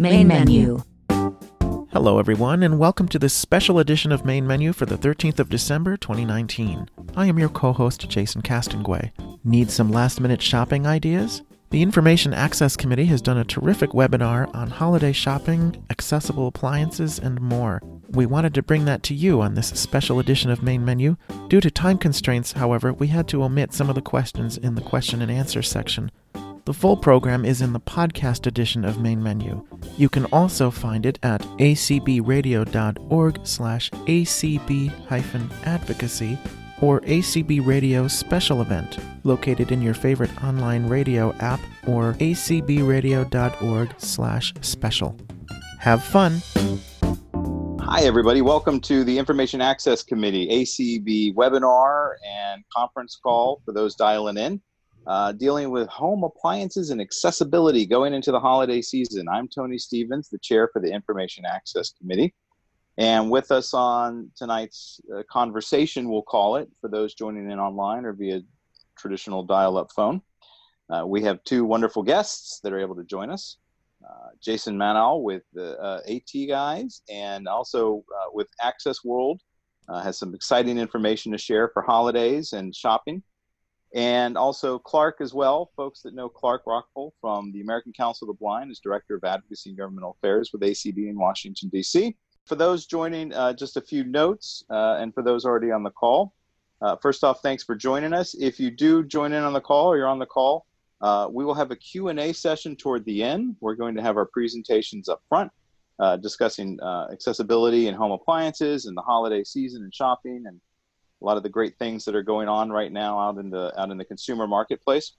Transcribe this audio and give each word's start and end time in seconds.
Main 0.00 0.26
menu 0.26 0.82
Hello, 1.92 2.18
everyone, 2.18 2.62
and 2.62 2.78
welcome 2.78 3.06
to 3.08 3.18
this 3.18 3.34
special 3.34 3.80
edition 3.80 4.12
of 4.12 4.24
Main 4.24 4.46
Menu 4.46 4.72
for 4.72 4.86
the 4.86 4.96
13th 4.96 5.40
of 5.40 5.50
December, 5.50 5.98
2019. 5.98 6.88
I 7.16 7.26
am 7.26 7.38
your 7.38 7.50
co 7.50 7.74
host, 7.74 8.08
Jason 8.08 8.40
Castonguay. 8.40 9.10
Need 9.44 9.70
some 9.70 9.90
last 9.90 10.18
minute 10.18 10.40
shopping 10.40 10.86
ideas? 10.86 11.42
The 11.68 11.82
Information 11.82 12.32
Access 12.32 12.76
Committee 12.76 13.04
has 13.06 13.20
done 13.20 13.36
a 13.36 13.44
terrific 13.44 13.90
webinar 13.90 14.54
on 14.54 14.70
holiday 14.70 15.12
shopping, 15.12 15.84
accessible 15.90 16.46
appliances, 16.46 17.18
and 17.18 17.38
more. 17.38 17.82
We 18.08 18.24
wanted 18.24 18.54
to 18.54 18.62
bring 18.62 18.86
that 18.86 19.02
to 19.02 19.14
you 19.14 19.42
on 19.42 19.54
this 19.54 19.68
special 19.68 20.18
edition 20.18 20.50
of 20.50 20.62
Main 20.62 20.82
Menu. 20.82 21.16
Due 21.48 21.60
to 21.60 21.70
time 21.70 21.98
constraints, 21.98 22.52
however, 22.52 22.92
we 22.94 23.08
had 23.08 23.28
to 23.28 23.42
omit 23.42 23.74
some 23.74 23.90
of 23.90 23.96
the 23.96 24.00
questions 24.00 24.56
in 24.56 24.76
the 24.76 24.80
question 24.80 25.20
and 25.20 25.30
answer 25.30 25.60
section. 25.60 26.10
The 26.70 26.74
full 26.74 26.96
program 26.96 27.44
is 27.44 27.62
in 27.62 27.72
the 27.72 27.80
podcast 27.80 28.46
edition 28.46 28.84
of 28.84 29.00
Main 29.00 29.20
Menu. 29.20 29.66
You 29.96 30.08
can 30.08 30.26
also 30.26 30.70
find 30.70 31.04
it 31.04 31.18
at 31.24 31.40
acbradio.org 31.58 33.40
slash 33.42 33.90
acb-advocacy 33.90 34.78
or 36.80 37.00
ACB 37.00 37.66
Radio 37.66 38.06
Special 38.06 38.62
Event, 38.62 38.98
located 39.24 39.72
in 39.72 39.82
your 39.82 39.94
favorite 39.94 40.30
online 40.44 40.86
radio 40.86 41.34
app 41.40 41.58
or 41.88 42.12
acbradio.org 42.20 43.94
slash 43.98 44.54
special. 44.60 45.16
Have 45.80 46.04
fun! 46.04 46.40
Hi, 47.80 48.02
everybody. 48.02 48.42
Welcome 48.42 48.78
to 48.82 49.02
the 49.02 49.18
Information 49.18 49.60
Access 49.60 50.04
Committee 50.04 50.46
ACB 50.46 51.34
webinar 51.34 52.12
and 52.24 52.62
conference 52.72 53.18
call 53.20 53.60
for 53.64 53.72
those 53.72 53.96
dialing 53.96 54.36
in, 54.36 54.60
uh, 55.06 55.32
dealing 55.32 55.70
with 55.70 55.88
home 55.88 56.24
appliances 56.24 56.90
and 56.90 57.00
accessibility 57.00 57.86
going 57.86 58.12
into 58.14 58.30
the 58.30 58.40
holiday 58.40 58.82
season. 58.82 59.28
I'm 59.28 59.48
Tony 59.48 59.78
Stephens, 59.78 60.28
the 60.28 60.38
chair 60.38 60.68
for 60.72 60.80
the 60.80 60.92
Information 60.92 61.44
Access 61.44 61.90
Committee. 61.90 62.34
And 62.98 63.30
with 63.30 63.50
us 63.50 63.72
on 63.72 64.30
tonight's 64.36 65.00
uh, 65.16 65.22
conversation, 65.30 66.10
we'll 66.10 66.22
call 66.22 66.56
it, 66.56 66.68
for 66.80 66.88
those 66.88 67.14
joining 67.14 67.50
in 67.50 67.58
online 67.58 68.04
or 68.04 68.12
via 68.12 68.42
traditional 68.96 69.42
dial 69.42 69.78
up 69.78 69.90
phone, 69.92 70.20
uh, 70.90 71.06
we 71.06 71.22
have 71.22 71.42
two 71.44 71.64
wonderful 71.64 72.02
guests 72.02 72.60
that 72.62 72.72
are 72.72 72.80
able 72.80 72.96
to 72.96 73.04
join 73.04 73.30
us. 73.30 73.56
Uh, 74.04 74.28
Jason 74.42 74.76
Meddaugh 74.76 75.22
with 75.22 75.42
the 75.52 75.78
uh, 75.78 76.00
AT 76.08 76.48
guys, 76.48 77.02
and 77.10 77.46
also 77.46 78.04
uh, 78.18 78.30
with 78.32 78.48
Access 78.62 79.04
World, 79.04 79.40
has 80.04 80.16
some 80.16 80.36
exciting 80.36 80.78
information 80.78 81.32
to 81.32 81.38
share 81.38 81.68
for 81.68 81.82
holidays 81.82 82.52
and 82.52 82.74
shopping. 82.76 83.20
And 83.94 84.38
also 84.38 84.78
Clark 84.78 85.16
as 85.20 85.34
well, 85.34 85.70
folks 85.76 86.02
that 86.02 86.14
know 86.14 86.28
Clark 86.28 86.64
Rachfal 86.64 87.10
from 87.20 87.50
the 87.52 87.60
American 87.60 87.92
Council 87.92 88.28
of 88.30 88.36
the 88.36 88.38
Blind, 88.38 88.70
is 88.70 88.78
Director 88.78 89.16
of 89.16 89.24
Advocacy 89.24 89.70
and 89.70 89.78
Governmental 89.78 90.16
Affairs 90.18 90.50
with 90.52 90.62
ACB 90.62 91.08
in 91.08 91.18
Washington, 91.18 91.68
D.C. 91.70 92.16
For 92.44 92.54
those 92.54 92.86
joining, 92.86 93.32
uh, 93.32 93.52
just 93.52 93.76
a 93.76 93.80
few 93.80 94.04
notes, 94.04 94.64
uh, 94.70 94.98
and 95.00 95.12
for 95.12 95.22
those 95.22 95.44
already 95.44 95.72
on 95.72 95.82
the 95.82 95.90
call. 95.90 96.32
first 97.02 97.24
off, 97.24 97.42
thanks 97.42 97.64
for 97.64 97.74
joining 97.74 98.12
us. 98.12 98.34
If 98.34 98.60
you 98.60 98.70
do 98.70 99.02
join 99.02 99.32
in 99.32 99.42
on 99.42 99.52
the 99.52 99.60
call 99.60 99.88
or 99.88 99.96
you're 99.96 100.06
on 100.06 100.20
the 100.20 100.26
call, 100.26 100.66
uh, 101.00 101.28
we 101.30 101.44
will 101.44 101.54
have 101.54 101.70
a 101.70 101.76
Q&A 101.76 102.32
session 102.32 102.76
toward 102.76 103.04
the 103.04 103.22
end. 103.22 103.56
We're 103.60 103.74
going 103.74 103.94
to 103.96 104.02
have 104.02 104.16
our 104.16 104.26
presentations 104.26 105.08
up 105.08 105.22
front, 105.28 105.50
uh, 105.98 106.16
discussing 106.16 106.78
uh, 106.80 107.08
accessibility 107.10 107.88
and 107.88 107.96
home 107.96 108.12
appliances 108.12 108.86
and 108.86 108.96
the 108.96 109.02
holiday 109.02 109.42
season 109.42 109.82
and 109.82 109.94
shopping 109.94 110.44
and 110.46 110.60
a 111.20 111.24
lot 111.24 111.36
of 111.36 111.42
the 111.42 111.48
great 111.48 111.78
things 111.78 112.04
that 112.04 112.14
are 112.14 112.22
going 112.22 112.48
on 112.48 112.70
right 112.70 112.92
now 112.92 113.18
out 113.18 113.38
in 113.38 113.50
the 113.50 113.72
out 113.80 113.90
in 113.90 113.98
the 113.98 114.04
consumer 114.04 114.46
marketplace. 114.46 115.12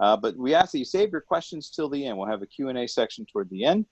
Uh, 0.00 0.16
but 0.16 0.36
we 0.36 0.54
ask 0.54 0.72
that 0.72 0.78
you 0.78 0.84
save 0.84 1.10
your 1.10 1.20
questions 1.20 1.70
till 1.70 1.88
the 1.88 2.06
end. 2.06 2.16
We'll 2.16 2.28
have 2.28 2.42
a 2.42 2.46
Q&A 2.46 2.86
section 2.86 3.26
toward 3.26 3.50
the 3.50 3.64
end. 3.64 3.84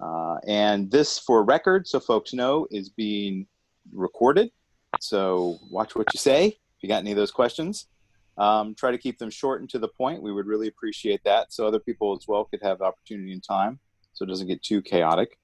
Uh, 0.00 0.36
and 0.48 0.90
this, 0.90 1.18
for 1.20 1.44
record, 1.44 1.86
so 1.86 2.00
folks 2.00 2.34
know, 2.34 2.66
is 2.72 2.88
being 2.88 3.46
recorded. 3.92 4.50
So 5.00 5.58
watch 5.70 5.94
what 5.94 6.12
you 6.12 6.18
say 6.18 6.46
if 6.46 6.82
you 6.82 6.88
got 6.88 6.98
any 6.98 7.12
of 7.12 7.16
those 7.16 7.30
questions. 7.30 7.86
Um, 8.36 8.74
try 8.74 8.90
to 8.90 8.98
keep 8.98 9.18
them 9.18 9.30
short 9.30 9.60
and 9.60 9.70
to 9.70 9.78
the 9.78 9.88
point. 9.88 10.22
We 10.22 10.32
would 10.32 10.46
really 10.46 10.66
appreciate 10.66 11.22
that 11.24 11.52
so 11.52 11.68
other 11.68 11.78
people 11.78 12.16
as 12.16 12.26
well 12.26 12.44
could 12.46 12.62
have 12.62 12.82
opportunity 12.82 13.32
and 13.32 13.42
time 13.42 13.78
so 14.12 14.24
it 14.24 14.28
doesn't 14.28 14.48
get 14.48 14.62
too 14.62 14.82
chaotic. 14.82 15.38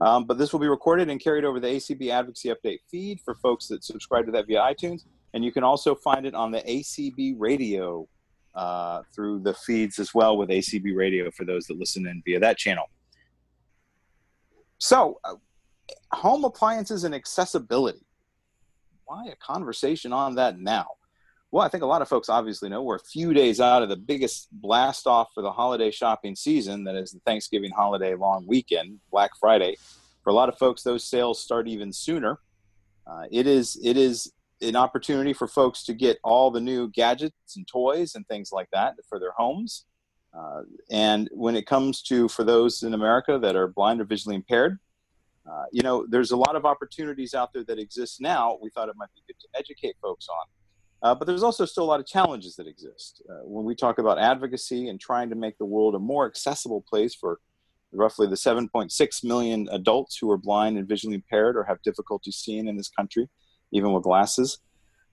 Um, 0.00 0.24
but 0.24 0.38
this 0.38 0.52
will 0.52 0.60
be 0.60 0.68
recorded 0.68 1.10
and 1.10 1.20
carried 1.20 1.44
over 1.44 1.60
the 1.60 1.68
ACB 1.68 2.10
Advocacy 2.10 2.48
Update 2.48 2.78
feed 2.90 3.20
for 3.20 3.34
folks 3.34 3.68
that 3.68 3.84
subscribe 3.84 4.26
to 4.26 4.32
that 4.32 4.46
via 4.46 4.60
iTunes. 4.60 5.04
And 5.34 5.44
you 5.44 5.52
can 5.52 5.62
also 5.62 5.94
find 5.94 6.26
it 6.26 6.34
on 6.34 6.50
the 6.50 6.60
ACB 6.62 7.34
Radio 7.38 8.08
uh, 8.54 9.02
through 9.14 9.40
the 9.40 9.54
feeds 9.54 9.98
as 9.98 10.14
well 10.14 10.36
with 10.36 10.48
ACB 10.48 10.96
Radio 10.96 11.30
for 11.30 11.44
those 11.44 11.66
that 11.66 11.78
listen 11.78 12.06
in 12.06 12.22
via 12.24 12.40
that 12.40 12.56
channel. 12.56 12.86
So, 14.78 15.20
uh, 15.24 15.34
home 16.12 16.44
appliances 16.44 17.04
and 17.04 17.14
accessibility. 17.14 18.06
Why 19.04 19.26
a 19.26 19.36
conversation 19.36 20.12
on 20.12 20.34
that 20.36 20.58
now? 20.58 20.86
Well, 21.52 21.64
I 21.64 21.68
think 21.68 21.82
a 21.82 21.86
lot 21.86 22.00
of 22.00 22.08
folks 22.08 22.28
obviously 22.28 22.68
know 22.68 22.82
we're 22.82 22.96
a 22.96 23.00
few 23.00 23.34
days 23.34 23.60
out 23.60 23.82
of 23.82 23.88
the 23.88 23.96
biggest 23.96 24.48
blast 24.52 25.08
off 25.08 25.30
for 25.34 25.42
the 25.42 25.50
holiday 25.50 25.90
shopping 25.90 26.36
season, 26.36 26.84
that 26.84 26.94
is 26.94 27.10
the 27.10 27.20
Thanksgiving 27.26 27.72
holiday 27.72 28.14
long 28.14 28.46
weekend, 28.46 29.00
Black 29.10 29.32
Friday. 29.38 29.76
For 30.22 30.30
a 30.30 30.32
lot 30.34 30.48
of 30.48 30.56
folks, 30.58 30.82
those 30.82 31.04
sales 31.04 31.42
start 31.42 31.66
even 31.66 31.92
sooner. 31.92 32.38
Uh, 33.04 33.24
it 33.32 33.48
is 33.48 33.80
it 33.82 33.96
is 33.96 34.32
an 34.60 34.76
opportunity 34.76 35.32
for 35.32 35.48
folks 35.48 35.82
to 35.84 35.94
get 35.94 36.18
all 36.22 36.50
the 36.50 36.60
new 36.60 36.88
gadgets 36.90 37.56
and 37.56 37.66
toys 37.66 38.14
and 38.14 38.26
things 38.28 38.52
like 38.52 38.68
that 38.72 38.94
for 39.08 39.18
their 39.18 39.32
homes. 39.32 39.86
Uh, 40.32 40.60
and 40.92 41.28
when 41.32 41.56
it 41.56 41.66
comes 41.66 42.02
to 42.02 42.28
for 42.28 42.44
those 42.44 42.84
in 42.84 42.94
America 42.94 43.38
that 43.40 43.56
are 43.56 43.66
blind 43.66 44.00
or 44.00 44.04
visually 44.04 44.36
impaired, 44.36 44.78
uh, 45.50 45.64
you 45.72 45.82
know, 45.82 46.06
there's 46.08 46.30
a 46.30 46.36
lot 46.36 46.54
of 46.54 46.64
opportunities 46.64 47.34
out 47.34 47.52
there 47.52 47.64
that 47.64 47.80
exist 47.80 48.20
now. 48.20 48.56
We 48.62 48.70
thought 48.70 48.88
it 48.88 48.94
might 48.96 49.08
be 49.16 49.22
good 49.26 49.40
to 49.40 49.48
educate 49.58 49.96
folks 50.00 50.28
on. 50.28 50.46
Uh, 51.02 51.14
but 51.14 51.26
there's 51.26 51.42
also 51.42 51.64
still 51.64 51.84
a 51.84 51.86
lot 51.86 52.00
of 52.00 52.06
challenges 52.06 52.56
that 52.56 52.66
exist. 52.66 53.22
Uh, 53.28 53.40
when 53.44 53.64
we 53.64 53.74
talk 53.74 53.98
about 53.98 54.18
advocacy 54.18 54.88
and 54.88 55.00
trying 55.00 55.30
to 55.30 55.36
make 55.36 55.56
the 55.58 55.64
world 55.64 55.94
a 55.94 55.98
more 55.98 56.26
accessible 56.26 56.84
place 56.88 57.14
for 57.14 57.40
roughly 57.92 58.26
the 58.26 58.36
7.6 58.36 59.24
million 59.24 59.68
adults 59.72 60.18
who 60.20 60.30
are 60.30 60.36
blind 60.36 60.78
and 60.78 60.86
visually 60.86 61.14
impaired 61.14 61.56
or 61.56 61.64
have 61.64 61.82
difficulty 61.82 62.30
seeing 62.30 62.68
in 62.68 62.76
this 62.76 62.88
country, 62.88 63.28
even 63.72 63.92
with 63.92 64.04
glasses, 64.04 64.58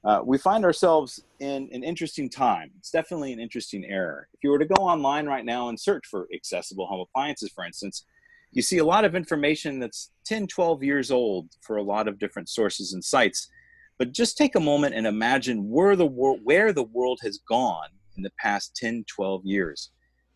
uh, 0.03 0.21
we 0.23 0.37
find 0.37 0.63
ourselves 0.63 1.23
in 1.39 1.69
an 1.71 1.83
interesting 1.83 2.29
time. 2.29 2.71
It's 2.77 2.91
definitely 2.91 3.33
an 3.33 3.39
interesting 3.39 3.83
era. 3.85 4.23
If 4.33 4.43
you 4.43 4.51
were 4.51 4.59
to 4.59 4.65
go 4.65 4.83
online 4.83 5.25
right 5.25 5.43
now 5.43 5.69
and 5.69 5.79
search 5.79 6.05
for 6.05 6.27
accessible 6.33 6.87
home 6.87 7.01
appliances, 7.01 7.51
for 7.53 7.65
instance, 7.65 8.05
you 8.51 8.61
see 8.61 8.77
a 8.77 8.85
lot 8.85 9.05
of 9.05 9.15
information 9.15 9.79
that's 9.79 10.11
10, 10.25 10.47
12 10.47 10.83
years 10.83 11.11
old 11.11 11.49
for 11.61 11.77
a 11.77 11.83
lot 11.83 12.07
of 12.07 12.19
different 12.19 12.47
sources 12.47 12.93
and 12.93 13.03
sites 13.03 13.49
but 13.97 14.11
just 14.11 14.37
take 14.37 14.55
a 14.55 14.59
moment 14.59 14.95
and 14.95 15.07
imagine 15.07 15.69
where 15.69 15.95
the 15.95 16.05
world 16.05 16.39
where 16.43 16.71
the 16.71 16.83
world 16.83 17.19
has 17.23 17.39
gone 17.49 17.89
in 18.15 18.23
the 18.23 18.31
past 18.39 18.75
10, 18.75 19.05
12 19.07 19.45
years. 19.45 19.91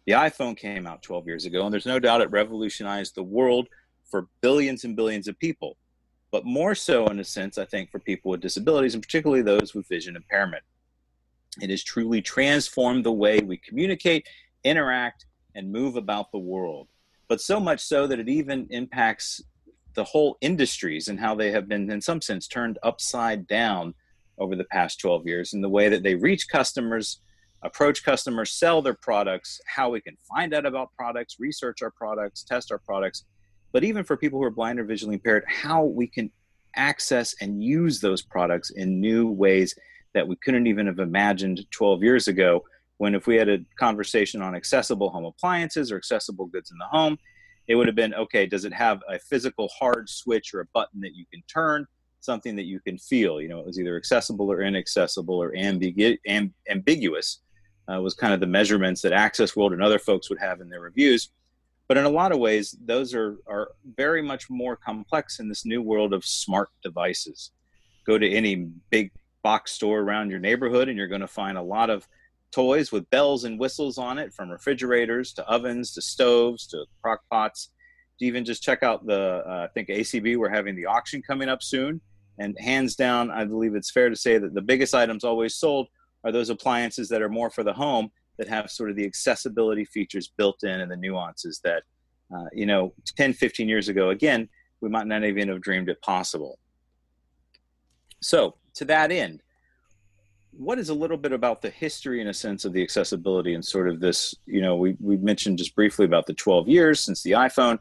The 0.05 0.13
iPhone 0.13 0.57
came 0.57 0.87
out 0.87 1.03
12 1.03 1.27
years 1.27 1.45
ago, 1.45 1.63
and 1.63 1.73
there's 1.73 1.85
no 1.85 1.99
doubt 1.99 2.21
it 2.21 2.31
revolutionized 2.31 3.15
the 3.15 3.23
world 3.23 3.67
for 4.09 4.27
billions 4.41 4.83
and 4.83 4.95
billions 4.95 5.27
of 5.27 5.37
people. 5.39 5.77
But 6.31 6.45
more 6.45 6.75
so, 6.75 7.07
in 7.07 7.19
a 7.19 7.23
sense, 7.23 7.57
I 7.57 7.65
think, 7.65 7.91
for 7.91 7.99
people 7.99 8.31
with 8.31 8.41
disabilities, 8.41 8.93
and 8.93 9.03
particularly 9.03 9.41
those 9.41 9.73
with 9.73 9.87
vision 9.87 10.15
impairment. 10.15 10.63
It 11.61 11.69
has 11.69 11.83
truly 11.83 12.21
transformed 12.21 13.03
the 13.03 13.11
way 13.11 13.39
we 13.41 13.57
communicate, 13.57 14.27
interact, 14.63 15.25
and 15.55 15.71
move 15.71 15.97
about 15.97 16.31
the 16.31 16.39
world. 16.39 16.87
But 17.27 17.41
so 17.41 17.59
much 17.59 17.81
so 17.81 18.07
that 18.07 18.19
it 18.19 18.29
even 18.29 18.67
impacts 18.69 19.41
the 19.93 20.03
whole 20.03 20.37
industries 20.41 21.07
and 21.07 21.19
how 21.19 21.35
they 21.35 21.51
have 21.51 21.67
been, 21.67 21.89
in 21.89 22.01
some 22.01 22.21
sense, 22.21 22.47
turned 22.47 22.79
upside 22.83 23.47
down 23.47 23.93
over 24.37 24.55
the 24.55 24.65
past 24.65 24.99
12 24.99 25.27
years 25.27 25.53
in 25.53 25.61
the 25.61 25.69
way 25.69 25.89
that 25.89 26.03
they 26.03 26.15
reach 26.15 26.47
customers, 26.49 27.19
approach 27.63 28.03
customers, 28.03 28.51
sell 28.51 28.81
their 28.81 28.97
products, 29.01 29.59
how 29.67 29.89
we 29.89 30.01
can 30.01 30.17
find 30.27 30.53
out 30.53 30.65
about 30.65 30.89
products, 30.97 31.37
research 31.39 31.81
our 31.81 31.91
products, 31.91 32.43
test 32.43 32.71
our 32.71 32.79
products. 32.79 33.25
But 33.71 33.83
even 33.83 34.03
for 34.03 34.17
people 34.17 34.39
who 34.39 34.45
are 34.45 34.51
blind 34.51 34.79
or 34.79 34.83
visually 34.83 35.15
impaired, 35.15 35.43
how 35.47 35.83
we 35.83 36.07
can 36.07 36.31
access 36.75 37.35
and 37.41 37.63
use 37.63 37.99
those 37.99 38.21
products 38.21 38.71
in 38.71 38.99
new 38.99 39.29
ways 39.29 39.75
that 40.13 40.27
we 40.27 40.35
couldn't 40.37 40.67
even 40.67 40.87
have 40.87 40.99
imagined 40.99 41.65
12 41.71 42.03
years 42.03 42.27
ago. 42.27 42.63
When, 42.97 43.15
if 43.15 43.27
we 43.27 43.35
had 43.35 43.49
a 43.49 43.59
conversation 43.79 44.41
on 44.41 44.55
accessible 44.55 45.09
home 45.09 45.25
appliances 45.25 45.91
or 45.91 45.97
accessible 45.97 46.45
goods 46.45 46.71
in 46.71 46.77
the 46.77 46.85
home, 46.85 47.17
it 47.71 47.75
would 47.75 47.87
have 47.87 47.95
been 47.95 48.13
okay, 48.13 48.45
does 48.45 48.65
it 48.65 48.73
have 48.73 49.01
a 49.07 49.17
physical 49.17 49.69
hard 49.69 50.09
switch 50.09 50.53
or 50.53 50.59
a 50.59 50.65
button 50.73 50.99
that 50.99 51.15
you 51.15 51.25
can 51.31 51.41
turn? 51.43 51.87
Something 52.19 52.55
that 52.57 52.65
you 52.65 52.81
can 52.81 52.97
feel. 52.97 53.41
You 53.41 53.47
know, 53.47 53.59
it 53.59 53.65
was 53.65 53.79
either 53.79 53.95
accessible 53.95 54.51
or 54.51 54.61
inaccessible 54.61 55.41
or 55.41 55.53
ambigu- 55.53 56.19
amb- 56.27 56.51
ambiguous. 56.69 57.39
Uh, 57.91 57.99
was 57.99 58.13
kind 58.13 58.33
of 58.33 58.39
the 58.41 58.45
measurements 58.45 59.01
that 59.01 59.13
Access 59.13 59.55
World 59.55 59.73
and 59.73 59.81
other 59.81 59.99
folks 59.99 60.29
would 60.29 60.39
have 60.39 60.59
in 60.59 60.69
their 60.69 60.81
reviews. 60.81 61.31
But 61.87 61.97
in 61.97 62.05
a 62.05 62.09
lot 62.09 62.31
of 62.31 62.39
ways, 62.39 62.77
those 62.85 63.13
are, 63.13 63.37
are 63.47 63.71
very 63.97 64.21
much 64.21 64.49
more 64.49 64.75
complex 64.75 65.39
in 65.39 65.49
this 65.49 65.65
new 65.65 65.81
world 65.81 66.13
of 66.13 66.25
smart 66.25 66.69
devices. 66.83 67.51
Go 68.05 68.17
to 68.17 68.29
any 68.29 68.67
big 68.89 69.11
box 69.43 69.71
store 69.71 69.99
around 69.99 70.29
your 70.29 70.39
neighborhood, 70.39 70.89
and 70.89 70.97
you're 70.97 71.07
going 71.07 71.21
to 71.21 71.27
find 71.27 71.57
a 71.57 71.61
lot 71.61 71.89
of 71.89 72.07
toys 72.51 72.91
with 72.91 73.09
bells 73.09 73.43
and 73.43 73.59
whistles 73.59 73.97
on 73.97 74.17
it, 74.17 74.33
from 74.33 74.49
refrigerators 74.49 75.33
to 75.33 75.47
ovens 75.47 75.93
to 75.93 76.01
stoves 76.01 76.67
to 76.67 76.85
crock 77.01 77.21
pots. 77.31 77.69
To 78.19 78.25
even 78.25 78.45
just 78.45 78.61
check 78.61 78.83
out 78.83 79.05
the, 79.05 79.43
uh, 79.47 79.67
I 79.69 79.73
think 79.73 79.89
ACB, 79.89 80.37
we're 80.37 80.49
having 80.49 80.75
the 80.75 80.85
auction 80.85 81.21
coming 81.21 81.49
up 81.49 81.63
soon. 81.63 82.01
And 82.39 82.57
hands 82.59 82.95
down, 82.95 83.29
I 83.29 83.45
believe 83.45 83.75
it's 83.75 83.91
fair 83.91 84.09
to 84.09 84.15
say 84.15 84.37
that 84.37 84.53
the 84.53 84.61
biggest 84.61 84.95
items 84.95 85.23
always 85.23 85.55
sold 85.55 85.87
are 86.23 86.31
those 86.31 86.49
appliances 86.49 87.09
that 87.09 87.21
are 87.21 87.29
more 87.29 87.49
for 87.49 87.63
the 87.63 87.73
home 87.73 88.09
that 88.37 88.47
have 88.47 88.71
sort 88.71 88.89
of 88.89 88.95
the 88.95 89.05
accessibility 89.05 89.85
features 89.85 90.31
built 90.37 90.63
in 90.63 90.81
and 90.81 90.91
the 90.91 90.97
nuances 90.97 91.59
that, 91.63 91.83
uh, 92.35 92.45
you 92.53 92.65
know, 92.65 92.93
10, 93.17 93.33
15 93.33 93.67
years 93.67 93.89
ago, 93.89 94.09
again, 94.09 94.47
we 94.81 94.89
might 94.89 95.07
not 95.07 95.23
even 95.23 95.49
have 95.49 95.61
dreamed 95.61 95.89
it 95.89 96.01
possible. 96.01 96.57
So, 98.21 98.55
to 98.75 98.85
that 98.85 99.11
end, 99.11 99.41
what 100.51 100.77
is 100.79 100.89
a 100.89 100.93
little 100.93 101.17
bit 101.17 101.31
about 101.31 101.61
the 101.61 101.69
history 101.69 102.21
in 102.21 102.27
a 102.27 102.33
sense 102.33 102.65
of 102.65 102.73
the 102.73 102.83
accessibility 102.83 103.53
and 103.53 103.63
sort 103.63 103.87
of 103.87 103.99
this 103.99 104.35
you 104.45 104.61
know 104.61 104.75
we, 104.75 104.97
we 104.99 105.17
mentioned 105.17 105.57
just 105.57 105.75
briefly 105.75 106.05
about 106.05 106.25
the 106.25 106.33
12 106.33 106.67
years 106.67 106.99
since 106.99 107.23
the 107.23 107.31
iphone 107.31 107.79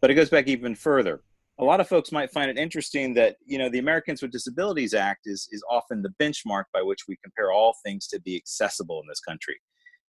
but 0.00 0.10
it 0.10 0.14
goes 0.14 0.30
back 0.30 0.48
even 0.48 0.74
further. 0.74 1.20
A 1.58 1.64
lot 1.64 1.80
of 1.80 1.88
folks 1.88 2.10
might 2.10 2.30
find 2.30 2.50
it 2.50 2.56
interesting 2.56 3.12
that 3.14 3.36
you 3.44 3.58
know 3.58 3.68
the 3.68 3.78
americans 3.78 4.22
with 4.22 4.32
disabilities 4.32 4.94
act 4.94 5.26
is 5.26 5.46
is 5.52 5.62
often 5.70 6.02
the 6.02 6.14
benchmark 6.20 6.64
by 6.72 6.80
which 6.82 7.00
we 7.06 7.18
compare 7.22 7.52
all 7.52 7.74
things 7.84 8.06
to 8.08 8.20
be 8.20 8.34
accessible 8.34 9.00
in 9.00 9.08
this 9.08 9.20
country. 9.20 9.60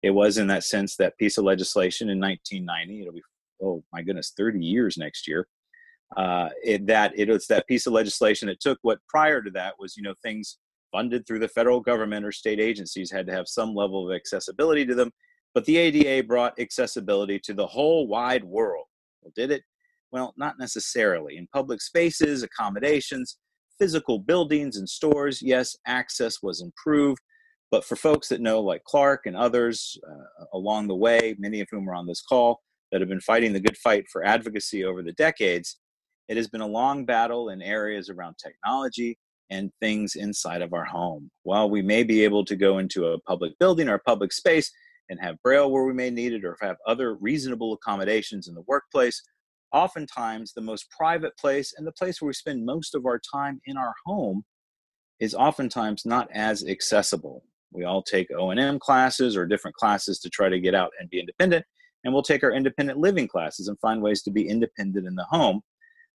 It 0.01 0.11
was 0.11 0.37
in 0.37 0.47
that 0.47 0.63
sense 0.63 0.95
that 0.95 1.17
piece 1.17 1.37
of 1.37 1.43
legislation 1.43 2.09
in 2.09 2.19
1990 2.19 3.01
it'll 3.01 3.13
be 3.13 3.21
oh 3.61 3.83
my 3.91 4.01
goodness 4.01 4.33
30 4.35 4.63
years 4.63 4.97
next 4.97 5.27
year 5.27 5.47
uh, 6.17 6.49
it, 6.63 6.87
that 6.87 7.11
it 7.15 7.29
was 7.29 7.47
that 7.47 7.67
piece 7.67 7.85
of 7.85 7.93
legislation 7.93 8.47
that 8.47 8.59
took 8.59 8.79
what 8.81 8.99
prior 9.07 9.41
to 9.41 9.51
that 9.51 9.73
was 9.77 9.97
you 9.97 10.03
know 10.03 10.15
things 10.23 10.57
funded 10.91 11.25
through 11.25 11.39
the 11.39 11.47
federal 11.47 11.79
government 11.79 12.25
or 12.25 12.31
state 12.31 12.59
agencies 12.59 13.11
had 13.11 13.25
to 13.27 13.33
have 13.33 13.47
some 13.47 13.73
level 13.73 14.09
of 14.09 14.15
accessibility 14.15 14.85
to 14.85 14.95
them. 14.95 15.11
But 15.53 15.65
the 15.65 15.77
ADA 15.77 16.27
brought 16.27 16.59
accessibility 16.59 17.39
to 17.39 17.53
the 17.53 17.67
whole 17.67 18.07
wide 18.07 18.43
world. 18.43 18.85
Well, 19.21 19.33
did 19.35 19.51
it? 19.51 19.63
Well, 20.11 20.33
not 20.37 20.59
necessarily. 20.59 21.37
In 21.37 21.47
public 21.53 21.81
spaces, 21.81 22.43
accommodations, 22.43 23.37
physical 23.79 24.19
buildings, 24.19 24.77
and 24.77 24.87
stores, 24.87 25.41
yes, 25.41 25.75
access 25.87 26.37
was 26.41 26.61
improved. 26.61 27.21
But 27.69 27.85
for 27.85 27.95
folks 27.95 28.27
that 28.29 28.41
know, 28.41 28.59
like 28.59 28.83
Clark 28.83 29.25
and 29.25 29.35
others 29.35 29.97
uh, 30.09 30.45
along 30.53 30.87
the 30.87 30.95
way, 30.95 31.35
many 31.39 31.61
of 31.61 31.67
whom 31.71 31.89
are 31.89 31.95
on 31.95 32.05
this 32.05 32.21
call, 32.21 32.61
that 32.91 32.99
have 32.99 33.09
been 33.09 33.21
fighting 33.21 33.53
the 33.53 33.59
good 33.59 33.77
fight 33.77 34.05
for 34.11 34.25
advocacy 34.25 34.83
over 34.83 35.01
the 35.01 35.13
decades, 35.13 35.79
it 36.27 36.37
has 36.37 36.47
been 36.47 36.61
a 36.61 36.67
long 36.67 37.05
battle 37.05 37.49
in 37.49 37.61
areas 37.61 38.09
around 38.09 38.35
technology, 38.37 39.17
and 39.51 39.71
things 39.79 40.15
inside 40.15 40.61
of 40.61 40.73
our 40.73 40.85
home. 40.85 41.29
While 41.43 41.69
we 41.69 41.81
may 41.81 42.03
be 42.03 42.23
able 42.23 42.43
to 42.45 42.55
go 42.55 42.79
into 42.79 43.07
a 43.07 43.19
public 43.21 43.59
building 43.59 43.89
or 43.89 43.95
a 43.95 43.99
public 43.99 44.33
space 44.33 44.71
and 45.09 45.19
have 45.21 45.41
braille 45.43 45.69
where 45.69 45.83
we 45.83 45.93
may 45.93 46.09
need 46.09 46.33
it 46.33 46.45
or 46.45 46.57
have 46.61 46.77
other 46.87 47.15
reasonable 47.15 47.73
accommodations 47.73 48.47
in 48.47 48.55
the 48.55 48.63
workplace, 48.65 49.21
oftentimes 49.73 50.53
the 50.53 50.61
most 50.61 50.89
private 50.89 51.37
place 51.37 51.73
and 51.77 51.85
the 51.85 51.91
place 51.91 52.21
where 52.21 52.27
we 52.27 52.33
spend 52.33 52.65
most 52.65 52.95
of 52.95 53.05
our 53.05 53.19
time 53.33 53.59
in 53.65 53.77
our 53.77 53.93
home 54.05 54.43
is 55.19 55.35
oftentimes 55.35 56.05
not 56.05 56.29
as 56.33 56.65
accessible. 56.65 57.43
We 57.71 57.83
all 57.83 58.01
take 58.01 58.27
O&M 58.31 58.79
classes 58.79 59.37
or 59.37 59.45
different 59.45 59.75
classes 59.75 60.19
to 60.19 60.29
try 60.29 60.49
to 60.49 60.59
get 60.59 60.75
out 60.75 60.91
and 60.99 61.09
be 61.09 61.19
independent, 61.19 61.65
and 62.03 62.13
we'll 62.13 62.23
take 62.23 62.43
our 62.43 62.51
independent 62.51 62.97
living 62.97 63.27
classes 63.27 63.67
and 63.67 63.79
find 63.79 64.01
ways 64.01 64.23
to 64.23 64.31
be 64.31 64.47
independent 64.47 65.05
in 65.05 65.15
the 65.15 65.25
home. 65.25 65.61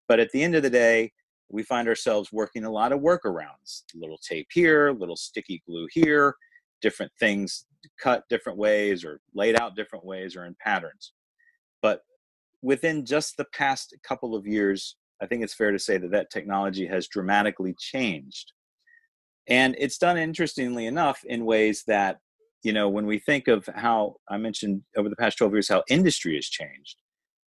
But 0.09 0.21
at 0.21 0.31
the 0.33 0.43
end 0.43 0.55
of 0.55 0.63
the 0.63 0.71
day, 0.71 1.13
we 1.51 1.63
find 1.63 1.89
ourselves 1.89 2.33
working 2.33 2.65
a 2.65 2.71
lot 2.71 2.93
of 2.93 3.01
workarounds 3.01 3.83
little 3.95 4.19
tape 4.19 4.49
here 4.53 4.93
little 4.93 5.17
sticky 5.17 5.63
glue 5.67 5.87
here 5.93 6.35
different 6.83 7.13
things 7.19 7.67
cut 8.01 8.25
different 8.29 8.59
ways 8.59 9.05
or 9.05 9.21
laid 9.35 9.59
out 9.61 9.77
different 9.77 10.05
ways 10.05 10.37
or 10.37 10.45
in 10.45 10.57
patterns. 10.61 11.13
But 11.83 12.01
within 12.63 13.05
just 13.05 13.37
the 13.37 13.47
past 13.55 13.95
couple 14.03 14.35
of 14.35 14.47
years 14.47 14.97
i 15.21 15.27
think 15.27 15.43
it's 15.43 15.55
fair 15.55 15.73
to 15.73 15.79
say 15.79 15.97
that 15.99 16.11
that 16.11 16.31
technology 16.31 16.87
has 16.87 17.09
dramatically 17.09 17.75
changed. 17.79 18.53
And 19.49 19.77
it's 19.79 19.99
done 19.99 20.19
interestingly 20.19 20.87
enough 20.87 21.21
in 21.25 21.45
ways 21.45 21.85
that 21.87 22.19
you 22.63 22.73
know 22.73 22.89
when 22.89 23.07
we 23.07 23.19
think 23.19 23.49
of 23.49 23.69
how 23.75 24.17
i 24.29 24.37
mentioned 24.37 24.83
over 24.97 25.09
the 25.09 25.17
past 25.17 25.39
12 25.39 25.53
years 25.53 25.69
how 25.69 25.83
industry 25.89 26.35
has 26.35 26.47
changed. 26.47 26.97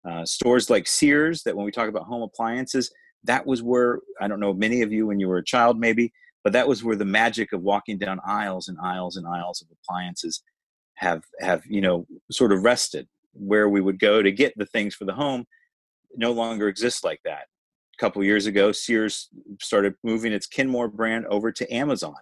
Uh, 0.09 0.23
stores 0.25 0.69
like 0.69 0.87
sears 0.87 1.43
that 1.43 1.55
when 1.55 1.65
we 1.65 1.71
talk 1.71 1.89
about 1.89 2.03
home 2.03 2.21
appliances 2.21 2.89
that 3.23 3.45
was 3.45 3.61
where 3.61 3.99
I 4.21 4.27
don't 4.27 4.39
know 4.39 4.53
many 4.53 4.81
of 4.81 4.91
you 4.91 5.07
when 5.07 5.19
you 5.19 5.27
were 5.27 5.37
a 5.37 5.43
child 5.43 5.79
maybe, 5.79 6.13
but 6.43 6.53
that 6.53 6.67
was 6.67 6.83
where 6.83 6.95
the 6.95 7.05
magic 7.05 7.53
of 7.53 7.61
walking 7.61 7.97
down 7.97 8.19
aisles 8.25 8.67
and 8.67 8.77
aisles 8.81 9.17
and 9.17 9.27
aisles 9.27 9.61
of 9.61 9.67
appliances 9.71 10.43
have 10.95 11.23
have 11.39 11.63
you 11.65 11.81
know 11.81 12.05
sort 12.31 12.51
of 12.51 12.63
rested. 12.63 13.07
Where 13.33 13.69
we 13.69 13.79
would 13.79 13.99
go 13.99 14.21
to 14.21 14.31
get 14.31 14.53
the 14.57 14.65
things 14.65 14.95
for 14.95 15.05
the 15.05 15.13
home 15.13 15.45
no 16.15 16.31
longer 16.31 16.67
exists 16.67 17.03
like 17.03 17.19
that. 17.25 17.43
A 17.97 17.99
couple 17.99 18.23
years 18.23 18.47
ago, 18.47 18.71
Sears 18.71 19.29
started 19.61 19.93
moving 20.03 20.33
its 20.33 20.47
Kenmore 20.47 20.87
brand 20.87 21.25
over 21.27 21.51
to 21.51 21.73
Amazon. 21.73 22.15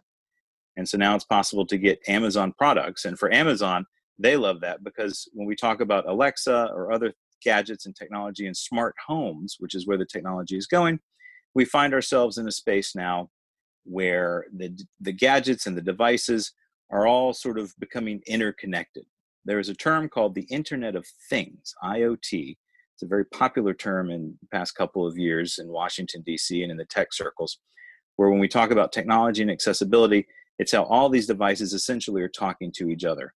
And 0.75 0.87
so 0.87 0.97
now 0.97 1.15
it's 1.15 1.25
possible 1.25 1.65
to 1.67 1.77
get 1.77 1.99
Amazon 2.07 2.53
products. 2.57 3.05
And 3.05 3.17
for 3.17 3.33
Amazon, 3.33 3.85
they 4.19 4.35
love 4.35 4.61
that 4.61 4.83
because 4.83 5.27
when 5.33 5.47
we 5.47 5.55
talk 5.55 5.81
about 5.81 6.07
Alexa 6.07 6.69
or 6.73 6.91
other 6.91 7.13
gadgets 7.43 7.85
and 7.85 7.95
technology 7.95 8.45
and 8.45 8.55
smart 8.55 8.95
homes, 9.07 9.55
which 9.59 9.75
is 9.75 9.87
where 9.87 9.97
the 9.97 10.05
technology 10.05 10.57
is 10.57 10.67
going, 10.67 10.99
we 11.55 11.65
find 11.65 11.93
ourselves 11.93 12.37
in 12.37 12.47
a 12.47 12.51
space 12.51 12.95
now 12.95 13.29
where 13.83 14.45
the, 14.55 14.77
the 14.99 15.11
gadgets 15.11 15.65
and 15.65 15.77
the 15.77 15.81
devices 15.81 16.53
are 16.91 17.07
all 17.07 17.33
sort 17.33 17.57
of 17.57 17.73
becoming 17.79 18.21
interconnected. 18.27 19.05
There 19.45 19.59
is 19.59 19.69
a 19.69 19.75
term 19.75 20.09
called 20.09 20.35
the 20.35 20.47
Internet 20.49 20.95
of 20.95 21.05
Things, 21.29 21.73
IoT. 21.83 22.57
It's 22.93 23.03
a 23.03 23.07
very 23.07 23.25
popular 23.25 23.73
term 23.73 24.09
in 24.11 24.37
the 24.41 24.47
past 24.51 24.75
couple 24.75 25.07
of 25.07 25.17
years 25.17 25.57
in 25.57 25.69
Washington, 25.69 26.23
D.C., 26.25 26.61
and 26.61 26.71
in 26.71 26.77
the 26.77 26.85
tech 26.85 27.13
circles, 27.13 27.59
where 28.17 28.29
when 28.29 28.39
we 28.39 28.47
talk 28.47 28.71
about 28.71 28.91
technology 28.91 29.41
and 29.41 29.51
accessibility, 29.51 30.27
it's 30.59 30.71
how 30.71 30.83
all 30.83 31.07
these 31.07 31.27
devices 31.27 31.73
essentially 31.73 32.21
are 32.21 32.29
talking 32.29 32.71
to 32.75 32.89
each 32.89 33.05
other. 33.05 33.33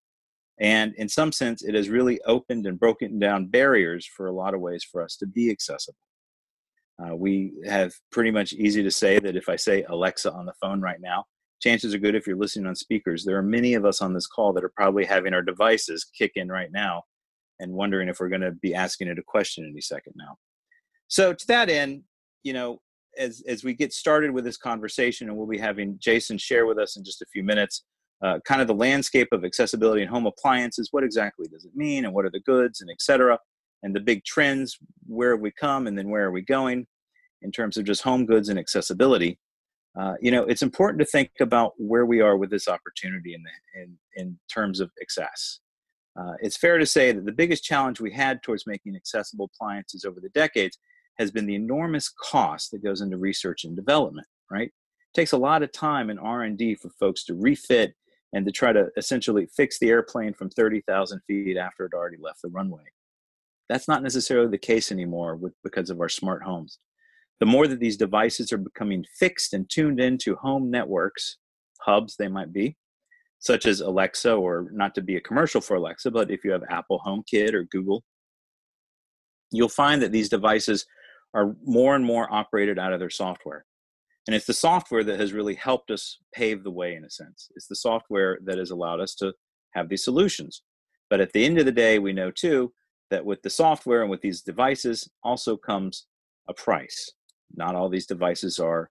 And 0.60 0.94
in 0.96 1.08
some 1.08 1.32
sense, 1.32 1.62
it 1.62 1.74
has 1.74 1.88
really 1.88 2.20
opened 2.26 2.66
and 2.66 2.78
broken 2.78 3.18
down 3.18 3.46
barriers 3.46 4.06
for 4.06 4.26
a 4.26 4.32
lot 4.32 4.54
of 4.54 4.60
ways 4.60 4.84
for 4.84 5.02
us 5.02 5.16
to 5.16 5.26
be 5.26 5.50
accessible. 5.50 5.96
Uh, 7.02 7.16
we 7.16 7.54
have 7.66 7.94
pretty 8.12 8.30
much 8.30 8.52
easy 8.52 8.82
to 8.82 8.90
say 8.90 9.18
that 9.18 9.36
if 9.36 9.48
I 9.48 9.56
say 9.56 9.84
Alexa 9.84 10.30
on 10.30 10.44
the 10.44 10.52
phone 10.60 10.82
right 10.82 11.00
now, 11.00 11.24
chances 11.62 11.94
are 11.94 11.98
good 11.98 12.14
if 12.14 12.26
you're 12.26 12.36
listening 12.36 12.66
on 12.66 12.74
speakers. 12.74 13.24
There 13.24 13.38
are 13.38 13.42
many 13.42 13.72
of 13.72 13.86
us 13.86 14.02
on 14.02 14.12
this 14.12 14.26
call 14.26 14.52
that 14.52 14.64
are 14.64 14.72
probably 14.76 15.06
having 15.06 15.32
our 15.32 15.42
devices 15.42 16.04
kick 16.16 16.32
in 16.34 16.48
right 16.48 16.70
now 16.70 17.04
and 17.58 17.72
wondering 17.72 18.08
if 18.08 18.20
we're 18.20 18.28
going 18.28 18.40
to 18.42 18.52
be 18.52 18.74
asking 18.74 19.08
it 19.08 19.18
a 19.18 19.22
question 19.26 19.66
any 19.70 19.80
second 19.80 20.12
now. 20.16 20.36
So, 21.08 21.32
to 21.32 21.46
that 21.48 21.70
end, 21.70 22.02
you 22.42 22.52
know, 22.52 22.80
as, 23.18 23.42
as 23.48 23.64
we 23.64 23.74
get 23.74 23.92
started 23.92 24.30
with 24.30 24.44
this 24.44 24.56
conversation, 24.56 25.28
and 25.28 25.36
we'll 25.36 25.46
be 25.46 25.58
having 25.58 25.98
Jason 25.98 26.38
share 26.38 26.66
with 26.66 26.78
us 26.78 26.96
in 26.96 27.04
just 27.04 27.22
a 27.22 27.26
few 27.26 27.42
minutes 27.42 27.84
uh, 28.22 28.38
kind 28.44 28.60
of 28.60 28.66
the 28.66 28.74
landscape 28.74 29.28
of 29.32 29.44
accessibility 29.44 30.02
in 30.02 30.08
home 30.08 30.26
appliances. 30.26 30.88
What 30.90 31.04
exactly 31.04 31.46
does 31.48 31.64
it 31.64 31.74
mean, 31.74 32.04
and 32.04 32.14
what 32.14 32.24
are 32.24 32.30
the 32.30 32.40
goods, 32.40 32.80
and 32.80 32.90
et 32.90 33.00
cetera, 33.00 33.38
and 33.82 33.94
the 33.94 34.00
big 34.00 34.24
trends. 34.24 34.78
Where 35.06 35.32
have 35.32 35.40
we 35.40 35.50
come, 35.50 35.86
and 35.86 35.96
then 35.96 36.10
where 36.10 36.24
are 36.24 36.30
we 36.32 36.42
going 36.42 36.86
in 37.42 37.50
terms 37.50 37.76
of 37.76 37.84
just 37.84 38.02
home 38.02 38.26
goods 38.26 38.48
and 38.48 38.58
accessibility? 38.58 39.38
Uh, 39.98 40.14
you 40.20 40.30
know, 40.30 40.44
it's 40.44 40.62
important 40.62 41.00
to 41.00 41.06
think 41.06 41.30
about 41.40 41.72
where 41.78 42.06
we 42.06 42.20
are 42.20 42.36
with 42.36 42.50
this 42.50 42.68
opportunity 42.68 43.34
in 43.34 43.42
the, 43.42 43.82
in, 43.82 43.98
in 44.16 44.38
terms 44.52 44.80
of 44.80 44.90
access. 45.02 45.60
Uh, 46.20 46.34
it's 46.40 46.56
fair 46.56 46.78
to 46.78 46.86
say 46.86 47.12
that 47.12 47.24
the 47.24 47.32
biggest 47.32 47.64
challenge 47.64 48.00
we 48.00 48.12
had 48.12 48.42
towards 48.42 48.66
making 48.66 48.94
accessible 48.94 49.50
appliances 49.52 50.04
over 50.04 50.20
the 50.20 50.28
decades 50.30 50.78
has 51.18 51.30
been 51.30 51.46
the 51.46 51.54
enormous 51.54 52.08
cost 52.08 52.70
that 52.70 52.84
goes 52.84 53.00
into 53.00 53.16
research 53.16 53.64
and 53.64 53.74
development. 53.74 54.26
Right, 54.50 54.68
it 54.68 55.14
takes 55.14 55.32
a 55.32 55.38
lot 55.38 55.62
of 55.62 55.70
time 55.70 56.10
in 56.10 56.18
R 56.18 56.42
and 56.42 56.58
D 56.58 56.74
for 56.74 56.90
folks 56.98 57.24
to 57.24 57.34
refit 57.34 57.94
and 58.32 58.46
to 58.46 58.52
try 58.52 58.72
to 58.72 58.88
essentially 58.96 59.46
fix 59.56 59.78
the 59.78 59.88
airplane 59.88 60.32
from 60.34 60.50
30,000 60.50 61.20
feet 61.26 61.56
after 61.56 61.84
it 61.84 61.94
already 61.94 62.16
left 62.20 62.42
the 62.42 62.48
runway. 62.48 62.84
That's 63.68 63.88
not 63.88 64.02
necessarily 64.02 64.50
the 64.50 64.58
case 64.58 64.90
anymore 64.92 65.36
with, 65.36 65.52
because 65.62 65.90
of 65.90 66.00
our 66.00 66.08
smart 66.08 66.42
homes. 66.42 66.78
The 67.40 67.46
more 67.46 67.66
that 67.66 67.80
these 67.80 67.96
devices 67.96 68.52
are 68.52 68.58
becoming 68.58 69.04
fixed 69.18 69.54
and 69.54 69.68
tuned 69.70 70.00
into 70.00 70.36
home 70.36 70.70
networks, 70.70 71.38
hubs 71.80 72.16
they 72.16 72.28
might 72.28 72.52
be, 72.52 72.76
such 73.38 73.66
as 73.66 73.80
Alexa, 73.80 74.32
or 74.32 74.68
not 74.72 74.94
to 74.94 75.02
be 75.02 75.16
a 75.16 75.20
commercial 75.20 75.60
for 75.60 75.76
Alexa, 75.76 76.10
but 76.10 76.30
if 76.30 76.44
you 76.44 76.52
have 76.52 76.62
Apple 76.68 77.00
HomeKit 77.06 77.54
or 77.54 77.64
Google, 77.64 78.04
you'll 79.50 79.68
find 79.68 80.02
that 80.02 80.12
these 80.12 80.28
devices 80.28 80.86
are 81.32 81.56
more 81.64 81.96
and 81.96 82.04
more 82.04 82.32
operated 82.32 82.78
out 82.78 82.92
of 82.92 83.00
their 83.00 83.10
software. 83.10 83.64
And 84.26 84.36
it's 84.36 84.46
the 84.46 84.52
software 84.52 85.02
that 85.04 85.18
has 85.18 85.32
really 85.32 85.54
helped 85.54 85.90
us 85.90 86.18
pave 86.34 86.62
the 86.62 86.70
way, 86.70 86.94
in 86.94 87.04
a 87.04 87.10
sense. 87.10 87.48
It's 87.56 87.66
the 87.66 87.76
software 87.76 88.38
that 88.44 88.58
has 88.58 88.70
allowed 88.70 89.00
us 89.00 89.14
to 89.16 89.32
have 89.74 89.88
these 89.88 90.04
solutions. 90.04 90.62
But 91.08 91.20
at 91.20 91.32
the 91.32 91.44
end 91.44 91.58
of 91.58 91.64
the 91.64 91.72
day, 91.72 91.98
we 91.98 92.12
know 92.12 92.30
too 92.30 92.72
that 93.10 93.24
with 93.24 93.42
the 93.42 93.50
software 93.50 94.02
and 94.02 94.10
with 94.10 94.20
these 94.20 94.42
devices 94.42 95.08
also 95.24 95.56
comes 95.56 96.06
a 96.48 96.54
price. 96.54 97.12
Not 97.54 97.74
all 97.74 97.88
these 97.88 98.06
devices 98.06 98.58
are 98.58 98.90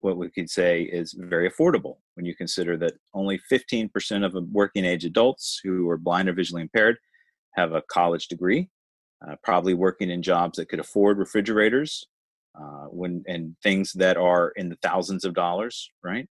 what 0.00 0.16
we 0.16 0.30
could 0.30 0.50
say 0.50 0.82
is 0.82 1.14
very 1.16 1.50
affordable 1.50 1.96
when 2.14 2.26
you 2.26 2.34
consider 2.34 2.76
that 2.76 2.94
only 3.14 3.40
15% 3.50 4.24
of 4.24 4.34
working 4.50 4.84
age 4.84 5.04
adults 5.04 5.60
who 5.62 5.88
are 5.88 5.96
blind 5.96 6.28
or 6.28 6.32
visually 6.32 6.62
impaired 6.62 6.96
have 7.54 7.72
a 7.72 7.82
college 7.82 8.28
degree, 8.28 8.68
uh, 9.26 9.36
probably 9.44 9.74
working 9.74 10.10
in 10.10 10.22
jobs 10.22 10.56
that 10.56 10.68
could 10.68 10.80
afford 10.80 11.18
refrigerators 11.18 12.06
uh, 12.58 12.86
when 12.86 13.24
and 13.26 13.56
things 13.62 13.92
that 13.92 14.16
are 14.16 14.52
in 14.56 14.68
the 14.68 14.78
thousands 14.82 15.24
of 15.24 15.34
dollars, 15.34 15.90
right? 16.02 16.28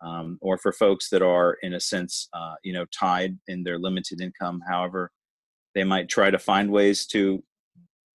Um, 0.00 0.38
or 0.40 0.58
for 0.58 0.72
folks 0.72 1.10
that 1.10 1.22
are 1.22 1.56
in 1.62 1.74
a 1.74 1.80
sense, 1.80 2.28
uh, 2.32 2.54
you 2.62 2.72
know, 2.72 2.86
tied 2.86 3.36
in 3.48 3.64
their 3.64 3.78
limited 3.78 4.20
income. 4.20 4.60
However, 4.68 5.10
they 5.74 5.84
might 5.84 6.08
try 6.08 6.30
to 6.30 6.38
find 6.38 6.70
ways 6.70 7.06
to 7.06 7.42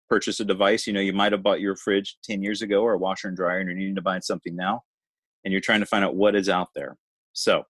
purchase 0.08 0.40
a 0.40 0.44
device. 0.44 0.86
You 0.86 0.92
know, 0.92 1.00
you 1.00 1.12
might 1.12 1.32
have 1.32 1.42
bought 1.42 1.60
your 1.60 1.76
fridge 1.76 2.16
10 2.24 2.42
years 2.42 2.62
ago 2.62 2.82
or 2.82 2.94
a 2.94 2.98
washer 2.98 3.28
and 3.28 3.36
dryer 3.36 3.58
and 3.58 3.68
you're 3.68 3.78
needing 3.78 3.94
to 3.94 4.02
buy 4.02 4.18
something 4.20 4.56
now 4.56 4.82
and 5.44 5.52
you're 5.52 5.60
trying 5.60 5.80
to 5.80 5.86
find 5.86 6.04
out 6.04 6.16
what 6.16 6.34
is 6.34 6.48
out 6.48 6.68
there. 6.74 6.96
So 7.32 7.64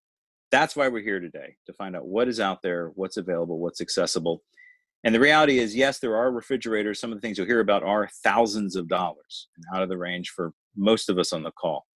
that's 0.51 0.77
why 0.77 0.89
we're 0.89 1.03
here 1.03 1.21
today 1.21 1.57
to 1.67 1.73
find 1.73 1.97
out 1.97 2.07
what 2.07 2.29
is 2.29 2.41
out 2.41 2.63
there, 2.63 2.93
what's 2.95 3.17
available, 3.17 3.59
what's 3.59 3.81
accessible. 3.81 4.43
And 5.05 5.15
the 5.15 5.21
reality 5.21 5.59
is, 5.59 5.77
yes, 5.77 5.99
there 5.99 6.17
are 6.17 6.33
refrigerators. 6.33 6.99
Some 6.99 7.13
of 7.13 7.19
the 7.19 7.21
things 7.21 7.37
you'll 7.37 7.47
hear 7.47 7.61
about 7.61 7.83
are 7.83 8.09
thousands 8.23 8.75
of 8.75 8.89
dollars 8.89 9.49
and 9.57 9.65
out 9.75 9.83
of 9.83 9.91
the 9.91 9.99
range 9.99 10.31
for 10.31 10.53
most 10.77 11.11
of 11.11 11.19
us 11.19 11.33
on 11.33 11.43
the 11.43 11.53
call. 11.53 11.87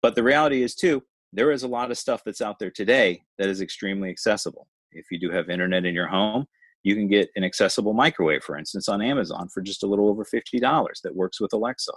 But 0.00 0.14
the 0.14 0.22
reality 0.22 0.62
is, 0.62 0.76
too, 0.76 1.02
there 1.32 1.50
is 1.50 1.64
a 1.64 1.68
lot 1.68 1.90
of 1.90 1.98
stuff 1.98 2.22
that's 2.24 2.40
out 2.40 2.60
there 2.60 2.70
today 2.70 3.22
that 3.38 3.48
is 3.48 3.60
extremely 3.60 4.10
accessible. 4.10 4.68
If 4.92 5.06
you 5.10 5.18
do 5.18 5.30
have 5.30 5.50
internet 5.50 5.84
in 5.84 5.94
your 5.94 6.06
home, 6.06 6.46
you 6.84 6.94
can 6.94 7.08
get 7.08 7.30
an 7.34 7.42
accessible 7.42 7.92
microwave, 7.92 8.44
for 8.44 8.56
instance, 8.56 8.88
on 8.88 9.02
Amazon 9.02 9.48
for 9.52 9.60
just 9.60 9.82
a 9.82 9.86
little 9.86 10.08
over 10.08 10.24
$50 10.24 10.92
that 11.02 11.16
works 11.16 11.40
with 11.40 11.52
Alexa 11.52 11.92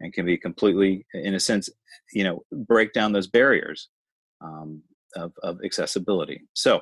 and 0.00 0.12
can 0.12 0.24
be 0.24 0.38
completely, 0.38 1.04
in 1.12 1.34
a 1.34 1.40
sense, 1.40 1.68
you 2.14 2.24
know, 2.24 2.42
break 2.50 2.94
down 2.94 3.12
those 3.12 3.26
barriers 3.26 3.90
um, 4.40 4.82
of, 5.14 5.32
of 5.42 5.58
accessibility. 5.62 6.40
So 6.54 6.80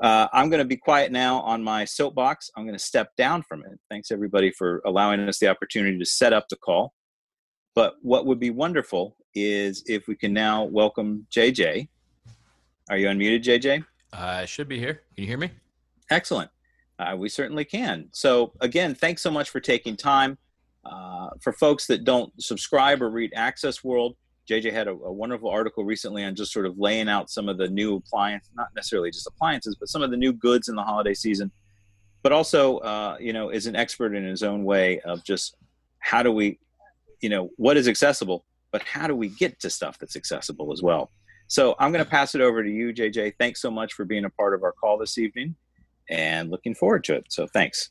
uh, 0.00 0.28
I'm 0.32 0.48
going 0.48 0.60
to 0.60 0.64
be 0.64 0.76
quiet 0.76 1.12
now 1.12 1.40
on 1.40 1.62
my 1.62 1.84
soapbox. 1.84 2.50
I'm 2.56 2.64
going 2.64 2.76
to 2.76 2.82
step 2.82 3.14
down 3.16 3.42
from 3.42 3.64
it. 3.64 3.78
Thanks 3.90 4.10
everybody 4.10 4.50
for 4.50 4.80
allowing 4.86 5.20
us 5.20 5.38
the 5.38 5.48
opportunity 5.48 5.98
to 5.98 6.06
set 6.06 6.32
up 6.32 6.48
the 6.48 6.56
call. 6.56 6.94
But 7.74 7.94
what 8.02 8.26
would 8.26 8.40
be 8.40 8.50
wonderful 8.50 9.16
is 9.34 9.82
if 9.86 10.08
we 10.08 10.16
can 10.16 10.32
now 10.32 10.64
welcome 10.64 11.26
JJ. 11.30 11.88
Are 12.88 12.96
you 12.96 13.08
unmuted, 13.08 13.44
JJ? 13.44 13.84
I 14.12 14.44
should 14.46 14.68
be 14.68 14.78
here. 14.78 15.02
Can 15.14 15.24
you 15.24 15.26
hear 15.26 15.38
me? 15.38 15.50
Excellent. 16.10 16.50
Uh, 16.98 17.14
we 17.16 17.28
certainly 17.28 17.64
can. 17.64 18.08
So, 18.12 18.52
again, 18.60 18.94
thanks 18.94 19.22
so 19.22 19.30
much 19.30 19.50
for 19.50 19.60
taking 19.60 19.96
time. 19.96 20.38
Uh, 20.84 21.28
for 21.40 21.52
folks 21.52 21.86
that 21.86 22.04
don't 22.04 22.32
subscribe 22.42 23.02
or 23.02 23.10
read 23.10 23.32
Access 23.36 23.84
World, 23.84 24.16
JJ 24.50 24.72
had 24.72 24.88
a, 24.88 24.90
a, 24.90 25.12
wonderful 25.12 25.48
article 25.48 25.84
recently 25.84 26.24
on 26.24 26.34
just 26.34 26.52
sort 26.52 26.66
of 26.66 26.76
laying 26.76 27.08
out 27.08 27.30
some 27.30 27.48
of 27.48 27.56
the 27.56 27.68
new 27.68 27.96
appliances, 27.96 28.50
not 28.56 28.68
necessarily 28.74 29.10
just 29.12 29.26
appliances, 29.28 29.76
but 29.78 29.88
some 29.88 30.02
of 30.02 30.10
the 30.10 30.16
new 30.16 30.32
goods 30.32 30.68
in 30.68 30.74
the 30.74 30.82
holiday 30.82 31.14
season. 31.14 31.52
But 32.22 32.32
also, 32.32 32.78
uh, 32.78 33.16
you 33.20 33.32
know, 33.32 33.50
is 33.50 33.66
an 33.66 33.76
expert 33.76 34.14
in 34.14 34.24
his 34.24 34.42
own 34.42 34.64
way 34.64 35.00
of 35.00 35.22
just 35.24 35.56
how 36.00 36.24
do 36.24 36.32
we, 36.32 36.58
you 37.20 37.28
know, 37.28 37.50
what 37.56 37.76
is 37.76 37.86
accessible, 37.86 38.44
but 38.72 38.82
how 38.82 39.06
do 39.06 39.14
we 39.14 39.28
get 39.28 39.60
to 39.60 39.70
stuff 39.70 39.98
that's 39.98 40.16
accessible 40.16 40.72
as 40.72 40.82
well. 40.82 41.12
So 41.46 41.76
I'm 41.78 41.92
going 41.92 42.04
to 42.04 42.10
pass 42.10 42.34
it 42.34 42.40
over 42.40 42.62
to 42.64 42.70
you, 42.70 42.92
JJ. 42.92 43.34
Thanks 43.38 43.62
so 43.62 43.70
much 43.70 43.94
for 43.94 44.04
being 44.04 44.24
a 44.24 44.30
part 44.30 44.54
of 44.54 44.64
our 44.64 44.72
call 44.72 44.98
this 44.98 45.16
evening, 45.16 45.54
and 46.08 46.50
looking 46.50 46.74
forward 46.74 47.04
to 47.04 47.14
it. 47.14 47.26
So 47.28 47.46
thanks. 47.46 47.90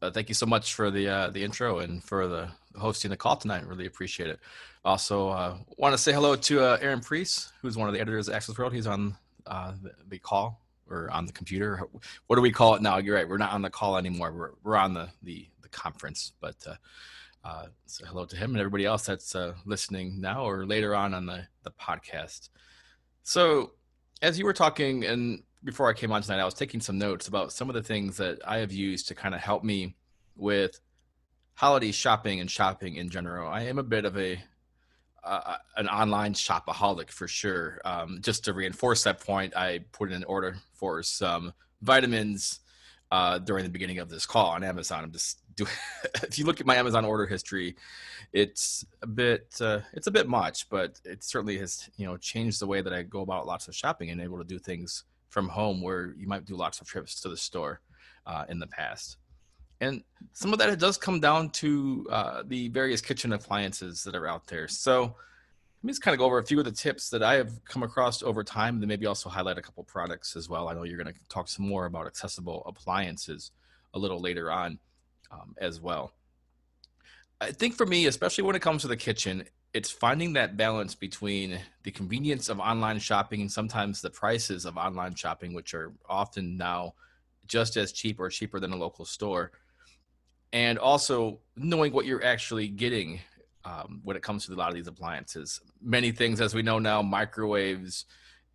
Uh, 0.00 0.10
thank 0.10 0.28
you 0.28 0.34
so 0.34 0.46
much 0.46 0.74
for 0.74 0.90
the 0.90 1.08
uh, 1.08 1.30
the 1.30 1.42
intro 1.42 1.78
and 1.80 2.02
for 2.02 2.28
the 2.28 2.48
hosting 2.78 3.10
the 3.10 3.16
call 3.16 3.36
tonight. 3.36 3.66
Really 3.66 3.86
appreciate 3.86 4.30
it. 4.30 4.40
Also, 4.84 5.28
uh, 5.28 5.56
want 5.76 5.92
to 5.92 5.98
say 5.98 6.12
hello 6.12 6.36
to 6.36 6.60
uh, 6.60 6.78
Aaron 6.80 7.00
Preece, 7.00 7.52
who's 7.60 7.76
one 7.76 7.88
of 7.88 7.94
the 7.94 8.00
editors 8.00 8.28
of 8.28 8.34
Access 8.34 8.56
World. 8.58 8.72
He's 8.72 8.86
on 8.86 9.16
uh, 9.46 9.72
the, 9.82 9.92
the, 10.08 10.18
call 10.18 10.60
or 10.88 11.10
on 11.10 11.26
the 11.26 11.32
computer. 11.32 11.82
What 12.26 12.36
do 12.36 12.42
we 12.42 12.50
call 12.50 12.74
it 12.74 12.82
now? 12.82 12.98
You're 12.98 13.16
right. 13.16 13.28
We're 13.28 13.38
not 13.38 13.52
on 13.52 13.62
the 13.62 13.70
call 13.70 13.96
anymore. 13.96 14.32
We're 14.32 14.50
we're 14.62 14.76
on 14.76 14.94
the 14.94 15.08
the, 15.22 15.48
the 15.62 15.68
conference. 15.68 16.32
But 16.40 16.56
uh, 17.44 17.66
so 17.86 18.04
hello 18.06 18.24
to 18.26 18.36
him 18.36 18.50
and 18.50 18.58
everybody 18.58 18.84
else 18.84 19.06
that's 19.06 19.34
listening 19.64 20.20
now 20.20 20.44
or 20.44 20.66
later 20.66 20.94
on 20.94 21.14
on 21.14 21.26
the 21.26 21.46
the 21.64 21.70
podcast. 21.72 22.50
So 23.22 23.72
as 24.22 24.38
you 24.38 24.44
were 24.44 24.52
talking 24.52 25.04
and 25.04 25.42
before 25.64 25.88
I 25.88 25.92
came 25.92 26.12
on 26.12 26.22
tonight, 26.22 26.40
I 26.40 26.44
was 26.44 26.54
taking 26.54 26.80
some 26.80 26.98
notes 26.98 27.28
about 27.28 27.52
some 27.52 27.68
of 27.68 27.74
the 27.74 27.82
things 27.82 28.16
that 28.18 28.38
I 28.46 28.58
have 28.58 28.72
used 28.72 29.08
to 29.08 29.14
kind 29.14 29.34
of 29.34 29.40
help 29.40 29.64
me 29.64 29.96
with 30.36 30.80
holiday 31.58 31.90
shopping 31.90 32.38
and 32.38 32.48
shopping 32.48 32.94
in 32.94 33.10
general. 33.10 33.50
I 33.50 33.62
am 33.62 33.80
a 33.80 33.82
bit 33.82 34.04
of 34.04 34.16
a 34.16 34.40
uh, 35.24 35.56
an 35.76 35.88
online 35.88 36.32
shopaholic 36.32 37.10
for 37.10 37.26
sure. 37.26 37.80
Um, 37.84 38.20
just 38.22 38.44
to 38.44 38.52
reinforce 38.52 39.02
that 39.02 39.20
point, 39.20 39.56
I 39.56 39.80
put 39.90 40.10
in 40.10 40.14
an 40.18 40.24
order 40.24 40.56
for 40.74 41.02
some 41.02 41.52
vitamins 41.82 42.60
uh, 43.10 43.40
during 43.40 43.64
the 43.64 43.70
beginning 43.70 43.98
of 43.98 44.08
this 44.08 44.24
call 44.24 44.46
on 44.50 44.62
Amazon. 44.62 45.02
I'm 45.02 45.10
just 45.10 45.40
doing. 45.56 45.72
if 46.22 46.38
you 46.38 46.44
look 46.46 46.60
at 46.60 46.66
my 46.66 46.76
Amazon 46.76 47.04
order 47.04 47.26
history, 47.26 47.74
it's 48.32 48.86
a 49.02 49.08
bit 49.08 49.52
uh, 49.60 49.80
it's 49.94 50.06
a 50.06 50.12
bit 50.12 50.28
much, 50.28 50.70
but 50.70 51.00
it 51.04 51.24
certainly 51.24 51.58
has 51.58 51.90
you 51.96 52.06
know 52.06 52.16
changed 52.16 52.60
the 52.60 52.68
way 52.68 52.82
that 52.82 52.92
I 52.92 53.02
go 53.02 53.22
about 53.22 53.48
lots 53.48 53.66
of 53.66 53.74
shopping 53.74 54.10
and 54.10 54.20
able 54.20 54.38
to 54.38 54.44
do 54.44 54.60
things 54.60 55.02
from 55.28 55.48
home 55.48 55.82
where 55.82 56.14
you 56.16 56.28
might 56.28 56.44
do 56.44 56.54
lots 56.54 56.80
of 56.80 56.86
trips 56.86 57.20
to 57.22 57.28
the 57.28 57.36
store 57.36 57.80
uh, 58.28 58.44
in 58.48 58.60
the 58.60 58.68
past. 58.68 59.16
And 59.80 60.02
some 60.32 60.52
of 60.52 60.58
that 60.58 60.70
it 60.70 60.78
does 60.78 60.96
come 60.96 61.20
down 61.20 61.50
to 61.50 62.06
uh, 62.10 62.42
the 62.46 62.68
various 62.68 63.00
kitchen 63.00 63.32
appliances 63.32 64.02
that 64.04 64.14
are 64.14 64.26
out 64.26 64.46
there. 64.46 64.66
So 64.68 65.02
let 65.02 65.84
me 65.84 65.92
just 65.92 66.02
kind 66.02 66.14
of 66.14 66.18
go 66.18 66.24
over 66.24 66.38
a 66.38 66.44
few 66.44 66.58
of 66.58 66.64
the 66.64 66.72
tips 66.72 67.08
that 67.10 67.22
I 67.22 67.34
have 67.34 67.64
come 67.64 67.84
across 67.84 68.22
over 68.22 68.42
time, 68.42 68.74
and 68.74 68.82
then 68.82 68.88
maybe 68.88 69.06
also 69.06 69.28
highlight 69.28 69.58
a 69.58 69.62
couple 69.62 69.84
products 69.84 70.34
as 70.34 70.48
well. 70.48 70.68
I 70.68 70.74
know 70.74 70.82
you're 70.82 71.02
going 71.02 71.14
to 71.14 71.28
talk 71.28 71.48
some 71.48 71.68
more 71.68 71.86
about 71.86 72.06
accessible 72.08 72.64
appliances 72.66 73.52
a 73.94 73.98
little 73.98 74.20
later 74.20 74.50
on 74.50 74.80
um, 75.30 75.54
as 75.58 75.80
well. 75.80 76.12
I 77.40 77.52
think 77.52 77.76
for 77.76 77.86
me, 77.86 78.06
especially 78.06 78.42
when 78.42 78.56
it 78.56 78.62
comes 78.62 78.82
to 78.82 78.88
the 78.88 78.96
kitchen, 78.96 79.44
it's 79.72 79.90
finding 79.90 80.32
that 80.32 80.56
balance 80.56 80.96
between 80.96 81.60
the 81.84 81.92
convenience 81.92 82.48
of 82.48 82.58
online 82.58 82.98
shopping 82.98 83.42
and 83.42 83.52
sometimes 83.52 84.00
the 84.00 84.10
prices 84.10 84.64
of 84.64 84.76
online 84.76 85.14
shopping, 85.14 85.54
which 85.54 85.74
are 85.74 85.92
often 86.08 86.56
now 86.56 86.94
just 87.46 87.76
as 87.76 87.92
cheap 87.92 88.18
or 88.18 88.28
cheaper 88.28 88.58
than 88.58 88.72
a 88.72 88.76
local 88.76 89.04
store, 89.04 89.52
and 90.52 90.78
also 90.78 91.40
knowing 91.56 91.92
what 91.92 92.06
you're 92.06 92.24
actually 92.24 92.68
getting 92.68 93.20
um, 93.64 94.00
when 94.02 94.16
it 94.16 94.22
comes 94.22 94.46
to 94.46 94.52
a 94.52 94.54
lot 94.54 94.68
of 94.68 94.74
these 94.74 94.86
appliances. 94.86 95.60
Many 95.82 96.10
things, 96.10 96.40
as 96.40 96.54
we 96.54 96.62
know 96.62 96.78
now, 96.78 97.02
microwaves 97.02 98.06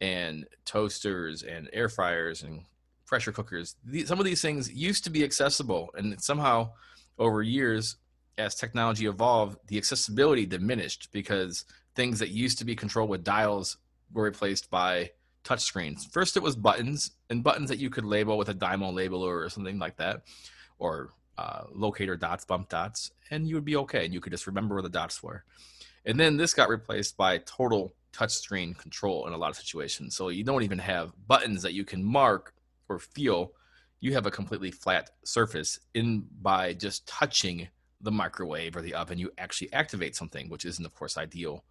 and 0.02 0.46
toasters 0.66 1.44
and 1.44 1.70
air 1.72 1.90
fryers 1.90 2.44
and 2.44 2.64
pressure 3.06 3.32
cookers. 3.32 3.76
These, 3.86 4.08
some 4.08 4.20
of 4.20 4.26
these 4.26 4.42
things 4.42 4.72
used 4.72 5.04
to 5.04 5.10
be 5.10 5.24
accessible, 5.24 5.90
and 5.96 6.20
somehow 6.22 6.72
over 7.20 7.44
years 7.44 7.98
as 8.38 8.56
technology 8.56 9.06
evolved, 9.06 9.58
the 9.68 9.78
accessibility 9.78 10.46
diminished 10.46 11.10
because 11.12 11.66
things 11.96 12.18
that 12.20 12.30
used 12.30 12.58
to 12.58 12.66
be 12.66 12.76
controlled 12.76 13.10
with 13.10 13.24
dials 13.24 13.78
were 14.12 14.24
replaced 14.24 14.72
by 14.72 15.12
touchscreens. 15.44 16.10
First, 16.12 16.38
it 16.38 16.44
was 16.44 16.56
buttons 16.56 17.12
and 17.30 17.44
buttons 17.44 17.70
that 17.70 17.78
you 17.78 17.90
could 17.90 18.06
label 18.06 18.38
with 18.38 18.50
a 18.50 18.54
Dymo 18.54 18.92
label 18.94 19.22
or 19.22 19.48
something 19.50 19.78
like 19.78 19.98
that, 19.98 20.24
or 20.80 21.12
uh, 21.38 21.64
locator 21.74 22.16
dots, 22.16 22.46
bump 22.46 22.70
dots, 22.70 23.12
and 23.32 23.48
you 23.48 23.56
would 23.56 23.66
be 23.66 23.76
okay. 23.78 24.06
And 24.06 24.14
you 24.14 24.22
could 24.22 24.32
just 24.32 24.48
remember 24.48 24.76
where 24.76 24.82
the 24.82 24.90
dots 24.90 25.22
were. 25.24 25.44
And 26.06 26.20
then 26.20 26.38
this 26.38 26.54
got 26.54 26.70
replaced 26.70 27.18
by 27.18 27.40
total 27.40 27.94
touchscreen 28.12 28.78
control 28.78 29.26
in 29.28 29.34
a 29.34 29.38
lot 29.38 29.50
of 29.50 29.56
situations. 29.56 30.16
So 30.16 30.30
you 30.30 30.44
don't 30.44 30.64
even 30.64 30.80
have 30.80 31.14
buttons 31.28 31.64
that 31.64 31.74
you 31.74 31.84
can 31.84 32.04
mark 32.04 32.54
or 32.90 33.00
feel. 33.00 33.54
You 34.00 34.14
have 34.14 34.26
a 34.26 34.32
completely 34.32 34.70
flat 34.70 35.12
surface 35.24 35.80
in 35.94 36.26
by 36.42 36.74
just 36.74 37.08
touching 37.08 37.70
the 38.04 38.12
microwave 38.12 38.76
or 38.76 38.82
the 38.82 38.94
oven, 38.94 39.18
you 39.18 39.32
actually 39.38 39.72
activate 39.74 40.16
something, 40.16 40.50
which 40.50 40.66
isn't, 40.66 40.86
of 40.86 40.94
course, 40.94 41.18
ideal 41.18 41.64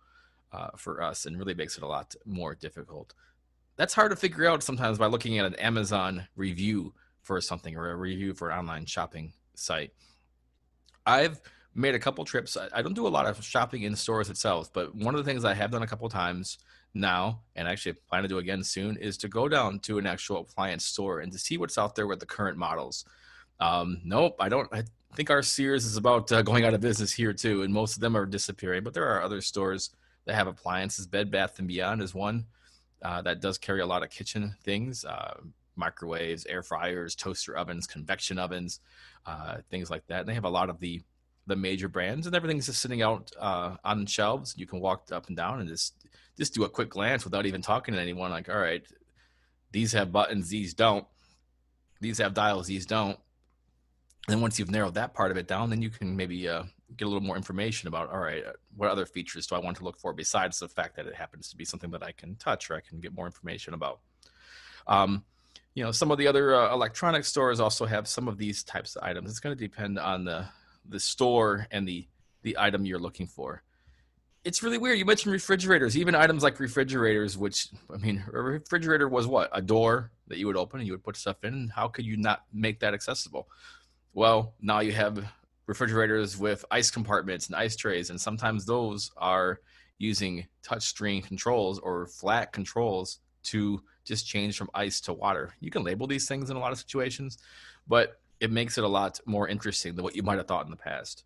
uh, 0.52 0.70
for 0.76 1.02
us 1.02 1.26
and 1.26 1.38
really 1.38 1.54
makes 1.54 1.76
it 1.76 1.82
a 1.82 1.86
lot 1.86 2.14
more 2.24 2.54
difficult. 2.54 3.14
That's 3.76 3.94
hard 3.94 4.10
to 4.10 4.16
figure 4.16 4.46
out 4.46 4.62
sometimes 4.62 4.98
by 4.98 5.06
looking 5.06 5.38
at 5.38 5.46
an 5.46 5.54
Amazon 5.56 6.26
review 6.34 6.94
for 7.20 7.40
something 7.40 7.76
or 7.76 7.90
a 7.90 7.96
review 7.96 8.34
for 8.34 8.52
online 8.52 8.86
shopping 8.86 9.34
site. 9.54 9.92
I've 11.06 11.40
made 11.74 11.94
a 11.94 11.98
couple 11.98 12.24
trips. 12.24 12.56
I 12.72 12.82
don't 12.82 12.94
do 12.94 13.06
a 13.06 13.08
lot 13.08 13.26
of 13.26 13.42
shopping 13.42 13.82
in 13.82 13.96
stores 13.96 14.30
itself, 14.30 14.72
but 14.72 14.94
one 14.94 15.14
of 15.14 15.24
the 15.24 15.30
things 15.30 15.44
I 15.44 15.54
have 15.54 15.70
done 15.70 15.82
a 15.82 15.86
couple 15.86 16.08
times 16.08 16.58
now, 16.94 17.40
and 17.56 17.66
actually 17.66 17.94
plan 17.94 18.22
to 18.22 18.28
do 18.28 18.38
again 18.38 18.62
soon, 18.62 18.96
is 18.98 19.16
to 19.18 19.28
go 19.28 19.48
down 19.48 19.78
to 19.80 19.98
an 19.98 20.06
actual 20.06 20.40
appliance 20.40 20.84
store 20.84 21.20
and 21.20 21.32
to 21.32 21.38
see 21.38 21.56
what's 21.56 21.78
out 21.78 21.94
there 21.94 22.06
with 22.06 22.20
the 22.20 22.26
current 22.26 22.58
models. 22.58 23.04
Um, 23.60 24.00
nope, 24.04 24.36
I 24.38 24.48
don't. 24.48 24.68
I 24.72 24.82
think 25.14 25.30
our 25.30 25.42
Sears 25.42 25.84
is 25.84 25.96
about 25.96 26.30
uh, 26.32 26.42
going 26.42 26.64
out 26.64 26.74
of 26.74 26.80
business 26.80 27.12
here 27.12 27.32
too, 27.32 27.62
and 27.62 27.72
most 27.72 27.96
of 27.96 28.00
them 28.00 28.16
are 28.16 28.26
disappearing. 28.26 28.84
But 28.84 28.92
there 28.92 29.08
are 29.08 29.22
other 29.22 29.40
stores 29.40 29.90
that 30.24 30.34
have 30.34 30.46
appliances. 30.46 31.06
Bed 31.06 31.30
Bath 31.30 31.58
and 31.58 31.68
Beyond 31.68 32.02
is 32.02 32.14
one 32.14 32.46
uh, 33.02 33.22
that 33.22 33.40
does 33.40 33.58
carry 33.58 33.80
a 33.80 33.86
lot 33.86 34.02
of 34.02 34.10
kitchen 34.10 34.54
things, 34.62 35.04
uh, 35.04 35.34
microwaves, 35.76 36.46
air 36.46 36.62
fryers, 36.62 37.14
toaster 37.14 37.56
ovens, 37.56 37.86
convection 37.86 38.38
ovens, 38.38 38.80
uh, 39.26 39.58
things 39.70 39.90
like 39.90 40.06
that. 40.08 40.20
And 40.20 40.28
they 40.28 40.34
have 40.34 40.44
a 40.44 40.50
lot 40.50 40.70
of 40.70 40.80
the 40.80 41.02
the 41.46 41.56
major 41.56 41.88
brands, 41.88 42.26
and 42.26 42.36
everything's 42.36 42.66
just 42.66 42.80
sitting 42.80 43.02
out 43.02 43.32
uh, 43.38 43.76
on 43.84 44.06
shelves. 44.06 44.54
You 44.56 44.66
can 44.66 44.80
walk 44.80 45.08
up 45.10 45.26
and 45.26 45.36
down 45.36 45.58
and 45.60 45.68
just 45.68 45.94
just 46.36 46.54
do 46.54 46.64
a 46.64 46.68
quick 46.68 46.90
glance 46.90 47.24
without 47.24 47.46
even 47.46 47.62
talking 47.62 47.94
to 47.94 48.00
anyone. 48.00 48.30
Like, 48.30 48.48
all 48.48 48.58
right, 48.58 48.82
these 49.72 49.92
have 49.92 50.12
buttons, 50.12 50.48
these 50.48 50.74
don't. 50.74 51.06
These 52.00 52.18
have 52.18 52.34
dials, 52.34 52.66
these 52.66 52.86
don't. 52.86 53.18
And 54.28 54.40
once 54.40 54.58
you've 54.58 54.70
narrowed 54.70 54.94
that 54.94 55.14
part 55.14 55.30
of 55.30 55.36
it 55.36 55.48
down, 55.48 55.70
then 55.70 55.82
you 55.82 55.90
can 55.90 56.16
maybe 56.16 56.48
uh, 56.48 56.62
get 56.96 57.06
a 57.06 57.08
little 57.08 57.22
more 57.22 57.36
information 57.36 57.88
about 57.88 58.10
all 58.10 58.20
right, 58.20 58.44
what 58.76 58.90
other 58.90 59.06
features 59.06 59.46
do 59.46 59.56
I 59.56 59.58
want 59.58 59.76
to 59.78 59.84
look 59.84 59.98
for 59.98 60.12
besides 60.12 60.58
the 60.58 60.68
fact 60.68 60.96
that 60.96 61.06
it 61.06 61.14
happens 61.14 61.48
to 61.50 61.56
be 61.56 61.64
something 61.64 61.90
that 61.90 62.02
I 62.02 62.12
can 62.12 62.36
touch 62.36 62.70
or 62.70 62.76
I 62.76 62.80
can 62.80 63.00
get 63.00 63.14
more 63.14 63.26
information 63.26 63.74
about. 63.74 64.00
Um, 64.86 65.24
you 65.74 65.82
know, 65.82 65.90
some 65.90 66.10
of 66.10 66.18
the 66.18 66.26
other 66.26 66.54
uh, 66.54 66.72
electronic 66.72 67.24
stores 67.24 67.60
also 67.60 67.86
have 67.86 68.06
some 68.06 68.28
of 68.28 68.36
these 68.36 68.62
types 68.62 68.96
of 68.96 69.02
items. 69.02 69.30
It's 69.30 69.40
going 69.40 69.56
to 69.56 69.60
depend 69.60 69.98
on 69.98 70.24
the 70.24 70.46
the 70.88 71.00
store 71.00 71.66
and 71.70 71.86
the 71.86 72.06
the 72.42 72.56
item 72.58 72.84
you're 72.84 72.98
looking 72.98 73.26
for. 73.26 73.62
It's 74.44 74.62
really 74.62 74.78
weird. 74.78 74.98
You 74.98 75.04
mentioned 75.04 75.32
refrigerators, 75.32 75.96
even 75.96 76.16
items 76.16 76.42
like 76.42 76.58
refrigerators, 76.58 77.38
which 77.38 77.68
I 77.92 77.96
mean, 77.98 78.24
a 78.32 78.42
refrigerator 78.42 79.08
was 79.08 79.26
what 79.26 79.50
a 79.52 79.62
door 79.62 80.10
that 80.26 80.38
you 80.38 80.46
would 80.46 80.56
open 80.56 80.80
and 80.80 80.86
you 80.86 80.92
would 80.92 81.04
put 81.04 81.16
stuff 81.16 81.44
in. 81.44 81.70
How 81.74 81.88
could 81.88 82.04
you 82.04 82.16
not 82.16 82.42
make 82.52 82.80
that 82.80 82.92
accessible? 82.92 83.48
Well, 84.12 84.54
now 84.60 84.80
you 84.80 84.92
have 84.92 85.24
refrigerators 85.66 86.36
with 86.36 86.64
ice 86.70 86.90
compartments 86.90 87.46
and 87.46 87.56
ice 87.56 87.76
trays, 87.76 88.10
and 88.10 88.20
sometimes 88.20 88.66
those 88.66 89.10
are 89.16 89.60
using 89.98 90.46
touchscreen 90.66 91.24
controls 91.24 91.78
or 91.78 92.08
flat 92.08 92.52
controls 92.52 93.20
to 93.44 93.82
just 94.04 94.26
change 94.26 94.56
from 94.56 94.70
ice 94.74 95.00
to 95.02 95.12
water. 95.12 95.54
You 95.60 95.70
can 95.70 95.84
label 95.84 96.06
these 96.06 96.26
things 96.26 96.50
in 96.50 96.56
a 96.56 96.60
lot 96.60 96.72
of 96.72 96.78
situations, 96.78 97.38
but 97.86 98.20
it 98.40 98.50
makes 98.50 98.78
it 98.78 98.84
a 98.84 98.88
lot 98.88 99.20
more 99.26 99.48
interesting 99.48 99.94
than 99.94 100.02
what 100.02 100.16
you 100.16 100.22
might 100.22 100.38
have 100.38 100.48
thought 100.48 100.64
in 100.64 100.70
the 100.70 100.76
past. 100.76 101.24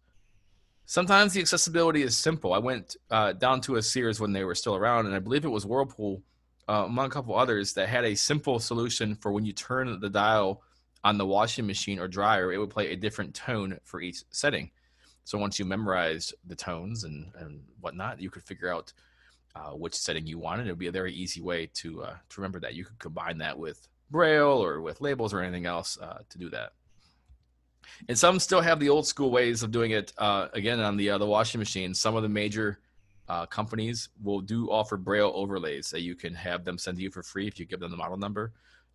Sometimes 0.85 1.33
the 1.33 1.41
accessibility 1.41 2.03
is 2.03 2.17
simple. 2.17 2.53
I 2.53 2.59
went 2.59 2.97
uh, 3.11 3.33
down 3.33 3.61
to 3.63 3.77
a 3.77 3.83
Sears 3.83 4.21
when 4.21 4.33
they 4.33 4.45
were 4.45 4.55
still 4.55 4.77
around, 4.77 5.07
and 5.07 5.15
I 5.15 5.19
believe 5.19 5.45
it 5.45 5.49
was 5.49 5.67
Whirlpool, 5.67 6.23
uh, 6.69 6.85
among 6.87 7.07
a 7.07 7.11
couple 7.11 7.37
others, 7.37 7.73
that 7.73 7.89
had 7.89 8.05
a 8.05 8.15
simple 8.15 8.61
solution 8.61 9.17
for 9.17 9.33
when 9.33 9.45
you 9.45 9.53
turn 9.53 9.99
the 9.99 10.11
dial 10.11 10.63
on 11.03 11.19
the 11.19 11.27
washing 11.27 11.67
machine 11.67 11.99
or 11.99 12.09
dryer, 12.09 12.53
it 12.53 12.59
would 12.59 12.71
play 12.71 12.93
a 12.93 12.97
different 12.97 13.35
tone 13.35 13.79
for 13.83 14.01
each 14.01 14.25
setting. 14.31 14.71
So 15.25 15.39
once 15.39 15.59
you 15.59 15.65
memorized 15.65 16.35
the 16.47 16.55
tones 16.55 17.05
and, 17.05 17.33
and 17.39 17.63
whatnot, 17.81 18.21
you 18.21 18.31
could 18.31 18.45
figure 18.45 18.73
out 18.73 18.93
uh, 19.57 19.71
which 19.71 19.95
setting 19.95 20.27
you 20.27 20.39
wanted. 20.39 20.67
It 20.67 20.71
would 20.71 20.79
be 20.79 20.89
a 20.89 20.93
very 20.93 21.13
easy 21.13 21.41
way 21.41 21.71
to 21.75 22.03
uh, 22.03 22.17
to 22.29 22.41
remember 22.41 22.61
that. 22.61 22.75
You 22.75 22.85
could 22.85 22.99
combine 22.99 23.39
that 23.39 23.59
with 23.59 23.89
Braille 24.11 24.63
or 24.63 24.81
with 24.81 25.01
labels 25.01 25.33
or 25.33 25.41
anything 25.41 25.67
else 25.67 25.99
uh, 25.99 26.19
to 26.29 26.39
do 26.39 26.51
that. 26.51 26.73
And 28.09 28.19
some 28.19 28.39
still 28.39 28.61
have 28.61 28.81
the 28.81 28.91
old 28.91 29.07
school 29.07 29.31
ways 29.31 29.63
of 29.63 29.71
doing 29.71 29.93
it. 29.93 30.13
Uh, 30.19 30.49
again, 30.53 30.81
on 30.81 30.97
the 30.97 31.11
uh, 31.11 31.19
the 31.19 31.27
washing 31.27 31.59
machine, 31.59 31.95
some 31.95 32.17
of 32.17 32.23
the 32.23 32.29
major 32.29 32.81
companies 33.51 34.11
will 34.23 34.41
do 34.41 34.71
offer 34.71 34.97
Braille 34.97 35.33
overlays 35.35 35.91
that 35.91 36.03
you 36.03 36.15
can 36.15 36.33
have 36.35 36.65
them 36.65 36.79
send 36.79 36.97
to 36.99 37.03
you 37.03 37.11
for 37.11 37.25
free 37.25 37.49
if 37.49 37.59
you 37.59 37.67
give 37.67 37.81
them 37.81 37.91
the 37.91 37.97
model 37.97 38.17
number, 38.17 38.53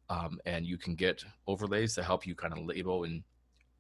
um, 0.10 0.40
and 0.46 0.66
you 0.66 0.78
can 0.78 0.96
get 0.96 1.26
overlays 1.48 1.96
to 1.96 2.04
help 2.04 2.26
you 2.26 2.34
kind 2.34 2.54
of 2.54 2.66
label 2.66 3.04
and 3.04 3.24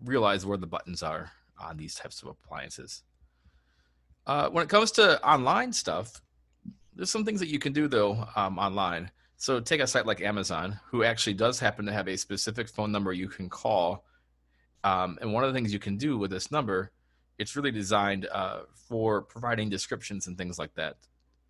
realize 0.03 0.45
where 0.45 0.57
the 0.57 0.67
buttons 0.67 1.03
are 1.03 1.31
on 1.57 1.77
these 1.77 1.95
types 1.95 2.21
of 2.21 2.27
appliances. 2.27 3.03
Uh, 4.27 4.49
when 4.49 4.63
it 4.63 4.69
comes 4.69 4.91
to 4.91 5.23
online 5.25 5.71
stuff, 5.71 6.21
there's 6.95 7.11
some 7.11 7.25
things 7.25 7.39
that 7.39 7.49
you 7.49 7.59
can 7.59 7.73
do 7.73 7.87
though 7.87 8.25
um, 8.35 8.57
online. 8.59 9.11
So 9.37 9.59
take 9.59 9.81
a 9.81 9.87
site 9.87 10.05
like 10.05 10.21
Amazon, 10.21 10.79
who 10.89 11.03
actually 11.03 11.33
does 11.33 11.59
happen 11.59 11.85
to 11.85 11.91
have 11.91 12.07
a 12.07 12.17
specific 12.17 12.69
phone 12.69 12.91
number 12.91 13.11
you 13.11 13.27
can 13.27 13.49
call 13.49 14.05
um, 14.83 15.17
and 15.21 15.33
one 15.33 15.43
of 15.43 15.51
the 15.51 15.57
things 15.57 15.73
you 15.73 15.79
can 15.79 15.97
do 15.97 16.17
with 16.17 16.31
this 16.31 16.51
number, 16.51 16.91
it's 17.37 17.55
really 17.55 17.71
designed 17.71 18.27
uh, 18.31 18.61
for 18.73 19.21
providing 19.21 19.69
descriptions 19.69 20.27
and 20.27 20.37
things 20.37 20.57
like 20.57 20.73
that 20.75 20.95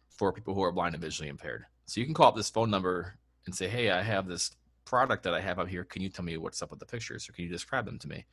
for 0.10 0.32
people 0.34 0.54
who 0.54 0.63
are 0.63 0.71
blind 0.71 0.95
and 0.95 1.04
visually 1.04 1.30
impaired. 1.30 1.65
So 1.86 1.99
you 1.99 2.06
can 2.06 2.13
call 2.13 2.27
up 2.27 2.36
this 2.36 2.49
phone 2.49 2.69
number 2.69 3.17
and 3.45 3.56
say, 3.56 3.67
"Hey, 3.67 3.89
I 3.89 4.01
have 4.01 4.27
this 4.27 4.51
product 4.86 5.23
that 5.23 5.34
I 5.34 5.41
have 5.41 5.60
up 5.60 5.67
here. 5.67 5.84
Can 5.84 6.01
you 6.01 6.10
tell 6.10 6.25
me 6.25 6.38
what's 6.38 6.62
up 6.62 6.71
with 6.71 6.80
the 6.80 6.86
pictures, 6.86 7.27
or 7.27 7.34
can 7.34 7.45
you 7.45 7.49
describe 7.49 7.86
them 7.86 7.99
to 7.99 8.08
me?" 8.08 8.25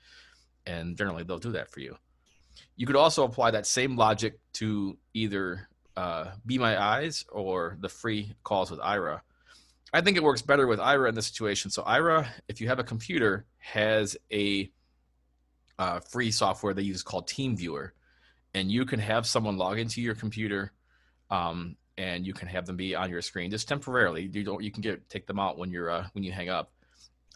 And 0.67 0.97
generally, 0.97 1.23
they'll 1.23 1.39
do 1.39 1.53
that 1.53 1.71
for 1.71 1.81
you. 1.81 1.97
You 2.77 2.87
could 2.87 2.97
also 2.97 3.25
apply 3.25 3.53
that 3.53 3.67
same 3.67 3.97
logic 3.97 4.39
to 4.55 4.99
either 5.15 5.69
uh, 5.99 6.31
Be 6.47 6.59
My 6.59 6.81
Eyes 6.81 7.25
or 7.29 7.77
the 7.81 7.89
free 7.89 8.37
calls 8.45 8.71
with 8.71 8.79
Aira. 8.79 9.21
I 9.93 10.01
think 10.01 10.17
it 10.17 10.23
works 10.23 10.43
better 10.43 10.69
with 10.69 10.79
Aira 10.79 11.09
in 11.09 11.17
this 11.17 11.27
situation. 11.27 11.73
So 11.73 11.83
Aira, 11.83 12.29
if 12.47 12.61
you 12.61 12.69
have 12.69 12.79
a 12.79 12.85
computer, 12.85 13.47
has 13.59 14.17
a 14.33 14.71
uh, 15.77 15.99
free 15.99 16.31
software 16.31 16.73
they 16.73 16.83
use 16.83 17.03
called 17.03 17.27
TeamViewer, 17.27 17.91
and 18.55 18.71
you 18.71 18.85
can 18.85 19.01
have 19.01 19.27
someone 19.27 19.57
log 19.57 19.81
into 19.81 20.01
your 20.01 20.15
computer, 20.15 20.73
um, 21.31 21.77
and 21.97 22.25
you 22.25 22.33
can 22.33 22.47
have 22.47 22.65
them 22.65 22.77
be 22.77 22.95
on 22.95 23.11
your 23.11 23.21
screen 23.21 23.51
just 23.51 23.67
temporarily. 23.67 24.31
You 24.33 24.45
don't 24.45 24.63
you 24.63 24.71
can 24.71 24.83
get 24.83 25.09
take 25.09 25.27
them 25.27 25.41
out 25.41 25.59
when 25.59 25.71
you're 25.71 25.91
uh, 25.91 26.07
when 26.13 26.23
you 26.23 26.31
hang 26.31 26.49
up. 26.49 26.71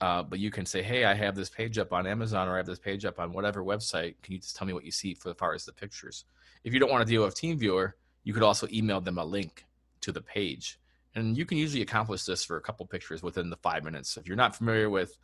Uh, 0.01 0.22
but 0.22 0.38
you 0.38 0.53
can 0.53 0.66
say, 0.66 0.83
"Hey, 0.83 1.05
I 1.05 1.14
have 1.14 1.35
this 1.35 1.51
page 1.51 1.79
up 1.79 1.92
on 1.92 2.07
Amazon, 2.07 2.46
or 2.46 2.55
I 2.55 2.59
have 2.59 2.66
this 2.66 2.79
page 2.79 3.05
up 3.05 3.18
on 3.18 3.33
whatever 3.33 3.64
website. 3.64 4.14
Can 4.22 4.35
you 4.35 4.38
just 4.38 4.55
tell 4.55 4.68
me 4.68 4.72
what 4.72 4.85
you 4.85 4.92
see 4.92 5.14
for 5.14 5.31
as 5.31 5.37
far 5.37 5.53
as 5.53 5.64
the 5.64 5.72
pictures?" 5.72 6.27
If 6.62 6.72
you 6.72 6.79
don't 6.79 6.90
want 6.90 7.05
to 7.05 7.12
deal 7.12 7.25
with 7.25 7.35
TeamViewer, 7.35 7.92
you 8.24 8.32
could 8.32 8.42
also 8.42 8.68
email 8.72 9.00
them 9.00 9.18
a 9.18 9.24
link 9.24 9.64
to 10.00 10.12
the 10.12 10.20
page, 10.20 10.78
and 11.14 11.37
you 11.37 11.44
can 11.44 11.58
usually 11.58 11.82
accomplish 11.82 12.24
this 12.24 12.44
for 12.44 12.56
a 12.56 12.61
couple 12.61 12.87
pictures 12.87 13.22
within 13.22 13.50
the 13.50 13.56
five 13.56 13.85
minutes. 13.85 14.16
If 14.16 14.26
you're 14.26 14.37
not 14.37 14.56
familiar 14.56 14.90
with 14.90 15.16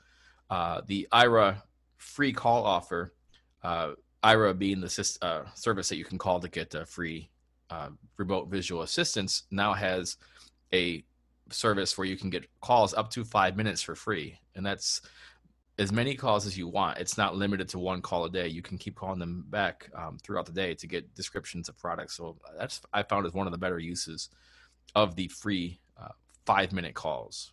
uh, 0.51 0.81
the 0.87 1.07
Aira 1.13 1.63
free 1.99 2.33
call 2.33 2.65
offer. 2.65 3.13
Uh, 3.63 3.93
Aira 4.25 4.57
being 4.57 4.81
the 4.81 5.19
uh, 5.23 5.43
service 5.55 5.89
that 5.89 5.97
you 5.97 6.05
can 6.05 6.19
call 6.19 6.41
to 6.41 6.49
get 6.49 6.75
uh, 6.75 6.85
free 6.85 7.31
uh, 7.71 7.91
remote 8.17 8.49
visual 8.49 8.83
assistance 8.83 9.45
now 9.51 9.75
has 9.75 10.17
a 10.73 11.05
service 11.51 11.97
where 11.97 12.07
you 12.07 12.17
can 12.17 12.31
get 12.31 12.47
calls 12.61 12.95
up 12.95 13.11
to 13.11 13.25
five 13.25 13.57
minutes 13.57 13.83
for 13.83 13.95
free, 13.95 14.39
and 14.55 14.65
that's 14.65 15.03
as 15.79 15.93
many 15.93 16.15
calls 16.15 16.45
as 16.45 16.59
you 16.59 16.67
want. 16.67 16.99
It's 16.99 17.17
not 17.17 17.37
limited 17.37 17.69
to 17.71 17.79
one 17.79 18.03
call 18.03 18.25
a 18.25 18.31
day. 18.31 18.49
You 18.49 18.63
can 18.63 18.79
keep 18.79 18.97
calling 18.97 19.19
them 19.19 19.45
back 19.49 19.91
um, 19.95 20.19
throughout 20.23 20.47
the 20.47 20.53
day 20.53 20.75
to 20.75 20.87
get 20.87 21.15
descriptions 21.15 21.69
of 21.69 21.79
products. 21.79 22.17
So 22.17 22.37
that's 22.59 22.81
I 22.93 23.03
found 23.05 23.27
is 23.27 23.33
one 23.33 23.47
of 23.47 23.53
the 23.53 23.59
better 23.59 23.79
uses 23.79 24.29
of 24.95 25.15
the 25.15 25.29
free 25.29 25.79
uh, 26.01 26.09
five 26.45 26.73
minute 26.73 26.95
calls. 26.95 27.53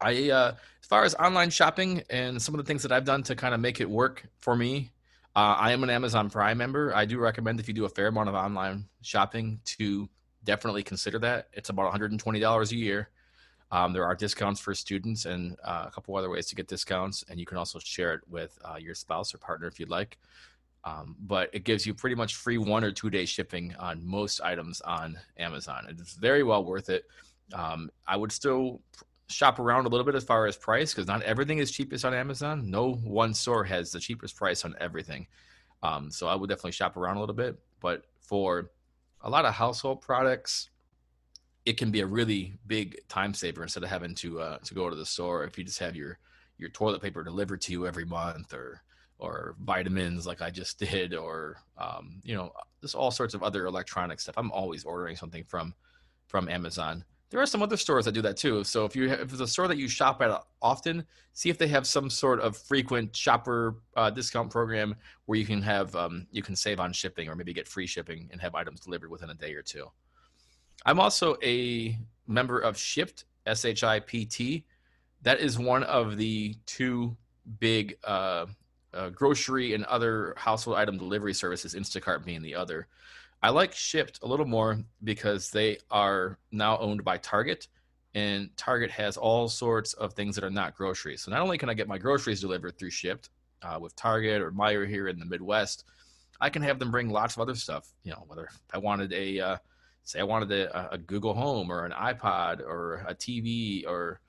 I, 0.00 0.30
uh, 0.30 0.52
as 0.82 0.88
far 0.88 1.04
as 1.04 1.14
online 1.14 1.50
shopping 1.50 2.02
and 2.10 2.40
some 2.40 2.54
of 2.54 2.58
the 2.58 2.66
things 2.66 2.82
that 2.82 2.92
I've 2.92 3.04
done 3.04 3.22
to 3.24 3.36
kind 3.36 3.54
of 3.54 3.60
make 3.60 3.80
it 3.80 3.88
work 3.88 4.26
for 4.38 4.56
me, 4.56 4.90
uh, 5.36 5.56
I 5.58 5.72
am 5.72 5.82
an 5.82 5.90
Amazon 5.90 6.30
Prime 6.30 6.58
member. 6.58 6.94
I 6.94 7.04
do 7.04 7.18
recommend 7.18 7.60
if 7.60 7.68
you 7.68 7.74
do 7.74 7.84
a 7.84 7.88
fair 7.88 8.08
amount 8.08 8.28
of 8.28 8.34
online 8.34 8.86
shopping 9.02 9.60
to 9.64 10.08
definitely 10.44 10.82
consider 10.82 11.18
that. 11.20 11.48
It's 11.52 11.70
about 11.70 11.92
$120 11.92 12.72
a 12.72 12.76
year. 12.76 13.08
Um, 13.74 13.92
there 13.92 14.04
are 14.04 14.14
discounts 14.14 14.60
for 14.60 14.72
students 14.72 15.26
and 15.26 15.56
uh, 15.64 15.86
a 15.88 15.90
couple 15.90 16.14
other 16.14 16.30
ways 16.30 16.46
to 16.46 16.54
get 16.54 16.68
discounts, 16.68 17.24
and 17.28 17.40
you 17.40 17.44
can 17.44 17.58
also 17.58 17.80
share 17.80 18.14
it 18.14 18.20
with 18.28 18.56
uh, 18.64 18.76
your 18.76 18.94
spouse 18.94 19.34
or 19.34 19.38
partner 19.38 19.66
if 19.66 19.80
you'd 19.80 19.90
like. 19.90 20.16
Um, 20.84 21.16
but 21.18 21.50
it 21.52 21.64
gives 21.64 21.84
you 21.84 21.92
pretty 21.92 22.14
much 22.14 22.36
free 22.36 22.56
one 22.56 22.84
or 22.84 22.92
two 22.92 23.10
day 23.10 23.24
shipping 23.24 23.74
on 23.80 24.06
most 24.06 24.40
items 24.42 24.80
on 24.82 25.18
Amazon. 25.38 25.86
It's 25.88 26.14
very 26.14 26.44
well 26.44 26.64
worth 26.64 26.88
it. 26.88 27.06
Um, 27.52 27.90
I 28.06 28.16
would 28.16 28.30
still 28.30 28.80
shop 29.26 29.58
around 29.58 29.86
a 29.86 29.88
little 29.88 30.06
bit 30.06 30.14
as 30.14 30.22
far 30.22 30.46
as 30.46 30.56
price 30.56 30.94
because 30.94 31.08
not 31.08 31.22
everything 31.22 31.58
is 31.58 31.72
cheapest 31.72 32.04
on 32.04 32.14
Amazon. 32.14 32.70
No 32.70 32.92
one 32.92 33.34
store 33.34 33.64
has 33.64 33.90
the 33.90 33.98
cheapest 33.98 34.36
price 34.36 34.64
on 34.64 34.76
everything. 34.78 35.26
Um, 35.82 36.12
so 36.12 36.28
I 36.28 36.36
would 36.36 36.48
definitely 36.48 36.72
shop 36.72 36.96
around 36.96 37.16
a 37.16 37.20
little 37.20 37.34
bit. 37.34 37.58
But 37.80 38.04
for 38.20 38.70
a 39.22 39.28
lot 39.28 39.46
of 39.46 39.52
household 39.52 40.00
products, 40.00 40.70
it 41.66 41.76
can 41.76 41.90
be 41.90 42.00
a 42.00 42.06
really 42.06 42.54
big 42.66 42.96
time 43.08 43.32
saver 43.34 43.62
instead 43.62 43.82
of 43.82 43.88
having 43.88 44.14
to 44.16 44.40
uh, 44.40 44.58
to 44.58 44.74
go 44.74 44.90
to 44.90 44.96
the 44.96 45.06
store. 45.06 45.44
If 45.44 45.58
you 45.58 45.64
just 45.64 45.78
have 45.78 45.96
your 45.96 46.18
your 46.58 46.70
toilet 46.70 47.02
paper 47.02 47.22
delivered 47.22 47.60
to 47.62 47.72
you 47.72 47.86
every 47.86 48.04
month, 48.04 48.52
or 48.52 48.82
or 49.18 49.54
vitamins 49.60 50.26
like 50.26 50.42
I 50.42 50.50
just 50.50 50.78
did, 50.90 51.14
or 51.14 51.56
um, 51.78 52.20
you 52.22 52.34
know, 52.34 52.52
just 52.80 52.94
all 52.94 53.10
sorts 53.10 53.34
of 53.34 53.42
other 53.42 53.66
electronic 53.66 54.20
stuff. 54.20 54.36
I'm 54.38 54.52
always 54.52 54.84
ordering 54.84 55.16
something 55.16 55.44
from 55.44 55.74
from 56.26 56.48
Amazon 56.48 57.04
there 57.34 57.42
are 57.42 57.46
some 57.46 57.64
other 57.64 57.76
stores 57.76 58.04
that 58.04 58.12
do 58.12 58.22
that 58.22 58.36
too. 58.36 58.62
So 58.62 58.84
if 58.84 58.94
you 58.94 59.08
have, 59.08 59.18
if 59.18 59.32
it's 59.32 59.40
a 59.40 59.48
store 59.48 59.66
that 59.66 59.76
you 59.76 59.88
shop 59.88 60.22
at 60.22 60.44
often, 60.62 61.04
see 61.32 61.50
if 61.50 61.58
they 61.58 61.66
have 61.66 61.84
some 61.84 62.08
sort 62.08 62.38
of 62.38 62.56
frequent 62.56 63.16
shopper 63.16 63.82
uh, 63.96 64.08
discount 64.10 64.50
program 64.50 64.94
where 65.26 65.36
you 65.36 65.44
can 65.44 65.60
have 65.60 65.96
um, 65.96 66.28
you 66.30 66.42
can 66.42 66.54
save 66.54 66.78
on 66.78 66.92
shipping 66.92 67.28
or 67.28 67.34
maybe 67.34 67.52
get 67.52 67.66
free 67.66 67.88
shipping 67.88 68.28
and 68.30 68.40
have 68.40 68.54
items 68.54 68.78
delivered 68.78 69.10
within 69.10 69.30
a 69.30 69.34
day 69.34 69.52
or 69.52 69.62
two. 69.62 69.90
I'm 70.84 71.00
also 71.00 71.36
a 71.42 71.98
member 72.26 72.58
of 72.58 72.76
Shipt 72.76 73.24
S 73.46 73.64
H 73.64 73.84
I 73.84 74.00
P 74.00 74.24
T. 74.24 74.64
That 75.22 75.40
is 75.40 75.58
one 75.58 75.82
of 75.84 76.16
the 76.16 76.54
two 76.66 77.16
big 77.58 77.96
uh, 78.04 78.46
uh, 78.92 79.08
grocery 79.10 79.74
and 79.74 79.84
other 79.84 80.34
household 80.36 80.76
item 80.76 80.98
delivery 80.98 81.34
services, 81.34 81.74
Instacart 81.74 82.24
being 82.24 82.42
the 82.42 82.54
other. 82.54 82.86
I 83.42 83.50
like 83.50 83.72
Shipt 83.72 84.22
a 84.22 84.26
little 84.26 84.46
more 84.46 84.78
because 85.02 85.50
they 85.50 85.78
are 85.90 86.38
now 86.52 86.78
owned 86.78 87.04
by 87.04 87.18
Target, 87.18 87.68
and 88.14 88.54
Target 88.56 88.90
has 88.90 89.16
all 89.16 89.48
sorts 89.48 89.92
of 89.94 90.12
things 90.12 90.34
that 90.34 90.44
are 90.44 90.50
not 90.50 90.76
groceries. 90.76 91.22
So 91.22 91.30
not 91.30 91.40
only 91.40 91.58
can 91.58 91.68
I 91.68 91.74
get 91.74 91.88
my 91.88 91.98
groceries 91.98 92.40
delivered 92.40 92.78
through 92.78 92.90
Shipt 92.90 93.30
uh, 93.62 93.78
with 93.80 93.96
Target 93.96 94.40
or 94.40 94.50
Meijer 94.52 94.88
here 94.88 95.08
in 95.08 95.18
the 95.18 95.26
Midwest, 95.26 95.84
I 96.40 96.50
can 96.50 96.62
have 96.62 96.78
them 96.78 96.90
bring 96.90 97.10
lots 97.10 97.36
of 97.36 97.42
other 97.42 97.54
stuff. 97.54 97.88
You 98.02 98.12
know, 98.12 98.24
whether 98.26 98.48
I 98.72 98.78
wanted 98.78 99.12
a 99.12 99.40
uh, 99.40 99.56
say 100.04 100.20
I 100.20 100.24
wanted 100.24 100.52
a, 100.52 100.92
a, 100.92 100.98
Google 100.98 101.34
Home 101.34 101.70
or 101.70 101.84
an 101.84 101.92
iPod 101.92 102.60
or 102.60 103.04
a 103.08 103.14
TV 103.14 103.86
or 103.86 104.20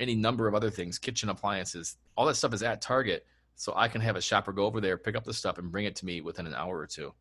any 0.00 0.14
number 0.14 0.48
of 0.48 0.54
other 0.54 0.70
things, 0.70 0.98
kitchen 0.98 1.28
appliances, 1.28 1.96
all 2.16 2.26
that 2.26 2.36
stuff 2.36 2.54
is 2.54 2.62
at 2.62 2.80
Target. 2.80 3.26
So 3.56 3.72
I 3.76 3.88
can 3.88 4.00
have 4.00 4.16
a 4.16 4.20
shopper 4.20 4.52
go 4.52 4.64
over 4.64 4.80
there, 4.80 4.96
pick 4.96 5.16
up 5.16 5.24
the 5.24 5.34
stuff, 5.34 5.58
and 5.58 5.70
bring 5.70 5.84
it 5.84 5.96
to 5.96 6.06
me 6.06 6.20
within 6.20 6.46
an 6.46 6.54
hour 6.54 6.78
or 6.78 6.86
two 6.86 7.12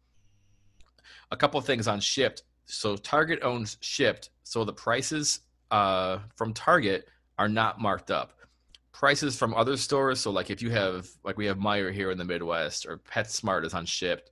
a 1.31 1.37
couple 1.37 1.59
of 1.59 1.65
things 1.65 1.87
on 1.87 1.99
Shipt. 1.99 2.43
So 2.65 2.95
Target 2.95 3.39
owns 3.41 3.77
Shipt, 3.81 4.29
so 4.43 4.63
the 4.63 4.73
prices 4.73 5.41
uh, 5.71 6.19
from 6.35 6.53
Target 6.53 7.09
are 7.37 7.49
not 7.49 7.81
marked 7.81 8.11
up. 8.11 8.33
Prices 8.91 9.37
from 9.37 9.53
other 9.53 9.75
stores, 9.75 10.19
so 10.19 10.31
like 10.31 10.49
if 10.49 10.61
you 10.61 10.69
have 10.69 11.07
like 11.23 11.37
we 11.37 11.47
have 11.47 11.57
Meijer 11.57 11.91
here 11.91 12.11
in 12.11 12.17
the 12.17 12.23
Midwest, 12.23 12.85
or 12.85 12.99
PetSmart 12.99 13.65
is 13.65 13.73
on 13.73 13.85
Shipt. 13.85 14.29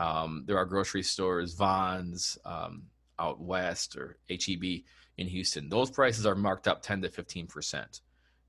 Um, 0.00 0.44
there 0.46 0.58
are 0.58 0.64
grocery 0.64 1.04
stores, 1.04 1.54
Vons 1.54 2.36
um, 2.44 2.82
out 3.22 3.40
west, 3.40 3.96
or 3.96 4.18
HEB 4.28 4.82
in 5.16 5.26
Houston. 5.28 5.68
Those 5.68 5.90
prices 5.90 6.26
are 6.26 6.34
marked 6.34 6.68
up 6.68 6.82
10 6.82 7.02
to 7.02 7.08
15 7.08 7.46
percent. 7.46 8.00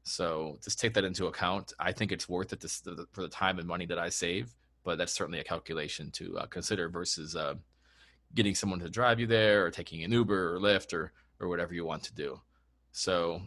So 0.04 0.58
just 0.64 0.80
take 0.80 0.94
that 0.96 1.06
into 1.06 1.28
account. 1.28 1.74
I 1.80 1.94
think 1.94 2.12
it's 2.12 2.28
worth 2.28 2.52
it 2.52 2.60
to, 2.62 3.08
for 3.14 3.22
the 3.22 3.30
time 3.30 3.60
and 3.60 3.68
money 3.68 3.86
that 3.86 4.00
I 4.00 4.10
save, 4.10 4.54
but 4.84 4.98
that's 4.98 5.14
certainly 5.14 5.40
a 5.40 5.46
calculation 5.46 6.12
to 6.12 6.40
uh, 6.40 6.46
consider 6.48 6.90
versus 6.90 7.36
uh, 7.36 7.54
getting 8.36 8.56
someone 8.56 8.80
to 8.80 8.90
drive 8.90 9.20
you 9.20 9.28
there 9.28 9.66
or 9.66 9.72
taking 9.72 10.04
an 10.04 10.12
Uber 10.12 10.56
or 10.56 10.60
Lyft 10.60 10.94
or 10.94 11.14
or 11.40 11.48
whatever 11.48 11.74
you 11.74 11.86
want 11.86 12.04
to 12.04 12.14
do. 12.14 12.40
So 12.92 13.42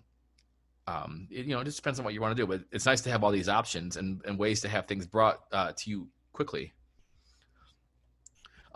um, 0.86 1.28
it, 1.30 1.46
you 1.46 1.54
know, 1.54 1.60
it 1.60 1.64
just 1.64 1.78
depends 1.78 1.98
on 1.98 2.04
what 2.04 2.14
you 2.14 2.20
want 2.20 2.36
to 2.36 2.42
do, 2.42 2.46
but 2.46 2.62
it's 2.70 2.86
nice 2.86 3.00
to 3.02 3.10
have 3.10 3.24
all 3.24 3.30
these 3.30 3.48
options 3.48 3.96
and, 3.96 4.20
and 4.24 4.38
ways 4.38 4.60
to 4.60 4.68
have 4.68 4.86
things 4.86 5.06
brought 5.06 5.40
uh, 5.52 5.72
to 5.76 5.90
you 5.90 6.08
quickly. 6.32 6.72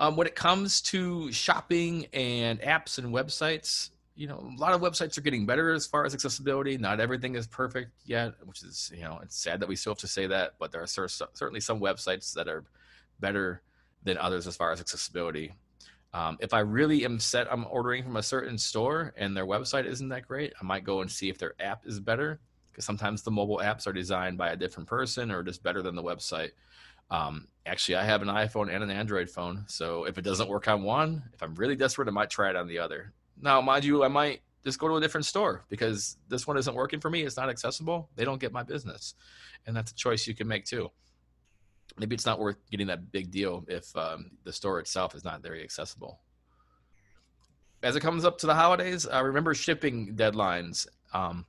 Um, 0.00 0.16
when 0.16 0.26
it 0.26 0.34
comes 0.34 0.80
to 0.80 1.30
shopping 1.30 2.06
and 2.14 2.58
apps 2.62 2.96
and 2.96 3.12
websites, 3.14 3.90
you 4.16 4.26
know, 4.26 4.38
a 4.38 4.58
lot 4.58 4.72
of 4.72 4.80
websites 4.80 5.18
are 5.18 5.20
getting 5.20 5.44
better 5.44 5.72
as 5.72 5.86
far 5.86 6.06
as 6.06 6.14
accessibility. 6.14 6.78
Not 6.78 7.00
everything 7.00 7.34
is 7.34 7.46
perfect 7.46 7.90
yet, 8.06 8.32
which 8.44 8.62
is, 8.62 8.90
you 8.94 9.02
know, 9.02 9.20
it's 9.22 9.36
sad 9.36 9.60
that 9.60 9.68
we 9.68 9.76
still 9.76 9.92
have 9.92 9.98
to 9.98 10.08
say 10.08 10.26
that, 10.26 10.54
but 10.58 10.72
there 10.72 10.82
are 10.82 10.86
certainly 10.86 11.60
some 11.60 11.80
websites 11.80 12.32
that 12.32 12.48
are 12.48 12.64
better 13.20 13.60
than 14.02 14.16
others 14.16 14.46
as 14.46 14.56
far 14.56 14.72
as 14.72 14.80
accessibility. 14.80 15.52
Um, 16.14 16.38
if 16.40 16.54
I 16.54 16.60
really 16.60 17.04
am 17.04 17.20
set, 17.20 17.52
I'm 17.52 17.66
ordering 17.70 18.02
from 18.02 18.16
a 18.16 18.22
certain 18.22 18.56
store 18.56 19.12
and 19.18 19.36
their 19.36 19.46
website 19.46 19.84
isn't 19.84 20.08
that 20.08 20.26
great, 20.26 20.54
I 20.60 20.64
might 20.64 20.82
go 20.82 21.02
and 21.02 21.10
see 21.10 21.28
if 21.28 21.36
their 21.36 21.52
app 21.60 21.86
is 21.86 22.00
better 22.00 22.40
because 22.72 22.86
sometimes 22.86 23.22
the 23.22 23.30
mobile 23.30 23.60
apps 23.62 23.86
are 23.86 23.92
designed 23.92 24.38
by 24.38 24.48
a 24.48 24.56
different 24.56 24.88
person 24.88 25.30
or 25.30 25.42
just 25.42 25.62
better 25.62 25.82
than 25.82 25.94
the 25.94 26.02
website. 26.02 26.52
Um, 27.10 27.48
actually, 27.66 27.96
I 27.96 28.04
have 28.04 28.22
an 28.22 28.28
iPhone 28.28 28.72
and 28.72 28.82
an 28.82 28.90
Android 28.90 29.28
phone, 29.30 29.64
so 29.66 30.04
if 30.04 30.18
it 30.18 30.22
doesn't 30.22 30.48
work 30.48 30.68
on 30.68 30.82
one, 30.82 31.22
if 31.32 31.42
I'm 31.42 31.54
really 31.54 31.76
desperate, 31.76 32.08
I 32.08 32.12
might 32.12 32.30
try 32.30 32.50
it 32.50 32.56
on 32.56 32.68
the 32.68 32.78
other. 32.78 33.12
Now, 33.40 33.60
mind 33.60 33.84
you, 33.84 34.04
I 34.04 34.08
might 34.08 34.42
just 34.64 34.78
go 34.78 34.88
to 34.88 34.96
a 34.96 35.00
different 35.00 35.24
store 35.24 35.64
because 35.68 36.16
this 36.28 36.46
one 36.46 36.56
isn't 36.58 36.74
working 36.74 37.00
for 37.00 37.10
me. 37.10 37.22
It's 37.22 37.36
not 37.36 37.48
accessible. 37.48 38.10
They 38.14 38.24
don't 38.24 38.40
get 38.40 38.52
my 38.52 38.62
business, 38.62 39.14
and 39.66 39.76
that's 39.76 39.92
a 39.92 39.94
choice 39.94 40.26
you 40.26 40.34
can 40.34 40.46
make 40.46 40.64
too 40.64 40.90
maybe 41.98 42.14
it's 42.14 42.26
not 42.26 42.38
worth 42.38 42.56
getting 42.70 42.86
that 42.88 43.12
big 43.12 43.30
deal 43.30 43.64
if 43.68 43.94
um, 43.96 44.32
the 44.44 44.52
store 44.52 44.80
itself 44.80 45.14
is 45.14 45.24
not 45.24 45.42
very 45.42 45.62
accessible. 45.62 46.20
As 47.82 47.96
it 47.96 48.00
comes 48.00 48.24
up 48.24 48.38
to 48.38 48.46
the 48.46 48.54
holidays, 48.54 49.06
uh, 49.06 49.22
remember 49.22 49.54
shipping 49.54 50.14
deadlines. 50.14 50.86
Um, 51.12 51.46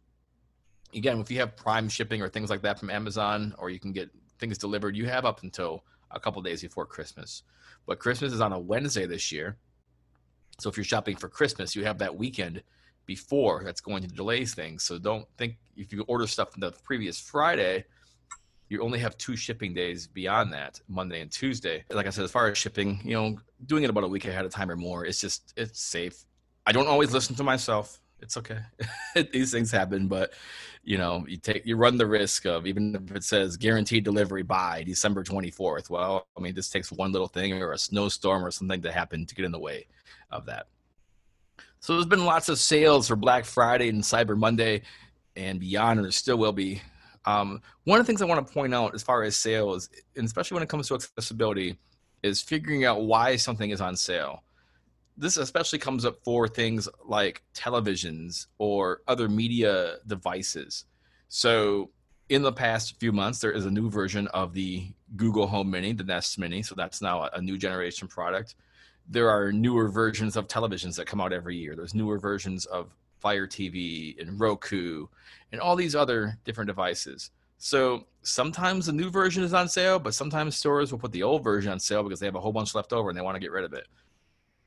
again, 0.94 1.20
if 1.20 1.30
you 1.30 1.40
have 1.40 1.56
Prime 1.56 1.90
shipping 1.90 2.22
or 2.22 2.30
things 2.30 2.50
like 2.50 2.62
that 2.62 2.80
from 2.80 2.90
Amazon, 2.90 3.54
or 3.58 3.70
you 3.70 3.80
can 3.80 3.92
get 3.92 4.10
things 4.42 4.58
delivered, 4.58 4.98
you 4.98 5.06
have 5.06 5.24
up 5.24 5.44
until 5.44 5.86
a 6.12 6.20
couple 6.20 6.42
days 6.42 6.62
before 6.62 6.86
Christmas. 6.86 7.44
But 7.86 8.00
Christmas 8.00 8.34
is 8.34 8.42
on 8.42 8.52
a 8.52 8.60
Wednesday 8.60 9.06
this 9.06 9.32
year. 9.32 9.56
So 10.60 10.70
if 10.70 10.76
you're 10.76 10.84
shopping 10.84 11.16
for 11.16 11.30
Christmas, 11.30 11.76
you 11.76 11.86
have 11.86 12.00
that 12.00 12.18
weekend 12.18 12.62
before 13.06 13.64
that's 13.64 13.82
going 13.82 14.04
to 14.04 14.10
delay 14.10 14.44
things. 14.46 14.84
So 14.84 15.00
don't 15.00 15.26
think 15.38 15.56
if 15.78 15.94
you 15.94 16.04
order 16.08 16.28
stuff 16.28 16.50
the 16.58 16.72
previous 16.84 17.20
Friday, 17.20 17.86
you 18.70 18.82
only 18.82 19.00
have 19.00 19.18
two 19.18 19.36
shipping 19.36 19.74
days 19.74 20.08
beyond 20.08 20.54
that, 20.54 20.80
Monday 20.88 21.22
and 21.22 21.32
Tuesday. 21.32 21.84
Like 21.90 22.08
I 22.08 22.10
said, 22.10 22.24
as 22.24 22.32
far 22.32 22.50
as 22.50 22.58
shipping, 22.58 23.02
you 23.04 23.14
know, 23.14 23.38
doing 23.66 23.84
it 23.84 23.90
about 23.90 24.04
a 24.04 24.08
week 24.08 24.26
ahead 24.26 24.46
of 24.46 24.52
time 24.52 24.70
or 24.70 24.76
more, 24.76 25.06
it's 25.06 25.20
just 25.20 25.54
it's 25.58 25.82
safe. 25.82 26.26
I 26.66 26.72
don't 26.72 26.88
always 26.88 27.12
listen 27.12 27.36
to 27.36 27.44
myself. 27.44 28.00
It's 28.22 28.38
okay. 28.38 28.60
These 29.34 29.52
things 29.52 29.72
happen, 29.72 30.08
but 30.08 30.34
you 30.84 30.98
know, 30.98 31.26
you 31.28 31.38
take 31.38 31.66
you 31.66 31.76
run 31.76 31.98
the 31.98 32.06
risk 32.06 32.46
of 32.46 32.66
even 32.66 32.96
if 32.96 33.16
it 33.16 33.24
says 33.24 33.58
guaranteed 33.58 34.04
delivery 34.04 34.44
by 34.44 34.84
December 34.84 35.24
24th. 35.24 35.90
Well, 35.90 36.28
I 36.38 36.42
mean, 36.42 36.54
this 36.54 36.70
takes 36.70 36.92
one 36.92 37.12
little 37.12 37.28
thing 37.28 37.54
or 37.62 37.72
a 37.72 37.78
snowstorm 37.78 38.46
or 38.46 38.52
something 38.52 38.82
to 38.82 38.92
happen 38.92 39.26
to 39.26 39.36
get 39.36 39.46
in 39.46 39.52
the 39.52 39.60
way 39.60 39.88
of 40.30 40.46
that. 40.46 40.68
So 41.80 41.94
there's 41.94 42.06
been 42.06 42.26
lots 42.26 42.48
of 42.48 42.60
sales 42.60 43.08
for 43.08 43.16
Black 43.16 43.44
Friday 43.44 43.90
and 43.90 44.04
Cyber 44.04 44.38
Monday 44.38 44.84
and 45.36 45.60
beyond, 45.60 46.00
and 46.00 46.06
there 46.06 46.12
still 46.12 46.38
will 46.38 46.52
be 46.52 46.82
um, 47.26 47.62
one 47.86 48.00
of 48.00 48.06
the 48.06 48.08
things 48.08 48.22
I 48.22 48.26
want 48.26 48.46
to 48.46 48.54
point 48.54 48.74
out 48.74 48.96
as 48.96 49.04
far 49.04 49.24
as 49.24 49.36
sales, 49.36 49.90
and 50.16 50.26
especially 50.26 50.56
when 50.56 50.64
it 50.64 50.70
comes 50.70 50.88
to 50.88 50.96
accessibility, 50.96 51.78
is 52.24 52.42
figuring 52.42 52.86
out 52.86 53.04
why 53.04 53.36
something 53.36 53.70
is 53.70 53.82
on 53.82 53.96
sale. 53.96 54.44
This 55.22 55.38
especially 55.38 55.78
comes 55.78 56.04
up 56.04 56.18
for 56.24 56.48
things 56.48 56.90
like 57.06 57.44
televisions 57.54 58.48
or 58.58 59.02
other 59.08 59.30
media 59.30 59.98
devices. 60.08 60.86
So, 61.30 61.92
in 62.30 62.42
the 62.42 62.52
past 62.52 63.00
few 63.00 63.12
months, 63.12 63.38
there 63.38 63.52
is 63.52 63.68
a 63.68 63.70
new 63.70 63.88
version 63.88 64.28
of 64.30 64.54
the 64.54 64.92
Google 65.16 65.46
Home 65.46 65.70
Mini, 65.70 65.94
the 65.94 66.04
Nest 66.04 66.40
Mini. 66.40 66.64
So, 66.64 66.74
that's 66.74 67.04
now 67.04 67.30
a 67.32 67.40
new 67.40 67.56
generation 67.56 68.08
product. 68.08 68.56
There 69.08 69.30
are 69.30 69.52
newer 69.52 69.90
versions 69.90 70.36
of 70.36 70.48
televisions 70.48 70.96
that 70.96 71.06
come 71.06 71.22
out 71.22 71.34
every 71.34 71.56
year. 71.56 71.76
There's 71.76 71.94
newer 71.94 72.18
versions 72.18 72.66
of 72.66 72.90
Fire 73.20 73.46
TV 73.46 74.20
and 74.20 74.40
Roku 74.40 75.06
and 75.52 75.62
all 75.62 75.76
these 75.76 75.94
other 75.94 76.40
different 76.46 76.68
devices. 76.68 77.30
So 77.60 78.08
sometimes 78.24 78.88
the 78.88 78.92
new 78.92 79.12
version 79.12 79.44
is 79.44 79.54
on 79.54 79.70
sale, 79.70 80.00
but 80.00 80.16
sometimes 80.16 80.58
stores 80.58 80.92
will 80.92 80.98
put 80.98 81.12
the 81.12 81.22
old 81.22 81.44
version 81.44 81.72
on 81.72 81.80
sale 81.80 82.02
because 82.02 82.20
they 82.20 82.26
have 82.26 82.34
a 82.34 82.40
whole 82.40 82.52
bunch 82.52 82.74
left 82.74 82.92
over 82.92 83.10
and 83.10 83.16
they 83.16 83.22
want 83.22 83.36
to 83.36 83.40
get 83.40 83.52
rid 83.52 83.66
of 83.66 83.74
it. 83.74 83.86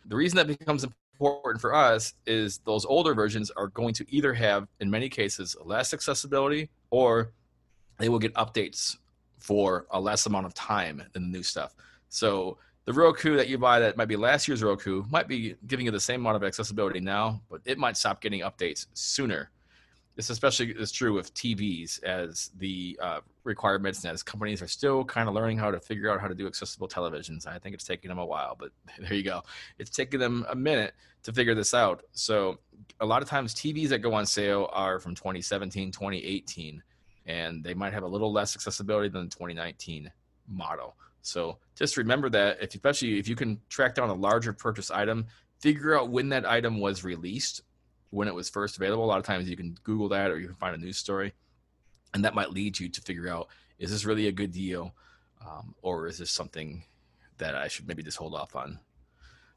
The 0.07 0.17
reason 0.17 0.37
that 0.37 0.47
becomes 0.47 0.85
important 0.85 1.61
for 1.61 1.75
us 1.75 2.15
is 2.27 2.59
those 2.59 2.85
older 2.85 3.15
versions 3.15 3.51
are 3.51 3.69
going 3.69 3.95
to 3.95 4.07
either 4.09 4.35
have, 4.35 4.69
in 4.81 4.91
many 4.91 5.09
cases, 5.09 5.57
less 5.65 5.95
accessibility 5.95 6.71
or 6.91 7.33
they 7.99 8.09
will 8.09 8.19
get 8.19 8.35
updates 8.35 8.97
for 9.39 9.87
a 9.91 10.01
less 10.01 10.27
amount 10.27 10.47
of 10.47 10.55
time 10.55 11.03
than 11.13 11.23
the 11.23 11.39
new 11.39 11.43
stuff. 11.43 11.75
So 12.09 12.59
the 12.85 12.93
Roku 12.93 13.37
that 13.37 13.49
you 13.49 13.59
buy 13.59 13.81
that 13.81 13.97
might 13.97 14.09
be 14.09 14.17
last 14.17 14.47
year's 14.49 14.63
Roku 14.63 15.05
might 15.11 15.29
be 15.29 15.55
giving 15.67 15.87
you 15.87 15.93
the 15.93 16.01
same 16.01 16.21
amount 16.21 16.37
of 16.37 16.45
accessibility 16.45 17.01
now, 17.01 17.41
but 17.51 17.61
it 17.65 17.79
might 17.79 17.97
stop 17.97 18.21
getting 18.21 18.41
updates 18.41 18.87
sooner. 18.95 19.51
This 20.17 20.31
especially 20.31 20.71
is 20.71 20.93
true 20.93 21.13
with 21.13 21.35
TVs 21.35 22.03
as 22.05 22.51
the 22.59 22.99
uh, 23.03 23.21
requirements 23.43 24.05
and 24.05 24.13
as 24.13 24.23
companies 24.23 24.63
are 24.63 24.69
still 24.69 25.05
kind 25.05 25.29
of 25.29 25.35
learning 25.35 25.59
how 25.59 25.73
to 25.73 25.81
figure 25.81 26.11
out 26.11 26.21
how 26.21 26.29
to 26.29 26.35
do 26.35 26.47
accessible 26.47 26.87
televisions. 26.87 27.47
I 27.49 27.59
think 27.59 27.75
it's 27.75 27.85
taking 27.85 28.11
them 28.11 28.19
a 28.19 28.25
while, 28.25 28.57
but 28.59 28.71
there 28.99 29.15
you 29.15 29.25
go. 29.25 29.43
It's 29.79 29.91
taking 29.91 30.21
them 30.21 30.47
a 30.49 30.55
minute 30.55 30.95
to 31.25 31.33
figure 31.33 31.55
this 31.55 31.75
out. 31.75 32.05
So 32.13 32.59
a 33.01 33.07
lot 33.07 33.23
of 33.23 33.29
times 33.29 33.55
TVs 33.55 33.89
that 33.89 33.99
go 33.99 34.15
on 34.15 34.25
sale 34.25 34.71
are 34.73 35.01
from 35.01 35.15
2017, 35.15 35.91
2018, 35.91 36.83
and 37.27 37.65
they 37.65 37.75
might 37.75 37.93
have 37.93 38.03
a 38.03 38.09
little 38.09 38.33
less 38.33 38.55
accessibility 38.55 39.09
than 39.09 39.25
the 39.25 39.31
2019 39.31 40.13
model. 40.49 40.95
So 41.23 41.59
just 41.75 41.97
remember 41.97 42.29
that, 42.31 42.63
if, 42.63 42.75
especially 42.75 43.19
if 43.19 43.27
you 43.27 43.35
can 43.35 43.61
track 43.69 43.95
down 43.95 44.11
a 44.11 44.15
larger 44.15 44.53
purchase 44.53 44.91
item, 44.91 45.27
figure 45.59 45.99
out 45.99 46.11
when 46.11 46.29
that 46.29 46.47
item 46.47 46.79
was 46.79 47.03
released, 47.03 47.63
when 48.15 48.29
it 48.29 48.35
was 48.35 48.49
first 48.49 48.77
available. 48.77 49.05
A 49.05 49.07
lot 49.07 49.19
of 49.19 49.25
times 49.25 49.49
you 49.49 49.57
can 49.57 49.77
Google 49.83 50.09
that 50.11 50.31
or 50.31 50.39
you 50.39 50.47
can 50.47 50.57
find 50.57 50.75
a 50.75 50.79
news 50.79 50.99
story, 50.99 51.33
and 52.13 52.25
that 52.25 52.35
might 52.35 52.51
lead 52.51 52.79
you 52.79 52.89
to 52.89 53.01
figure 53.01 53.29
out 53.29 53.49
is 53.79 53.91
this 53.91 54.05
really 54.05 54.29
a 54.29 54.33
good 54.33 54.53
deal, 54.53 54.95
um, 55.45 55.75
or 55.83 56.07
is 56.07 56.19
this 56.19 56.31
something 56.31 56.85
that 57.39 57.55
I 57.55 57.69
should 57.69 57.89
maybe 57.89 58.03
just 58.03 58.17
hold 58.17 58.35
off 58.35 58.55
on. 58.55 58.79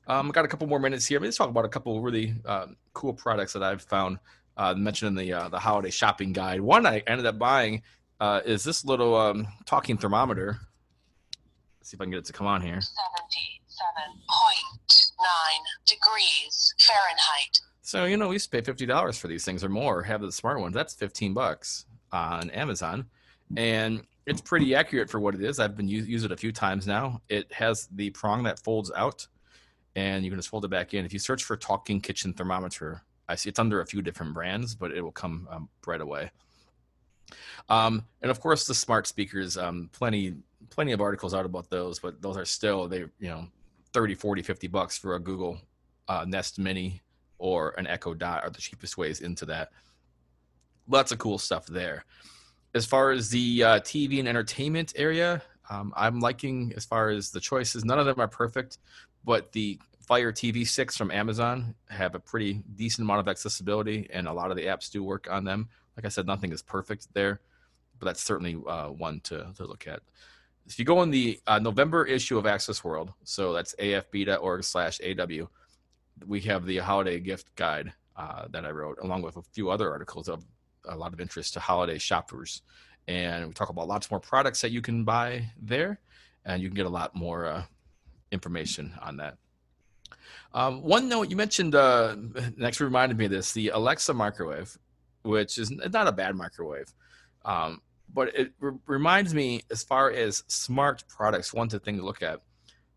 Um, 0.08 0.30
got 0.32 0.46
a 0.46 0.48
couple 0.48 0.68
more 0.68 0.80
minutes 0.80 1.06
here. 1.06 1.20
Let's 1.20 1.38
talk 1.38 1.50
about 1.50 1.66
a 1.66 1.70
couple 1.70 2.02
really 2.02 2.34
um, 2.46 2.78
cool 2.94 3.14
products 3.14 3.54
that 3.54 3.62
I've 3.62 3.82
found 3.84 4.20
uh, 4.56 4.74
mentioned 4.74 5.10
in 5.10 5.26
the 5.26 5.34
uh, 5.34 5.50
the 5.50 5.60
holiday 5.60 5.92
shopping 5.92 6.34
guide. 6.34 6.62
One 6.62 6.86
I 6.86 7.04
ended 7.06 7.26
up 7.26 7.38
buying 7.38 7.84
uh, 8.20 8.42
is 8.46 8.64
this 8.64 8.84
little 8.84 9.16
um, 9.16 9.48
talking 9.66 9.98
thermometer 9.98 10.60
Let's 11.88 11.92
see 11.92 11.96
if 11.96 12.02
I 12.02 12.04
can 12.04 12.12
get 12.12 12.18
it 12.18 12.26
to 12.26 12.34
come 12.34 12.48
on 12.48 12.62
here. 12.62 12.76
77.9 12.76 12.92
degrees 15.86 16.76
Fahrenheit. 16.82 17.62
So, 17.88 18.04
you 18.04 18.18
know, 18.18 18.28
we 18.28 18.36
used 18.36 18.52
to 18.52 18.62
pay 18.62 18.74
$50 18.74 19.18
for 19.18 19.30
these 19.30 19.46
things 19.46 19.64
or 19.64 19.70
more, 19.70 20.04
have 20.04 20.20
the 20.20 20.30
smart 20.30 20.60
ones. 20.60 20.76
That's 20.76 20.94
15 20.94 21.34
bucks 21.34 21.86
on 22.12 22.50
Amazon. 22.50 23.06
and 23.56 24.02
it's 24.26 24.42
pretty 24.42 24.76
accurate 24.76 25.10
for 25.10 25.22
what 25.22 25.36
it 25.36 25.42
is. 25.42 25.58
I've 25.58 25.78
been 25.78 25.88
u- 25.88 26.04
used 26.04 26.26
it 26.26 26.34
a 26.34 26.36
few 26.36 26.52
times 26.52 26.86
now. 26.86 27.22
It 27.30 27.50
has 27.54 27.88
the 27.96 28.10
prong 28.10 28.44
that 28.44 28.60
folds 28.60 28.92
out, 28.94 29.26
and 29.96 30.26
you 30.26 30.30
can 30.30 30.38
just 30.38 30.50
fold 30.50 30.66
it 30.66 30.68
back 30.68 30.94
in. 30.94 31.06
If 31.06 31.14
you 31.14 31.20
search 31.20 31.46
for 31.46 31.56
talking 31.56 32.02
kitchen 32.02 32.34
thermometer, 32.34 33.04
I 33.30 33.36
see 33.36 33.48
it's 33.48 33.58
under 33.58 33.80
a 33.80 33.86
few 33.86 34.02
different 34.02 34.34
brands, 34.34 34.76
but 34.76 34.92
it 34.92 35.00
will 35.00 35.14
come 35.14 35.48
um, 35.50 35.70
right 35.86 36.02
away. 36.02 36.30
Um, 37.70 38.04
and 38.22 38.30
of 38.30 38.42
course, 38.42 38.68
the 38.68 38.76
smart 38.76 39.08
speakers. 39.08 39.58
Um, 39.58 39.90
plenty, 39.94 40.36
plenty 40.72 40.92
of 40.92 41.00
articles 41.00 41.34
out 41.34 41.46
about 41.46 41.70
those, 41.70 42.00
but 42.00 42.22
those 42.22 42.36
are 42.36 42.44
still 42.44 42.90
they 42.90 43.06
you 43.18 43.30
know 43.30 43.48
30, 43.94 44.14
40, 44.16 44.42
50 44.42 44.68
bucks 44.68 44.98
for 44.98 45.16
a 45.16 45.20
Google 45.22 45.58
uh, 46.10 46.26
Nest 46.28 46.60
Mini 46.60 47.02
or 47.40 47.74
an 47.78 47.88
Echo 47.88 48.14
Dot 48.14 48.44
are 48.44 48.50
the 48.50 48.62
cheapest 48.62 48.98
ways 48.98 49.22
into 49.22 49.46
that. 49.46 49.72
Lots 50.88 51.12
of 51.12 51.20
cool 51.20 51.38
stuff 51.38 51.66
there. 51.68 52.06
As 52.74 52.86
far 52.86 53.12
as 53.12 53.30
the 53.30 53.64
uh, 53.64 53.80
TV 53.80 54.20
and 54.20 54.28
entertainment 54.28 54.94
area, 54.96 55.42
um, 55.70 55.94
I'm 55.96 56.20
liking 56.20 56.74
as 56.76 56.86
far 56.86 57.10
as 57.10 57.32
the 57.32 57.40
choices. 57.40 57.84
None 57.84 58.00
of 58.00 58.06
them 58.06 58.20
are 58.20 58.28
perfect, 58.28 58.78
but 59.26 59.52
the 59.52 59.80
Fire 60.08 60.32
TV 60.32 60.66
6 60.66 60.96
from 60.96 61.12
Amazon 61.12 61.76
have 61.90 62.16
a 62.16 62.20
pretty 62.20 62.64
decent 62.76 63.06
amount 63.06 63.20
of 63.20 63.28
accessibility, 63.28 64.08
and 64.14 64.28
a 64.28 64.34
lot 64.34 64.52
of 64.52 64.58
the 64.58 64.66
apps 64.66 64.90
do 64.90 65.04
work 65.04 65.28
on 65.30 65.44
them. 65.44 65.68
Like 65.98 66.06
I 66.06 66.10
said, 66.10 66.26
nothing 66.26 66.54
is 66.54 66.62
perfect 66.62 67.08
there, 67.14 67.42
but 68.00 68.06
that's 68.06 68.24
certainly 68.24 68.58
uh, 68.68 68.88
one 68.88 69.20
to, 69.22 69.48
to 69.58 69.66
look 69.66 69.86
at. 69.86 70.00
If 70.66 70.80
you 70.80 70.86
go 70.86 71.02
in 71.02 71.12
the 71.12 71.40
uh, 71.46 71.60
November 71.60 72.06
issue 72.06 72.38
of 72.38 72.46
Access 72.46 72.84
World, 72.84 73.12
so 73.24 73.52
that's 73.52 73.76
afb.org 73.76 74.64
slash 74.64 75.02
AW, 75.02 75.48
we 76.26 76.42
have 76.42 76.66
the 76.66 76.78
holiday 76.78 77.20
gift 77.20 77.54
guide 77.56 77.94
uh, 78.16 78.48
that 78.50 78.66
I 78.66 78.72
wrote, 78.72 78.98
along 79.02 79.22
with 79.22 79.38
a 79.38 79.42
few 79.54 79.70
other 79.70 79.92
articles 79.92 80.28
of 80.28 80.44
a 80.86 80.96
lot 80.96 81.14
of 81.14 81.20
interest 81.20 81.54
to 81.54 81.60
holiday 81.60 81.98
shoppers. 81.98 82.62
And 83.08 83.48
we 83.48 83.54
talk 83.54 83.70
about 83.70 83.88
lots 83.88 84.10
more 84.10 84.20
products 84.20 84.62
that 84.62 84.72
you 84.72 84.82
can 84.82 85.04
buy 85.04 85.52
there, 85.62 86.00
and 86.46 86.62
you 86.62 86.70
can 86.70 86.76
get 86.76 86.86
a 86.86 86.90
lot 86.90 87.16
more 87.16 87.46
uh, 87.46 87.64
information 88.32 88.94
on 89.02 89.18
that. 89.18 89.38
Um, 90.54 90.82
one 90.82 91.10
note 91.10 91.30
you 91.30 91.36
mentioned, 91.36 91.76
uh, 91.76 92.16
next 92.56 92.80
reminded 92.80 93.18
me 93.18 93.26
of 93.26 93.32
this 93.32 93.52
the 93.52 93.70
Alexa 93.70 94.14
microwave, 94.14 94.78
which 95.24 95.58
is 95.58 95.72
not 95.72 96.08
a 96.08 96.12
bad 96.12 96.36
microwave. 96.36 96.94
Um, 97.46 97.82
but 98.14 98.36
it 98.36 98.54
re- 98.60 98.78
reminds 98.88 99.34
me, 99.34 99.64
as 99.70 99.84
far 99.84 100.12
as 100.12 100.44
smart 100.48 101.04
products, 101.08 101.54
one 101.54 101.70
thing 101.70 101.98
to 101.98 102.06
look 102.06 102.22
at 102.24 102.42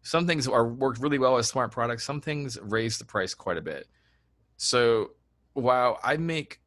some 0.03 0.27
things 0.27 0.49
are 0.49 0.67
worked 0.67 1.01
really 1.01 1.19
well 1.19 1.37
as 1.37 1.47
smart 1.49 1.73
products. 1.73 2.05
Some 2.05 2.21
things 2.21 2.59
raise 2.63 2.99
the 2.99 3.05
price 3.05 3.35
quite 3.35 3.59
a 3.59 3.63
bit. 3.63 3.87
So 4.57 5.13
while 5.53 5.99
I 6.03 6.17
make 6.17 6.61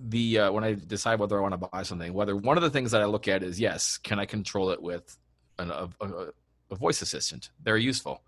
the 0.00 0.38
uh, 0.38 0.52
when 0.52 0.62
I 0.62 0.74
decide 0.74 1.18
whether 1.18 1.38
I 1.38 1.40
want 1.40 1.54
to 1.54 1.68
buy 1.68 1.82
something, 1.82 2.12
whether 2.12 2.36
one 2.36 2.56
of 2.56 2.62
the 2.62 2.70
things 2.70 2.92
that 2.92 3.00
I 3.00 3.06
look 3.06 3.26
at 3.26 3.42
is 3.42 3.58
yes, 3.58 3.98
can 3.98 4.18
I 4.18 4.26
control 4.26 4.70
it 4.70 4.80
with 4.80 5.16
an, 5.58 5.70
a, 5.70 5.88
a, 6.00 6.26
a 6.70 6.76
voice 6.76 7.02
assistant? 7.02 7.50
they're 7.62 7.76
useful. 7.76 8.22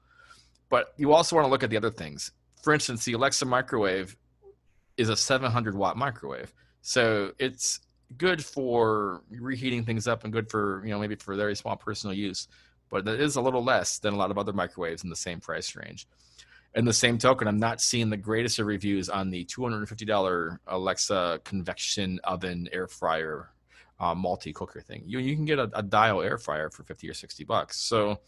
But 0.69 0.95
you 0.97 1.13
also 1.13 1.37
want 1.37 1.47
to 1.47 1.51
look 1.51 1.63
at 1.63 1.71
the 1.71 1.77
other 1.77 1.91
things. 1.91 2.33
For 2.63 2.73
instance, 2.73 3.05
the 3.05 3.15
Alexa 3.15 3.45
microwave 3.45 4.17
is 4.97 5.09
a 5.09 5.17
700 5.17 5.75
watt 5.75 5.97
microwave, 5.97 6.53
so 6.83 7.33
it's 7.39 7.81
good 8.17 8.45
for 8.45 9.23
reheating 9.31 9.85
things 9.85 10.09
up 10.09 10.25
and 10.25 10.33
good 10.33 10.51
for 10.51 10.83
you 10.85 10.91
know 10.91 10.99
maybe 10.99 11.15
for 11.15 11.35
very 11.37 11.55
small 11.55 11.77
personal 11.77 12.15
use 12.15 12.49
but 12.91 13.07
it 13.09 13.21
is 13.21 13.37
a 13.37 13.41
little 13.41 13.65
less 13.65 13.99
than 13.99 14.15
a 14.15 14.17
lot 14.17 14.31
of 14.31 14.39
other 14.39 14.53
microwaves 14.53 15.05
in 15.05 15.11
the 15.11 15.17
same 15.17 15.41
price 15.41 15.75
range. 15.77 16.07
In 16.75 16.85
the 16.85 16.93
same 16.93 17.19
token, 17.19 17.49
I'm 17.49 17.59
not 17.59 17.81
seeing 17.81 18.11
the 18.11 18.17
greatest 18.17 18.59
of 18.59 18.67
reviews 18.67 19.09
on 19.09 19.31
the 19.31 19.45
$250 19.47 20.59
Alexa 20.67 21.41
convection 21.45 22.21
oven 22.23 22.69
air 22.73 22.87
fryer 22.87 23.51
uh, 23.99 24.15
multi 24.15 24.53
cooker 24.53 24.81
thing. 24.81 25.03
You 25.07 25.19
you 25.19 25.37
can 25.37 25.45
get 25.45 25.59
a, 25.59 25.71
a 25.75 25.83
dial 25.83 26.23
air 26.23 26.39
fryer 26.39 26.71
for 26.71 26.85
50 26.85 27.09
or 27.09 27.15
60 27.15 27.45
bucks. 27.45 27.79
So 27.81 28.21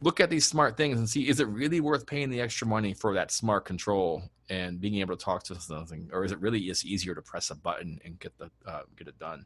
look 0.00 0.18
at 0.18 0.30
these 0.30 0.46
smart 0.46 0.76
things 0.76 0.98
and 0.98 1.08
see 1.08 1.28
is 1.28 1.40
it 1.40 1.48
really 1.48 1.80
worth 1.80 2.06
paying 2.06 2.30
the 2.30 2.40
extra 2.40 2.66
money 2.66 2.94
for 2.94 3.14
that 3.14 3.30
smart 3.30 3.64
control 3.64 4.22
and 4.48 4.80
being 4.80 4.96
able 4.96 5.16
to 5.16 5.24
talk 5.24 5.44
to 5.44 5.60
something, 5.60 6.10
or 6.12 6.24
is 6.24 6.32
it 6.32 6.40
really 6.40 6.60
just 6.60 6.84
easier 6.84 7.14
to 7.14 7.22
press 7.22 7.50
a 7.50 7.54
button 7.54 7.98
and 8.04 8.18
get 8.18 8.36
the 8.38 8.50
uh, 8.66 8.82
get 8.96 9.08
it 9.08 9.18
done? 9.18 9.44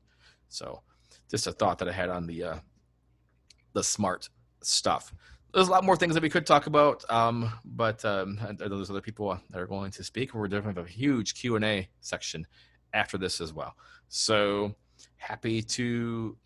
So 0.48 0.82
just 1.30 1.46
a 1.46 1.52
thought 1.52 1.78
that 1.78 1.88
I 1.88 1.92
had 1.92 2.08
on 2.08 2.26
the 2.26 2.42
uh, 2.42 2.56
the 3.76 3.84
smart 3.84 4.30
stuff. 4.62 5.12
There's 5.52 5.68
a 5.68 5.70
lot 5.70 5.84
more 5.84 5.96
things 5.96 6.14
that 6.14 6.22
we 6.22 6.30
could 6.30 6.46
talk 6.46 6.66
about, 6.66 7.04
um, 7.10 7.52
but 7.62 8.02
um, 8.04 8.38
there's 8.58 8.90
other 8.90 9.02
people 9.02 9.38
that 9.50 9.60
are 9.60 9.66
going 9.66 9.90
to 9.92 10.02
speak. 10.02 10.34
We're 10.34 10.48
definitely 10.48 10.80
have 10.80 10.88
a 10.88 10.92
huge 10.92 11.34
Q 11.34 11.56
and 11.56 11.64
A 11.64 11.88
section 12.00 12.46
after 12.94 13.18
this 13.18 13.40
as 13.40 13.52
well. 13.52 13.76
So 14.08 14.74
happy 15.16 15.60
to 15.62 16.36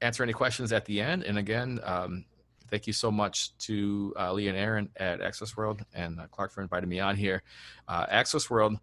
answer 0.00 0.22
any 0.22 0.32
questions 0.32 0.72
at 0.72 0.86
the 0.86 1.00
end. 1.00 1.24
And 1.24 1.36
again, 1.36 1.78
um, 1.84 2.24
thank 2.70 2.86
you 2.86 2.94
so 2.94 3.10
much 3.10 3.56
to 3.58 4.14
uh, 4.18 4.32
Lee 4.32 4.48
and 4.48 4.56
Aaron 4.56 4.88
at 4.96 5.20
Access 5.20 5.56
World 5.58 5.84
and 5.92 6.18
uh, 6.18 6.26
Clark 6.28 6.52
for 6.52 6.62
inviting 6.62 6.88
me 6.88 7.00
on 7.00 7.16
here. 7.16 7.42
Uh, 7.86 8.06
Access 8.08 8.48
World 8.48 8.78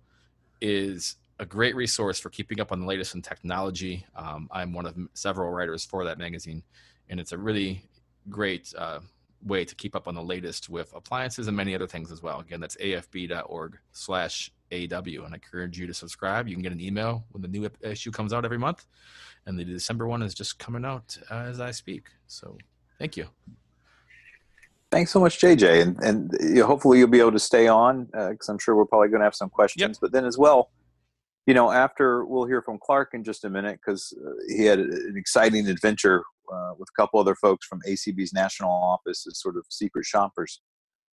is 0.61 1.15
a 1.39 1.45
great 1.45 1.75
resource 1.75 2.19
for 2.19 2.29
keeping 2.29 2.59
up 2.61 2.71
on 2.71 2.79
the 2.81 2.85
latest 2.85 3.15
in 3.15 3.21
technology. 3.23 4.05
Um, 4.15 4.47
I'm 4.51 4.73
one 4.73 4.85
of 4.85 4.95
several 5.15 5.49
writers 5.49 5.83
for 5.83 6.05
that 6.05 6.19
magazine, 6.19 6.61
and 7.09 7.19
it's 7.19 7.31
a 7.31 7.37
really 7.37 7.83
great 8.29 8.73
uh, 8.77 8.99
way 9.43 9.63
to 9.63 9.75
keep 9.75 9.95
up 9.95 10.07
on 10.07 10.15
the 10.15 10.23
latest 10.23 10.69
with 10.69 10.93
appliances 10.95 11.47
and 11.47 11.55
many 11.55 11.75
other 11.75 11.87
things 11.87 12.11
as 12.11 12.21
well. 12.21 12.39
Again, 12.39 12.59
that's 12.59 12.75
afb.org 12.77 13.77
slash 13.91 14.51
AW. 14.71 15.23
And 15.23 15.33
I 15.33 15.35
encourage 15.35 15.77
you 15.77 15.87
to 15.87 15.93
subscribe. 15.93 16.47
You 16.47 16.55
can 16.55 16.63
get 16.63 16.71
an 16.71 16.81
email 16.81 17.25
when 17.31 17.41
the 17.41 17.47
new 17.47 17.69
issue 17.81 18.11
comes 18.11 18.33
out 18.33 18.45
every 18.45 18.57
month. 18.57 18.85
And 19.45 19.57
the 19.57 19.63
December 19.63 20.07
one 20.07 20.23
is 20.23 20.33
just 20.33 20.57
coming 20.57 20.83
out 20.83 21.17
uh, 21.29 21.35
as 21.35 21.59
I 21.59 21.71
speak. 21.71 22.07
So 22.27 22.57
thank 22.97 23.15
you. 23.15 23.27
Thanks 24.91 25.11
so 25.11 25.19
much, 25.19 25.39
JJ. 25.39 25.81
And, 25.81 26.03
and 26.03 26.31
you 26.39 26.55
know, 26.55 26.67
hopefully 26.67 26.99
you'll 26.99 27.07
be 27.07 27.19
able 27.19 27.31
to 27.33 27.39
stay 27.39 27.67
on 27.67 28.05
because 28.05 28.49
uh, 28.49 28.51
I'm 28.51 28.59
sure 28.59 28.75
we're 28.75 28.85
probably 28.85 29.09
going 29.09 29.19
to 29.19 29.25
have 29.25 29.35
some 29.35 29.49
questions. 29.49 29.81
Yep. 29.81 29.97
But 30.01 30.11
then 30.11 30.25
as 30.25 30.37
well, 30.37 30.71
you 31.45 31.53
know, 31.53 31.71
after 31.71 32.25
we'll 32.25 32.45
hear 32.45 32.61
from 32.61 32.79
Clark 32.79 33.13
in 33.13 33.23
just 33.23 33.45
a 33.45 33.49
minute 33.49 33.79
because 33.85 34.13
uh, 34.25 34.31
he 34.47 34.65
had 34.65 34.79
an 34.79 35.13
exciting 35.15 35.67
adventure 35.67 36.23
uh, 36.53 36.73
with 36.77 36.89
a 36.89 37.01
couple 37.01 37.19
other 37.19 37.35
folks 37.35 37.65
from 37.65 37.81
ACB's 37.87 38.33
national 38.33 38.71
office 38.71 39.25
as 39.27 39.39
sort 39.39 39.57
of 39.57 39.65
secret 39.69 40.05
shoppers 40.05 40.61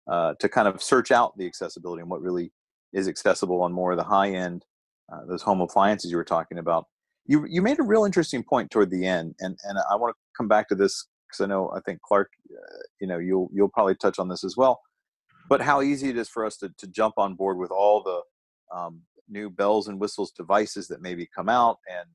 uh, 0.10 0.34
to 0.40 0.50
kind 0.50 0.68
of 0.68 0.82
search 0.82 1.12
out 1.12 1.38
the 1.38 1.46
accessibility 1.46 2.02
and 2.02 2.10
what 2.10 2.22
really 2.22 2.52
is 2.94 3.08
accessible 3.08 3.62
on 3.62 3.72
more 3.72 3.92
of 3.92 3.98
the 3.98 4.04
high 4.04 4.32
end, 4.32 4.66
uh, 5.12 5.26
those 5.28 5.42
home 5.42 5.62
appliances 5.62 6.12
you 6.12 6.18
were 6.18 6.24
talking 6.24 6.58
about. 6.58 6.86
You, 7.26 7.46
you 7.48 7.62
made 7.62 7.80
a 7.80 7.84
real 7.84 8.06
interesting 8.06 8.44
point 8.44 8.72
toward 8.72 8.90
the 8.90 9.06
end, 9.06 9.36
and, 9.40 9.58
and 9.64 9.78
I 9.92 9.96
want 9.96 10.16
to 10.16 10.18
come 10.36 10.48
back 10.48 10.68
to 10.70 10.76
this 10.76 11.06
because 11.28 11.44
I 11.44 11.48
know 11.48 11.72
I 11.76 11.80
think 11.82 12.02
Clark, 12.02 12.32
uh, 12.52 12.78
you 13.00 13.08
know, 13.08 13.20
you'll 13.20 13.50
you'll 13.54 13.70
probably 13.70 13.96
touch 13.96 14.18
on 14.18 14.30
this 14.30 14.44
as 14.44 14.58
well. 14.58 14.82
But 15.48 15.62
how 15.62 15.82
easy 15.82 16.10
it 16.10 16.18
is 16.18 16.30
for 16.30 16.46
us 16.46 16.58
to, 16.58 16.72
to 16.78 16.88
jump 16.88 17.16
on 17.18 17.36
board 17.36 17.58
with 17.58 17.72
all 17.72 18.04
the 18.04 18.22
um, 18.76 19.02
new 19.28 19.50
bells 19.50 19.88
and 19.88 20.00
whistles 20.00 20.32
devices 20.32 20.88
that 20.88 21.02
maybe 21.02 21.28
come 21.36 21.50
out 21.50 21.78
and 21.88 22.08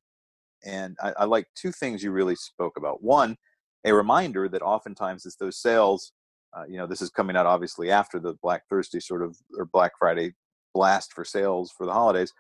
and 0.65 0.97
I, 1.03 1.13
I, 1.19 1.25
like 1.25 1.47
two 1.55 1.73
things 1.73 2.03
you 2.03 2.11
really 2.11 2.37
spoke 2.37 2.77
about. 2.77 3.03
One, 3.03 3.37
a 3.85 3.93
reminder 3.93 4.49
that 4.49 4.63
oftentimes 4.63 5.27
it's 5.27 5.37
those 5.37 5.61
sales. 5.61 6.13
Uh, 6.57 6.65
you 6.69 6.77
know, 6.77 6.87
this 6.87 7.03
is 7.03 7.11
coming 7.11 7.37
out 7.37 7.47
obviously 7.47 7.91
after 7.91 8.19
the 8.19 8.35
Black 8.43 8.63
Thursday 8.69 9.01
sort 9.01 9.23
of 9.23 9.37
or 9.59 9.67
Black 9.67 9.93
Friday 9.99 10.33
blast 10.73 11.13
for 11.13 11.25
sales 11.25 11.73
for 11.77 11.87
the 11.87 11.93
holidays. 11.93 12.33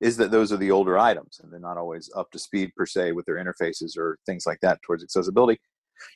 Is 0.00 0.16
that 0.18 0.30
those 0.30 0.52
are 0.52 0.58
the 0.58 0.70
older 0.70 0.98
items 0.98 1.40
and 1.42 1.50
they're 1.50 1.58
not 1.58 1.78
always 1.78 2.10
up 2.14 2.30
to 2.32 2.38
speed 2.38 2.70
per 2.76 2.84
se 2.84 3.12
with 3.12 3.24
their 3.24 3.36
interfaces 3.42 3.96
or 3.96 4.18
things 4.26 4.44
like 4.44 4.58
that 4.60 4.82
towards 4.82 5.02
accessibility. 5.02 5.58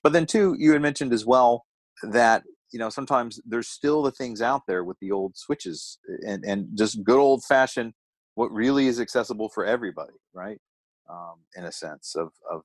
But 0.03 0.13
then 0.13 0.27
two, 0.27 0.55
you 0.59 0.73
had 0.73 0.83
mentioned 0.83 1.15
as 1.15 1.25
well 1.25 1.65
that 2.03 2.43
you 2.73 2.79
know 2.79 2.91
sometimes 2.91 3.41
there's 3.47 3.69
still 3.69 4.03
the 4.03 4.11
things 4.11 4.43
out 4.43 4.63
there 4.69 4.85
with 4.85 4.99
the 5.01 5.11
old 5.11 5.37
switches 5.37 5.99
and 6.27 6.45
and 6.45 6.69
just 6.77 7.03
good 7.03 7.19
old 7.19 7.43
fashioned 7.45 7.95
what 8.35 8.53
really 8.53 8.87
is 8.87 9.01
accessible 9.01 9.49
for 9.49 9.65
everybody, 9.65 10.15
right? 10.33 10.59
Um, 11.11 11.37
in 11.57 11.65
a 11.65 11.73
sense 11.73 12.15
of 12.17 12.31
of 12.51 12.63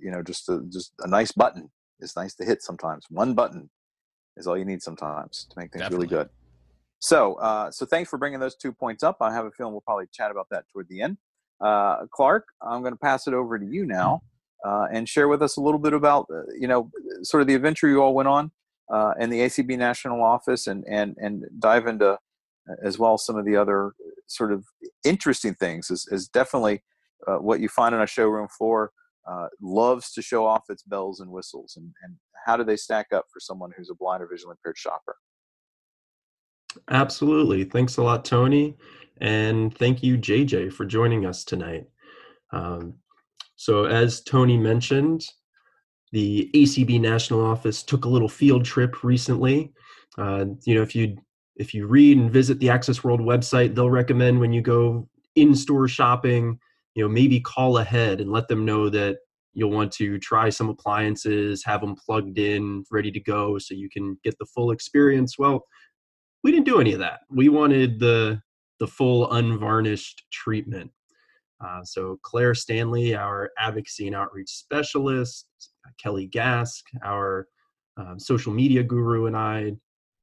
you 0.00 0.10
know 0.10 0.22
just 0.22 0.48
a, 0.48 0.62
just 0.70 0.92
a 1.00 1.08
nice 1.08 1.32
button 1.32 1.70
is 2.00 2.14
nice 2.16 2.34
to 2.36 2.44
hit 2.44 2.62
sometimes. 2.62 3.06
One 3.10 3.34
button 3.34 3.70
is 4.36 4.46
all 4.46 4.56
you 4.56 4.64
need 4.64 4.82
sometimes 4.82 5.46
to 5.50 5.58
make 5.58 5.72
things 5.72 5.82
Definitely. 5.82 6.06
really 6.06 6.24
good. 6.24 6.30
So 7.00 7.34
uh, 7.34 7.70
so 7.70 7.86
thanks 7.86 8.10
for 8.10 8.18
bringing 8.18 8.40
those 8.40 8.56
two 8.56 8.72
points 8.72 9.02
up. 9.02 9.16
I 9.20 9.32
have 9.32 9.46
a 9.46 9.50
feeling 9.50 9.72
we'll 9.72 9.82
probably 9.82 10.06
chat 10.12 10.30
about 10.30 10.48
that 10.50 10.64
toward 10.72 10.88
the 10.88 11.02
end. 11.02 11.16
Uh, 11.60 12.06
Clark, 12.12 12.46
I'm 12.62 12.82
going 12.82 12.92
to 12.92 12.98
pass 12.98 13.26
it 13.26 13.34
over 13.34 13.58
to 13.58 13.66
you 13.66 13.84
now 13.84 14.22
uh, 14.64 14.86
and 14.92 15.08
share 15.08 15.28
with 15.28 15.42
us 15.42 15.56
a 15.56 15.60
little 15.60 15.78
bit 15.78 15.92
about 15.92 16.26
uh, 16.32 16.42
you 16.58 16.68
know 16.68 16.90
sort 17.22 17.40
of 17.40 17.46
the 17.46 17.54
adventure 17.54 17.88
you 17.88 18.02
all 18.02 18.14
went 18.14 18.28
on 18.28 18.50
uh, 18.92 19.14
in 19.18 19.30
the 19.30 19.40
ACB 19.40 19.76
national 19.78 20.22
office 20.22 20.66
and 20.66 20.84
and 20.88 21.16
and 21.18 21.44
dive 21.58 21.86
into 21.86 22.12
uh, 22.12 22.16
as 22.82 22.98
well 22.98 23.18
some 23.18 23.36
of 23.36 23.44
the 23.44 23.56
other 23.56 23.92
sort 24.26 24.52
of 24.52 24.64
interesting 25.04 25.54
things 25.54 25.90
is, 25.90 26.06
is 26.10 26.28
definitely 26.28 26.82
uh, 27.26 27.36
what 27.36 27.60
you 27.60 27.68
find 27.68 27.94
on 27.94 28.02
a 28.02 28.06
showroom 28.06 28.48
floor 28.48 28.92
uh, 29.28 29.48
loves 29.60 30.12
to 30.12 30.22
show 30.22 30.46
off 30.46 30.64
its 30.68 30.82
bells 30.82 31.20
and 31.20 31.30
whistles 31.30 31.74
and, 31.76 31.92
and 32.02 32.16
how 32.46 32.56
do 32.56 32.64
they 32.64 32.76
stack 32.76 33.08
up 33.12 33.26
for 33.32 33.40
someone 33.40 33.70
who's 33.76 33.90
a 33.90 33.94
blind 33.94 34.22
or 34.22 34.28
visually 34.30 34.52
impaired 34.52 34.78
shopper? 34.78 35.16
Absolutely. 36.90 37.64
Thanks 37.64 37.96
a 37.96 38.02
lot 38.02 38.24
tony 38.24 38.76
and 39.20 39.76
thank 39.76 40.02
you 40.02 40.16
jj 40.16 40.72
for 40.72 40.84
joining 40.84 41.26
us 41.26 41.44
tonight. 41.44 41.86
Um, 42.52 42.94
So, 43.60 43.86
as 43.86 44.22
Tony 44.22 44.56
mentioned, 44.56 45.24
the 46.12 46.48
ACB 46.54 47.00
national 47.00 47.44
office 47.44 47.82
took 47.82 48.04
a 48.04 48.08
little 48.08 48.28
field 48.28 48.64
trip 48.64 49.02
recently. 49.02 49.72
Uh, 50.16 50.44
you 50.64 50.74
know, 50.76 50.82
if 50.82 50.94
you 50.94 51.16
if 51.56 51.74
you 51.74 51.88
read 51.88 52.18
and 52.18 52.30
visit 52.30 52.60
the 52.60 52.70
Access 52.70 53.02
World 53.02 53.20
website, 53.20 53.74
they'll 53.74 53.90
recommend 53.90 54.38
when 54.38 54.52
you 54.52 54.62
go 54.62 55.08
in-store 55.34 55.88
shopping, 55.88 56.60
you 56.94 57.02
know, 57.02 57.08
maybe 57.08 57.40
call 57.40 57.78
ahead 57.78 58.20
and 58.20 58.30
let 58.30 58.48
them 58.48 58.64
know 58.64 58.88
that 58.88 59.18
you'll 59.52 59.70
want 59.70 59.92
to 59.92 60.18
try 60.18 60.48
some 60.48 60.68
appliances, 60.68 61.64
have 61.64 61.80
them 61.80 61.96
plugged 61.96 62.38
in, 62.38 62.84
ready 62.90 63.10
to 63.10 63.20
go, 63.20 63.58
so 63.58 63.74
you 63.74 63.88
can 63.90 64.18
get 64.24 64.36
the 64.38 64.46
full 64.46 64.70
experience. 64.70 65.38
Well, 65.38 65.64
we 66.44 66.52
didn't 66.52 66.66
do 66.66 66.80
any 66.80 66.92
of 66.92 67.00
that. 67.00 67.20
We 67.30 67.48
wanted 67.48 67.98
the 67.98 68.40
the 68.78 68.86
full 68.86 69.30
unvarnished 69.32 70.24
treatment. 70.32 70.90
Uh, 71.64 71.82
so 71.82 72.18
Claire 72.22 72.54
Stanley, 72.54 73.16
our 73.16 73.50
advocacy 73.58 74.06
and 74.06 74.14
outreach 74.14 74.48
specialist, 74.48 75.48
Kelly 76.00 76.28
Gask, 76.28 76.82
our 77.04 77.48
um, 77.96 78.20
social 78.20 78.52
media 78.52 78.84
guru, 78.84 79.26
and 79.26 79.36
I 79.36 79.72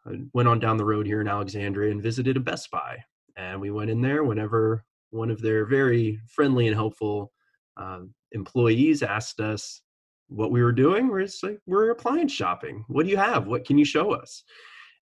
uh, 0.09 0.13
went 0.33 0.47
on 0.47 0.59
down 0.59 0.77
the 0.77 0.85
road 0.85 1.05
here 1.05 1.19
in 1.19 1.27
Alexandria 1.27 1.91
and 1.91 2.01
visited 2.01 2.37
a 2.37 2.39
Best 2.39 2.71
Buy. 2.71 2.97
And 3.35 3.59
we 3.59 3.71
went 3.71 3.89
in 3.89 4.01
there 4.01 4.23
whenever 4.23 4.85
one 5.15 5.31
of 5.31 5.41
their 5.41 5.65
very 5.65 6.19
friendly 6.27 6.67
and 6.67 6.75
helpful 6.75 7.31
um, 7.77 8.13
employees 8.33 9.01
asked 9.01 9.39
us 9.39 9.81
what 10.27 10.51
we 10.51 10.61
were 10.61 10.71
doing. 10.71 11.07
We're 11.07 11.23
just 11.23 11.43
like, 11.43 11.59
we're 11.65 11.91
appliance 11.91 12.31
shopping. 12.31 12.83
What 12.87 13.05
do 13.05 13.11
you 13.11 13.17
have? 13.17 13.47
What 13.47 13.65
can 13.65 13.77
you 13.77 13.85
show 13.85 14.11
us? 14.11 14.43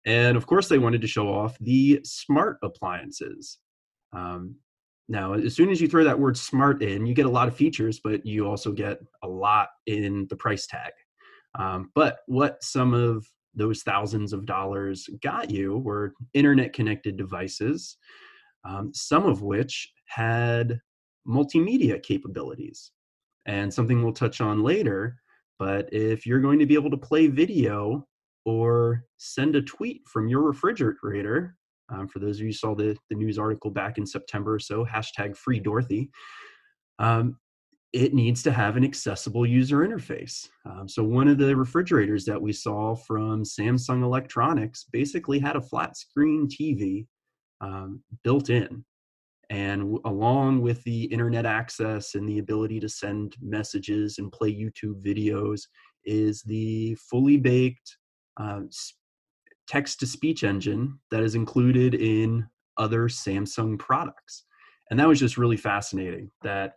And 0.06 0.36
of 0.36 0.46
course, 0.46 0.68
they 0.68 0.78
wanted 0.78 1.02
to 1.02 1.08
show 1.08 1.28
off 1.30 1.58
the 1.60 2.02
smart 2.04 2.58
appliances. 2.62 3.60
Um, 4.12 4.56
now, 5.10 5.34
as 5.34 5.56
soon 5.56 5.70
as 5.70 5.82
you 5.82 5.88
throw 5.88 6.04
that 6.04 6.20
word 6.20 6.38
smart 6.38 6.82
in, 6.82 7.06
you 7.06 7.14
get 7.14 7.26
a 7.26 7.30
lot 7.30 7.48
of 7.48 7.56
features, 7.56 8.00
but 8.04 8.26
you 8.26 8.48
also 8.48 8.72
get 8.72 9.00
a 9.24 9.28
lot 9.28 9.70
in 9.86 10.28
the 10.30 10.36
price 10.36 10.68
tag. 10.68 10.92
Um, 11.58 11.92
but 11.96 12.20
what 12.28 12.64
some 12.64 12.94
of 12.94 13.26
those 13.56 13.84
thousands 13.84 14.34
of 14.34 14.46
dollars 14.46 15.08
got 15.22 15.52
you 15.52 15.78
were 15.78 16.14
internet 16.34 16.74
connected 16.74 17.18
devices, 17.18 17.98
um, 18.66 18.92
some 18.94 19.26
of 19.26 19.42
which 19.42 19.93
had 20.08 20.80
multimedia 21.28 22.02
capabilities. 22.02 22.92
And 23.46 23.74
something 23.74 24.02
we'll 24.02 24.14
touch 24.14 24.42
on 24.42 24.64
later. 24.64 25.18
But 25.60 25.90
if 25.92 26.26
you're 26.26 26.40
going 26.40 26.60
to 26.60 26.66
be 26.66 26.76
able 26.76 26.90
to 26.92 26.98
play 26.98 27.28
video 27.28 28.08
or 28.46 29.06
send 29.18 29.56
a 29.56 29.62
tweet 29.62 30.02
from 30.08 30.28
your 30.28 30.42
refrigerator, 30.42 31.56
um, 31.90 32.08
for 32.08 32.20
those 32.20 32.38
of 32.38 32.42
you 32.42 32.48
who 32.48 32.54
saw 32.54 32.76
the, 32.76 32.98
the 33.10 33.16
news 33.16 33.38
article 33.38 33.70
back 33.70 33.98
in 33.98 34.06
September 34.06 34.56
or 34.56 34.60
so, 34.60 34.86
hashtag 34.86 35.36
free 35.36 35.60
Dorothy, 35.60 36.10
um, 37.00 37.38
it 37.92 38.14
needs 38.14 38.42
to 38.44 38.52
have 38.52 38.76
an 38.76 38.84
accessible 38.84 39.46
user 39.46 39.88
interface. 39.88 40.50
Um, 40.66 40.90
so 40.90 41.04
one 41.04 41.28
of 41.28 41.38
the 41.38 41.56
refrigerators 41.56 42.26
that 42.26 42.42
we 42.42 42.52
saw 42.52 42.96
from 42.96 43.44
Samsung 43.44 44.04
Electronics 44.04 44.86
basically 44.92 45.38
had 45.38 45.56
a 45.56 45.62
flat 45.62 45.96
screen 45.96 46.48
TV 46.48 47.06
um, 47.62 48.02
built 48.24 48.50
in. 48.50 48.84
And 49.54 50.00
along 50.04 50.62
with 50.62 50.84
the 50.84 51.04
internet 51.04 51.46
access 51.46 52.16
and 52.16 52.28
the 52.28 52.40
ability 52.40 52.80
to 52.80 52.90
send 52.90 53.36
messages 53.40 54.18
and 54.18 54.32
play 54.32 54.52
YouTube 54.52 55.00
videos 55.06 55.68
is 56.06 56.42
the 56.42 56.96
fully 56.96 57.38
baked 57.38 57.98
uh, 58.38 58.62
text 59.68 60.00
to 60.00 60.08
speech 60.08 60.44
engine 60.44 60.98
that 61.12 61.22
is 61.22 61.36
included 61.36 61.94
in 61.94 62.48
other 62.78 63.08
Samsung 63.08 63.78
products. 63.78 64.46
And 64.90 65.00
that 65.00 65.08
was 65.08 65.20
just 65.20 65.38
really 65.38 65.58
fascinating 65.58 66.32
that 66.42 66.74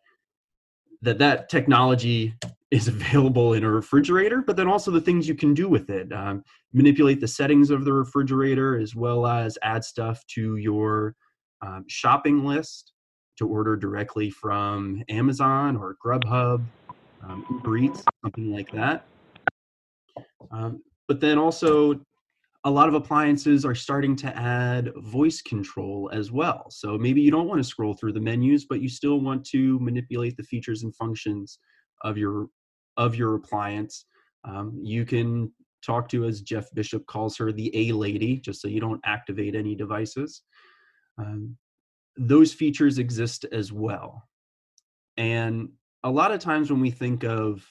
that 1.00 1.16
that 1.16 1.48
technology 1.48 2.34
is 2.70 2.88
available 2.88 3.54
in 3.54 3.64
a 3.64 3.70
refrigerator, 3.70 4.42
but 4.42 4.54
then 4.56 4.68
also 4.68 4.90
the 4.90 5.00
things 5.00 5.26
you 5.26 5.34
can 5.34 5.54
do 5.54 5.66
with 5.66 5.88
it. 5.88 6.12
Um, 6.12 6.44
manipulate 6.74 7.22
the 7.22 7.28
settings 7.28 7.70
of 7.70 7.86
the 7.86 7.92
refrigerator 7.94 8.78
as 8.78 8.94
well 8.94 9.26
as 9.26 9.56
add 9.62 9.82
stuff 9.82 10.22
to 10.34 10.56
your 10.56 11.16
um, 11.62 11.84
shopping 11.88 12.44
list 12.44 12.92
to 13.38 13.46
order 13.46 13.76
directly 13.76 14.30
from 14.30 15.02
Amazon 15.08 15.76
or 15.76 15.96
Grubhub, 16.04 16.64
um, 17.22 17.44
Uber 17.50 17.76
Eats, 17.78 18.02
something 18.24 18.52
like 18.52 18.70
that. 18.72 19.06
Um, 20.50 20.82
but 21.08 21.20
then 21.20 21.38
also 21.38 22.00
a 22.64 22.70
lot 22.70 22.88
of 22.88 22.94
appliances 22.94 23.64
are 23.64 23.74
starting 23.74 24.16
to 24.16 24.36
add 24.36 24.92
voice 24.96 25.40
control 25.40 26.10
as 26.12 26.32
well. 26.32 26.66
So 26.70 26.98
maybe 26.98 27.20
you 27.20 27.30
don't 27.30 27.46
want 27.46 27.60
to 27.60 27.68
scroll 27.68 27.94
through 27.94 28.12
the 28.12 28.20
menus, 28.20 28.64
but 28.64 28.80
you 28.80 28.88
still 28.88 29.20
want 29.20 29.44
to 29.46 29.78
manipulate 29.78 30.36
the 30.36 30.42
features 30.42 30.82
and 30.82 30.94
functions 30.96 31.58
of 32.02 32.18
your 32.18 32.48
of 32.96 33.14
your 33.14 33.34
appliance. 33.34 34.06
Um, 34.44 34.80
you 34.82 35.04
can 35.04 35.52
talk 35.84 36.08
to, 36.08 36.24
as 36.24 36.40
Jeff 36.40 36.66
Bishop 36.74 37.06
calls 37.06 37.36
her, 37.36 37.52
the 37.52 37.70
A 37.74 37.92
lady, 37.92 38.38
just 38.38 38.60
so 38.60 38.68
you 38.68 38.80
don't 38.80 39.00
activate 39.04 39.54
any 39.54 39.74
devices. 39.74 40.42
Um, 41.18 41.56
those 42.16 42.52
features 42.52 42.98
exist 42.98 43.44
as 43.52 43.72
well. 43.72 44.28
And 45.16 45.70
a 46.04 46.10
lot 46.10 46.32
of 46.32 46.40
times 46.40 46.70
when 46.70 46.80
we 46.80 46.90
think 46.90 47.24
of 47.24 47.66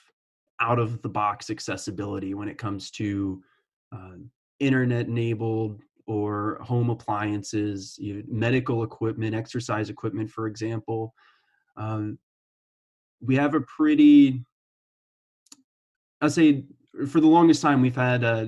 out 0.59 0.79
of 0.79 1.01
the 1.01 1.09
box 1.09 1.49
accessibility 1.49 2.33
when 2.33 2.47
it 2.47 2.57
comes 2.57 2.91
to 2.91 3.43
uh, 3.91 4.15
internet 4.59 5.07
enabled 5.07 5.81
or 6.07 6.59
home 6.61 6.89
appliances, 6.89 7.97
you 7.99 8.15
know, 8.15 8.23
medical 8.27 8.83
equipment, 8.83 9.35
exercise 9.35 9.89
equipment, 9.89 10.29
for 10.29 10.47
example. 10.47 11.13
Um, 11.77 12.19
we 13.21 13.35
have 13.35 13.55
a 13.55 13.61
pretty, 13.61 14.43
I'd 16.21 16.31
say, 16.31 16.63
for 17.07 17.19
the 17.19 17.27
longest 17.27 17.61
time, 17.61 17.81
we've 17.81 17.95
had 17.95 18.23
uh, 18.23 18.47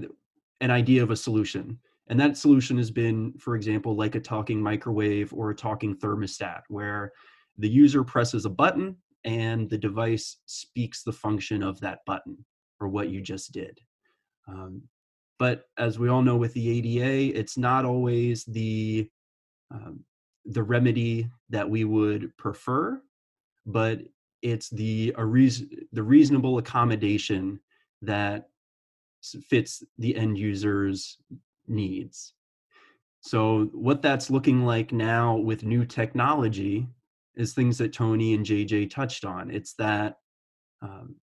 an 0.61 0.71
idea 0.71 1.03
of 1.03 1.11
a 1.11 1.15
solution. 1.15 1.79
And 2.09 2.19
that 2.19 2.37
solution 2.37 2.77
has 2.77 2.89
been, 2.89 3.33
for 3.37 3.55
example, 3.55 3.95
like 3.95 4.15
a 4.15 4.19
talking 4.19 4.61
microwave 4.61 5.33
or 5.33 5.49
a 5.49 5.55
talking 5.55 5.95
thermostat, 5.95 6.61
where 6.69 7.11
the 7.57 7.69
user 7.69 8.03
presses 8.03 8.45
a 8.45 8.49
button 8.49 8.95
and 9.25 9.69
the 9.69 9.77
device 9.77 10.37
speaks 10.45 11.03
the 11.03 11.11
function 11.11 11.63
of 11.63 11.79
that 11.81 11.99
button 12.05 12.37
or 12.79 12.87
what 12.87 13.09
you 13.09 13.21
just 13.21 13.51
did. 13.51 13.79
Um, 14.47 14.83
but 15.39 15.65
as 15.77 15.99
we 15.99 16.09
all 16.09 16.21
know 16.21 16.37
with 16.37 16.53
the 16.53 16.69
ADA, 16.69 17.37
it's 17.37 17.57
not 17.57 17.85
always 17.85 18.45
the 18.45 19.09
um, 19.69 19.99
the 20.45 20.63
remedy 20.63 21.29
that 21.49 21.69
we 21.69 21.83
would 21.83 22.35
prefer, 22.37 23.01
but 23.65 23.99
it's 24.41 24.69
the 24.69 25.13
a 25.17 25.25
reason 25.25 25.69
the 25.91 26.03
reasonable 26.03 26.57
accommodation 26.57 27.59
that 28.01 28.47
fits 29.49 29.83
the 29.97 30.15
end 30.15 30.37
user's 30.37 31.17
needs. 31.67 32.33
So 33.21 33.65
what 33.73 34.01
that's 34.01 34.29
looking 34.29 34.65
like 34.65 34.91
now 34.91 35.35
with 35.35 35.63
new 35.63 35.85
technology 35.85 36.87
is 37.35 37.53
things 37.53 37.77
that 37.77 37.93
Tony 37.93 38.33
and 38.33 38.45
JJ 38.45 38.89
touched 38.89 39.25
on. 39.25 39.51
It's 39.51 39.73
that 39.73 40.17
um, 40.81 41.15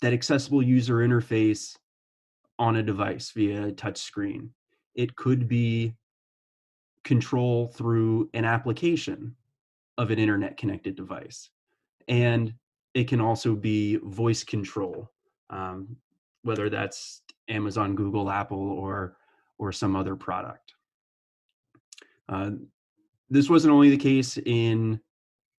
that 0.00 0.12
accessible 0.12 0.62
user 0.62 0.96
interface 0.96 1.76
on 2.58 2.76
a 2.76 2.82
device 2.82 3.30
via 3.32 3.66
a 3.66 3.72
touch 3.72 3.98
screen. 3.98 4.50
It 4.94 5.16
could 5.16 5.48
be 5.48 5.94
control 7.04 7.68
through 7.68 8.30
an 8.34 8.44
application 8.44 9.34
of 9.96 10.10
an 10.10 10.18
internet 10.18 10.56
connected 10.56 10.94
device. 10.94 11.50
And 12.06 12.54
it 12.94 13.08
can 13.08 13.20
also 13.20 13.54
be 13.54 13.96
voice 13.96 14.44
control, 14.44 15.10
um, 15.50 15.96
whether 16.42 16.68
that's 16.70 17.22
Amazon, 17.48 17.94
Google, 17.94 18.30
Apple, 18.30 18.70
or 18.70 19.16
or 19.58 19.72
some 19.72 19.96
other 19.96 20.16
product. 20.16 20.74
Uh, 22.28 22.50
this 23.30 23.50
wasn't 23.50 23.72
only 23.72 23.90
the 23.90 23.96
case 23.96 24.38
in 24.38 25.00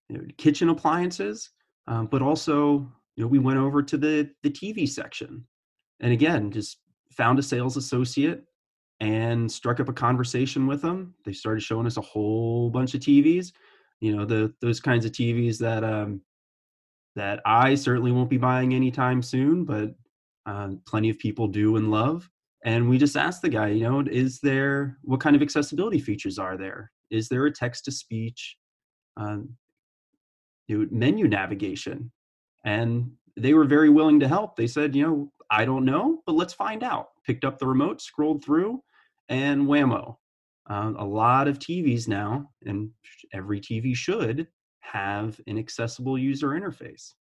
you 0.10 0.18
know, 0.18 0.24
kitchen 0.38 0.70
appliances, 0.70 1.50
um, 1.88 2.08
but 2.08 2.22
also 2.22 2.92
you 3.16 3.24
know 3.24 3.28
we 3.28 3.40
went 3.40 3.60
over 3.60 3.82
to 3.82 3.98
the 3.98 4.30
the 4.44 4.50
TV 4.50 4.88
section, 4.88 5.46
and 6.00 6.14
again 6.14 6.52
just 6.52 6.78
found 7.12 7.40
a 7.40 7.44
sales 7.44 7.78
associate 7.78 8.44
and 9.00 9.52
struck 9.52 9.80
up 9.80 9.90
a 9.90 9.94
conversation 9.94 10.68
with 10.68 10.82
them. 10.82 11.14
They 11.26 11.34
started 11.34 11.62
showing 11.62 11.88
us 11.88 11.98
a 11.98 12.02
whole 12.02 12.70
bunch 12.70 12.94
of 12.94 13.02
TVs, 13.02 13.52
you 14.02 14.16
know, 14.16 14.26
the 14.26 14.54
those 14.62 14.80
kinds 14.80 15.06
of 15.06 15.12
TVs 15.12 15.58
that 15.60 15.84
um, 15.84 16.22
that 17.16 17.42
I 17.46 17.76
certainly 17.76 18.12
won't 18.12 18.30
be 18.30 18.38
buying 18.38 18.74
anytime 18.74 19.22
soon, 19.22 19.66
but 19.66 19.96
um, 20.46 20.82
plenty 20.88 21.10
of 21.10 21.20
people 21.20 21.48
do 21.48 21.76
and 21.76 21.92
love. 21.92 22.30
And 22.66 22.90
we 22.90 22.98
just 22.98 23.16
asked 23.16 23.42
the 23.42 23.50
guy, 23.50 23.70
you 23.70 23.84
know, 23.84 24.04
is 24.10 24.40
there 24.42 24.98
what 25.04 25.22
kind 25.22 25.36
of 25.36 25.42
accessibility 25.42 26.00
features 26.00 26.38
are 26.38 26.58
there? 26.58 26.92
Is 27.10 27.30
there 27.30 27.46
a 27.46 27.52
text 27.52 27.86
to 27.86 27.92
speech, 27.92 28.58
um, 29.18 29.56
menu 30.68 31.28
navigation? 31.28 32.12
And 32.66 33.12
they 33.38 33.54
were 33.54 33.66
very 33.66 33.90
willing 33.90 34.20
to 34.20 34.28
help. 34.28 34.56
They 34.56 34.68
said, 34.68 34.96
you 34.96 35.04
know, 35.08 35.32
I 35.50 35.66
don't 35.66 35.86
know, 35.86 36.22
but 36.26 36.36
let's 36.36 36.54
find 36.54 36.84
out. 36.84 37.08
Picked 37.26 37.46
up 37.46 37.58
the 37.58 37.68
remote, 37.68 38.02
scrolled 38.02 38.44
through, 38.44 38.82
and 39.30 39.68
whammo. 39.68 40.18
Uh, 40.70 40.94
a 40.98 41.06
lot 41.06 41.48
of 41.48 41.58
TVs 41.58 42.08
now, 42.08 42.50
and 42.66 42.92
every 43.34 43.60
TV 43.60 43.96
should 43.96 44.48
have 44.82 45.40
an 45.48 45.58
accessible 45.58 46.18
user 46.18 46.50
interface. 46.50 47.14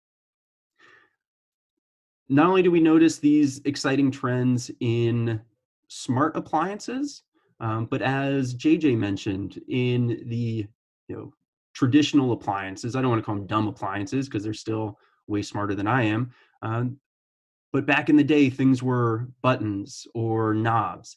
Not 2.28 2.46
only 2.46 2.62
do 2.62 2.70
we 2.70 2.80
notice 2.80 3.18
these 3.18 3.60
exciting 3.64 4.10
trends 4.10 4.70
in 4.80 5.40
smart 5.88 6.36
appliances, 6.36 7.22
um, 7.60 7.86
but 7.86 8.02
as 8.02 8.54
JJ 8.54 8.96
mentioned, 8.96 9.60
in 9.68 10.22
the 10.26 10.66
you 11.08 11.16
know 11.16 11.32
traditional 11.74 12.32
appliances, 12.32 12.94
I 12.94 13.00
don't 13.00 13.10
want 13.10 13.20
to 13.22 13.26
call 13.26 13.36
them 13.36 13.46
dumb 13.46 13.68
appliances 13.68 14.28
because 14.28 14.42
they're 14.44 14.54
still 14.54 14.98
way 15.26 15.42
smarter 15.42 15.74
than 15.74 15.86
I 15.86 16.04
am. 16.04 16.30
Um, 16.62 16.98
but 17.72 17.86
back 17.86 18.08
in 18.08 18.16
the 18.16 18.24
day, 18.24 18.48
things 18.50 18.82
were 18.82 19.28
buttons 19.42 20.06
or 20.14 20.54
knobs, 20.54 21.16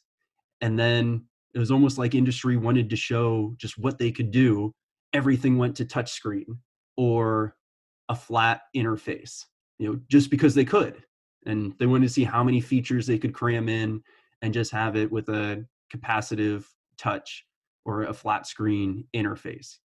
and 0.60 0.78
then 0.78 1.24
it 1.54 1.58
was 1.58 1.70
almost 1.70 1.98
like 1.98 2.14
industry 2.14 2.56
wanted 2.56 2.88
to 2.90 2.96
show 2.96 3.54
just 3.58 3.78
what 3.78 3.98
they 3.98 4.10
could 4.10 4.30
do. 4.30 4.72
Everything 5.12 5.58
went 5.58 5.76
to 5.76 5.84
touchscreen 5.84 6.46
or 6.96 7.54
a 8.08 8.14
flat 8.14 8.62
interface, 8.74 9.44
you 9.82 9.88
know, 9.88 10.00
just 10.08 10.30
because 10.30 10.54
they 10.54 10.64
could, 10.64 11.02
and 11.44 11.74
they 11.80 11.86
wanted 11.86 12.06
to 12.06 12.12
see 12.12 12.22
how 12.22 12.44
many 12.44 12.60
features 12.60 13.04
they 13.04 13.18
could 13.18 13.34
cram 13.34 13.68
in 13.68 14.00
and 14.40 14.54
just 14.54 14.70
have 14.70 14.94
it 14.94 15.10
with 15.10 15.28
a 15.28 15.66
capacitive 15.92 16.64
touch 16.98 17.44
or 17.84 18.04
a 18.04 18.14
flat 18.14 18.46
screen 18.46 19.04
interface. 19.12 19.78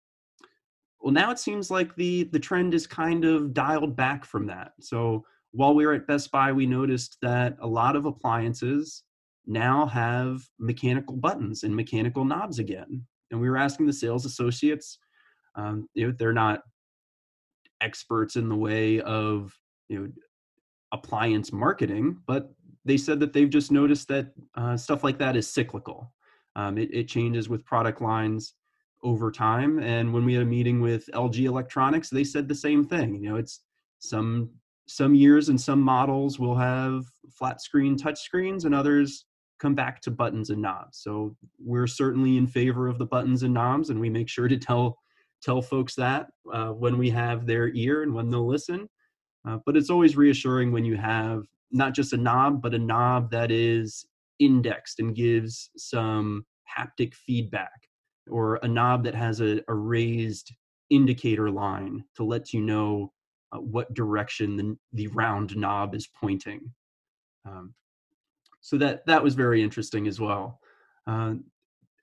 Well, 1.01 1.15
now 1.15 1.31
it 1.31 1.39
seems 1.39 1.71
like 1.71 1.97
the 1.97 2.25
the 2.25 2.39
trend 2.39 2.75
is 2.75 2.87
kind 2.87 3.25
of 3.25 3.55
dialed 3.55 3.97
back 3.97 4.27
from 4.27 4.47
that. 4.49 4.73
So 4.81 5.25
while 5.53 5.75
we 5.75 5.87
were 5.87 5.95
at 5.95 6.07
Best 6.07 6.31
Buy, 6.31 6.53
we 6.53 6.67
noticed 6.67 7.17
that 7.23 7.57
a 7.63 7.67
lot 7.67 7.97
of 7.97 8.05
appliances 8.05 9.03
now 9.47 9.87
have 9.87 10.43
mechanical 10.59 11.17
buttons 11.17 11.63
and 11.63 11.75
mechanical 11.75 12.27
knobs 12.27 12.59
again. 12.59 13.07
And 13.31 13.41
we 13.41 13.49
were 13.49 13.57
asking 13.57 13.87
the 13.87 13.95
sales 13.95 14.27
associates, 14.27 14.99
um, 15.55 15.89
you 15.95 16.07
know, 16.07 16.15
they're 16.19 16.35
not 16.35 16.65
experts 17.81 18.37
in 18.37 18.51
the 18.51 18.57
way 18.57 19.01
of 19.01 19.57
you 19.89 19.99
know 19.99 20.13
appliance 20.93 21.53
marketing, 21.53 22.19
but 22.27 22.53
they 22.85 22.97
said 22.97 23.21
that 23.21 23.33
they've 23.33 23.51
just 23.51 23.73
noticed 23.73 24.09
that 24.09 24.33
uh, 24.55 24.77
stuff 24.77 25.03
like 25.03 25.19
that 25.19 25.37
is 25.37 25.49
cyclical. 25.49 26.13
Um, 26.55 26.79
it, 26.79 26.89
it, 26.93 27.09
changes 27.09 27.49
with 27.51 27.65
product 27.67 28.01
lines 28.01 28.55
over 29.03 29.31
time. 29.31 29.79
And 29.81 30.13
when 30.13 30.25
we 30.25 30.33
had 30.33 30.43
a 30.43 30.47
meeting 30.47 30.81
with 30.81 31.07
LG 31.13 31.45
Electronics, 31.45 32.09
they 32.09 32.25
said 32.25 32.49
the 32.49 32.55
same 32.55 32.83
thing. 32.83 33.15
You 33.17 33.31
know, 33.31 33.37
it's 33.37 33.61
some 33.99 34.51
some 34.89 35.15
years 35.15 35.49
and 35.49 35.61
some 35.61 35.81
models 35.81 36.39
will 36.39 36.55
have 36.55 37.05
flat 37.31 37.61
screen 37.61 37.97
touch 37.97 38.21
screens, 38.23 38.65
and 38.65 38.75
others 38.75 39.27
come 39.59 39.75
back 39.75 40.01
to 40.03 40.11
buttons 40.11 40.51
and 40.51 40.63
knobs. 40.63 40.99
So 40.99 41.37
we're 41.59 41.87
certainly 41.87 42.37
in 42.37 42.47
favor 42.47 42.89
of 42.89 42.99
the 42.99 43.07
buttons 43.07 43.43
and 43.43 43.53
knobs, 43.53 43.91
and 43.91 44.01
we 44.01 44.11
make 44.11 44.29
sure 44.29 44.49
to 44.49 44.57
tell 44.57 44.99
tell 45.43 45.61
folks 45.61 45.95
that 45.97 46.29
uh, 46.53 46.69
when 46.69 46.97
we 46.97 47.11
have 47.11 47.47
their 47.47 47.69
ear 47.75 48.03
and 48.03 48.15
when 48.15 48.31
they'll 48.31 48.47
listen. 48.47 48.89
Uh, 49.47 49.59
but 49.65 49.77
it's 49.77 49.91
always 49.91 50.17
reassuring 50.17 50.73
when 50.73 50.85
you 50.85 50.97
have 50.97 51.45
not 51.71 51.95
just 51.95 52.13
a 52.13 52.17
knob, 52.17 52.61
but 52.61 52.75
a 52.75 52.79
knob 52.79 53.31
that 53.31 53.51
is 53.51 54.07
indexed 54.39 54.99
and 55.01 55.15
gives 55.15 55.71
some 55.77 56.45
haptic 56.79 57.15
feedback, 57.15 57.89
or 58.29 58.57
a 58.63 58.69
knob 58.69 59.05
that 59.05 59.15
has 59.15 59.41
a, 59.41 59.61
a 59.69 59.75
raised 59.75 60.53
indicator 60.91 61.51
line 61.51 62.05
to 62.17 62.25
let 62.25 62.53
you 62.53 62.61
know 62.61 63.13
uh, 63.53 63.59
what 63.59 63.95
direction 63.95 64.57
the, 64.57 64.77
the 64.93 65.07
round 65.09 65.57
knob 65.57 65.95
is 65.95 66.09
pointing. 66.09 66.73
Um, 67.45 67.75
so 68.61 68.77
that 68.79 69.07
that 69.07 69.23
was 69.23 69.35
very 69.35 69.63
interesting 69.63 70.09
as 70.09 70.21
well. 70.21 70.61
Uh, 71.07 71.35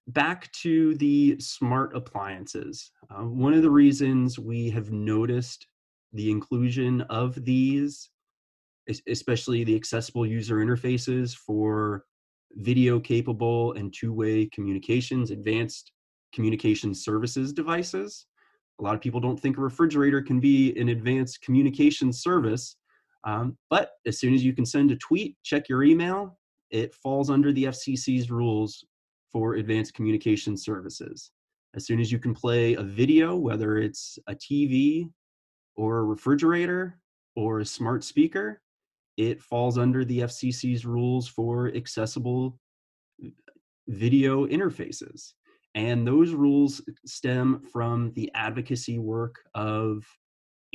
back 0.08 0.52
to 0.54 0.96
the 0.96 1.38
smart 1.40 1.96
appliances. 1.96 2.92
Uh, 3.10 3.24
one 3.24 3.54
of 3.54 3.62
the 3.62 3.70
reasons 3.70 4.40
we 4.40 4.70
have 4.70 4.92
noticed 4.92 5.68
the 6.14 6.30
inclusion 6.30 7.02
of 7.02 7.44
these 7.44 8.10
especially 9.08 9.64
the 9.64 9.76
accessible 9.76 10.26
user 10.26 10.58
interfaces 10.58 11.36
for 11.36 12.04
video 12.56 13.00
capable 13.00 13.72
and 13.74 13.94
two-way 13.94 14.46
communications 14.48 15.32
advanced 15.32 15.92
communication 16.34 16.94
services 16.94 17.54
devices. 17.54 18.26
A 18.80 18.84
lot 18.84 18.96
of 18.96 19.02
people 19.02 19.22
don't 19.22 19.40
think 19.40 19.58
a 19.58 19.62
refrigerator 19.62 20.22
can 20.22 20.40
be 20.40 20.78
an 20.78 20.90
advanced 20.90 21.42
communication 21.42 22.12
service 22.12 22.76
um, 23.26 23.58
but 23.70 23.92
as 24.06 24.20
soon 24.20 24.34
as 24.34 24.44
you 24.44 24.54
can 24.54 24.66
send 24.66 24.92
a 24.92 24.98
tweet 24.98 25.38
check 25.44 25.70
your 25.70 25.84
email 25.84 26.38
it 26.72 26.94
falls 26.94 27.30
under 27.30 27.54
the 27.54 27.66
fcc's 27.66 28.30
rules 28.30 28.84
for 29.32 29.56
advanced 29.56 29.94
communication 29.96 30.56
services. 30.56 31.32
As 31.76 31.88
soon 31.88 32.00
as 32.00 32.12
you 32.12 32.20
can 32.20 32.34
play 32.36 32.76
a 32.76 32.84
video 32.84 33.36
whether 33.36 33.78
it's 33.78 34.20
a 34.28 34.36
tv 34.36 35.10
or 35.76 36.00
a 36.00 36.04
refrigerator 36.04 37.00
or 37.36 37.60
a 37.60 37.66
smart 37.66 38.04
speaker 38.04 38.62
it 39.18 39.42
falls 39.42 39.78
under 39.78 40.04
the 40.04 40.20
FCC's 40.20 40.86
rules 40.86 41.28
for 41.28 41.68
accessible 41.76 42.60
video 43.88 44.48
interfaces. 44.48 45.34
And 45.76 46.08
those 46.08 46.34
rules 46.34 46.82
stem 47.06 47.62
from 47.72 48.12
the 48.14 48.32
advocacy 48.36 49.00
work 49.00 49.38
of 49.56 50.06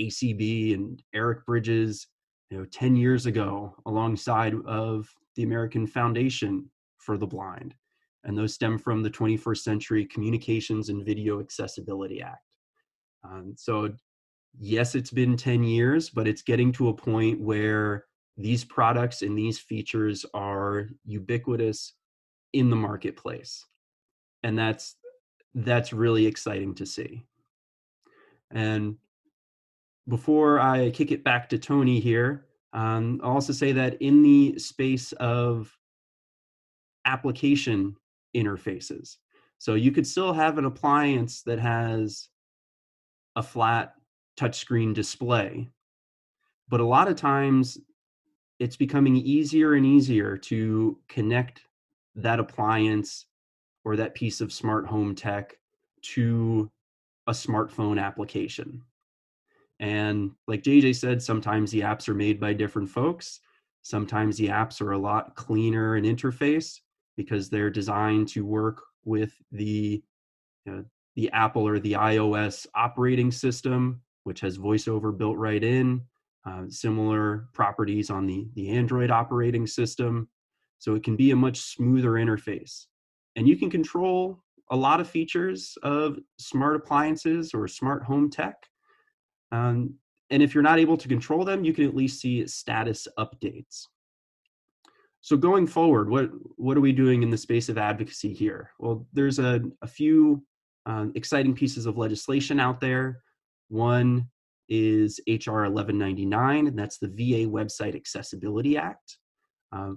ACB 0.00 0.74
and 0.74 1.02
Eric 1.14 1.44
Bridges, 1.46 2.06
you 2.50 2.58
know, 2.58 2.64
10 2.64 2.96
years 2.96 3.26
ago, 3.26 3.74
alongside 3.86 4.54
of 4.66 5.08
the 5.36 5.42
American 5.42 5.86
Foundation 5.86 6.68
for 6.98 7.16
the 7.16 7.26
Blind. 7.26 7.74
And 8.24 8.36
those 8.36 8.54
stem 8.54 8.78
from 8.78 9.02
the 9.02 9.10
21st 9.10 9.58
Century 9.58 10.04
Communications 10.04 10.88
and 10.88 11.04
Video 11.04 11.40
Accessibility 11.40 12.20
Act. 12.20 12.42
Um, 13.24 13.54
so, 13.56 13.90
yes, 14.58 14.94
it's 14.94 15.10
been 15.10 15.36
10 15.36 15.62
years, 15.64 16.10
but 16.10 16.28
it's 16.28 16.42
getting 16.42 16.72
to 16.72 16.88
a 16.88 16.94
point 16.94 17.40
where 17.40 18.06
these 18.36 18.64
products 18.64 19.22
and 19.22 19.36
these 19.36 19.58
features 19.58 20.24
are 20.34 20.88
ubiquitous 21.04 21.94
in 22.52 22.70
the 22.70 22.76
marketplace 22.76 23.66
and 24.42 24.58
that's 24.58 24.96
that's 25.54 25.92
really 25.92 26.24
exciting 26.24 26.74
to 26.74 26.86
see. 26.86 27.24
And 28.50 28.96
before 30.08 30.58
i 30.58 30.90
kick 30.90 31.12
it 31.12 31.22
back 31.22 31.48
to 31.48 31.58
tony 31.58 32.00
here 32.00 32.46
um, 32.72 33.20
i'll 33.22 33.32
also 33.32 33.52
say 33.52 33.72
that 33.72 34.00
in 34.00 34.22
the 34.22 34.58
space 34.58 35.12
of 35.12 35.76
application 37.04 37.94
interfaces 38.34 39.16
so 39.58 39.74
you 39.74 39.92
could 39.92 40.06
still 40.06 40.32
have 40.32 40.58
an 40.58 40.64
appliance 40.64 41.42
that 41.42 41.58
has 41.58 42.28
a 43.36 43.42
flat 43.42 43.94
touchscreen 44.38 44.94
display 44.94 45.68
but 46.68 46.80
a 46.80 46.84
lot 46.84 47.08
of 47.08 47.16
times 47.16 47.78
it's 48.58 48.76
becoming 48.76 49.16
easier 49.16 49.74
and 49.74 49.86
easier 49.86 50.36
to 50.36 50.98
connect 51.08 51.62
that 52.14 52.40
appliance 52.40 53.26
or 53.84 53.96
that 53.96 54.14
piece 54.14 54.40
of 54.40 54.52
smart 54.52 54.86
home 54.86 55.14
tech 55.14 55.56
to 56.02 56.70
a 57.26 57.32
smartphone 57.32 58.02
application. 58.02 58.82
And 59.80 60.32
like 60.48 60.62
JJ 60.62 60.96
said, 60.96 61.22
sometimes 61.22 61.70
the 61.70 61.80
apps 61.80 62.08
are 62.08 62.14
made 62.14 62.40
by 62.40 62.52
different 62.52 62.90
folks. 62.90 63.40
Sometimes 63.82 64.36
the 64.36 64.48
apps 64.48 64.80
are 64.80 64.92
a 64.92 64.98
lot 64.98 65.36
cleaner 65.36 65.96
in 65.96 66.04
interface 66.04 66.80
because 67.16 67.48
they're 67.48 67.70
designed 67.70 68.28
to 68.28 68.44
work 68.44 68.82
with 69.04 69.32
the 69.52 70.02
you 70.64 70.72
know, 70.72 70.84
the 71.14 71.30
Apple 71.30 71.66
or 71.66 71.78
the 71.78 71.92
iOS 71.92 72.66
operating 72.74 73.30
system, 73.30 74.00
which 74.28 74.40
has 74.40 74.58
VoiceOver 74.58 75.16
built 75.16 75.38
right 75.38 75.64
in. 75.64 76.02
Uh, 76.46 76.64
similar 76.68 77.48
properties 77.54 78.10
on 78.10 78.26
the, 78.26 78.46
the 78.54 78.68
Android 78.68 79.10
operating 79.10 79.66
system. 79.66 80.28
So 80.78 80.94
it 80.94 81.02
can 81.02 81.16
be 81.16 81.30
a 81.30 81.36
much 81.36 81.58
smoother 81.60 82.12
interface. 82.12 82.84
And 83.36 83.48
you 83.48 83.56
can 83.56 83.70
control 83.70 84.38
a 84.70 84.76
lot 84.76 85.00
of 85.00 85.08
features 85.08 85.76
of 85.82 86.18
smart 86.38 86.76
appliances 86.76 87.54
or 87.54 87.66
smart 87.68 88.02
home 88.04 88.28
tech. 88.30 88.56
Um, 89.50 89.94
and 90.28 90.42
if 90.42 90.54
you're 90.54 90.62
not 90.62 90.78
able 90.78 90.98
to 90.98 91.08
control 91.08 91.42
them, 91.42 91.64
you 91.64 91.72
can 91.72 91.86
at 91.86 91.96
least 91.96 92.20
see 92.20 92.46
status 92.46 93.08
updates. 93.18 93.86
So 95.22 95.38
going 95.38 95.66
forward, 95.66 96.10
what, 96.10 96.30
what 96.56 96.76
are 96.76 96.82
we 96.82 96.92
doing 96.92 97.22
in 97.22 97.30
the 97.30 97.38
space 97.38 97.70
of 97.70 97.78
advocacy 97.78 98.34
here? 98.34 98.70
Well, 98.78 99.06
there's 99.14 99.38
a, 99.38 99.62
a 99.80 99.86
few 99.86 100.44
uh, 100.84 101.06
exciting 101.14 101.54
pieces 101.54 101.86
of 101.86 101.96
legislation 101.96 102.60
out 102.60 102.78
there. 102.78 103.22
One 103.68 104.28
is 104.68 105.20
HR 105.26 105.64
1199, 105.64 106.66
and 106.66 106.78
that's 106.78 106.98
the 106.98 107.08
VA 107.08 107.48
Website 107.48 107.94
Accessibility 107.94 108.76
Act. 108.76 109.18
Uh, 109.74 109.92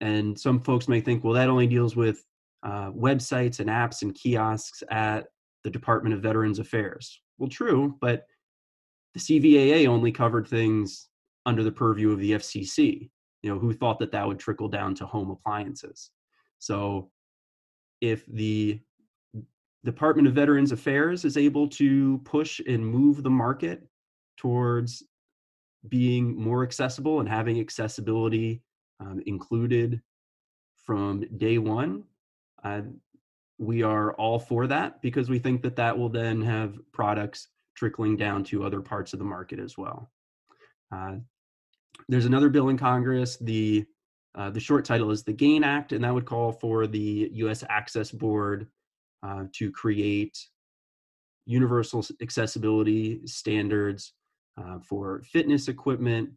and 0.00 0.38
some 0.38 0.60
folks 0.60 0.88
may 0.88 1.00
think, 1.00 1.24
well, 1.24 1.34
that 1.34 1.48
only 1.48 1.66
deals 1.66 1.96
with 1.96 2.22
uh, 2.62 2.90
websites 2.92 3.60
and 3.60 3.68
apps 3.68 4.02
and 4.02 4.14
kiosks 4.14 4.82
at 4.90 5.26
the 5.64 5.70
Department 5.70 6.14
of 6.14 6.22
Veterans 6.22 6.58
Affairs. 6.58 7.20
Well, 7.38 7.48
true, 7.48 7.96
but 8.00 8.24
the 9.14 9.20
CVAA 9.20 9.86
only 9.86 10.12
covered 10.12 10.46
things 10.46 11.08
under 11.46 11.62
the 11.62 11.72
purview 11.72 12.10
of 12.10 12.20
the 12.20 12.32
FCC. 12.32 13.10
You 13.42 13.50
know, 13.50 13.58
who 13.58 13.72
thought 13.72 13.98
that 13.98 14.12
that 14.12 14.26
would 14.26 14.38
trickle 14.38 14.68
down 14.68 14.94
to 14.96 15.06
home 15.06 15.30
appliances? 15.30 16.10
So, 16.58 17.10
if 18.00 18.24
the 18.26 18.80
Department 19.84 20.26
of 20.26 20.34
Veterans 20.34 20.72
Affairs 20.72 21.24
is 21.24 21.36
able 21.36 21.68
to 21.68 22.18
push 22.24 22.60
and 22.66 22.86
move 22.86 23.22
the 23.22 23.30
market 23.30 23.86
towards 24.36 25.02
being 25.88 26.36
more 26.36 26.62
accessible 26.62 27.20
and 27.20 27.28
having 27.28 27.60
accessibility 27.60 28.62
um, 29.00 29.22
included 29.26 30.00
from 30.84 31.24
day 31.38 31.58
one, 31.58 32.04
uh, 32.62 32.82
we 33.58 33.82
are 33.82 34.12
all 34.14 34.38
for 34.38 34.66
that 34.66 35.00
because 35.02 35.28
we 35.28 35.38
think 35.38 35.62
that 35.62 35.76
that 35.76 35.96
will 35.96 36.08
then 36.08 36.42
have 36.42 36.78
products 36.92 37.48
trickling 37.76 38.16
down 38.16 38.44
to 38.44 38.64
other 38.64 38.80
parts 38.80 39.12
of 39.12 39.18
the 39.18 39.24
market 39.24 39.58
as 39.58 39.76
well. 39.78 40.10
Uh, 40.92 41.16
there's 42.08 42.26
another 42.26 42.48
bill 42.48 42.68
in 42.68 42.76
Congress. 42.76 43.36
The 43.36 43.84
uh, 44.36 44.50
the 44.50 44.58
short 44.58 44.84
title 44.84 45.12
is 45.12 45.22
the 45.22 45.32
GAIN 45.32 45.62
Act, 45.62 45.92
and 45.92 46.02
that 46.02 46.12
would 46.12 46.26
call 46.26 46.50
for 46.50 46.88
the 46.88 47.30
U.S. 47.34 47.62
Access 47.70 48.10
Board 48.10 48.66
uh, 49.24 49.44
to 49.52 49.70
create 49.72 50.38
universal 51.46 52.04
accessibility 52.22 53.26
standards 53.26 54.12
uh, 54.58 54.78
for 54.78 55.22
fitness 55.24 55.68
equipment, 55.68 56.30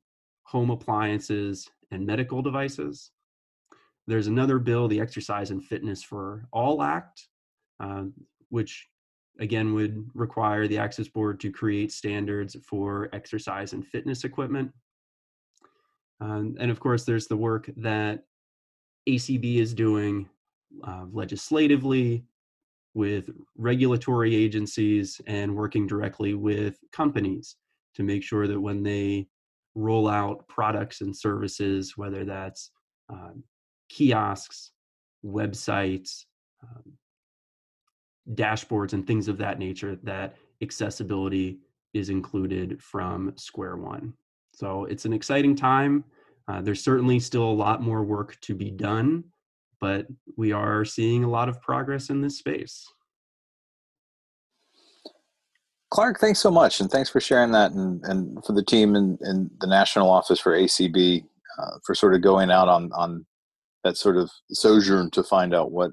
home 0.44 0.70
appliances, 0.70 1.70
and 1.92 2.06
medical 2.06 2.42
devices. 2.42 3.12
There's 4.08 4.28
another 4.28 4.58
bill, 4.58 4.88
the 4.88 5.02
Exercise 5.02 5.52
and 5.52 5.64
Fitness 5.64 6.02
for 6.02 6.48
All 6.52 6.82
Act, 6.82 7.28
uh, 7.80 8.06
which 8.50 8.88
again 9.40 9.74
would 9.74 10.10
require 10.14 10.68
the 10.68 10.78
Access 10.78 11.08
Board 11.08 11.40
to 11.42 11.52
create 11.52 11.92
standards 11.92 12.56
for 12.66 13.10
exercise 13.14 13.74
and 13.74 13.86
fitness 13.86 14.24
equipment. 14.24 14.72
Um, 16.20 16.56
and 16.60 16.72
of 16.72 16.80
course, 16.80 17.04
there's 17.04 17.28
the 17.28 17.38
work 17.38 17.70
that 17.78 18.24
ACB 19.08 19.58
is 19.58 19.74
doing 19.74 20.28
uh, 20.84 21.06
legislatively 21.12 22.24
with 22.98 23.30
regulatory 23.56 24.36
agencies 24.36 25.22
and 25.28 25.56
working 25.56 25.86
directly 25.86 26.34
with 26.34 26.80
companies 26.92 27.56
to 27.94 28.02
make 28.02 28.24
sure 28.24 28.48
that 28.48 28.60
when 28.60 28.82
they 28.82 29.28
roll 29.76 30.08
out 30.10 30.48
products 30.48 31.02
and 31.02 31.16
services, 31.16 31.96
whether 31.96 32.26
that's 32.26 32.72
um, 33.10 33.44
kiosks, 33.88 34.72
websites, 35.24 36.26
um, 36.64 36.92
dashboards, 38.34 38.94
and 38.94 39.06
things 39.06 39.28
of 39.28 39.38
that 39.38 39.60
nature, 39.60 39.96
that 40.02 40.36
accessibility 40.64 41.60
is 41.94 42.10
included 42.10 42.82
from 42.82 43.32
square 43.38 43.78
one. 43.78 44.12
So 44.56 44.86
it's 44.86 45.06
an 45.06 45.14
exciting 45.14 45.56
time. 45.56 46.04
Uh, 46.48 46.62
there's 46.62 46.84
certainly 46.84 47.20
still 47.20 47.44
a 47.44 47.60
lot 47.66 47.84
more 47.84 48.02
work 48.02 48.40
to 48.42 48.56
be 48.56 48.72
done, 48.72 49.24
but 49.80 50.08
we 50.38 50.52
are 50.52 50.84
seeing 50.86 51.24
a 51.24 51.30
lot 51.30 51.50
of 51.50 51.62
progress 51.62 52.10
in 52.10 52.22
this 52.22 52.38
space. 52.38 52.86
Clark, 55.90 56.20
thanks 56.20 56.40
so 56.40 56.52
much, 56.52 56.82
and 56.82 56.92
thanks 56.92 57.10
for 57.10 57.22
sharing 57.22 57.52
that, 57.52 57.72
and, 57.72 58.04
and 58.04 58.44
for 58.46 58.54
the 58.54 58.64
team 58.64 58.96
and, 58.96 59.18
and 59.22 59.50
the 59.62 59.68
national 59.68 60.10
office 60.10 60.40
for 60.40 60.52
ACB 60.52 61.24
uh, 61.58 61.78
for 61.86 61.96
sort 61.96 62.14
of 62.14 62.22
going 62.22 62.52
out 62.52 62.68
on 62.68 62.92
on 62.94 63.26
that 63.84 63.96
sort 63.96 64.18
of 64.18 64.30
sojourn 64.52 65.10
to 65.12 65.24
find 65.24 65.56
out 65.56 65.72
what 65.72 65.92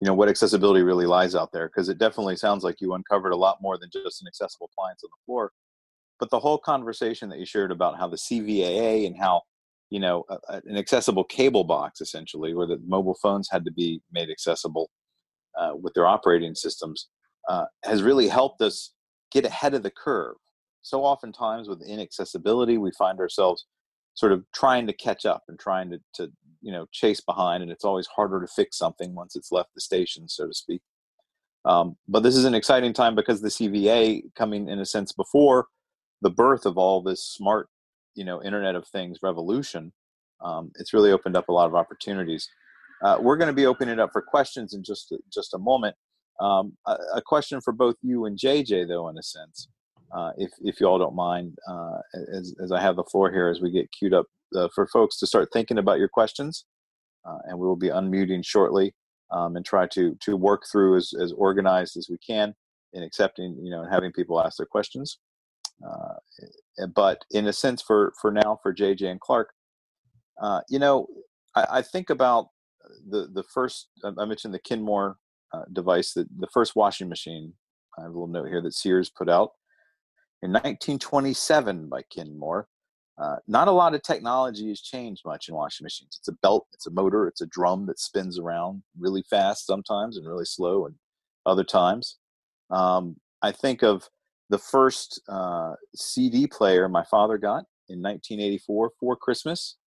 you 0.00 0.06
know 0.06 0.14
what 0.14 0.28
accessibility 0.28 0.82
really 0.82 1.06
lies 1.06 1.34
out 1.34 1.52
there, 1.52 1.68
because 1.68 1.88
it 1.88 1.98
definitely 1.98 2.36
sounds 2.36 2.64
like 2.64 2.80
you 2.80 2.92
uncovered 2.92 3.32
a 3.32 3.36
lot 3.36 3.56
more 3.62 3.78
than 3.78 3.88
just 3.90 4.20
an 4.20 4.28
accessible 4.28 4.68
appliance 4.72 5.02
on 5.02 5.10
the 5.10 5.24
floor, 5.24 5.50
but 6.20 6.28
the 6.30 6.38
whole 6.38 6.58
conversation 6.58 7.30
that 7.30 7.38
you 7.38 7.46
shared 7.46 7.70
about 7.70 7.98
how 7.98 8.06
the 8.06 8.16
CVAA 8.16 9.06
and 9.06 9.16
how 9.18 9.40
you 9.90 10.00
know 10.00 10.24
a, 10.28 10.38
a, 10.48 10.62
an 10.66 10.76
accessible 10.76 11.24
cable 11.24 11.64
box 11.64 12.00
essentially, 12.00 12.54
where 12.54 12.66
the 12.66 12.80
mobile 12.86 13.16
phones 13.22 13.48
had 13.50 13.64
to 13.64 13.72
be 13.72 14.00
made 14.12 14.30
accessible 14.30 14.90
uh, 15.58 15.72
with 15.80 15.94
their 15.94 16.06
operating 16.06 16.54
systems, 16.54 17.08
uh, 17.48 17.64
has 17.84 18.02
really 18.02 18.28
helped 18.28 18.60
us 18.60 18.92
get 19.30 19.44
ahead 19.44 19.74
of 19.74 19.82
the 19.82 19.90
curve. 19.90 20.36
So 20.82 21.02
oftentimes 21.02 21.68
with 21.68 21.82
inaccessibility, 21.82 22.78
we 22.78 22.90
find 22.98 23.18
ourselves 23.18 23.66
sort 24.14 24.32
of 24.32 24.44
trying 24.52 24.86
to 24.86 24.92
catch 24.92 25.26
up 25.26 25.42
and 25.48 25.58
trying 25.58 25.90
to, 25.90 26.00
to 26.14 26.30
you 26.60 26.72
know 26.72 26.86
chase 26.92 27.20
behind, 27.20 27.62
and 27.62 27.70
it's 27.70 27.84
always 27.84 28.06
harder 28.06 28.40
to 28.40 28.46
fix 28.46 28.78
something 28.78 29.14
once 29.14 29.36
it's 29.36 29.52
left 29.52 29.70
the 29.74 29.80
station, 29.80 30.28
so 30.28 30.46
to 30.46 30.54
speak. 30.54 30.82
Um, 31.64 31.96
but 32.08 32.22
this 32.22 32.36
is 32.36 32.44
an 32.44 32.54
exciting 32.54 32.92
time 32.92 33.14
because 33.14 33.40
the 33.40 33.48
CVA 33.48 34.22
coming 34.34 34.68
in 34.68 34.78
a 34.78 34.86
sense 34.86 35.12
before 35.12 35.66
the 36.20 36.30
birth 36.30 36.66
of 36.66 36.76
all 36.76 37.02
this 37.02 37.22
smart, 37.22 37.68
you 38.14 38.24
know, 38.24 38.42
Internet 38.42 38.74
of 38.74 38.86
Things 38.88 39.18
revolution. 39.22 39.92
Um, 40.42 40.70
it's 40.78 40.92
really 40.92 41.12
opened 41.12 41.36
up 41.36 41.48
a 41.48 41.52
lot 41.52 41.66
of 41.66 41.74
opportunities. 41.74 42.48
Uh, 43.02 43.18
we're 43.20 43.36
going 43.36 43.48
to 43.48 43.54
be 43.54 43.66
opening 43.66 43.94
it 43.94 44.00
up 44.00 44.10
for 44.12 44.22
questions 44.22 44.74
in 44.74 44.82
just 44.82 45.12
just 45.32 45.54
a 45.54 45.58
moment. 45.58 45.96
Um, 46.40 46.76
a, 46.86 46.96
a, 47.14 47.22
question 47.22 47.60
for 47.60 47.72
both 47.72 47.94
you 48.02 48.24
and 48.24 48.36
JJ, 48.36 48.88
though, 48.88 49.08
in 49.08 49.16
a 49.16 49.22
sense, 49.22 49.68
uh, 50.12 50.32
if 50.36 50.50
if 50.62 50.80
you 50.80 50.86
all 50.86 50.98
don't 50.98 51.14
mind, 51.14 51.56
uh, 51.68 51.98
as 52.32 52.54
as 52.62 52.72
I 52.72 52.80
have 52.80 52.96
the 52.96 53.04
floor 53.04 53.30
here, 53.30 53.48
as 53.48 53.60
we 53.60 53.70
get 53.70 53.90
queued 53.92 54.14
up 54.14 54.26
uh, 54.56 54.68
for 54.74 54.86
folks 54.88 55.18
to 55.18 55.26
start 55.26 55.48
thinking 55.52 55.78
about 55.78 55.98
your 55.98 56.08
questions, 56.08 56.64
uh, 57.24 57.38
and 57.44 57.58
we 57.58 57.66
will 57.66 57.76
be 57.76 57.88
unmuting 57.88 58.44
shortly 58.44 58.94
um, 59.30 59.56
and 59.56 59.64
try 59.64 59.86
to 59.88 60.16
to 60.20 60.36
work 60.36 60.64
through 60.70 60.96
as 60.96 61.12
as 61.20 61.32
organized 61.32 61.96
as 61.96 62.08
we 62.08 62.18
can 62.18 62.54
in 62.92 63.02
accepting, 63.02 63.58
you 63.62 63.70
know, 63.70 63.82
and 63.82 63.92
having 63.92 64.12
people 64.12 64.40
ask 64.40 64.56
their 64.56 64.66
questions. 64.66 65.18
Uh, 65.82 66.86
but 66.94 67.24
in 67.30 67.46
a 67.46 67.52
sense, 67.52 67.82
for 67.82 68.12
for 68.20 68.30
now, 68.30 68.58
for 68.62 68.74
JJ 68.74 69.10
and 69.10 69.20
Clark, 69.20 69.50
uh, 70.42 70.60
you 70.68 70.78
know, 70.78 71.06
I, 71.54 71.66
I 71.70 71.82
think 71.82 72.10
about 72.10 72.48
the 73.08 73.28
the 73.32 73.42
first 73.42 73.88
I 74.04 74.24
mentioned 74.24 74.54
the 74.54 74.58
Kenmore 74.58 75.16
uh, 75.52 75.62
device 75.72 76.12
that 76.14 76.28
the 76.38 76.48
first 76.52 76.76
washing 76.76 77.08
machine. 77.08 77.52
I 77.98 78.02
have 78.02 78.10
a 78.10 78.14
little 78.14 78.26
note 78.26 78.48
here 78.48 78.60
that 78.60 78.74
Sears 78.74 79.08
put 79.08 79.28
out 79.28 79.52
in 80.42 80.50
1927 80.50 81.88
by 81.88 82.02
Kenmore. 82.10 82.68
Uh, 83.16 83.36
not 83.46 83.68
a 83.68 83.72
lot 83.72 83.94
of 83.94 84.02
technology 84.02 84.68
has 84.68 84.80
changed 84.80 85.22
much 85.24 85.48
in 85.48 85.54
washing 85.54 85.84
machines. 85.84 86.18
It's 86.18 86.26
a 86.26 86.36
belt, 86.42 86.66
it's 86.72 86.88
a 86.88 86.90
motor, 86.90 87.28
it's 87.28 87.40
a 87.40 87.46
drum 87.46 87.86
that 87.86 88.00
spins 88.00 88.38
around 88.38 88.82
really 88.98 89.22
fast 89.30 89.66
sometimes 89.66 90.16
and 90.16 90.26
really 90.26 90.44
slow 90.44 90.86
and 90.86 90.96
other 91.46 91.62
times. 91.62 92.18
Um, 92.70 93.16
I 93.42 93.52
think 93.52 93.84
of 93.84 94.08
the 94.54 94.58
first 94.58 95.20
uh, 95.28 95.74
CD 95.96 96.46
player 96.46 96.88
my 96.88 97.02
father 97.10 97.38
got 97.38 97.64
in 97.88 98.00
1984 98.00 98.92
for 99.00 99.16
Christmas. 99.16 99.78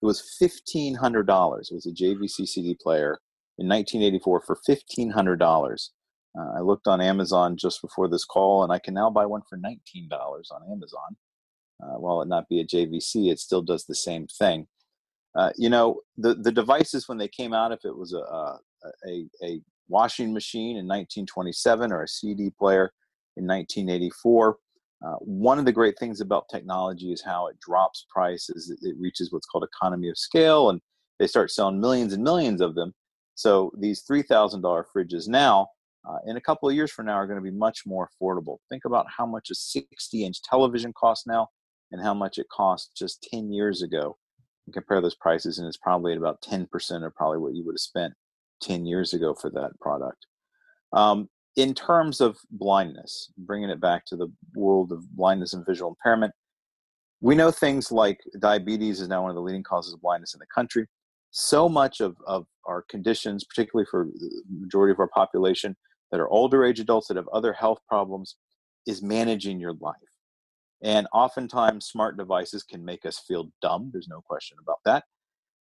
It 0.00 0.06
was 0.06 0.24
$1,500. 0.42 0.96
It 1.70 1.74
was 1.74 1.84
a 1.84 1.90
JVC 1.90 2.48
CD 2.48 2.74
player 2.80 3.18
in 3.58 3.68
1984 3.68 4.42
for 4.46 4.58
$1,500. 4.66 5.90
Uh, 6.34 6.56
I 6.56 6.60
looked 6.60 6.86
on 6.86 7.02
Amazon 7.02 7.58
just 7.58 7.82
before 7.82 8.08
this 8.08 8.24
call, 8.24 8.64
and 8.64 8.72
I 8.72 8.78
can 8.78 8.94
now 8.94 9.10
buy 9.10 9.26
one 9.26 9.42
for 9.46 9.58
$19 9.58 9.76
on 10.10 10.72
Amazon. 10.72 11.16
Uh, 11.82 11.98
while 11.98 12.22
it 12.22 12.28
not 12.28 12.48
be 12.48 12.60
a 12.60 12.66
JVC, 12.66 13.30
it 13.30 13.38
still 13.38 13.60
does 13.60 13.84
the 13.84 13.94
same 13.94 14.26
thing. 14.28 14.66
Uh, 15.34 15.50
you 15.58 15.68
know, 15.68 16.00
the, 16.16 16.36
the 16.36 16.52
devices 16.52 17.06
when 17.06 17.18
they 17.18 17.28
came 17.28 17.52
out, 17.52 17.70
if 17.70 17.80
it 17.84 17.94
was 17.94 18.14
a, 18.14 18.56
a, 19.06 19.26
a 19.42 19.60
washing 19.88 20.32
machine 20.32 20.78
in 20.78 20.86
1927 20.86 21.92
or 21.92 22.02
a 22.02 22.08
CD 22.08 22.50
player 22.58 22.92
in 23.40 23.46
1984, 23.46 24.58
uh, 25.02 25.14
one 25.20 25.58
of 25.58 25.64
the 25.64 25.72
great 25.72 25.98
things 25.98 26.20
about 26.20 26.48
technology 26.50 27.12
is 27.12 27.22
how 27.22 27.46
it 27.46 27.58
drops 27.58 28.06
prices. 28.10 28.70
It 28.82 28.94
reaches 28.98 29.32
what's 29.32 29.46
called 29.46 29.64
economy 29.64 30.10
of 30.10 30.18
scale, 30.18 30.70
and 30.70 30.80
they 31.18 31.26
start 31.26 31.50
selling 31.50 31.80
millions 31.80 32.12
and 32.12 32.22
millions 32.22 32.60
of 32.60 32.74
them. 32.74 32.92
So 33.34 33.72
these 33.78 34.04
$3,000 34.08 34.84
fridges 34.94 35.26
now, 35.26 35.68
uh, 36.06 36.18
in 36.26 36.36
a 36.36 36.40
couple 36.40 36.68
of 36.68 36.74
years 36.74 36.92
from 36.92 37.06
now, 37.06 37.14
are 37.14 37.26
going 37.26 37.42
to 37.42 37.50
be 37.50 37.56
much 37.56 37.82
more 37.86 38.08
affordable. 38.08 38.58
Think 38.68 38.84
about 38.84 39.06
how 39.16 39.24
much 39.24 39.50
a 39.50 39.54
60 39.54 40.24
inch 40.24 40.42
television 40.42 40.92
costs 40.92 41.26
now 41.26 41.48
and 41.92 42.02
how 42.02 42.12
much 42.12 42.38
it 42.38 42.46
cost 42.50 42.92
just 42.96 43.26
10 43.32 43.50
years 43.50 43.82
ago. 43.82 44.18
And 44.66 44.74
compare 44.74 45.00
those 45.00 45.16
prices, 45.16 45.58
and 45.58 45.66
it's 45.66 45.78
probably 45.78 46.12
at 46.12 46.18
about 46.18 46.42
10% 46.42 47.06
of 47.06 47.14
probably 47.14 47.38
what 47.38 47.54
you 47.54 47.64
would 47.64 47.74
have 47.74 47.80
spent 47.80 48.12
10 48.60 48.84
years 48.84 49.14
ago 49.14 49.34
for 49.34 49.50
that 49.50 49.70
product. 49.80 50.26
Um, 50.92 51.30
in 51.60 51.74
terms 51.74 52.20
of 52.20 52.38
blindness, 52.50 53.32
bringing 53.38 53.70
it 53.70 53.80
back 53.80 54.04
to 54.06 54.16
the 54.16 54.28
world 54.54 54.92
of 54.92 55.08
blindness 55.16 55.52
and 55.52 55.66
visual 55.66 55.90
impairment, 55.90 56.32
we 57.20 57.34
know 57.34 57.50
things 57.50 57.92
like 57.92 58.18
diabetes 58.40 59.00
is 59.00 59.08
now 59.08 59.22
one 59.22 59.30
of 59.30 59.34
the 59.34 59.42
leading 59.42 59.62
causes 59.62 59.92
of 59.92 60.00
blindness 60.00 60.34
in 60.34 60.38
the 60.38 60.46
country 60.54 60.86
so 61.30 61.68
much 61.68 62.00
of, 62.00 62.16
of 62.26 62.46
our 62.66 62.82
conditions, 62.82 63.44
particularly 63.44 63.86
for 63.90 64.06
the 64.06 64.42
majority 64.50 64.92
of 64.92 64.98
our 64.98 65.08
population 65.08 65.76
that 66.10 66.20
are 66.20 66.28
older 66.28 66.64
age 66.64 66.80
adults 66.80 67.08
that 67.08 67.16
have 67.16 67.28
other 67.28 67.52
health 67.52 67.78
problems, 67.88 68.36
is 68.86 69.02
managing 69.02 69.60
your 69.60 69.74
life. 69.80 69.94
And 70.82 71.06
oftentimes, 71.12 71.86
smart 71.86 72.16
devices 72.16 72.62
can 72.62 72.84
make 72.84 73.04
us 73.04 73.18
feel 73.18 73.50
dumb. 73.62 73.90
There's 73.92 74.08
no 74.08 74.22
question 74.22 74.56
about 74.60 74.78
that. 74.84 75.04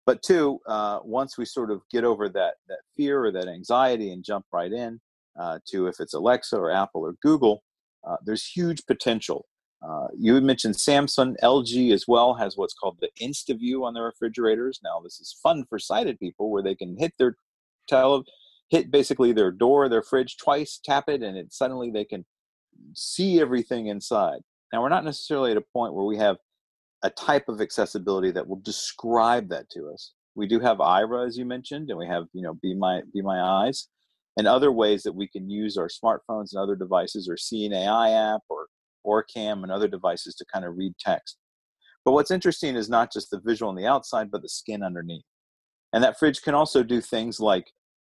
But 0.05 0.23
two, 0.23 0.59
uh, 0.65 0.99
once 1.03 1.37
we 1.37 1.45
sort 1.45 1.71
of 1.71 1.81
get 1.91 2.03
over 2.03 2.29
that 2.29 2.55
that 2.67 2.79
fear 2.95 3.25
or 3.25 3.31
that 3.31 3.47
anxiety 3.47 4.11
and 4.11 4.23
jump 4.23 4.45
right 4.51 4.71
in 4.71 4.99
uh, 5.39 5.59
to 5.69 5.87
if 5.87 5.95
it's 5.99 6.13
Alexa 6.13 6.57
or 6.57 6.71
Apple 6.71 7.01
or 7.01 7.15
Google, 7.21 7.63
uh, 8.07 8.17
there's 8.25 8.45
huge 8.45 8.85
potential 8.85 9.45
uh, 9.81 10.07
you 10.17 10.39
mentioned 10.41 10.75
Samsung, 10.75 11.35
LG 11.41 11.93
as 11.93 12.05
well 12.07 12.33
has 12.33 12.57
what's 12.57 12.73
called 12.73 12.97
the 12.99 13.09
InstaView 13.21 13.83
on 13.83 13.93
their 13.93 14.03
refrigerators. 14.03 14.79
Now, 14.83 14.99
this 15.01 15.19
is 15.19 15.37
fun 15.41 15.63
for 15.69 15.79
sighted 15.79 16.19
people 16.19 16.51
where 16.51 16.63
they 16.63 16.75
can 16.75 16.97
hit 16.97 17.13
their 17.17 17.37
tele, 17.87 18.23
hit 18.69 18.91
basically 18.91 19.31
their 19.31 19.51
door, 19.51 19.87
their 19.87 20.01
fridge 20.01 20.35
twice, 20.37 20.79
tap 20.83 21.05
it, 21.07 21.23
and 21.23 21.37
it 21.37 21.53
suddenly 21.53 21.91
they 21.91 22.03
can 22.03 22.25
see 22.93 23.39
everything 23.39 23.87
inside. 23.87 24.39
Now, 24.73 24.81
we're 24.81 24.89
not 24.89 25.05
necessarily 25.05 25.51
at 25.51 25.57
a 25.57 25.63
point 25.73 25.93
where 25.93 26.05
we 26.05 26.17
have 26.17 26.37
a 27.01 27.09
type 27.09 27.47
of 27.47 27.61
accessibility 27.61 28.31
that 28.31 28.47
will 28.47 28.59
describe 28.63 29.47
that 29.49 29.69
to 29.69 29.89
us. 29.93 30.13
We 30.35 30.45
do 30.45 30.59
have 30.59 30.77
Aira, 30.77 31.25
as 31.25 31.37
you 31.37 31.45
mentioned, 31.45 31.89
and 31.89 31.97
we 31.97 32.07
have 32.07 32.25
you 32.33 32.41
know 32.41 32.55
Be 32.61 32.75
My 32.75 33.01
Be 33.13 33.21
My 33.21 33.41
Eyes, 33.41 33.87
and 34.39 34.47
other 34.47 34.71
ways 34.71 35.03
that 35.03 35.11
we 35.11 35.27
can 35.27 35.49
use 35.49 35.75
our 35.75 35.89
smartphones 35.89 36.53
and 36.53 36.61
other 36.61 36.77
devices, 36.77 37.27
or 37.29 37.35
Seeing 37.35 37.73
AI 37.73 38.11
app, 38.11 38.39
or 38.47 38.67
OrCam, 39.05 39.63
and 39.63 39.69
other 39.71 39.89
devices 39.89 40.33
to 40.35 40.45
kind 40.51 40.63
of 40.63 40.77
read 40.77 40.93
text. 40.97 41.37
But 42.05 42.13
what's 42.13 42.31
interesting 42.31 42.77
is 42.77 42.89
not 42.89 43.11
just 43.11 43.31
the 43.31 43.41
visual 43.41 43.69
on 43.69 43.75
the 43.75 43.85
outside, 43.85 44.31
but 44.31 44.41
the 44.41 44.47
skin 44.47 44.81
underneath. 44.81 45.25
And 45.91 46.01
that 46.05 46.17
fridge 46.17 46.41
can 46.41 46.55
also 46.55 46.83
do 46.83 47.01
things 47.01 47.41
like 47.41 47.65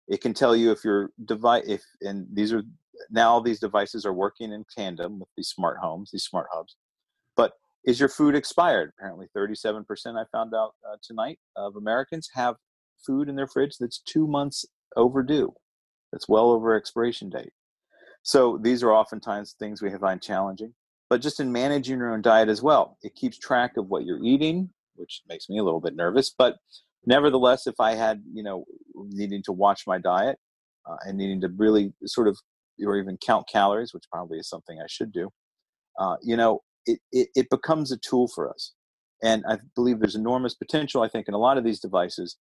it 0.09 0.20
can 0.20 0.35
tell 0.35 0.57
you 0.57 0.72
if 0.72 0.85
your 0.85 1.11
device, 1.27 1.62
if 1.68 1.83
and 2.01 2.27
these 2.33 2.53
are 2.53 2.64
now 3.09 3.39
these 3.39 3.61
devices 3.61 4.05
are 4.05 4.12
working 4.12 4.53
in 4.53 4.64
tandem 4.77 5.20
with 5.20 5.29
these 5.37 5.49
smart 5.49 5.79
homes, 5.81 6.11
these 6.12 6.24
smart 6.24 6.49
hubs. 6.53 6.74
But 7.37 7.53
is 7.85 8.01
your 8.01 8.09
food 8.09 8.35
expired? 8.35 8.91
Apparently, 8.99 9.29
37% 9.37 9.85
I 10.20 10.24
found 10.33 10.55
out 10.57 10.72
uh, 10.85 10.97
tonight 11.07 11.39
of 11.55 11.77
Americans 11.77 12.29
have 12.35 12.57
food 13.07 13.29
in 13.29 13.37
their 13.37 13.47
fridge 13.47 13.77
that's 13.79 14.01
two 14.01 14.27
months 14.27 14.64
overdue. 14.97 15.55
That's 16.13 16.29
well 16.29 16.51
over 16.51 16.75
expiration 16.75 17.31
date. 17.31 17.53
So 18.23 18.59
these 18.61 18.83
are 18.83 18.93
oftentimes 18.93 19.55
things 19.59 19.83
we 19.83 19.91
find 19.91 20.21
challenging. 20.21 20.75
But 21.09 21.21
just 21.23 21.39
in 21.39 21.53
managing 21.53 21.99
your 21.99 22.13
own 22.13 22.23
diet 22.23 22.49
as 22.49 22.63
well, 22.63 22.99
it 23.03 23.15
keeps 23.15 23.39
track 23.39 23.77
of 23.77 23.89
what 23.89 24.05
you're 24.05 24.23
eating, 24.25 24.71
which 24.97 25.23
makes 25.29 25.49
me 25.49 25.59
a 25.59 25.63
little 25.63 25.81
bit 25.81 25.95
nervous. 25.95 26.35
But 26.37 26.57
nevertheless, 27.05 27.67
if 27.67 27.79
I 27.79 27.95
had, 27.95 28.23
you 28.33 28.43
know, 28.43 28.65
needing 28.95 29.43
to 29.45 29.53
watch 29.53 29.85
my 29.87 29.99
diet 29.99 30.39
uh, 30.89 30.97
and 31.03 31.17
needing 31.17 31.41
to 31.43 31.49
really 31.57 31.93
sort 32.05 32.27
of, 32.27 32.37
or 32.85 32.97
even 32.97 33.17
count 33.25 33.49
calories, 33.49 33.95
which 33.95 34.05
probably 34.11 34.39
is 34.39 34.49
something 34.49 34.79
I 34.81 34.87
should 34.89 35.13
do, 35.13 35.31
uh, 35.99 36.17
you 36.23 36.37
know, 36.37 36.63
it, 36.85 36.99
it, 37.13 37.29
it 37.35 37.51
becomes 37.51 37.93
a 37.93 37.99
tool 37.99 38.29
for 38.29 38.51
us. 38.51 38.73
And 39.23 39.45
I 39.49 39.59
believe 39.75 40.01
there's 40.01 40.15
enormous 40.15 40.55
potential, 40.55 41.03
I 41.03 41.09
think, 41.09 41.29
in 41.29 41.35
a 41.35 41.39
lot 41.39 41.57
of 41.57 41.65
these 41.65 41.81
devices. 41.81 42.37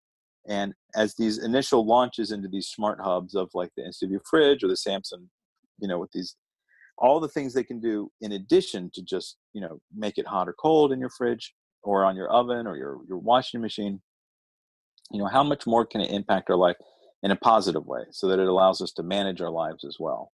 And 0.48 0.74
as 0.96 1.16
these 1.16 1.38
initial 1.38 1.86
launches 1.86 2.32
into 2.32 2.48
these 2.48 2.68
smart 2.68 3.00
hubs 3.02 3.36
of 3.36 3.50
like 3.54 3.72
the 3.76 3.84
InstaView 3.84 4.20
fridge 4.30 4.64
or 4.64 4.68
the 4.68 4.76
Samsung, 4.76 5.28
you 5.80 5.88
know, 5.88 6.00
with 6.00 6.12
these, 6.12 6.36
all 6.98 7.20
the 7.20 7.28
things 7.28 7.54
they 7.54 7.64
can 7.64 7.80
do 7.80 8.12
in 8.22 8.34
addition 8.34 8.90
to 8.94 9.02
just, 9.02 9.38
you 9.54 9.62
know, 9.62 9.80
make 9.96 10.18
it 10.18 10.28
hot 10.28 10.48
or 10.48 10.54
cold 10.54 10.92
in 10.92 11.00
your 11.00 11.10
fridge 11.10 11.54
or 11.84 12.06
on 12.06 12.16
your 12.16 12.30
oven 12.30 12.68
or 12.68 12.78
your, 12.78 13.00
your 13.08 13.18
washing 13.18 13.62
machine, 13.62 14.02
you 15.12 15.20
know, 15.20 15.28
how 15.28 15.44
much 15.44 15.68
more 15.68 15.86
can 15.86 16.02
it 16.02 16.12
impact 16.12 16.50
our 16.50 16.56
life 16.56 16.78
in 17.24 17.32
a 17.32 17.36
positive 17.36 17.86
way 17.86 18.04
so 18.12 18.28
that 18.28 18.40
it 18.40 18.48
allows 18.48 18.82
us 18.82 18.92
to 18.94 19.04
manage 19.04 19.42
our 19.42 19.50
lives 19.50 19.84
as 19.84 19.98
well? 20.00 20.32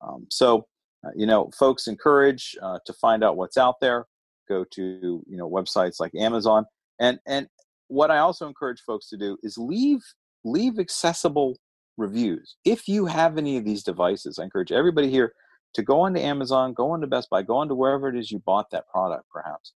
Um, 0.00 0.26
so, 0.30 0.66
uh, 1.04 1.10
you 1.14 1.26
know, 1.26 1.50
folks 1.58 1.86
encourage 1.86 2.56
uh, 2.62 2.78
to 2.86 2.92
find 2.94 3.24
out 3.24 3.36
what's 3.36 3.56
out 3.56 3.76
there. 3.80 4.06
Go 4.48 4.64
to 4.72 4.82
you 4.82 5.36
know 5.36 5.48
websites 5.48 6.00
like 6.00 6.12
Amazon, 6.16 6.66
and 6.98 7.20
and 7.26 7.46
what 7.90 8.10
I 8.10 8.18
also 8.18 8.46
encourage 8.46 8.80
folks 8.82 9.08
to 9.08 9.16
do 9.16 9.36
is 9.42 9.58
leave 9.58 10.00
leave 10.44 10.78
accessible 10.78 11.58
reviews. 11.98 12.56
If 12.64 12.88
you 12.88 13.04
have 13.06 13.36
any 13.36 13.56
of 13.56 13.64
these 13.64 13.82
devices, 13.82 14.38
I 14.38 14.44
encourage 14.44 14.72
everybody 14.72 15.10
here 15.10 15.34
to 15.74 15.82
go 15.82 16.00
onto 16.00 16.20
Amazon, 16.20 16.72
go 16.72 16.92
onto 16.92 17.06
Best 17.06 17.28
Buy, 17.30 17.42
go 17.42 17.56
onto 17.56 17.74
wherever 17.74 18.08
it 18.08 18.16
is 18.16 18.30
you 18.30 18.38
bought 18.38 18.70
that 18.70 18.88
product, 18.88 19.24
perhaps, 19.30 19.74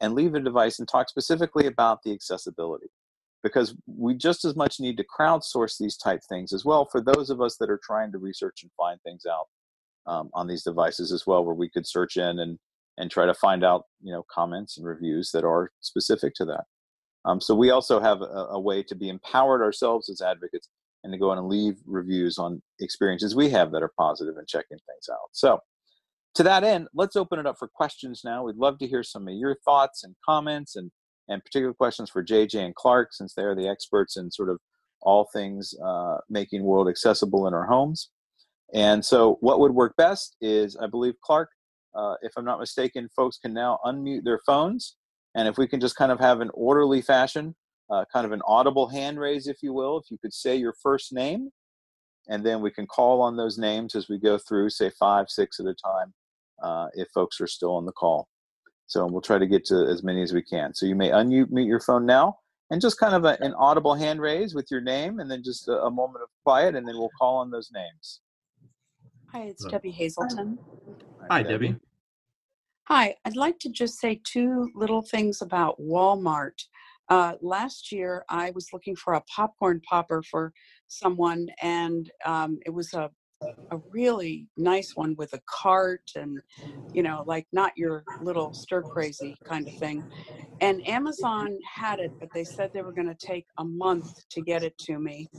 and 0.00 0.14
leave 0.14 0.34
a 0.34 0.40
device 0.40 0.78
and 0.78 0.88
talk 0.88 1.08
specifically 1.08 1.66
about 1.66 2.02
the 2.02 2.12
accessibility. 2.12 2.88
Because 3.42 3.74
we 3.86 4.14
just 4.14 4.44
as 4.44 4.54
much 4.54 4.78
need 4.78 4.96
to 4.98 5.04
crowdsource 5.04 5.76
these 5.78 5.96
type 5.96 6.20
things 6.28 6.52
as 6.52 6.64
well 6.64 6.86
for 6.90 7.00
those 7.00 7.30
of 7.30 7.40
us 7.40 7.56
that 7.58 7.70
are 7.70 7.80
trying 7.82 8.12
to 8.12 8.18
research 8.18 8.60
and 8.62 8.70
find 8.76 9.00
things 9.02 9.24
out 9.26 9.46
um, 10.06 10.30
on 10.34 10.46
these 10.46 10.62
devices 10.62 11.10
as 11.10 11.26
well, 11.26 11.44
where 11.44 11.54
we 11.54 11.70
could 11.70 11.86
search 11.86 12.16
in 12.16 12.40
and 12.40 12.58
and 12.98 13.10
try 13.10 13.24
to 13.24 13.34
find 13.34 13.64
out 13.64 13.84
you 14.02 14.12
know 14.12 14.24
comments 14.30 14.76
and 14.76 14.86
reviews 14.86 15.30
that 15.32 15.44
are 15.44 15.70
specific 15.80 16.34
to 16.34 16.44
that. 16.44 16.64
Um, 17.24 17.40
so 17.40 17.54
we 17.54 17.70
also 17.70 18.00
have 18.00 18.20
a, 18.20 18.48
a, 18.50 18.60
way 18.60 18.82
to 18.82 18.94
be 18.96 19.08
empowered 19.08 19.62
ourselves 19.62 20.10
as 20.10 20.20
advocates 20.20 20.68
and 21.04 21.12
to 21.12 21.18
go 21.18 21.32
in 21.32 21.38
and 21.38 21.48
leave 21.48 21.76
reviews 21.86 22.36
on 22.36 22.60
experiences 22.80 23.36
we 23.36 23.48
have 23.50 23.70
that 23.72 23.82
are 23.82 23.92
positive 23.96 24.36
and 24.36 24.48
checking 24.48 24.78
things 24.78 25.08
out. 25.10 25.28
So 25.30 25.60
to 26.34 26.42
that 26.42 26.64
end, 26.64 26.88
let's 26.94 27.14
open 27.14 27.38
it 27.38 27.46
up 27.46 27.56
for 27.58 27.68
questions 27.68 28.22
now. 28.24 28.44
We'd 28.44 28.56
love 28.56 28.78
to 28.78 28.88
hear 28.88 29.04
some 29.04 29.28
of 29.28 29.34
your 29.34 29.56
thoughts 29.64 30.02
and 30.02 30.14
comments 30.26 30.76
and 30.76 30.90
and 31.28 31.44
particular 31.44 31.72
questions 31.72 32.10
for 32.10 32.24
JJ 32.24 32.56
and 32.56 32.74
Clark 32.74 33.12
since 33.12 33.34
they're 33.34 33.54
the 33.54 33.68
experts 33.68 34.16
in 34.16 34.30
sort 34.30 34.50
of 34.50 34.58
all 35.02 35.28
things 35.32 35.74
uh, 35.84 36.18
making 36.28 36.62
world 36.62 36.88
accessible 36.88 37.46
in 37.46 37.54
our 37.54 37.66
homes. 37.66 38.10
And 38.74 39.04
so, 39.04 39.36
what 39.40 39.60
would 39.60 39.72
work 39.72 39.94
best 39.96 40.36
is, 40.40 40.76
I 40.76 40.86
believe, 40.86 41.14
Clark, 41.22 41.50
uh, 41.94 42.14
if 42.22 42.32
I'm 42.36 42.44
not 42.44 42.58
mistaken, 42.58 43.08
folks 43.14 43.38
can 43.38 43.52
now 43.52 43.78
unmute 43.84 44.24
their 44.24 44.40
phones. 44.46 44.96
And 45.34 45.48
if 45.48 45.56
we 45.56 45.66
can 45.66 45.80
just 45.80 45.96
kind 45.96 46.12
of 46.12 46.20
have 46.20 46.40
an 46.40 46.50
orderly 46.54 47.02
fashion, 47.02 47.54
uh, 47.90 48.04
kind 48.12 48.26
of 48.26 48.32
an 48.32 48.42
audible 48.46 48.88
hand 48.88 49.18
raise, 49.18 49.46
if 49.46 49.62
you 49.62 49.72
will, 49.72 49.98
if 49.98 50.10
you 50.10 50.18
could 50.18 50.32
say 50.32 50.56
your 50.56 50.74
first 50.82 51.12
name, 51.12 51.50
and 52.28 52.44
then 52.44 52.60
we 52.60 52.70
can 52.70 52.86
call 52.86 53.20
on 53.20 53.36
those 53.36 53.58
names 53.58 53.94
as 53.94 54.08
we 54.08 54.18
go 54.18 54.38
through, 54.38 54.70
say 54.70 54.90
five, 54.98 55.28
six 55.28 55.58
at 55.58 55.66
a 55.66 55.74
time, 55.74 56.14
uh, 56.62 56.88
if 56.94 57.08
folks 57.14 57.40
are 57.40 57.46
still 57.46 57.74
on 57.74 57.84
the 57.84 57.92
call. 57.92 58.28
So 58.86 59.06
we'll 59.06 59.22
try 59.22 59.38
to 59.38 59.46
get 59.46 59.64
to 59.66 59.86
as 59.86 60.02
many 60.02 60.22
as 60.22 60.32
we 60.32 60.42
can. 60.42 60.74
So 60.74 60.86
you 60.86 60.94
may 60.94 61.10
unmute 61.10 61.66
your 61.66 61.80
phone 61.80 62.06
now 62.06 62.36
and 62.70 62.80
just 62.80 62.98
kind 62.98 63.14
of 63.14 63.24
a, 63.24 63.42
an 63.42 63.54
audible 63.54 63.94
hand 63.94 64.20
raise 64.20 64.54
with 64.54 64.68
your 64.70 64.80
name 64.80 65.18
and 65.18 65.30
then 65.30 65.42
just 65.42 65.68
a, 65.68 65.82
a 65.82 65.90
moment 65.90 66.22
of 66.22 66.28
quiet 66.44 66.74
and 66.74 66.86
then 66.86 66.96
we'll 66.96 67.10
call 67.18 67.38
on 67.38 67.50
those 67.50 67.70
names. 67.72 68.20
Hi, 69.32 69.44
it's 69.44 69.64
Debbie 69.64 69.90
Hazelton. 69.90 70.58
Hi, 71.30 71.42
Debbie. 71.42 71.76
Hi, 72.94 73.16
I'd 73.24 73.36
like 73.36 73.58
to 73.60 73.70
just 73.70 73.98
say 73.98 74.20
two 74.22 74.70
little 74.74 75.00
things 75.00 75.40
about 75.40 75.80
Walmart. 75.80 76.62
Uh, 77.08 77.36
last 77.40 77.90
year, 77.90 78.22
I 78.28 78.50
was 78.50 78.68
looking 78.70 78.96
for 78.96 79.14
a 79.14 79.22
popcorn 79.34 79.80
popper 79.88 80.22
for 80.22 80.52
someone, 80.88 81.48
and 81.62 82.10
um, 82.26 82.58
it 82.66 82.70
was 82.70 82.92
a 82.92 83.10
a 83.70 83.78
really 83.90 84.46
nice 84.58 84.92
one 84.94 85.14
with 85.16 85.32
a 85.34 85.40
cart 85.48 86.02
and 86.16 86.40
you 86.92 87.02
know 87.02 87.24
like 87.26 87.46
not 87.52 87.72
your 87.76 88.04
little 88.20 88.52
stir 88.52 88.82
crazy 88.82 89.38
kind 89.48 89.66
of 89.66 89.74
thing 89.76 90.04
and 90.60 90.82
amazon 90.86 91.58
had 91.74 91.98
it 92.00 92.12
but 92.20 92.30
they 92.34 92.44
said 92.44 92.70
they 92.74 92.82
were 92.82 92.92
going 92.92 93.08
to 93.08 93.26
take 93.26 93.46
a 93.58 93.64
month 93.64 94.08
to 94.30 94.42
get 94.42 94.62
it 94.64 94.76
to 94.78 94.98
me 94.98 95.30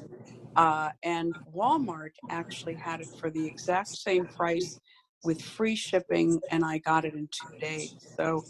uh, 0.55 0.89
and 1.03 1.35
walmart 1.55 2.11
actually 2.31 2.75
had 2.75 3.01
it 3.01 3.09
for 3.19 3.29
the 3.31 3.45
exact 3.45 3.89
same 3.89 4.27
price 4.27 4.79
with 5.23 5.41
free 5.41 5.75
shipping 5.75 6.41
and 6.51 6.63
i 6.65 6.77
got 6.79 7.05
it 7.05 7.13
in 7.13 7.27
two 7.31 7.53
days 7.61 7.95
so 8.17 8.45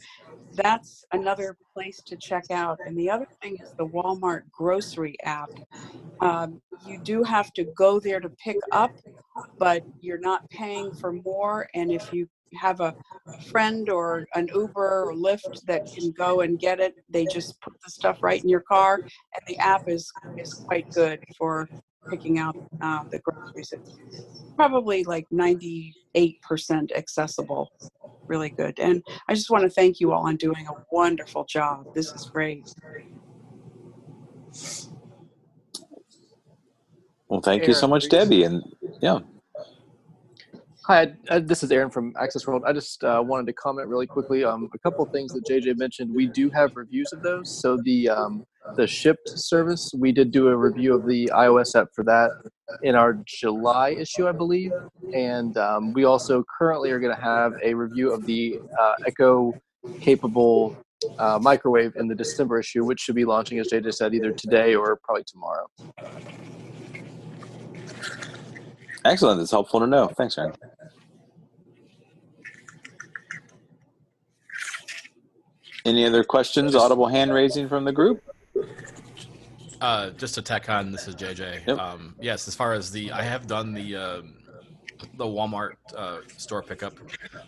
that's 0.55 1.03
another 1.13 1.57
place 1.73 2.01
to 2.05 2.15
check 2.17 2.45
out 2.51 2.79
and 2.85 2.97
the 2.97 3.09
other 3.09 3.27
thing 3.41 3.57
is 3.61 3.73
the 3.77 3.87
walmart 3.87 4.41
grocery 4.51 5.15
app 5.23 5.51
um, 6.21 6.61
you 6.71 6.99
do 6.99 7.23
have 7.23 7.51
to 7.53 7.65
go 7.77 7.99
there 7.99 8.19
to 8.19 8.29
pick 8.43 8.57
up 8.71 8.91
but 9.59 9.83
you're 10.01 10.19
not 10.19 10.49
paying 10.49 10.91
for 10.99 11.13
more. 11.13 11.67
And 11.73 11.91
if 11.91 12.11
you 12.11 12.27
have 12.55 12.79
a 12.81 12.95
friend 13.51 13.89
or 13.89 14.25
an 14.35 14.49
Uber 14.53 15.05
or 15.09 15.13
Lyft 15.15 15.65
that 15.67 15.83
can 15.93 16.11
go 16.11 16.41
and 16.41 16.59
get 16.59 16.79
it, 16.79 16.95
they 17.09 17.25
just 17.25 17.59
put 17.61 17.73
the 17.83 17.91
stuff 17.91 18.19
right 18.21 18.41
in 18.41 18.49
your 18.49 18.61
car. 18.61 19.01
And 19.35 19.43
the 19.47 19.57
app 19.59 19.83
is 19.87 20.11
is 20.37 20.53
quite 20.53 20.87
good 20.93 21.19
for 21.37 21.69
picking 22.09 22.39
out 22.39 22.55
uh, 22.81 23.03
the 23.11 23.19
groceries. 23.19 23.73
It's 23.73 24.43
probably 24.55 25.03
like 25.03 25.27
98% 25.33 25.93
accessible. 26.95 27.71
Really 28.27 28.49
good. 28.49 28.79
And 28.79 29.03
I 29.27 29.33
just 29.33 29.49
want 29.49 29.63
to 29.63 29.69
thank 29.69 29.99
you 29.99 30.13
all 30.13 30.27
on 30.27 30.37
doing 30.37 30.65
a 30.67 30.73
wonderful 30.91 31.45
job. 31.45 31.93
This 31.93 32.11
is 32.11 32.25
great. 32.25 32.73
Well, 37.27 37.41
thank 37.41 37.67
you 37.67 37.73
so 37.73 37.87
much, 37.87 38.09
Debbie. 38.09 38.43
And 38.43 38.63
yeah. 39.01 39.19
Hi, 40.85 41.13
uh, 41.29 41.39
this 41.39 41.63
is 41.63 41.71
Aaron 41.71 41.89
from 41.89 42.13
Access 42.19 42.45
World. 42.45 42.63
I 42.67 42.73
just 42.73 43.03
uh, 43.05 43.23
wanted 43.25 43.47
to 43.47 43.53
comment 43.53 43.87
really 43.87 44.05
quickly. 44.05 44.43
Um, 44.43 44.69
a 44.73 44.77
couple 44.79 45.05
of 45.05 45.11
things 45.11 45.31
that 45.33 45.45
JJ 45.45 45.77
mentioned. 45.77 46.13
We 46.13 46.27
do 46.27 46.49
have 46.49 46.75
reviews 46.75 47.13
of 47.13 47.23
those. 47.23 47.49
So 47.61 47.77
the 47.83 48.09
um, 48.09 48.45
the 48.75 48.87
Shipt 48.87 49.29
service, 49.29 49.91
we 49.97 50.11
did 50.11 50.31
do 50.31 50.47
a 50.47 50.55
review 50.55 50.95
of 50.95 51.05
the 51.05 51.29
iOS 51.33 51.79
app 51.79 51.89
for 51.93 52.03
that 52.05 52.31
in 52.81 52.95
our 52.95 53.19
July 53.25 53.91
issue, 53.91 54.27
I 54.27 54.31
believe. 54.31 54.71
And 55.13 55.57
um, 55.57 55.93
we 55.93 56.05
also 56.05 56.43
currently 56.57 56.91
are 56.91 56.99
going 56.99 57.15
to 57.15 57.21
have 57.21 57.53
a 57.61 57.73
review 57.73 58.11
of 58.11 58.25
the 58.25 58.59
uh, 58.79 58.93
Echo 59.05 59.53
capable 60.01 60.77
uh, 61.19 61.39
microwave 61.41 61.95
in 61.97 62.07
the 62.07 62.15
December 62.15 62.59
issue, 62.59 62.85
which 62.85 63.01
should 63.01 63.15
be 63.15 63.25
launching, 63.25 63.59
as 63.59 63.69
JJ 63.69 63.93
said, 63.93 64.13
either 64.13 64.31
today 64.31 64.75
or 64.75 64.99
probably 65.03 65.23
tomorrow. 65.25 65.67
Excellent. 69.05 69.39
That's 69.39 69.51
helpful 69.51 69.81
to 69.81 69.87
know. 69.87 70.07
Thanks, 70.07 70.37
Aaron. 70.37 70.53
Any 75.85 76.05
other 76.05 76.23
questions? 76.23 76.75
Audible 76.75 77.07
hand 77.07 77.33
raising 77.33 77.67
from 77.67 77.83
the 77.83 77.91
group? 77.91 78.23
Uh, 79.81 80.11
just 80.11 80.35
to 80.35 80.41
tack 80.41 80.69
on, 80.69 80.91
this 80.91 81.07
is 81.07 81.15
JJ. 81.15 81.67
Yep. 81.67 81.77
Um, 81.77 82.15
yes, 82.21 82.47
as 82.47 82.55
far 82.55 82.73
as 82.73 82.91
the, 82.91 83.11
I 83.11 83.21
have 83.21 83.47
done 83.47 83.73
the 83.73 83.95
um, 83.95 84.35
the 85.15 85.25
Walmart 85.25 85.73
uh, 85.95 86.19
store 86.37 86.61
pickup 86.61 86.93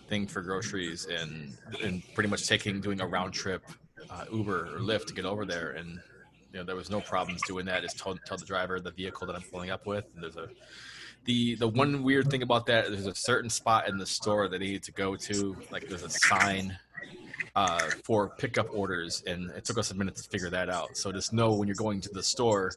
thing 0.10 0.28
for 0.28 0.42
groceries 0.42 1.06
and 1.06 1.58
and 1.82 2.04
pretty 2.14 2.30
much 2.30 2.48
taking 2.48 2.82
doing 2.82 3.02
a 3.02 3.08
round 3.08 3.34
trip 3.34 3.64
uh, 4.10 4.26
Uber 4.32 4.76
or 4.76 4.80
Lyft 4.80 5.06
to 5.08 5.14
get 5.14 5.26
over 5.26 5.46
there 5.46 5.72
and 5.72 6.00
you 6.52 6.60
know 6.60 6.64
there 6.64 6.76
was 6.76 6.90
no 6.90 7.02
problems 7.02 7.42
doing 7.44 7.66
that. 7.66 7.82
Just 7.82 7.98
tell, 7.98 8.18
tell 8.26 8.38
the 8.38 8.46
driver 8.46 8.80
the 8.80 8.92
vehicle 8.92 9.26
that 9.28 9.36
I'm 9.36 9.42
pulling 9.44 9.70
up 9.70 9.86
with. 9.86 10.06
There's 10.16 10.38
a 10.38 10.50
the 11.26 11.56
the 11.56 11.68
one 11.68 12.04
weird 12.04 12.30
thing 12.30 12.44
about 12.44 12.66
that 12.68 12.88
there's 12.88 13.08
a 13.08 13.16
certain 13.16 13.50
spot 13.50 13.88
in 13.90 13.98
the 13.98 14.06
store 14.06 14.48
that 14.48 14.60
they 14.60 14.66
need 14.66 14.84
to 14.84 14.92
go 14.92 15.16
to 15.16 15.58
like 15.72 15.88
there's 15.88 16.04
a 16.04 16.10
sign 16.10 16.78
uh, 17.56 17.80
for 18.04 18.30
pickup 18.38 18.68
orders 18.74 19.24
and 19.28 19.50
it 19.52 19.64
took 19.66 19.78
us 19.78 19.92
a 19.92 19.96
minute 19.96 20.16
to 20.16 20.24
figure 20.24 20.50
that 20.50 20.70
out 20.70 20.96
so 20.98 21.12
just 21.12 21.32
know 21.34 21.54
when 21.54 21.68
you're 21.68 21.76
going 21.76 22.02
to 22.02 22.10
the 22.10 22.24
store 22.24 22.72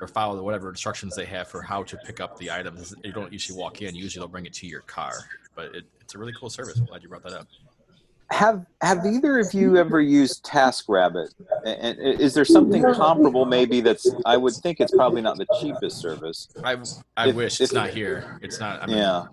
or 0.00 0.08
follow 0.08 0.42
whatever 0.42 0.68
instructions 0.68 1.14
they 1.14 1.24
have 1.24 1.46
for 1.48 1.62
how 1.62 1.82
to 1.82 1.96
pick 1.98 2.20
up 2.20 2.36
the 2.38 2.50
items 2.50 2.94
you 3.04 3.12
don't 3.12 3.32
usually 3.32 3.58
walk 3.58 3.82
in 3.82 3.94
usually 3.94 4.20
they'll 4.20 4.28
bring 4.28 4.46
it 4.46 4.52
to 4.52 4.66
your 4.66 4.80
car 4.82 5.12
but 5.54 5.66
it, 5.74 5.84
it's 6.00 6.14
a 6.14 6.18
really 6.18 6.32
cool 6.38 6.50
service 6.50 6.78
i'm 6.78 6.86
glad 6.86 7.02
you 7.02 7.08
brought 7.08 7.22
that 7.22 7.32
up 7.34 7.46
Have 8.32 8.66
Have 8.82 9.06
either 9.06 9.38
of 9.38 9.54
you 9.54 9.76
ever 9.76 10.00
used 10.00 10.44
TaskRabbit? 10.44 11.28
And 11.64 11.96
and 12.00 12.20
is 12.20 12.34
there 12.34 12.44
something 12.44 12.82
comparable? 12.82 13.44
Maybe 13.44 13.80
that's. 13.80 14.04
I 14.26 14.36
would 14.36 14.54
think 14.54 14.80
it's 14.80 14.90
probably 14.90 15.22
not 15.22 15.36
the 15.38 15.46
cheapest 15.60 15.98
service. 15.98 16.48
i 16.64 16.76
i 17.16 17.28
If- 17.28 17.36
wish 17.36 17.54
if- 17.54 17.60
it's 17.66 17.72
not 17.72 17.90
here 17.90 18.40
it's 18.42 18.58
not 18.58 18.82
i'm 18.82 18.90
Yeah. 18.90 19.26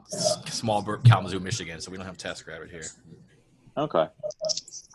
small 0.45 0.83
kalamazoo 1.09 1.39
michigan 1.39 1.81
so 1.81 1.89
we 1.89 1.97
don't 1.97 2.05
have 2.05 2.19
taskrabbit 2.19 2.69
here 2.69 2.85
Okay. 3.75 4.05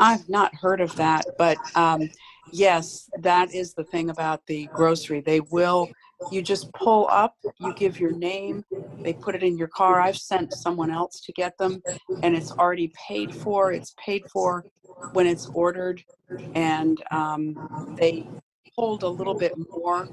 I've 0.00 0.28
not 0.28 0.54
heard 0.54 0.80
of 0.80 0.94
that, 0.96 1.26
but 1.38 1.58
um, 1.74 2.08
yes, 2.52 3.08
that 3.20 3.54
is 3.54 3.74
the 3.74 3.84
thing 3.84 4.10
about 4.10 4.46
the 4.46 4.68
grocery. 4.72 5.20
They 5.20 5.40
will, 5.40 5.88
you 6.30 6.42
just 6.42 6.72
pull 6.72 7.08
up, 7.10 7.34
you 7.58 7.72
give 7.78 7.98
your 7.98 8.12
name, 8.12 8.64
they 9.04 9.12
put 9.14 9.34
it 9.34 9.42
in 9.42 9.56
your 9.56 9.68
car. 9.68 10.00
I've 10.00 10.16
sent 10.16 10.52
someone 10.52 10.90
else 10.90 11.20
to 11.20 11.32
get 11.32 11.56
them, 11.58 11.82
and 12.22 12.36
it's 12.36 12.52
already 12.52 12.92
paid 13.08 13.34
for. 13.34 13.72
It's 13.72 13.94
paid 14.04 14.22
for 14.32 14.64
when 15.12 15.26
it's 15.26 15.48
ordered, 15.54 16.02
and 16.54 17.02
um, 17.10 17.68
they 17.96 18.28
hold 18.76 19.02
a 19.02 19.08
little 19.08 19.34
bit 19.34 19.54
more 19.70 20.08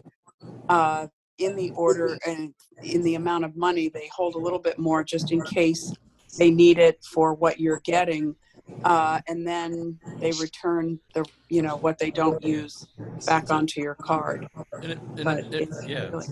uh, 0.69 1.07
in 1.37 1.55
the 1.55 1.71
order 1.75 2.17
and 2.25 2.53
in 2.81 3.03
the 3.03 3.15
amount 3.15 3.45
of 3.45 3.55
money. 3.55 3.89
They 3.89 4.09
hold 4.15 4.35
a 4.35 4.39
little 4.39 4.59
bit 4.59 4.79
more 4.79 5.03
just 5.03 5.31
in 5.31 5.43
case 5.43 5.93
they 6.39 6.49
need 6.49 6.79
it 6.79 7.03
for 7.13 7.33
what 7.33 7.59
you're 7.59 7.81
getting 7.83 8.35
uh, 8.83 9.19
and 9.27 9.45
then 9.47 9.99
they 10.21 10.31
return 10.33 10.99
the 11.13 11.25
you 11.49 11.61
know 11.61 11.77
what 11.77 11.97
they 11.99 12.11
don't 12.11 12.43
use 12.43 12.87
back 13.25 13.49
onto 13.49 13.81
your 13.81 13.95
card. 13.95 14.45
and 14.81 14.91
it, 14.93 14.99
and 15.17 15.25
But 15.25 15.39
it- 15.39 15.53
it- 15.53 15.69
yeah 15.87 16.09
really 16.11 16.27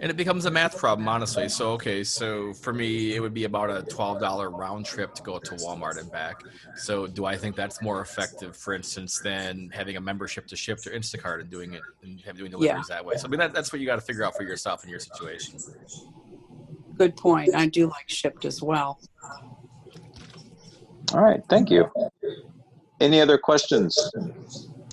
And 0.00 0.10
it 0.10 0.16
becomes 0.16 0.46
a 0.46 0.50
math 0.50 0.78
problem, 0.78 1.06
honestly. 1.06 1.48
So, 1.48 1.72
okay, 1.74 2.02
so 2.02 2.54
for 2.54 2.72
me, 2.72 3.14
it 3.14 3.20
would 3.20 3.34
be 3.34 3.44
about 3.44 3.70
a 3.70 3.84
$12 3.84 4.48
round 4.48 4.84
trip 4.84 5.14
to 5.14 5.22
go 5.22 5.38
to 5.38 5.54
Walmart 5.54 5.96
and 6.00 6.10
back. 6.10 6.44
So, 6.74 7.06
do 7.06 7.24
I 7.24 7.36
think 7.36 7.54
that's 7.54 7.80
more 7.80 8.00
effective, 8.00 8.56
for 8.56 8.74
instance, 8.74 9.20
than 9.20 9.70
having 9.72 9.96
a 9.96 10.00
membership 10.00 10.48
to 10.48 10.56
Shipt 10.56 10.86
or 10.88 10.90
Instacart 10.90 11.40
and 11.40 11.50
doing 11.50 11.74
it 11.74 11.84
and 12.02 12.20
have 12.22 12.36
doing 12.36 12.50
deliveries 12.50 12.88
that 12.88 13.04
way? 13.04 13.14
So, 13.16 13.28
I 13.28 13.30
mean, 13.30 13.38
that, 13.38 13.54
that's 13.54 13.72
what 13.72 13.80
you 13.80 13.86
got 13.86 13.94
to 13.96 14.00
figure 14.02 14.24
out 14.24 14.36
for 14.36 14.42
yourself 14.42 14.82
in 14.82 14.90
your 14.90 14.98
situation. 14.98 15.60
good 16.98 17.16
point. 17.16 17.54
I 17.54 17.66
do 17.66 17.86
like 17.86 18.08
Shipt 18.08 18.44
as 18.44 18.60
well. 18.62 18.98
All 21.12 21.22
right. 21.22 21.42
Thank 21.48 21.70
you. 21.70 21.90
Any 23.00 23.20
other 23.20 23.38
questions? 23.38 24.10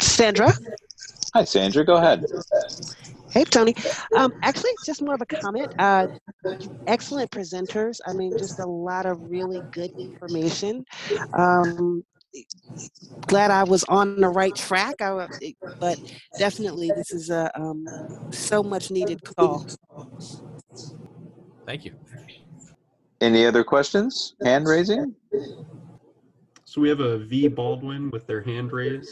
Sandra. 0.02 0.52
Hi, 1.34 1.44
Sandra. 1.44 1.86
Go 1.86 1.98
ahead. 1.98 2.26
Hey, 3.32 3.44
Tony. 3.44 3.76
Um, 4.16 4.34
actually, 4.42 4.72
it's 4.72 4.86
just 4.86 5.02
more 5.02 5.14
of 5.14 5.22
a 5.22 5.26
comment. 5.26 5.74
Uh, 5.78 6.08
excellent 6.88 7.30
presenters. 7.30 8.00
I 8.08 8.14
mean, 8.14 8.36
just 8.38 8.60
a 8.60 8.66
lot 8.66 9.06
of 9.06 9.20
really 9.30 9.62
good 9.72 9.92
information. 10.00 10.84
Um, 11.34 12.04
glad 13.28 13.52
I 13.52 13.64
was 13.64 13.84
on 13.86 14.20
the 14.20 14.30
right 14.30 14.56
track. 14.56 14.96
I, 15.02 15.28
but 15.80 16.00
definitely, 16.38 16.92
this 16.96 17.12
is 17.12 17.30
a 17.30 17.52
um, 17.56 17.86
so 18.32 18.64
much 18.64 18.90
needed 18.90 19.24
call. 19.24 19.66
Thank 21.66 21.86
you. 21.86 21.94
Any 23.22 23.46
other 23.46 23.64
questions? 23.64 24.36
Hand 24.44 24.68
raising? 24.68 25.14
So 26.70 26.80
we 26.82 26.90
have 26.90 27.00
a 27.00 27.18
V 27.18 27.48
Baldwin 27.48 28.12
with 28.12 28.28
their 28.28 28.42
hand 28.42 28.72
raised. 28.72 29.10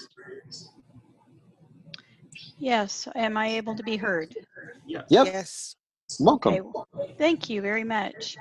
Yes, 2.60 3.08
am 3.16 3.36
I 3.36 3.47
able 3.47 3.76
to 3.76 3.82
be 3.82 3.97
heard? 3.97 4.36
Yes. 4.86 5.05
Yep. 5.10 5.26
Yes. 5.26 5.76
Welcome. 6.20 6.53
Okay, 6.53 7.16
thank 7.18 7.49
you 7.49 7.64
very 7.64 7.84
much. 7.84 8.38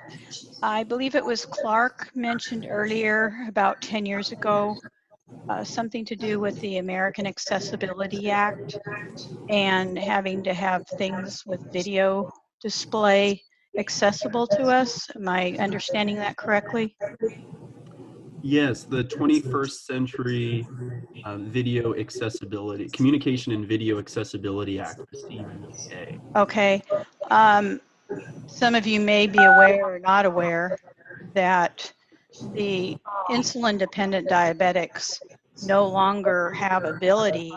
I 0.60 0.84
believe 0.84 1.14
it 1.14 1.24
was 1.24 1.46
Clark 1.46 2.10
mentioned 2.14 2.66
earlier, 2.68 3.34
about 3.48 3.80
10 3.80 4.04
years 4.04 4.32
ago, 4.32 4.76
uh, 5.48 5.64
something 5.64 6.04
to 6.04 6.14
do 6.14 6.38
with 6.38 6.60
the 6.60 6.76
American 6.76 7.26
Accessibility 7.26 8.30
Act 8.30 8.78
and 9.48 9.98
having 9.98 10.42
to 10.42 10.52
have 10.52 10.86
things 10.98 11.42
with 11.46 11.62
video 11.72 12.30
display 12.60 13.42
accessible 13.78 14.46
to 14.46 14.66
us. 14.66 15.08
Am 15.16 15.26
I 15.26 15.56
understanding 15.58 16.16
that 16.16 16.36
correctly? 16.36 16.94
Yes, 18.46 18.84
the 18.84 19.02
21st 19.02 19.70
Century 19.72 20.68
uh, 21.24 21.36
Video 21.36 21.96
Accessibility, 21.96 22.88
Communication 22.90 23.52
and 23.52 23.66
Video 23.66 23.98
Accessibility 23.98 24.78
Act, 24.78 25.00
the 25.10 25.18
CVA. 25.18 26.20
Okay. 26.36 26.80
Um, 27.28 27.80
some 28.46 28.76
of 28.76 28.86
you 28.86 29.00
may 29.00 29.26
be 29.26 29.42
aware 29.42 29.84
or 29.84 29.98
not 29.98 30.26
aware 30.26 30.78
that 31.34 31.92
the 32.54 32.96
insulin 33.30 33.78
dependent 33.78 34.28
diabetics 34.28 35.20
no 35.64 35.88
longer 35.88 36.52
have 36.52 36.84
ability 36.84 37.52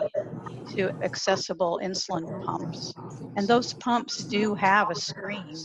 to 0.74 0.90
accessible 1.04 1.78
insulin 1.84 2.44
pumps. 2.44 2.92
And 3.36 3.46
those 3.46 3.74
pumps 3.74 4.24
do 4.24 4.56
have 4.56 4.90
a 4.90 4.96
screen 4.96 5.56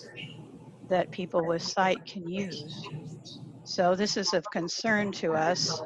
that 0.88 1.10
people 1.10 1.44
with 1.48 1.64
sight 1.64 2.06
can 2.06 2.30
use. 2.30 2.88
So 3.66 3.96
this 3.96 4.16
is 4.16 4.34
of 4.34 4.46
concern 4.52 5.12
to 5.14 5.34
us, 5.34 5.82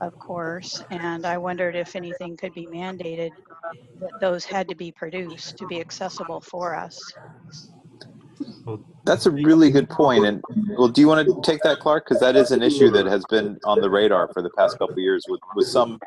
of 0.00 0.16
course, 0.20 0.82
and 0.90 1.26
I 1.26 1.36
wondered 1.36 1.74
if 1.74 1.96
anything 1.96 2.36
could 2.36 2.54
be 2.54 2.66
mandated 2.66 3.32
that 4.00 4.20
those 4.20 4.44
had 4.44 4.68
to 4.68 4.76
be 4.76 4.92
produced 4.92 5.58
to 5.58 5.66
be 5.66 5.80
accessible 5.80 6.40
for 6.40 6.76
us. 6.76 7.12
That's 9.04 9.26
a 9.26 9.32
really 9.32 9.72
good 9.72 9.90
point. 9.90 10.26
And 10.26 10.42
well, 10.76 10.86
do 10.86 11.00
you 11.00 11.08
want 11.08 11.26
to 11.26 11.40
take 11.42 11.60
that, 11.62 11.80
Clark? 11.80 12.04
Because 12.04 12.20
that 12.20 12.36
is 12.36 12.52
an 12.52 12.62
issue 12.62 12.90
that 12.92 13.06
has 13.06 13.24
been 13.28 13.58
on 13.64 13.80
the 13.80 13.90
radar 13.90 14.28
for 14.32 14.40
the 14.40 14.50
past 14.50 14.78
couple 14.78 14.94
of 14.94 14.98
years 14.98 15.24
with, 15.28 15.40
with 15.56 15.66
some 15.66 15.98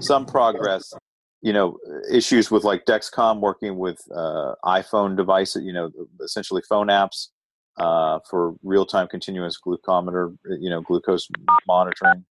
some 0.00 0.26
progress. 0.26 0.92
You 1.40 1.52
know, 1.52 1.78
issues 2.10 2.50
with 2.50 2.62
like 2.62 2.84
Dexcom 2.84 3.40
working 3.40 3.78
with 3.78 3.98
uh, 4.14 4.54
iPhone 4.64 5.16
devices. 5.16 5.64
You 5.64 5.72
know, 5.72 5.90
essentially 6.20 6.62
phone 6.68 6.88
apps 6.88 7.28
uh, 7.76 8.18
for 8.28 8.54
real 8.62 8.86
time 8.86 9.08
continuous 9.08 9.58
glucometer. 9.64 10.36
You 10.44 10.70
know, 10.70 10.80
glucose 10.80 11.28
monitoring. 11.66 12.24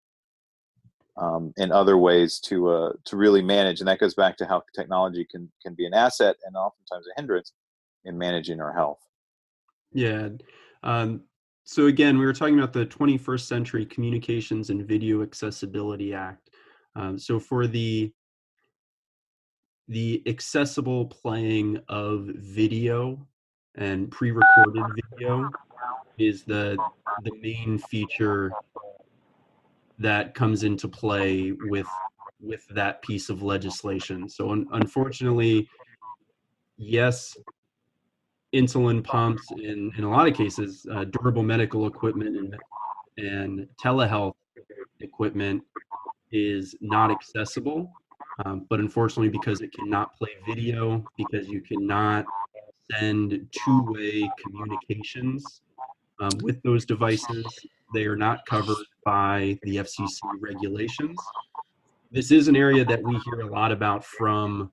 Um, 1.17 1.53
and 1.57 1.73
other 1.73 1.97
ways 1.97 2.39
to 2.45 2.69
uh, 2.69 2.93
to 3.05 3.17
really 3.17 3.41
manage, 3.41 3.81
and 3.81 3.87
that 3.87 3.99
goes 3.99 4.13
back 4.13 4.37
to 4.37 4.45
how 4.45 4.63
technology 4.73 5.27
can 5.29 5.51
can 5.61 5.73
be 5.73 5.85
an 5.85 5.93
asset 5.93 6.37
and 6.45 6.55
oftentimes 6.55 7.05
a 7.05 7.19
hindrance 7.19 7.51
in 8.05 8.17
managing 8.17 8.61
our 8.61 8.73
health. 8.73 8.99
Yeah. 9.93 10.29
Um, 10.83 11.21
so 11.63 11.87
again, 11.87 12.17
we 12.17 12.25
were 12.25 12.33
talking 12.33 12.57
about 12.57 12.73
the 12.73 12.85
21st 12.85 13.41
Century 13.41 13.85
Communications 13.85 14.69
and 14.69 14.87
Video 14.87 15.21
Accessibility 15.21 16.13
Act. 16.13 16.49
Um, 16.95 17.17
so 17.17 17.39
for 17.39 17.67
the 17.67 18.11
the 19.87 20.23
accessible 20.25 21.05
playing 21.05 21.79
of 21.89 22.25
video 22.35 23.27
and 23.75 24.11
pre-recorded 24.11 24.85
video 25.13 25.53
is 26.17 26.43
the 26.43 26.77
the 27.23 27.31
main 27.41 27.77
feature 27.77 28.55
that 29.99 30.33
comes 30.33 30.63
into 30.63 30.87
play 30.87 31.51
with 31.51 31.87
with 32.41 32.67
that 32.69 33.01
piece 33.01 33.29
of 33.29 33.43
legislation. 33.43 34.27
So 34.27 34.51
un- 34.51 34.67
unfortunately, 34.71 35.69
yes, 36.77 37.37
insulin 38.53 39.03
pumps 39.03 39.51
in, 39.51 39.91
in 39.97 40.03
a 40.03 40.09
lot 40.09 40.27
of 40.27 40.33
cases, 40.35 40.85
uh, 40.91 41.05
durable 41.05 41.43
medical 41.43 41.87
equipment 41.87 42.35
and, 42.35 42.55
and 43.17 43.67
telehealth 43.81 44.33
equipment 44.99 45.63
is 46.31 46.75
not 46.81 47.11
accessible. 47.11 47.93
Um, 48.43 48.65
but 48.69 48.79
unfortunately, 48.79 49.29
because 49.29 49.61
it 49.61 49.71
cannot 49.71 50.17
play 50.17 50.29
video, 50.45 51.07
because 51.15 51.47
you 51.47 51.61
cannot 51.61 52.25
send 52.91 53.47
two 53.51 53.85
way 53.91 54.29
communications 54.43 55.61
um, 56.21 56.31
with 56.41 56.61
those 56.63 56.85
devices, 56.85 57.45
they 57.93 58.05
are 58.05 58.15
not 58.15 58.45
covered 58.45 58.77
by 59.03 59.57
the 59.63 59.77
FCC 59.77 60.19
regulations. 60.39 61.17
This 62.11 62.31
is 62.31 62.47
an 62.47 62.55
area 62.55 62.85
that 62.85 63.01
we 63.01 63.17
hear 63.25 63.41
a 63.41 63.49
lot 63.49 63.71
about 63.71 64.05
from 64.05 64.71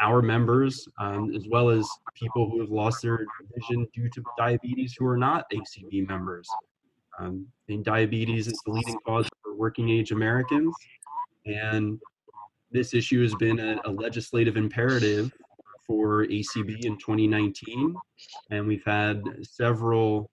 our 0.00 0.22
members, 0.22 0.86
um, 1.00 1.34
as 1.34 1.46
well 1.48 1.68
as 1.70 1.88
people 2.14 2.48
who 2.48 2.60
have 2.60 2.70
lost 2.70 3.02
their 3.02 3.26
vision 3.56 3.86
due 3.92 4.08
to 4.10 4.22
diabetes 4.36 4.94
who 4.96 5.06
are 5.06 5.16
not 5.16 5.50
ACB 5.50 6.06
members. 6.06 6.48
Um, 7.18 7.46
diabetes 7.82 8.46
is 8.46 8.60
the 8.64 8.72
leading 8.72 8.96
cause 9.04 9.28
for 9.42 9.56
working 9.56 9.90
age 9.90 10.12
Americans. 10.12 10.72
And 11.46 11.98
this 12.70 12.94
issue 12.94 13.22
has 13.22 13.34
been 13.36 13.58
a, 13.58 13.80
a 13.84 13.90
legislative 13.90 14.56
imperative 14.56 15.32
for 15.88 16.26
ACB 16.26 16.84
in 16.84 16.96
2019. 16.98 17.96
And 18.50 18.68
we've 18.68 18.84
had 18.84 19.24
several 19.42 20.30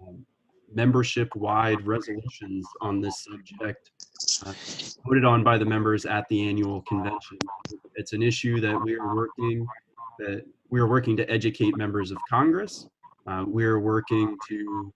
um, 0.00 0.24
membership 0.72 1.34
wide 1.34 1.84
resolutions 1.84 2.64
on 2.80 3.00
this 3.00 3.24
subject 3.24 3.90
uh, 4.46 4.52
voted 5.04 5.24
on 5.24 5.42
by 5.42 5.58
the 5.58 5.64
members 5.64 6.06
at 6.06 6.28
the 6.28 6.48
annual 6.48 6.82
convention. 6.82 7.38
It's 7.96 8.12
an 8.12 8.22
issue 8.22 8.60
that 8.60 8.80
we 8.80 8.96
are 8.96 9.16
working 9.16 9.66
that 10.18 10.44
we 10.68 10.78
are 10.78 10.86
working 10.86 11.16
to 11.16 11.28
educate 11.28 11.76
members 11.76 12.10
of 12.10 12.18
Congress. 12.28 12.86
Uh, 13.26 13.44
we 13.48 13.64
are 13.64 13.80
working 13.80 14.36
to 14.48 14.92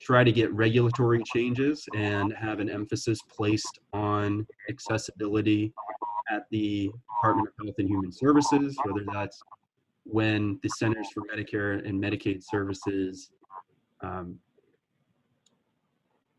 try 0.00 0.24
to 0.24 0.32
get 0.32 0.52
regulatory 0.52 1.22
changes 1.32 1.86
and 1.94 2.32
have 2.32 2.60
an 2.60 2.68
emphasis 2.68 3.20
placed 3.22 3.78
on 3.92 4.46
accessibility 4.68 5.72
at 6.30 6.46
the 6.50 6.90
Department 7.16 7.48
of 7.48 7.54
Health 7.64 7.76
and 7.78 7.88
Human 7.88 8.12
Services, 8.12 8.76
whether 8.84 9.04
that's 9.12 9.40
when 10.04 10.58
the 10.62 10.68
Centers 10.68 11.08
for 11.12 11.22
Medicare 11.22 11.86
and 11.86 12.02
Medicaid 12.02 12.42
Services 12.42 13.30
um, 14.02 14.38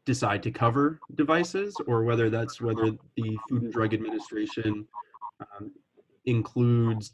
decide 0.06 0.44
to 0.44 0.52
cover 0.52 1.00
devices, 1.16 1.76
or 1.88 2.04
whether 2.04 2.30
that's 2.30 2.62
whether 2.62 2.92
the 3.16 3.38
Food 3.50 3.64
and 3.64 3.74
Drug 3.74 3.94
Administration 3.94 4.88
um, 5.40 5.72
includes 6.26 7.14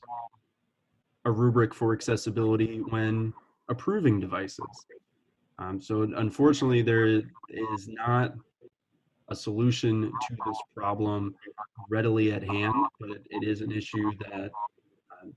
a 1.25 1.31
rubric 1.31 1.73
for 1.73 1.93
accessibility 1.93 2.79
when 2.89 3.33
approving 3.69 4.19
devices. 4.19 4.85
Um, 5.59 5.79
so 5.79 6.01
unfortunately, 6.01 6.81
there 6.81 7.05
is 7.07 7.87
not 7.87 8.33
a 9.31 9.35
solution 9.35 10.11
to 10.27 10.35
this 10.45 10.57
problem 10.75 11.33
readily 11.89 12.31
at 12.31 12.43
hand, 12.43 12.73
but 12.99 13.09
it 13.29 13.43
is 13.43 13.61
an 13.61 13.71
issue 13.71 14.11
that 14.19 14.51
uh, 15.11 15.29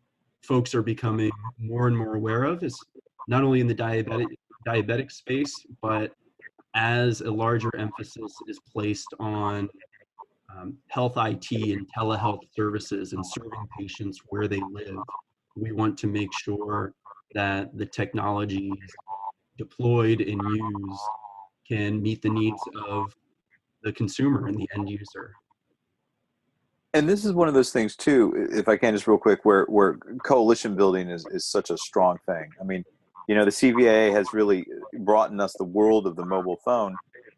folks 0.42 0.74
are 0.74 0.82
becoming 0.82 1.30
more 1.58 1.86
and 1.86 1.96
more 1.96 2.16
aware 2.16 2.44
of. 2.44 2.62
Is 2.62 2.84
not 3.28 3.42
only 3.44 3.60
in 3.60 3.66
the 3.66 3.74
diabetic 3.74 4.36
diabetic 4.66 5.10
space, 5.12 5.64
but 5.80 6.12
as 6.74 7.20
a 7.20 7.30
larger 7.30 7.70
emphasis 7.76 8.32
is 8.48 8.58
placed 8.72 9.14
on 9.20 9.68
um, 10.54 10.76
health 10.88 11.14
IT 11.16 11.50
and 11.52 11.86
telehealth 11.96 12.40
services 12.54 13.12
and 13.12 13.24
serving 13.24 13.68
patients 13.78 14.20
where 14.28 14.48
they 14.48 14.60
live, 14.72 14.98
we 15.56 15.72
want 15.72 15.96
to 15.98 16.06
make 16.06 16.32
sure 16.32 16.92
that 17.34 17.76
the 17.76 17.86
technologies 17.86 18.76
deployed 19.56 20.20
and 20.20 20.40
used 20.42 21.00
can 21.68 22.02
meet 22.02 22.22
the 22.22 22.28
needs 22.28 22.60
of 22.88 23.14
the 23.84 23.92
consumer 23.92 24.48
and 24.48 24.58
the 24.58 24.68
end 24.74 24.88
user. 24.88 25.32
And 26.94 27.08
this 27.08 27.24
is 27.24 27.32
one 27.32 27.48
of 27.48 27.54
those 27.54 27.72
things 27.72 27.96
too, 27.96 28.48
if 28.50 28.68
I 28.68 28.76
can 28.76 28.94
just 28.94 29.06
real 29.06 29.18
quick, 29.18 29.44
where 29.44 29.64
where 29.64 29.98
coalition 30.24 30.74
building 30.74 31.10
is, 31.10 31.26
is 31.30 31.44
such 31.46 31.70
a 31.70 31.76
strong 31.76 32.18
thing. 32.26 32.50
I 32.60 32.64
mean, 32.64 32.84
you 33.28 33.34
know, 33.34 33.44
the 33.44 33.50
CVA 33.50 34.12
has 34.12 34.32
really 34.32 34.66
brought 35.00 35.30
in 35.30 35.40
us 35.40 35.54
the 35.58 35.64
world 35.64 36.06
of 36.06 36.16
the 36.16 36.24
mobile 36.24 36.58
phone. 36.64 36.96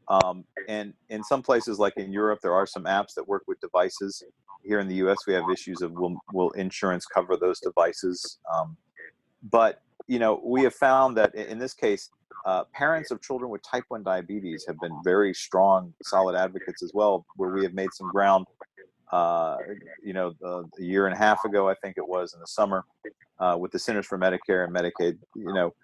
Um, 0.09 0.45
and 0.69 0.95
in 1.09 1.25
some 1.25 1.43
places, 1.43 1.79
like 1.79 1.97
in 1.97 2.13
Europe, 2.13 2.41
there 2.43 2.55
are 2.55 2.67
some 2.67 2.85
apps 2.85 3.15
that 3.17 3.27
work 3.27 3.43
with 3.47 3.61
devices. 3.61 4.23
Here 4.63 4.79
in 4.79 4.89
the 4.89 4.97
U.S., 4.97 5.19
we 5.27 5.33
have 5.35 5.45
issues 5.53 5.81
of 5.81 5.93
will, 5.93 6.17
will 6.33 6.51
insurance 6.51 7.07
cover 7.07 7.37
those 7.37 7.61
devices? 7.61 8.39
Um, 8.53 8.77
but 9.51 9.83
you 10.09 10.19
know, 10.19 10.41
we 10.45 10.63
have 10.63 10.75
found 10.75 11.17
that 11.17 11.35
in 11.35 11.59
this 11.59 11.75
case, 11.75 12.11
uh, 12.45 12.65
parents 12.73 13.11
of 13.11 13.21
children 13.21 13.51
with 13.51 13.63
type 13.63 13.85
1 13.89 14.03
diabetes 14.03 14.65
have 14.67 14.79
been 14.81 14.97
very 15.03 15.35
strong, 15.35 15.93
solid 16.03 16.37
advocates 16.37 16.83
as 16.83 16.93
well, 16.95 17.27
where 17.37 17.51
we 17.51 17.63
have 17.63 17.75
made 17.75 17.93
some 17.93 18.11
ground. 18.11 18.47
Uh, 19.13 19.57
you 20.03 20.13
know, 20.13 20.35
a 20.45 20.83
year 20.83 21.07
and 21.07 21.15
a 21.15 21.19
half 21.19 21.45
ago, 21.45 21.69
I 21.69 21.75
think 21.83 21.97
it 21.97 22.07
was 22.07 22.35
in 22.35 22.41
the 22.41 22.47
summer, 22.47 22.85
uh, 23.39 23.57
with 23.59 23.73
the 23.73 23.79
Centers 23.79 24.07
for 24.07 24.19
Medicare 24.19 24.65
and 24.65 24.75
Medicaid, 24.75 25.19
you 25.35 25.53
know, 25.53 25.75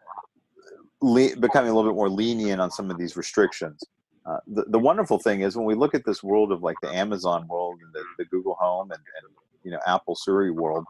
le- 1.00 1.36
becoming 1.36 1.70
a 1.70 1.74
little 1.74 1.90
bit 1.90 1.96
more 1.96 2.08
lenient 2.08 2.60
on 2.60 2.70
some 2.70 2.90
of 2.90 2.98
these 2.98 3.16
restrictions. 3.16 3.82
Uh, 4.24 4.38
the, 4.46 4.64
the 4.68 4.78
wonderful 4.78 5.18
thing 5.18 5.40
is 5.40 5.56
when 5.56 5.66
we 5.66 5.74
look 5.74 5.94
at 5.94 6.04
this 6.04 6.22
world 6.22 6.52
of 6.52 6.62
like 6.62 6.76
the 6.80 6.94
Amazon 6.94 7.46
world 7.48 7.78
and 7.82 7.92
the, 7.92 8.04
the 8.18 8.24
Google 8.26 8.56
Home 8.60 8.90
and, 8.90 9.00
and, 9.00 9.34
you 9.64 9.72
know, 9.72 9.80
Apple 9.86 10.14
Siri 10.14 10.52
world, 10.52 10.84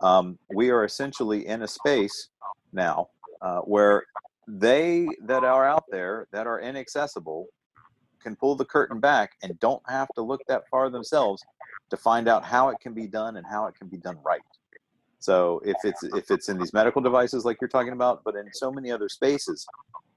um, 0.00 0.38
we 0.54 0.70
are 0.70 0.84
essentially 0.84 1.46
in 1.46 1.62
a 1.62 1.68
space 1.68 2.28
now 2.72 3.08
uh, 3.42 3.60
where 3.60 4.04
they 4.46 5.08
that 5.22 5.44
are 5.44 5.66
out 5.66 5.84
there 5.90 6.26
that 6.32 6.46
are 6.46 6.60
inaccessible 6.60 7.46
can 8.22 8.36
pull 8.36 8.54
the 8.54 8.64
curtain 8.64 9.00
back 9.00 9.32
and 9.42 9.58
don't 9.60 9.82
have 9.88 10.08
to 10.14 10.22
look 10.22 10.40
that 10.48 10.62
far 10.70 10.90
themselves 10.90 11.42
to 11.88 11.96
find 11.96 12.28
out 12.28 12.44
how 12.44 12.68
it 12.68 12.78
can 12.80 12.92
be 12.92 13.06
done 13.06 13.36
and 13.36 13.46
how 13.46 13.66
it 13.66 13.74
can 13.74 13.88
be 13.88 13.96
done 13.96 14.18
right. 14.24 14.42
So 15.18 15.60
if 15.64 15.76
it's 15.84 16.02
if 16.02 16.30
it's 16.30 16.48
in 16.48 16.58
these 16.58 16.72
medical 16.72 17.02
devices 17.02 17.44
like 17.44 17.58
you're 17.60 17.68
talking 17.68 17.92
about, 17.92 18.22
but 18.24 18.36
in 18.36 18.46
so 18.52 18.72
many 18.72 18.90
other 18.90 19.08
spaces, 19.08 19.66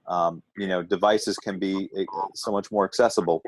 um, 0.07 0.41
you 0.57 0.67
know, 0.67 0.81
devices 0.81 1.37
can 1.37 1.59
be 1.59 1.89
eh, 1.97 2.05
so 2.35 2.51
much 2.51 2.71
more 2.71 2.85
accessible. 2.85 3.41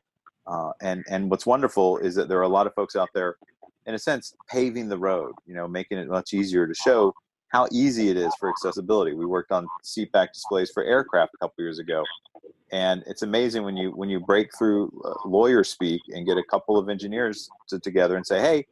Uh, 0.48 0.72
and 0.82 1.04
and 1.10 1.32
what's 1.32 1.46
wonderful 1.46 1.98
is 1.98 2.14
that 2.16 2.28
there 2.28 2.38
are 2.40 2.44
a 2.44 2.48
lot 2.48 2.68
of 2.68 2.74
folks 2.74 2.96
out 2.96 3.10
there, 3.14 3.38
in 3.86 3.96
a 3.96 4.00
sense, 4.00 4.34
paving 4.50 4.90
the 4.90 4.98
road. 4.98 5.34
You 5.46 5.56
know, 5.56 5.68
making 5.68 5.98
it 5.98 6.10
much 6.10 6.34
easier 6.34 6.68
to 6.68 6.74
show 6.74 7.14
how 7.50 7.68
easy 7.72 8.10
it 8.10 8.18
is 8.18 8.34
for 8.40 8.50
accessibility. 8.50 9.14
We 9.14 9.26
worked 9.26 9.52
on 9.52 9.68
seatback 9.84 10.34
displays 10.34 10.72
for 10.72 10.84
aircraft 10.84 11.36
a 11.36 11.38
couple 11.38 11.64
years 11.64 11.80
ago, 11.80 12.04
and 12.72 13.04
it's 13.08 13.22
amazing 13.22 13.64
when 13.64 13.78
you 13.78 13.92
when 13.92 14.10
you 14.10 14.20
break 14.20 14.50
through 14.58 14.92
uh, 15.06 15.28
lawyer 15.28 15.64
speak 15.64 16.02
and 16.10 16.26
get 16.26 16.38
a 16.38 16.44
couple 16.44 16.78
of 16.78 16.90
engineers 16.90 17.50
to, 17.70 17.80
together 17.80 18.18
and 18.18 18.26
say, 18.26 18.42
"Hey, 18.42 18.68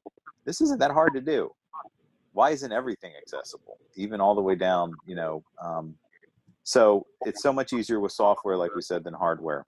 this 0.46 0.62
isn't 0.62 0.80
that 0.80 0.92
hard 0.92 1.14
to 1.14 1.22
do. 1.22 1.52
Why 2.34 2.50
isn't 2.50 2.72
everything 2.72 3.14
accessible, 3.22 3.78
even 3.96 4.20
all 4.20 4.36
the 4.36 4.42
way 4.42 4.56
down?" 4.56 4.94
You 5.06 5.16
know, 5.16 5.44
um, 5.62 5.96
so 6.64 7.06
it's 7.22 7.42
so 7.42 7.54
much 7.54 7.74
easier 7.74 8.00
with 8.00 8.12
software, 8.12 8.58
like 8.58 8.76
we 8.76 8.82
said, 8.82 9.04
than 9.04 9.14
hardware. 9.14 9.66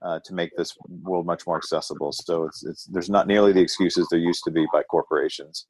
Uh, 0.00 0.18
to 0.24 0.34
make 0.34 0.50
this 0.56 0.76
world 1.02 1.24
much 1.24 1.46
more 1.46 1.56
accessible, 1.56 2.10
so 2.10 2.42
it's 2.42 2.64
it's 2.64 2.86
there's 2.86 3.08
not 3.08 3.28
nearly 3.28 3.52
the 3.52 3.60
excuses 3.60 4.04
there 4.10 4.18
used 4.18 4.42
to 4.42 4.50
be 4.50 4.66
by 4.72 4.82
corporations. 4.82 5.66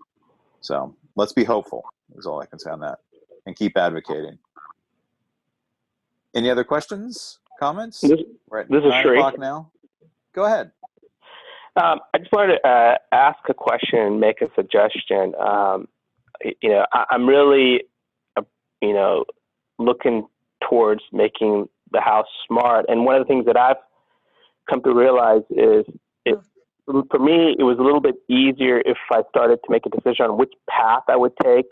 So 0.62 0.96
let's 1.16 1.32
be 1.32 1.44
hopeful 1.44 1.84
is 2.16 2.26
all 2.26 2.40
I 2.40 2.46
can 2.46 2.58
say 2.58 2.70
on 2.70 2.80
that, 2.80 2.98
and 3.46 3.56
keep 3.56 3.76
advocating. 3.76 4.38
Any 6.34 6.50
other 6.50 6.64
questions, 6.64 7.38
comments? 7.58 8.00
This, 8.00 8.20
We're 8.48 8.60
at 8.60 8.70
this 8.70 8.82
is 8.82 8.90
nine 8.90 9.04
Sri. 9.04 9.18
o'clock 9.18 9.38
now. 9.38 9.70
Go 10.34 10.44
ahead. 10.44 10.72
Um, 11.76 12.00
I 12.14 12.18
just 12.18 12.32
wanted 12.32 12.58
to 12.58 12.68
uh, 12.68 12.96
ask 13.12 13.38
a 13.48 13.54
question 13.54 13.98
and 13.98 14.20
make 14.20 14.40
a 14.42 14.48
suggestion. 14.54 15.34
Um, 15.36 15.88
you 16.60 16.70
know, 16.70 16.84
I, 16.92 17.04
I'm 17.10 17.26
really, 17.26 17.84
uh, 18.36 18.42
you 18.80 18.92
know, 18.92 19.24
looking 19.78 20.26
towards 20.68 21.02
making 21.12 21.68
the 21.90 22.00
house 22.00 22.26
smart. 22.46 22.86
And 22.88 23.04
one 23.04 23.16
of 23.16 23.22
the 23.22 23.28
things 23.28 23.46
that 23.46 23.56
I've 23.56 23.76
come 24.68 24.82
to 24.82 24.94
realize 24.94 25.42
is, 25.50 25.84
it, 26.24 26.38
for 26.86 27.18
me, 27.18 27.54
it 27.58 27.62
was 27.62 27.78
a 27.78 27.82
little 27.82 28.00
bit 28.00 28.16
easier 28.28 28.82
if 28.84 28.98
I 29.10 29.22
started 29.30 29.58
to 29.64 29.70
make 29.70 29.86
a 29.86 29.90
decision 29.90 30.26
on 30.26 30.38
which 30.38 30.52
path 30.68 31.04
I 31.08 31.16
would 31.16 31.32
take. 31.42 31.66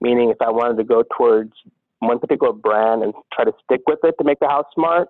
Meaning, 0.00 0.30
if 0.30 0.36
I 0.42 0.50
wanted 0.50 0.76
to 0.76 0.84
go 0.84 1.02
towards 1.16 1.52
one 2.00 2.18
particular 2.18 2.52
brand 2.52 3.02
and 3.02 3.14
try 3.32 3.44
to 3.44 3.52
stick 3.64 3.80
with 3.86 4.00
it 4.04 4.14
to 4.18 4.24
make 4.24 4.38
the 4.40 4.48
house 4.48 4.66
smart, 4.74 5.08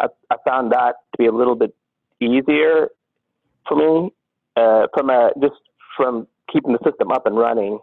I, 0.00 0.06
I 0.30 0.36
found 0.44 0.72
that 0.72 0.96
to 1.12 1.18
be 1.18 1.26
a 1.26 1.32
little 1.32 1.54
bit 1.54 1.74
easier 2.20 2.88
for 3.68 3.76
me 3.76 4.12
uh, 4.56 4.86
from 4.92 5.10
a 5.10 5.30
just 5.40 5.54
from 5.96 6.26
keeping 6.52 6.72
the 6.72 6.78
system 6.84 7.12
up 7.12 7.26
and 7.26 7.36
running 7.36 7.78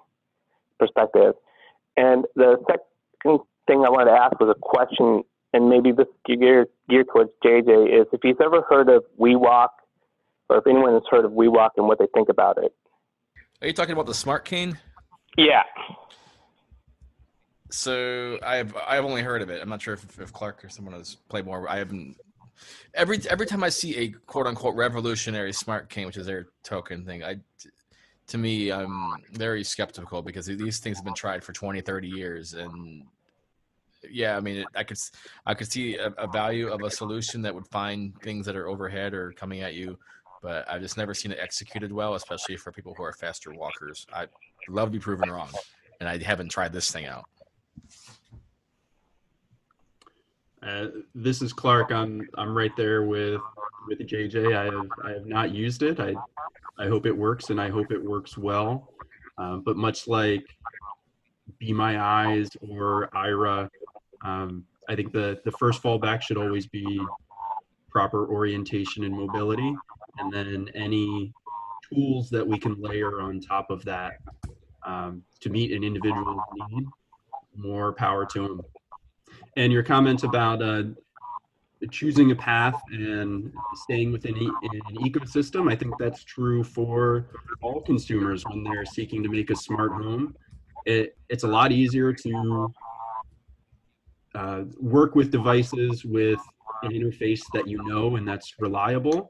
perspective. 0.77 1.35
And 1.97 2.25
the 2.35 2.57
second 2.67 3.39
thing 3.67 3.85
I 3.85 3.89
wanted 3.89 4.11
to 4.11 4.17
ask 4.17 4.39
was 4.39 4.53
a 4.55 4.59
question, 4.59 5.23
and 5.53 5.69
maybe 5.69 5.91
this 5.91 6.07
geared 6.25 6.67
geared 6.89 7.07
towards 7.11 7.31
JJ 7.43 8.01
is 8.01 8.07
if 8.11 8.19
he's 8.21 8.37
ever 8.43 8.61
heard 8.69 8.89
of 8.89 9.03
WeWalk, 9.19 9.69
or 10.49 10.57
if 10.57 10.67
anyone 10.67 10.93
has 10.93 11.03
heard 11.09 11.25
of 11.25 11.31
WeWalk 11.31 11.71
and 11.77 11.87
what 11.87 11.99
they 11.99 12.07
think 12.13 12.29
about 12.29 12.57
it. 12.63 12.73
Are 13.61 13.67
you 13.67 13.73
talking 13.73 13.93
about 13.93 14.07
the 14.07 14.13
smart 14.13 14.45
cane? 14.45 14.77
Yeah. 15.37 15.63
So 17.71 18.39
I've 18.43 18.75
I've 18.87 19.05
only 19.05 19.21
heard 19.21 19.41
of 19.41 19.49
it. 19.49 19.61
I'm 19.61 19.69
not 19.69 19.81
sure 19.81 19.93
if, 19.93 20.19
if 20.19 20.33
Clark 20.33 20.65
or 20.65 20.69
someone 20.69 20.95
has 20.95 21.15
played 21.29 21.45
more. 21.45 21.69
I 21.69 21.77
haven't. 21.77 22.17
Every 22.93 23.19
every 23.29 23.45
time 23.45 23.63
I 23.63 23.69
see 23.69 23.95
a 23.97 24.09
quote 24.09 24.47
unquote 24.47 24.75
revolutionary 24.75 25.53
smart 25.53 25.89
cane, 25.89 26.07
which 26.07 26.17
is 26.17 26.25
their 26.25 26.47
token 26.63 27.05
thing, 27.05 27.23
I 27.23 27.37
to 28.27 28.37
me 28.37 28.71
I'm 28.71 29.23
very 29.33 29.63
skeptical 29.63 30.21
because 30.21 30.47
these 30.47 30.79
things 30.79 30.97
have 30.97 31.05
been 31.05 31.13
tried 31.13 31.43
for 31.43 31.53
20, 31.53 31.81
30 31.81 32.07
years, 32.07 32.53
and 32.53 33.03
yeah, 34.09 34.35
I 34.35 34.39
mean 34.39 34.57
it, 34.57 34.67
I 34.75 34.83
could 34.83 34.97
I 35.45 35.53
could 35.53 35.71
see 35.71 35.97
a, 35.97 36.07
a 36.17 36.27
value 36.27 36.69
of 36.69 36.81
a 36.81 36.89
solution 36.89 37.41
that 37.43 37.53
would 37.53 37.67
find 37.67 38.19
things 38.21 38.45
that 38.45 38.55
are 38.55 38.67
overhead 38.67 39.13
or 39.13 39.31
coming 39.33 39.61
at 39.61 39.75
you, 39.75 39.97
but 40.41 40.69
I've 40.69 40.81
just 40.81 40.97
never 40.97 41.13
seen 41.13 41.31
it 41.31 41.39
executed 41.41 41.91
well, 41.91 42.15
especially 42.15 42.57
for 42.57 42.71
people 42.71 42.93
who 42.95 43.03
are 43.03 43.13
faster 43.13 43.51
walkers. 43.51 44.05
I 44.13 44.27
love 44.67 44.89
to 44.89 44.91
be 44.91 44.99
proven 44.99 45.29
wrong, 45.29 45.49
and 45.99 46.07
I 46.07 46.17
haven't 46.17 46.49
tried 46.49 46.73
this 46.73 46.91
thing 46.91 47.05
out. 47.05 47.25
Uh, 50.61 50.87
this 51.15 51.41
is 51.41 51.53
Clark. 51.53 51.91
I'm 51.91 52.27
I'm 52.37 52.55
right 52.55 52.75
there 52.75 53.03
with 53.03 53.41
with 53.87 53.99
JJ. 53.99 54.55
I 54.55 54.65
have 54.65 54.89
I 55.03 55.11
have 55.11 55.25
not 55.25 55.51
used 55.51 55.83
it. 55.83 55.99
I 55.99 56.15
I 56.77 56.87
hope 56.87 57.05
it 57.05 57.15
works 57.15 57.49
and 57.49 57.59
I 57.59 57.69
hope 57.69 57.91
it 57.91 58.03
works 58.03 58.37
well. 58.37 58.93
Um, 59.37 59.61
but 59.65 59.77
much 59.77 60.07
like 60.07 60.43
Be 61.59 61.71
My 61.71 61.99
Eyes 62.01 62.49
or 62.61 63.09
Aira, 63.15 63.69
um, 64.25 64.65
I 64.89 64.95
think 64.95 65.13
the 65.13 65.39
the 65.45 65.51
first 65.51 65.81
fallback 65.81 66.21
should 66.21 66.37
always 66.37 66.67
be 66.67 66.99
proper 67.89 68.27
orientation 68.27 69.03
and 69.03 69.13
mobility, 69.15 69.73
and 70.19 70.31
then 70.31 70.69
any 70.75 71.33
tools 71.91 72.29
that 72.29 72.45
we 72.45 72.57
can 72.57 72.79
layer 72.79 73.21
on 73.21 73.39
top 73.39 73.69
of 73.69 73.83
that 73.85 74.13
um, 74.85 75.23
to 75.41 75.49
meet 75.49 75.71
an 75.71 75.83
individual's 75.83 76.43
need. 76.53 76.91
More 77.55 77.93
power 77.93 78.25
to 78.27 78.47
them 78.47 78.61
and 79.57 79.73
your 79.73 79.83
comment 79.83 80.23
about 80.23 80.61
uh, 80.61 80.83
choosing 81.91 82.31
a 82.31 82.35
path 82.35 82.81
and 82.91 83.51
staying 83.75 84.11
within 84.11 84.37
e- 84.37 84.49
an 84.61 84.95
ecosystem, 84.95 85.71
I 85.71 85.75
think 85.75 85.97
that's 85.97 86.23
true 86.23 86.63
for 86.63 87.27
all 87.61 87.81
consumers 87.81 88.45
when 88.45 88.63
they're 88.63 88.85
seeking 88.85 89.23
to 89.23 89.29
make 89.29 89.49
a 89.49 89.55
smart 89.55 89.91
home. 89.93 90.35
It, 90.85 91.17
it's 91.29 91.43
a 91.43 91.47
lot 91.47 91.71
easier 91.71 92.13
to 92.13 92.73
uh, 94.35 94.63
work 94.79 95.15
with 95.15 95.31
devices 95.31 96.05
with 96.05 96.39
an 96.83 96.91
interface 96.91 97.41
that 97.53 97.67
you 97.67 97.83
know 97.83 98.15
and 98.15 98.27
that's 98.27 98.53
reliable. 98.59 99.29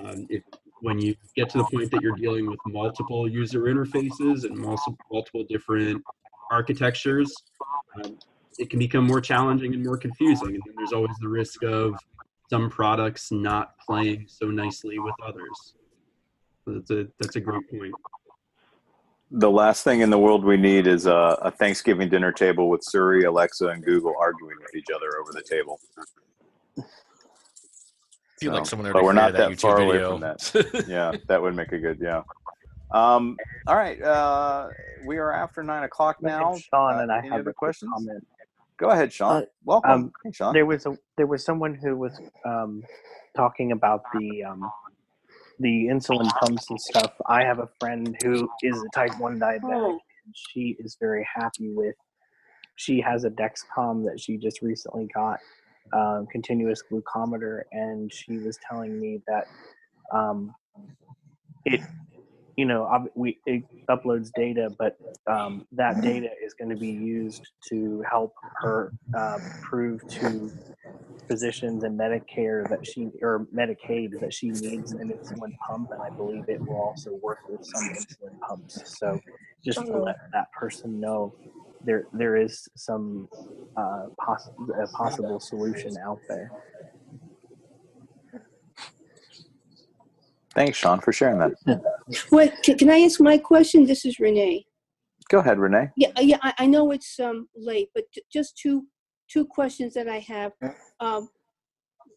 Um, 0.00 0.26
if, 0.30 0.42
when 0.80 0.98
you 0.98 1.14
get 1.34 1.48
to 1.50 1.58
the 1.58 1.64
point 1.64 1.90
that 1.90 2.02
you're 2.02 2.16
dealing 2.16 2.48
with 2.48 2.60
multiple 2.66 3.28
user 3.28 3.62
interfaces 3.62 4.44
and 4.44 4.56
multiple, 4.56 5.44
different 5.48 6.02
architectures, 6.50 7.32
um, 8.04 8.18
it 8.58 8.70
can 8.70 8.78
become 8.78 9.06
more 9.06 9.20
challenging 9.20 9.74
and 9.74 9.84
more 9.84 9.96
confusing. 9.96 10.48
And 10.54 10.62
there's 10.76 10.92
always 10.92 11.16
the 11.20 11.28
risk 11.28 11.62
of 11.64 11.94
some 12.50 12.70
products 12.70 13.32
not 13.32 13.78
playing 13.78 14.26
so 14.28 14.46
nicely 14.46 14.98
with 14.98 15.14
others. 15.24 15.74
So 16.64 16.74
that's 16.74 16.90
a 16.90 17.06
that's 17.18 17.36
a 17.36 17.40
great 17.40 17.68
point. 17.70 17.94
The 19.30 19.50
last 19.50 19.82
thing 19.82 20.00
in 20.02 20.10
the 20.10 20.18
world 20.18 20.44
we 20.44 20.56
need 20.56 20.86
is 20.86 21.06
a, 21.06 21.36
a 21.42 21.50
Thanksgiving 21.50 22.08
dinner 22.08 22.30
table 22.30 22.68
with 22.68 22.82
Siri, 22.84 23.24
Alexa, 23.24 23.66
and 23.68 23.84
Google 23.84 24.14
arguing 24.20 24.56
with 24.60 24.74
each 24.76 24.86
other 24.94 25.18
over 25.20 25.32
the 25.32 25.42
table. 25.42 25.80
I 28.36 28.44
feel 28.44 28.52
like 28.52 28.66
someone 28.66 28.92
but 28.92 29.02
already 29.02 29.06
we're 29.06 29.12
not 29.14 29.32
that 29.32 29.48
that 29.50 29.60
far 29.60 29.78
YouTube 29.78 29.86
away 29.86 29.98
from 30.10 30.20
that. 30.20 30.84
yeah, 30.88 31.12
that 31.28 31.40
would 31.40 31.54
make 31.56 31.72
a 31.72 31.78
good 31.78 31.98
yeah. 32.00 32.22
Um, 32.90 33.36
all 33.66 33.76
right, 33.76 34.00
uh, 34.00 34.68
we 35.06 35.16
are 35.16 35.32
after 35.32 35.62
nine 35.62 35.84
o'clock 35.84 36.22
now. 36.22 36.50
name's 36.50 36.62
Sean, 36.62 36.96
Uh, 36.96 37.02
and 37.02 37.12
I 37.12 37.18
any 37.18 37.28
have 37.28 37.40
other 37.40 37.50
a 37.50 37.54
quick 37.54 37.56
questions? 37.56 37.90
comment. 37.94 38.26
Go 38.78 38.90
ahead, 38.90 39.12
Sean. 39.12 39.42
Uh, 39.42 39.46
Welcome, 39.64 39.90
Um, 39.90 40.12
hey, 40.22 40.30
Sean. 40.32 40.52
there 40.52 40.66
was 40.66 40.84
a 40.86 40.96
there 41.16 41.26
was 41.26 41.44
someone 41.44 41.74
who 41.74 41.96
was 41.96 42.20
um, 42.44 42.82
talking 43.34 43.72
about 43.72 44.02
the 44.14 44.44
um, 44.44 44.70
the 45.58 45.86
insulin 45.86 46.28
pumps 46.38 46.68
and 46.68 46.78
stuff. 46.80 47.12
I 47.26 47.42
have 47.42 47.58
a 47.60 47.68
friend 47.80 48.14
who 48.22 48.48
is 48.62 48.76
a 48.82 48.88
type 48.94 49.18
one 49.18 49.40
diabetic, 49.40 49.62
Oh. 49.72 49.90
and 50.26 50.34
she 50.34 50.76
is 50.78 50.96
very 51.00 51.26
happy 51.34 51.72
with. 51.74 51.94
She 52.78 53.00
has 53.00 53.24
a 53.24 53.30
Dexcom 53.30 54.04
that 54.04 54.20
she 54.20 54.36
just 54.36 54.60
recently 54.60 55.08
got, 55.14 55.40
um, 55.92 56.26
continuous 56.30 56.82
glucometer, 56.90 57.62
and 57.72 58.12
she 58.12 58.38
was 58.38 58.58
telling 58.68 59.00
me 59.00 59.20
that 59.26 59.46
um, 60.12 60.54
it 61.64 61.80
you 62.56 62.64
know, 62.64 63.06
we 63.14 63.38
it 63.44 63.64
uploads 63.88 64.30
data, 64.34 64.74
but 64.78 64.96
um, 65.26 65.66
that 65.72 66.00
data 66.00 66.30
is 66.42 66.54
going 66.54 66.70
to 66.70 66.76
be 66.76 66.88
used 66.88 67.46
to 67.68 68.02
help 68.10 68.32
her 68.60 68.92
uh, 69.16 69.38
prove 69.62 70.06
to 70.08 70.50
physicians 71.28 71.84
and 71.84 71.98
Medicare 71.98 72.68
that 72.70 72.86
she 72.86 73.10
or 73.20 73.46
Medicaid 73.54 74.18
that 74.20 74.32
she 74.32 74.50
needs 74.50 74.92
an 74.92 75.10
insulin 75.10 75.54
pump, 75.66 75.90
and 75.90 76.00
I 76.00 76.08
believe 76.16 76.44
it 76.48 76.66
will 76.66 76.80
also 76.80 77.12
work 77.22 77.40
with 77.48 77.60
some 77.62 77.90
insulin 77.90 78.40
pumps. 78.40 78.98
So, 78.98 79.20
just 79.62 79.84
to 79.86 79.98
let 79.98 80.16
that 80.32 80.50
person 80.52 80.98
know, 80.98 81.34
there 81.84 82.06
there 82.12 82.36
is 82.36 82.68
some 82.76 83.28
uh, 83.76 84.06
poss- 84.24 84.50
a 84.82 84.86
possible 84.88 85.40
solution 85.40 85.96
out 86.04 86.20
there. 86.28 86.50
Thanks, 90.54 90.78
Sean, 90.78 91.00
for 91.00 91.12
sharing 91.12 91.38
that. 91.38 91.52
What, 92.30 92.54
can, 92.62 92.78
can 92.78 92.88
I 92.88 93.00
ask 93.00 93.20
my 93.20 93.36
question? 93.36 93.84
This 93.84 94.06
is 94.06 94.18
Renee. 94.18 94.64
Go 95.28 95.40
ahead, 95.40 95.58
Renee. 95.58 95.90
Yeah, 95.98 96.08
uh, 96.16 96.22
yeah, 96.22 96.38
I, 96.42 96.54
I 96.60 96.66
know 96.66 96.92
it's 96.92 97.18
um 97.20 97.48
late, 97.54 97.90
but 97.94 98.04
j- 98.12 98.22
just 98.32 98.56
two 98.56 98.86
two 99.28 99.44
questions 99.44 99.92
that 99.94 100.08
I 100.08 100.20
have. 100.20 100.52
Um, 101.00 101.28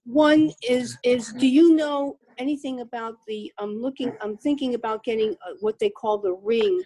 one 0.05 0.51
is 0.67 0.97
is 1.03 1.33
do 1.33 1.47
you 1.47 1.75
know 1.75 2.17
anything 2.37 2.81
about 2.81 3.15
the? 3.27 3.51
I'm 3.59 3.81
looking. 3.81 4.13
I'm 4.21 4.37
thinking 4.37 4.75
about 4.75 5.03
getting 5.03 5.31
uh, 5.45 5.55
what 5.59 5.77
they 5.79 5.89
call 5.89 6.19
the 6.19 6.33
ring. 6.33 6.81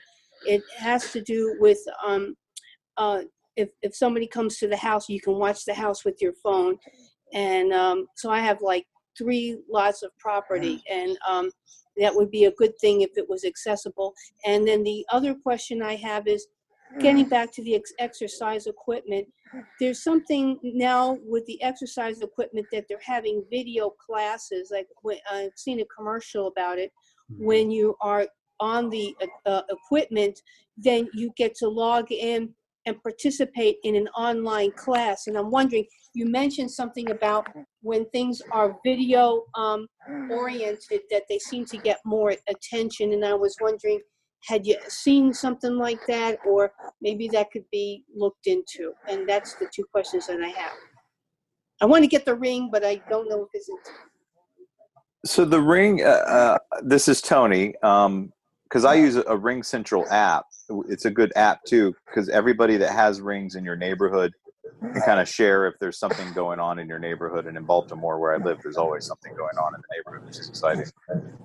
It 0.48 0.64
has 0.78 1.12
to 1.12 1.22
do 1.22 1.56
with 1.60 1.80
um, 2.06 2.36
uh, 2.98 3.22
if 3.56 3.70
if 3.82 3.96
somebody 3.96 4.28
comes 4.28 4.58
to 4.58 4.68
the 4.68 4.78
house, 4.78 5.10
you 5.10 5.22
can 5.22 5.36
watch 5.36 5.66
the 5.66 5.74
house 5.74 6.06
with 6.06 6.22
your 6.22 6.34
phone, 6.44 6.78
and 7.34 7.74
um, 7.74 8.08
so 8.16 8.30
I 8.30 8.40
have 8.40 8.62
like 8.62 8.86
three 9.18 9.58
lots 9.70 10.04
of 10.04 10.12
property, 10.18 10.82
and 10.90 11.18
um, 11.28 11.52
that 11.98 12.14
would 12.16 12.32
be 12.32 12.46
a 12.46 12.52
good 12.52 12.78
thing 12.80 13.02
if 13.02 13.12
it 13.16 13.30
was 13.30 13.46
accessible. 13.46 14.14
And 14.46 14.68
then 14.68 14.84
the 14.84 15.06
other 15.12 15.36
question 15.36 15.82
I 15.82 15.96
have 15.98 16.28
is 16.28 16.48
getting 17.00 17.28
back 17.28 17.52
to 17.52 17.64
the 17.64 17.76
ex- 17.76 17.94
exercise 18.00 18.68
equipment. 18.68 19.28
There's 19.80 20.04
something 20.04 20.60
now 20.64 21.18
with 21.26 21.46
the 21.46 21.62
exercise 21.62 22.22
equipment 22.22 22.68
that 22.72 22.86
they're 22.88 22.98
having 23.04 23.44
video 23.50 23.92
classes. 23.92 24.70
Like 24.72 24.88
when, 25.02 25.18
I've 25.32 25.52
seen 25.56 25.80
a 25.80 25.86
commercial 25.86 26.48
about 26.48 26.80
it. 26.80 26.92
When 27.38 27.72
you 27.72 27.96
are 28.02 28.28
on 28.60 28.90
the 28.90 29.16
uh, 29.22 29.50
uh, 29.50 29.62
equipment, 29.70 30.40
then 30.78 31.10
you 31.14 31.32
get 31.36 31.56
to 31.56 31.68
log 31.68 32.12
in 32.12 32.54
and 32.86 33.02
participate 33.02 33.78
in 33.84 33.96
an 33.96 34.08
online 34.10 34.72
class. 34.72 35.28
And 35.28 35.38
I'm 35.38 35.52
wondering, 35.52 35.86
you 36.14 36.26
mentioned 36.26 36.72
something 36.72 37.10
about 37.12 37.48
when 37.82 38.10
things 38.10 38.42
are 38.52 38.78
video 38.86 39.44
um, 39.56 39.88
oriented 40.30 41.02
that 41.10 41.24
they 41.30 41.40
seem 41.40 41.66
to 41.66 41.78
get 41.78 42.00
more 42.06 42.36
attention. 42.48 43.14
And 43.14 43.26
I 43.26 43.34
was 43.34 43.56
wondering, 43.62 44.00
had 44.44 44.68
you 44.68 44.78
seen 44.90 45.34
something 45.34 45.78
like 45.78 46.06
that, 46.08 46.38
or 46.46 46.74
maybe 47.02 47.30
that 47.30 47.52
could 47.52 47.64
be 47.72 48.04
looked 48.14 48.48
into? 48.48 48.92
And 49.08 49.28
that's 49.28 49.56
the 49.56 49.70
two 49.74 49.86
questions 49.92 50.28
that 50.28 50.42
I 50.42 50.50
have. 50.50 50.74
I 51.82 51.86
want 51.86 52.04
to 52.04 52.08
get 52.08 52.26
the 52.26 52.36
ring, 52.36 52.70
but 52.72 52.84
I 52.86 53.02
don't 53.10 53.30
know 53.30 53.44
if 53.44 53.50
it's. 53.54 53.70
So 55.26 55.46
the 55.46 55.62
Ring, 55.62 56.04
uh, 56.04 56.08
uh, 56.08 56.58
this 56.82 57.08
is 57.08 57.22
Tony, 57.22 57.74
because 58.74 58.86
I 58.86 58.96
use 58.96 59.18
a 59.18 59.38
Ring 59.38 59.62
Central 59.62 60.04
app. 60.10 60.46
It's 60.90 61.06
a 61.06 61.12
good 61.12 61.32
app 61.36 61.64
too, 61.64 61.96
because 62.08 62.28
everybody 62.30 62.76
that 62.78 62.92
has 62.92 63.22
rings 63.22 63.54
in 63.54 63.64
your 63.64 63.76
neighborhood 63.76 64.34
can 64.82 65.02
kind 65.04 65.20
of 65.20 65.30
share 65.30 65.68
if 65.68 65.76
there's 65.80 66.00
something 66.00 66.34
going 66.34 66.60
on 66.60 66.80
in 66.80 66.88
your 66.88 66.98
neighborhood. 66.98 67.46
And 67.46 67.56
in 67.56 67.66
Baltimore, 67.66 68.20
where 68.20 68.34
I 68.34 68.38
live, 68.38 68.58
there's 68.64 68.78
always 68.78 69.06
something 69.06 69.32
going 69.38 69.56
on 69.64 69.76
in 69.76 69.82
the 69.82 69.96
neighborhood, 69.96 70.22
which 70.26 70.40
is 70.40 70.50
exciting. 70.50 70.86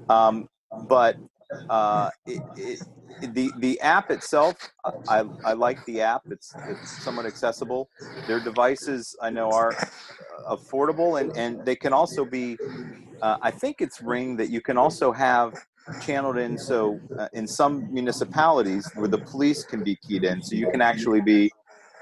Um, 0.08 0.48
but 0.88 1.16
uh, 1.68 2.08
it, 2.24 2.40
it, 2.56 2.80
the 3.34 3.52
the 3.58 3.78
app 3.82 4.10
itself, 4.10 4.70
I, 5.06 5.24
I 5.44 5.52
like 5.52 5.84
the 5.84 6.00
app. 6.00 6.22
It's 6.30 6.54
it's 6.66 7.04
somewhat 7.04 7.26
accessible. 7.26 7.90
Their 8.26 8.40
devices, 8.40 9.14
I 9.20 9.28
know, 9.28 9.50
are 9.50 9.74
affordable, 10.50 11.20
and 11.20 11.30
and 11.36 11.62
they 11.66 11.76
can 11.76 11.92
also 11.92 12.24
be. 12.24 12.56
Uh, 13.20 13.36
I 13.42 13.50
think 13.50 13.80
it's 13.80 14.00
Ring 14.00 14.36
that 14.38 14.48
you 14.48 14.62
can 14.62 14.78
also 14.78 15.12
have 15.12 15.52
channeled 16.00 16.38
in. 16.38 16.58
So 16.58 17.00
uh, 17.18 17.28
in 17.32 17.46
some 17.46 17.92
municipalities 17.92 18.90
where 18.94 19.08
the 19.08 19.18
police 19.18 19.64
can 19.64 19.82
be 19.82 19.96
keyed 19.96 20.24
in, 20.24 20.42
so 20.42 20.54
you 20.54 20.70
can 20.70 20.80
actually 20.80 21.20
be 21.20 21.50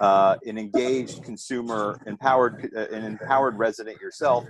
uh, 0.01 0.37
an 0.47 0.59
engaged 0.59 1.23
consumer, 1.25 2.01
empowered, 2.07 2.71
uh, 2.77 2.87
an 2.95 3.05
empowered 3.05 3.57
resident 3.57 4.01
yourself. 4.01 4.45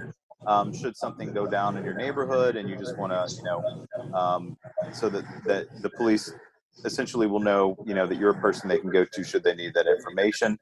Um, 0.46 0.72
should 0.72 0.96
something 0.96 1.32
go 1.32 1.46
down 1.46 1.76
in 1.76 1.84
your 1.84 1.94
neighborhood 1.94 2.56
and 2.56 2.68
you 2.68 2.76
just 2.76 2.96
want 2.98 3.10
to, 3.12 3.26
you 3.36 3.42
know, 3.42 3.86
um, 4.14 4.56
so 4.92 5.08
that, 5.08 5.24
that 5.44 5.82
the 5.82 5.90
police 5.90 6.32
essentially 6.84 7.26
will 7.26 7.40
know, 7.40 7.76
you 7.86 7.94
know, 7.94 8.06
that 8.06 8.16
you're 8.16 8.30
a 8.30 8.40
person 8.40 8.68
they 8.68 8.78
can 8.78 8.90
go 8.90 9.04
to 9.04 9.24
should 9.24 9.42
they 9.42 9.54
need 9.54 9.72
that 9.74 9.86
information. 9.86 10.58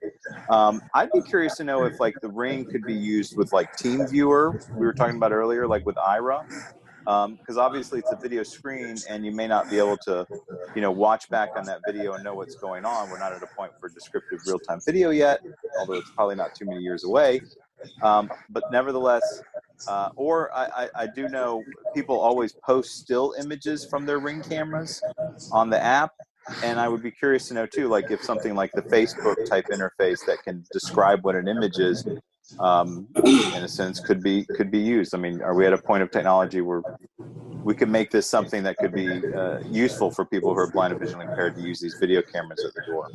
Um, 0.49 0.81
I'd 0.95 1.11
be 1.13 1.21
curious 1.23 1.57
to 1.57 1.65
know 1.65 1.85
if 1.85 2.01
like 2.01 2.15
the 2.23 2.31
ring 2.31 2.65
could 2.65 2.83
be 2.83 2.95
used 2.95 3.37
with 3.37 3.53
like 3.53 3.75
Team 3.77 4.07
Viewer. 4.07 4.61
We 4.71 4.87
were 4.87 4.95
talking 4.95 5.17
about 5.17 5.33
earlier, 5.33 5.67
like 5.67 5.85
with 5.85 5.97
Aira, 5.97 6.45
because 7.05 7.59
obviously 7.59 7.99
it's 7.99 8.11
a 8.13 8.17
video 8.17 8.43
screen 8.43 8.97
and 9.09 9.25
you 9.25 9.33
may 9.33 9.47
not 9.47 9.71
be 9.71 9.79
able 9.79 9.97
to, 9.99 10.27
you 10.75 10.81
know, 10.81 10.91
watch 10.91 11.29
back 11.29 11.51
on 11.57 11.65
that 11.65 11.81
video 11.87 12.15
and 12.15 12.25
know 12.25 12.35
what's 12.35 12.55
going 12.55 12.85
on. 12.85 13.11
We're 13.11 13.19
not 13.19 13.33
at 13.33 13.43
a 13.43 13.49
point 13.57 13.73
for 13.79 13.89
descriptive 13.89 14.41
real-time 14.47 14.81
video 14.85 15.11
yet, 15.11 15.41
although 15.79 15.95
it's 15.95 16.11
probably 16.11 16.37
not 16.37 16.55
too 16.55 16.65
many 16.65 16.81
years 16.81 17.05
away. 17.05 17.41
Um, 18.03 18.31
but 18.49 18.65
nevertheless, 18.73 19.43
uh, 19.89 20.11
or 20.17 20.51
I, 20.55 20.65
I, 20.65 20.89
I 21.03 21.07
do 21.07 21.29
know 21.29 21.63
people 21.95 22.19
always 22.19 22.53
post 22.53 22.97
still 22.97 23.35
images 23.39 23.85
from 23.85 24.07
their 24.07 24.19
ring 24.19 24.43
cameras 24.43 25.03
on 25.53 25.69
the 25.69 25.83
app. 25.83 26.13
and 26.63 26.79
I 26.79 26.89
would 26.89 27.03
be 27.03 27.11
curious 27.11 27.49
to 27.49 27.55
know 27.55 27.67
too, 27.67 27.89
like 27.89 28.11
if 28.11 28.23
something 28.23 28.55
like 28.55 28.73
the 28.73 28.83
Facebook 28.83 29.49
type 29.49 29.67
interface 29.71 30.25
that 30.27 30.43
can 30.45 30.65
describe 30.73 31.25
what 31.25 31.37
an 31.37 31.49
image 31.49 31.79
is, 31.79 32.07
um, 32.61 33.07
in 33.25 33.63
a 33.63 33.69
sense, 33.69 34.01
could 34.01 34.23
be 34.23 34.45
could 34.57 34.71
be 34.71 34.79
used. 34.79 35.15
I 35.15 35.19
mean, 35.19 35.41
are 35.43 35.55
we 35.55 35.67
at 35.67 35.73
a 35.73 35.79
point 35.79 36.03
of 36.03 36.11
technology 36.11 36.61
where 36.61 36.83
we 37.63 37.75
could 37.75 37.89
make 37.89 38.11
this 38.11 38.29
something 38.29 38.63
that 38.63 38.77
could 38.77 38.93
be 38.93 39.09
uh, 39.35 39.59
useful 39.71 40.11
for 40.11 40.25
people 40.25 40.53
who 40.53 40.61
are 40.61 40.71
blind 40.71 40.93
or 40.93 40.99
visually 40.99 41.25
impaired 41.25 41.55
to 41.57 41.63
use 41.63 41.81
these 41.81 41.95
video 41.99 42.21
cameras 42.23 42.65
at 42.65 42.75
the 42.75 42.83
door? 42.93 43.09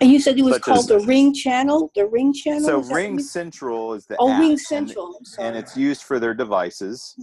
And 0.00 0.10
you 0.10 0.18
said 0.18 0.38
it 0.38 0.42
was 0.42 0.54
Such 0.54 0.62
called 0.62 0.78
as- 0.80 0.86
the 0.86 1.00
Ring 1.00 1.32
Channel. 1.34 1.90
The 1.94 2.06
Ring 2.06 2.32
Channel. 2.32 2.64
So 2.64 2.78
Ring 2.94 3.18
Central 3.18 3.94
is 3.94 4.06
the 4.06 4.16
Oh, 4.18 4.30
app, 4.30 4.40
Ring 4.40 4.50
and- 4.52 4.60
Central. 4.60 5.20
Sorry. 5.24 5.48
and 5.48 5.56
it's 5.56 5.76
used 5.76 6.02
for 6.02 6.18
their 6.18 6.34
devices, 6.34 7.16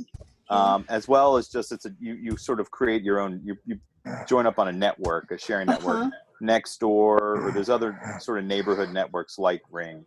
um, 0.49 0.85
as 0.89 1.07
well 1.07 1.35
as 1.37 1.47
just 1.49 1.71
it's 1.71 1.85
a 1.85 1.91
you 1.99 2.13
you 2.13 2.37
sort 2.37 2.59
of 2.59 2.71
create 2.71 3.03
your 3.03 3.19
own 3.19 3.41
you 3.43 3.55
you 3.65 3.79
join 4.27 4.45
up 4.45 4.57
on 4.59 4.67
a 4.67 4.71
network, 4.71 5.31
a 5.31 5.37
sharing 5.37 5.67
network. 5.67 5.95
Uh-huh. 5.97 6.09
Next 6.43 6.79
door, 6.79 7.37
or 7.45 7.51
there's 7.51 7.69
other 7.69 7.99
sort 8.19 8.39
of 8.39 8.45
neighborhood 8.45 8.89
networks 8.89 9.37
like 9.37 9.61
Ring, 9.69 10.03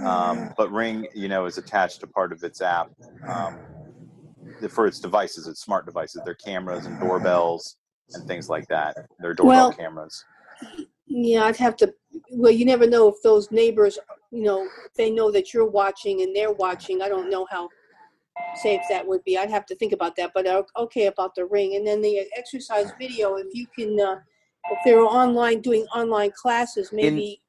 um, 0.00 0.52
but 0.56 0.70
Ring, 0.72 1.06
you 1.14 1.28
know, 1.28 1.46
is 1.46 1.58
attached 1.58 2.00
to 2.00 2.06
part 2.06 2.32
of 2.32 2.42
its 2.42 2.60
app 2.60 2.90
um, 3.28 3.58
for 4.70 4.86
its 4.86 5.00
devices, 5.00 5.46
its 5.46 5.62
smart 5.62 5.86
devices, 5.86 6.22
their 6.24 6.34
cameras 6.34 6.86
and 6.86 6.98
doorbells 6.98 7.76
and 8.14 8.26
things 8.26 8.48
like 8.48 8.66
that. 8.68 8.96
Their 9.20 9.34
doorbell 9.34 9.68
Well- 9.68 9.72
cameras. 9.72 10.24
Yeah, 11.06 11.44
I'd 11.44 11.56
have 11.56 11.76
to. 11.76 11.92
Well, 12.30 12.52
you 12.52 12.64
never 12.64 12.86
know 12.86 13.08
if 13.08 13.16
those 13.22 13.50
neighbors, 13.50 13.98
you 14.30 14.42
know, 14.42 14.66
they 14.96 15.10
know 15.10 15.30
that 15.32 15.52
you're 15.52 15.68
watching 15.68 16.22
and 16.22 16.34
they're 16.34 16.52
watching. 16.52 17.02
I 17.02 17.08
don't 17.08 17.28
know 17.28 17.46
how 17.50 17.68
safe 18.62 18.80
that 18.88 19.06
would 19.06 19.22
be. 19.24 19.36
I'd 19.36 19.50
have 19.50 19.66
to 19.66 19.74
think 19.74 19.92
about 19.92 20.16
that. 20.16 20.30
But 20.34 20.46
uh, 20.46 20.62
okay 20.78 21.06
about 21.06 21.34
the 21.34 21.44
ring, 21.44 21.74
and 21.76 21.86
then 21.86 22.00
the 22.00 22.26
exercise 22.36 22.92
video. 22.98 23.34
If 23.34 23.48
you 23.52 23.66
can, 23.76 23.98
uh, 24.00 24.20
if 24.70 24.78
they're 24.84 25.00
online 25.00 25.60
doing 25.60 25.84
online 25.94 26.30
classes, 26.30 26.90
maybe. 26.92 27.42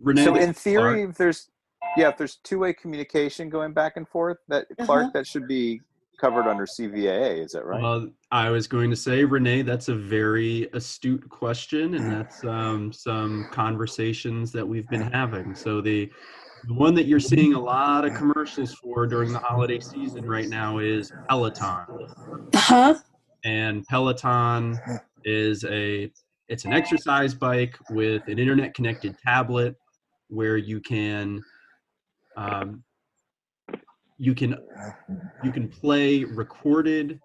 Renee, 0.00 0.24
so 0.24 0.34
in 0.34 0.42
Clark. 0.52 0.56
theory, 0.56 1.02
if 1.02 1.16
there's 1.16 1.50
yeah, 1.96 2.08
if 2.08 2.16
there's 2.16 2.36
two-way 2.36 2.72
communication 2.72 3.48
going 3.48 3.72
back 3.72 3.96
and 3.96 4.08
forth, 4.08 4.38
that 4.48 4.66
Clark, 4.82 5.02
Uh-huh. 5.04 5.10
that 5.14 5.26
should 5.26 5.46
be 5.46 5.80
covered 6.20 6.46
under 6.48 6.64
CVAA. 6.66 7.44
Is 7.44 7.52
that 7.52 7.64
right? 7.64 7.80
Well, 7.82 8.08
I 8.32 8.50
was 8.50 8.66
going 8.66 8.90
to 8.90 8.96
say, 8.96 9.22
Renee, 9.24 9.62
that's 9.62 9.88
a 9.88 9.94
very 9.94 10.68
astute 10.72 11.28
question, 11.28 11.94
and 11.94 12.10
that's 12.12 12.42
um, 12.44 12.92
some 12.92 13.48
conversations 13.52 14.50
that 14.52 14.66
we've 14.66 14.88
been 14.88 15.02
having. 15.12 15.54
So 15.54 15.80
the 15.80 16.10
the 16.66 16.72
one 16.74 16.94
that 16.94 17.04
you're 17.04 17.20
seeing 17.20 17.52
a 17.52 17.60
lot 17.60 18.06
of 18.06 18.14
commercials 18.14 18.72
for 18.72 19.06
during 19.06 19.32
the 19.32 19.38
holiday 19.38 19.78
season 19.80 20.26
right 20.26 20.48
now 20.48 20.78
is 20.78 21.12
Peloton. 21.28 21.84
Huh? 22.54 22.94
And 23.44 23.84
Peloton 23.86 24.80
is 25.24 25.64
a 25.64 26.10
it's 26.48 26.64
an 26.64 26.72
exercise 26.72 27.34
bike 27.34 27.76
with 27.90 28.26
an 28.28 28.38
internet 28.38 28.72
connected 28.74 29.14
tablet 29.18 29.76
where 30.34 30.56
you 30.56 30.80
can 30.80 31.42
um, 32.36 32.82
you 34.18 34.34
can 34.34 34.56
you 35.42 35.52
can 35.52 35.68
play 35.68 36.24
recorded 36.24 37.20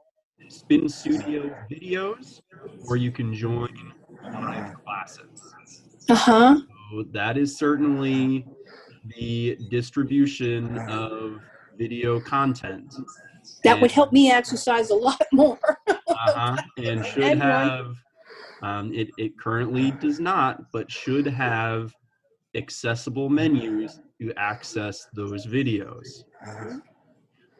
spin 0.49 0.87
studio 0.87 1.55
videos 1.71 2.41
or 2.87 2.97
you 2.97 3.11
can 3.11 3.33
join 3.33 3.67
live 4.33 4.73
classes 4.83 5.53
Uh 6.09 6.15
huh. 6.15 6.57
so 6.91 7.03
that 7.11 7.37
is 7.37 7.57
certainly 7.57 8.45
the 9.17 9.57
distribution 9.69 10.77
of 10.87 11.39
video 11.77 12.19
content 12.19 12.93
That 13.63 13.79
would 13.81 13.91
help 13.91 14.11
me 14.11 14.29
exercise 14.31 14.89
a 14.91 14.95
lot 14.95 15.21
more. 15.33 15.59
uh-huh, 15.87 16.57
and 16.77 17.03
should 17.05 17.37
have 17.39 17.95
um, 18.61 18.93
it, 18.93 19.09
it 19.17 19.39
currently 19.39 19.89
does 19.91 20.19
not 20.19 20.71
but 20.73 20.91
should 20.91 21.25
have 21.25 21.93
accessible 22.55 23.29
menus 23.29 23.99
to 24.21 24.33
access 24.37 25.07
those 25.13 25.45
videos. 25.45 26.23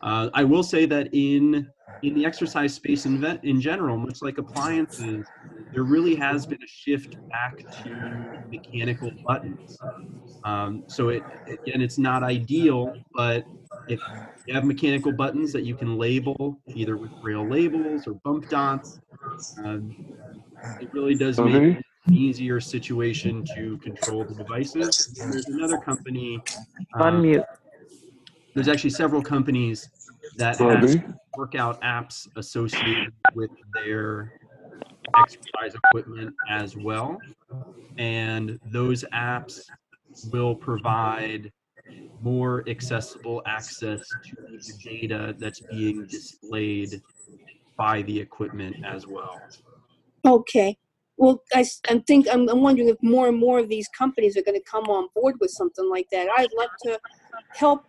Uh, 0.01 0.29
i 0.33 0.43
will 0.43 0.63
say 0.63 0.85
that 0.85 1.09
in 1.13 1.67
in 2.01 2.13
the 2.15 2.25
exercise 2.25 2.73
space 2.73 3.05
in, 3.05 3.19
vet, 3.19 3.43
in 3.43 3.59
general 3.59 3.97
much 3.97 4.21
like 4.21 4.37
appliances 4.37 5.29
there 5.73 5.83
really 5.83 6.15
has 6.15 6.45
been 6.45 6.61
a 6.63 6.67
shift 6.67 7.17
back 7.29 7.53
to 7.83 7.91
mechanical 8.51 9.11
buttons. 9.27 9.77
Um, 10.43 10.83
so 10.87 11.09
it 11.09 11.23
again 11.47 11.81
it's 11.81 11.97
not 11.97 12.23
ideal 12.23 12.93
but 13.13 13.43
if 13.87 13.99
you 14.45 14.53
have 14.55 14.63
mechanical 14.63 15.11
buttons 15.11 15.51
that 15.51 15.63
you 15.63 15.75
can 15.75 15.97
label 15.97 16.59
either 16.69 16.97
with 16.97 17.11
braille 17.21 17.47
labels 17.47 18.07
or 18.07 18.13
bump 18.23 18.47
dots 18.49 18.99
um, 19.63 19.93
it 20.79 20.89
really 20.93 21.15
does 21.15 21.37
make 21.39 21.77
it 21.77 21.85
an 22.09 22.15
easier 22.15 22.59
situation 22.59 23.43
to 23.55 23.77
control 23.77 24.23
the 24.25 24.33
devices 24.33 25.15
and 25.21 25.31
there's 25.31 25.47
another 25.47 25.77
company 25.77 26.41
um, 26.95 27.21
Unmute. 27.21 27.45
there's 28.53 28.67
actually 28.67 28.89
several 28.89 29.21
companies 29.21 29.89
that 30.37 30.57
have 30.57 31.03
workout 31.35 31.81
apps 31.81 32.27
associated 32.35 33.13
with 33.35 33.51
their 33.73 34.33
exercise 35.17 35.75
equipment 35.75 36.33
as 36.49 36.75
well. 36.75 37.21
And 37.97 38.59
those 38.65 39.03
apps 39.13 39.61
will 40.31 40.55
provide 40.55 41.51
more 42.21 42.67
accessible 42.67 43.41
access 43.45 44.07
to 44.09 44.35
the 44.65 44.73
data 44.83 45.35
that's 45.39 45.59
being 45.59 46.05
displayed 46.07 47.01
by 47.77 48.01
the 48.03 48.19
equipment 48.19 48.75
as 48.85 49.07
well. 49.07 49.41
Okay. 50.25 50.77
Well, 51.19 51.43
I, 51.53 51.65
I 51.89 52.01
think 52.07 52.27
I'm, 52.31 52.47
I'm 52.47 52.61
wondering 52.61 52.87
if 52.87 52.95
more 53.01 53.27
and 53.27 53.37
more 53.37 53.59
of 53.59 53.67
these 53.67 53.89
companies 53.89 54.37
are 54.37 54.41
going 54.41 54.57
to 54.57 54.63
come 54.63 54.85
on 54.85 55.09
board 55.13 55.35
with 55.41 55.51
something 55.51 55.87
like 55.89 56.07
that. 56.13 56.29
I'd 56.37 56.47
love 56.57 56.69
to 56.83 56.97
help, 57.55 57.83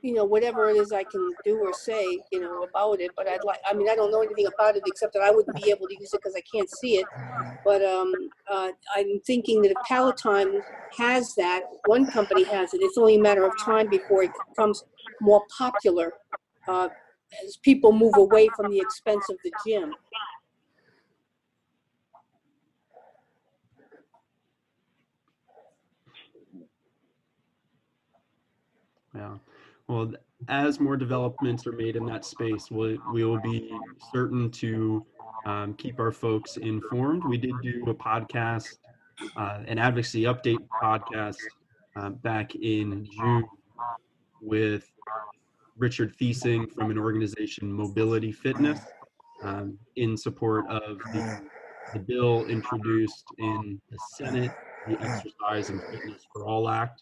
you 0.00 0.14
know, 0.14 0.24
whatever 0.24 0.70
it 0.70 0.76
is 0.76 0.92
I 0.92 1.02
can 1.02 1.34
do 1.44 1.58
or 1.58 1.72
say, 1.74 2.20
you 2.30 2.40
know, 2.40 2.62
about 2.62 3.00
it. 3.00 3.10
But 3.16 3.28
I'd 3.28 3.42
like, 3.42 3.58
I 3.68 3.74
mean, 3.74 3.90
I 3.90 3.96
don't 3.96 4.12
know 4.12 4.22
anything 4.22 4.46
about 4.46 4.76
it 4.76 4.84
except 4.86 5.12
that 5.14 5.22
I 5.22 5.32
wouldn't 5.32 5.56
be 5.56 5.70
able 5.72 5.88
to 5.88 5.96
use 5.98 6.14
it 6.14 6.20
because 6.22 6.36
I 6.36 6.42
can't 6.54 6.70
see 6.70 6.98
it. 6.98 7.06
But 7.64 7.84
um, 7.84 8.14
uh, 8.48 8.68
I'm 8.94 9.20
thinking 9.26 9.62
that 9.62 9.72
if 9.72 9.76
Peloton 9.88 10.62
has 10.98 11.34
that, 11.34 11.62
one 11.86 12.06
company 12.12 12.44
has 12.44 12.74
it, 12.74 12.80
it's 12.80 12.96
only 12.96 13.16
a 13.16 13.20
matter 13.20 13.44
of 13.44 13.58
time 13.58 13.90
before 13.90 14.22
it 14.22 14.30
becomes 14.50 14.84
more 15.20 15.42
popular 15.58 16.12
uh, 16.68 16.88
as 17.44 17.56
people 17.56 17.90
move 17.92 18.16
away 18.16 18.48
from 18.54 18.70
the 18.70 18.78
expense 18.78 19.28
of 19.28 19.36
the 19.42 19.52
gym. 19.66 19.92
Yeah. 29.14 29.34
Well, 29.88 30.12
as 30.48 30.80
more 30.80 30.96
developments 30.96 31.66
are 31.66 31.72
made 31.72 31.96
in 31.96 32.06
that 32.06 32.24
space, 32.24 32.70
we, 32.70 32.98
we 33.12 33.24
will 33.24 33.40
be 33.40 33.70
certain 34.12 34.50
to 34.52 35.04
um, 35.44 35.74
keep 35.74 35.98
our 35.98 36.12
folks 36.12 36.56
informed. 36.58 37.24
We 37.24 37.36
did 37.38 37.60
do 37.62 37.84
a 37.88 37.94
podcast, 37.94 38.78
uh, 39.36 39.60
an 39.66 39.78
advocacy 39.78 40.22
update 40.22 40.60
podcast 40.80 41.36
uh, 41.96 42.10
back 42.10 42.54
in 42.54 43.04
June 43.04 43.48
with 44.40 44.90
Richard 45.76 46.14
Thiesing 46.16 46.70
from 46.70 46.90
an 46.90 46.98
organization, 46.98 47.72
Mobility 47.72 48.32
Fitness, 48.32 48.80
um, 49.42 49.76
in 49.96 50.16
support 50.16 50.66
of 50.68 50.98
the, 51.12 51.40
the 51.94 51.98
bill 51.98 52.46
introduced 52.46 53.24
in 53.38 53.80
the 53.90 53.98
Senate 54.16 54.52
the 54.86 54.98
Exercise 55.02 55.70
and 55.70 55.80
Fitness 55.90 56.26
for 56.32 56.44
All 56.44 56.68
Act. 56.68 57.00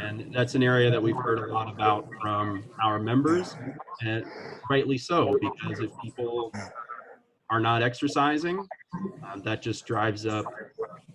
And 0.00 0.24
that's 0.34 0.54
an 0.54 0.62
area 0.62 0.90
that 0.90 1.02
we've 1.02 1.16
heard 1.16 1.38
a 1.38 1.52
lot 1.52 1.68
about 1.68 2.04
from 2.20 2.64
our 2.82 2.98
members, 2.98 3.56
and 4.00 4.24
rightly 4.70 4.98
so, 4.98 5.38
because 5.40 5.80
if 5.80 5.90
people 6.02 6.52
are 7.50 7.60
not 7.60 7.82
exercising, 7.82 8.68
uh, 9.26 9.38
that 9.44 9.62
just 9.62 9.86
drives 9.86 10.26
up 10.26 10.52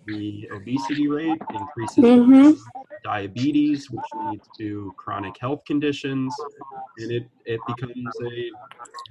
the 0.06 0.48
obesity 0.52 1.06
rate, 1.08 1.40
increases 1.52 2.04
Mhm. 2.04 2.58
diabetes, 3.04 3.90
which 3.90 4.10
leads 4.14 4.48
to 4.58 4.92
chronic 4.98 5.36
health 5.38 5.64
conditions, 5.66 6.34
and 6.98 7.12
it, 7.12 7.30
it 7.46 7.60
becomes 7.66 8.20
a, 8.22 8.50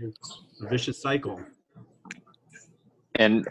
a 0.03 0.67
vicious 0.67 1.01
cycle. 1.01 1.43
And 3.15 3.47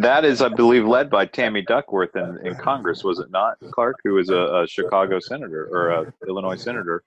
that 0.00 0.24
is, 0.24 0.42
I 0.42 0.48
believe, 0.48 0.86
led 0.86 1.08
by 1.10 1.26
Tammy 1.26 1.62
Duckworth 1.62 2.16
in, 2.16 2.38
in 2.44 2.54
Congress, 2.56 3.02
was 3.02 3.18
it 3.18 3.30
not, 3.30 3.56
Clark, 3.72 3.96
who 4.04 4.14
was 4.14 4.28
a, 4.30 4.62
a 4.62 4.66
Chicago 4.66 5.20
senator 5.20 5.68
or 5.72 5.90
a 5.90 6.12
Illinois 6.28 6.56
senator? 6.56 7.02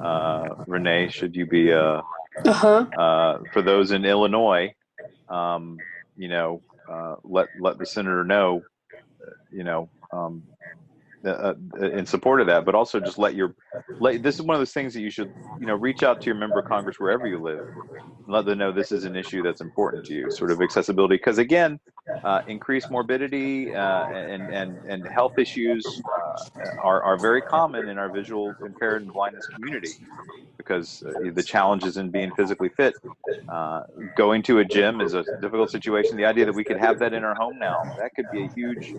Uh, 0.00 0.54
Renee, 0.66 1.08
should 1.08 1.36
you 1.36 1.46
be, 1.46 1.72
uh, 1.72 2.00
Uh-huh. 2.46 2.86
uh, 2.98 3.38
for 3.52 3.62
those 3.62 3.90
in 3.92 4.04
Illinois, 4.04 4.74
um, 5.28 5.78
you 6.16 6.28
know, 6.28 6.62
uh, 6.90 7.16
let 7.24 7.48
let 7.60 7.78
the 7.78 7.86
senator 7.86 8.24
know, 8.24 8.62
uh, 8.94 9.30
you 9.50 9.64
know, 9.64 9.90
um, 10.12 10.42
uh, 11.24 11.54
in 11.80 12.06
support 12.06 12.40
of 12.40 12.46
that, 12.46 12.64
but 12.64 12.74
also 12.74 13.00
just 13.00 13.18
let 13.18 13.34
your 13.34 13.54
let. 14.00 14.22
This 14.22 14.36
is 14.36 14.42
one 14.42 14.54
of 14.54 14.60
those 14.60 14.72
things 14.72 14.94
that 14.94 15.00
you 15.00 15.10
should 15.10 15.32
you 15.60 15.66
know 15.66 15.74
reach 15.74 16.02
out 16.02 16.20
to 16.22 16.26
your 16.30 16.36
member 16.36 16.58
of 16.58 16.64
Congress 16.66 16.98
wherever 16.98 17.26
you 17.26 17.40
live, 17.40 17.66
let 18.26 18.44
them 18.44 18.58
know 18.58 18.72
this 18.72 18.92
is 18.92 19.04
an 19.04 19.16
issue 19.16 19.42
that's 19.42 19.60
important 19.60 20.04
to 20.06 20.14
you. 20.14 20.30
Sort 20.30 20.50
of 20.50 20.60
accessibility, 20.60 21.16
because 21.16 21.38
again, 21.38 21.78
uh, 22.24 22.40
increased 22.46 22.90
morbidity 22.90 23.74
uh, 23.74 24.06
and 24.08 24.50
and 24.52 24.78
and 24.88 25.06
health 25.06 25.38
issues 25.38 25.84
uh, 26.04 26.70
are 26.82 27.02
are 27.02 27.16
very 27.16 27.42
common 27.42 27.88
in 27.88 27.98
our 27.98 28.10
visual 28.10 28.54
impaired 28.64 29.02
and 29.02 29.12
blindness 29.12 29.46
community 29.46 29.94
because 30.56 31.02
uh, 31.06 31.30
the 31.32 31.42
challenges 31.42 31.96
in 31.96 32.10
being 32.10 32.30
physically 32.32 32.68
fit. 32.68 32.94
Uh, 33.48 33.82
going 34.16 34.42
to 34.42 34.58
a 34.58 34.64
gym 34.64 35.00
is 35.00 35.14
a 35.14 35.24
difficult 35.40 35.70
situation. 35.70 36.16
The 36.16 36.24
idea 36.24 36.46
that 36.46 36.54
we 36.54 36.64
could 36.64 36.78
have 36.78 36.98
that 37.00 37.12
in 37.12 37.24
our 37.24 37.34
home 37.34 37.58
now, 37.58 37.82
that 37.98 38.14
could 38.14 38.26
be 38.32 38.44
a 38.44 38.50
huge 38.54 38.94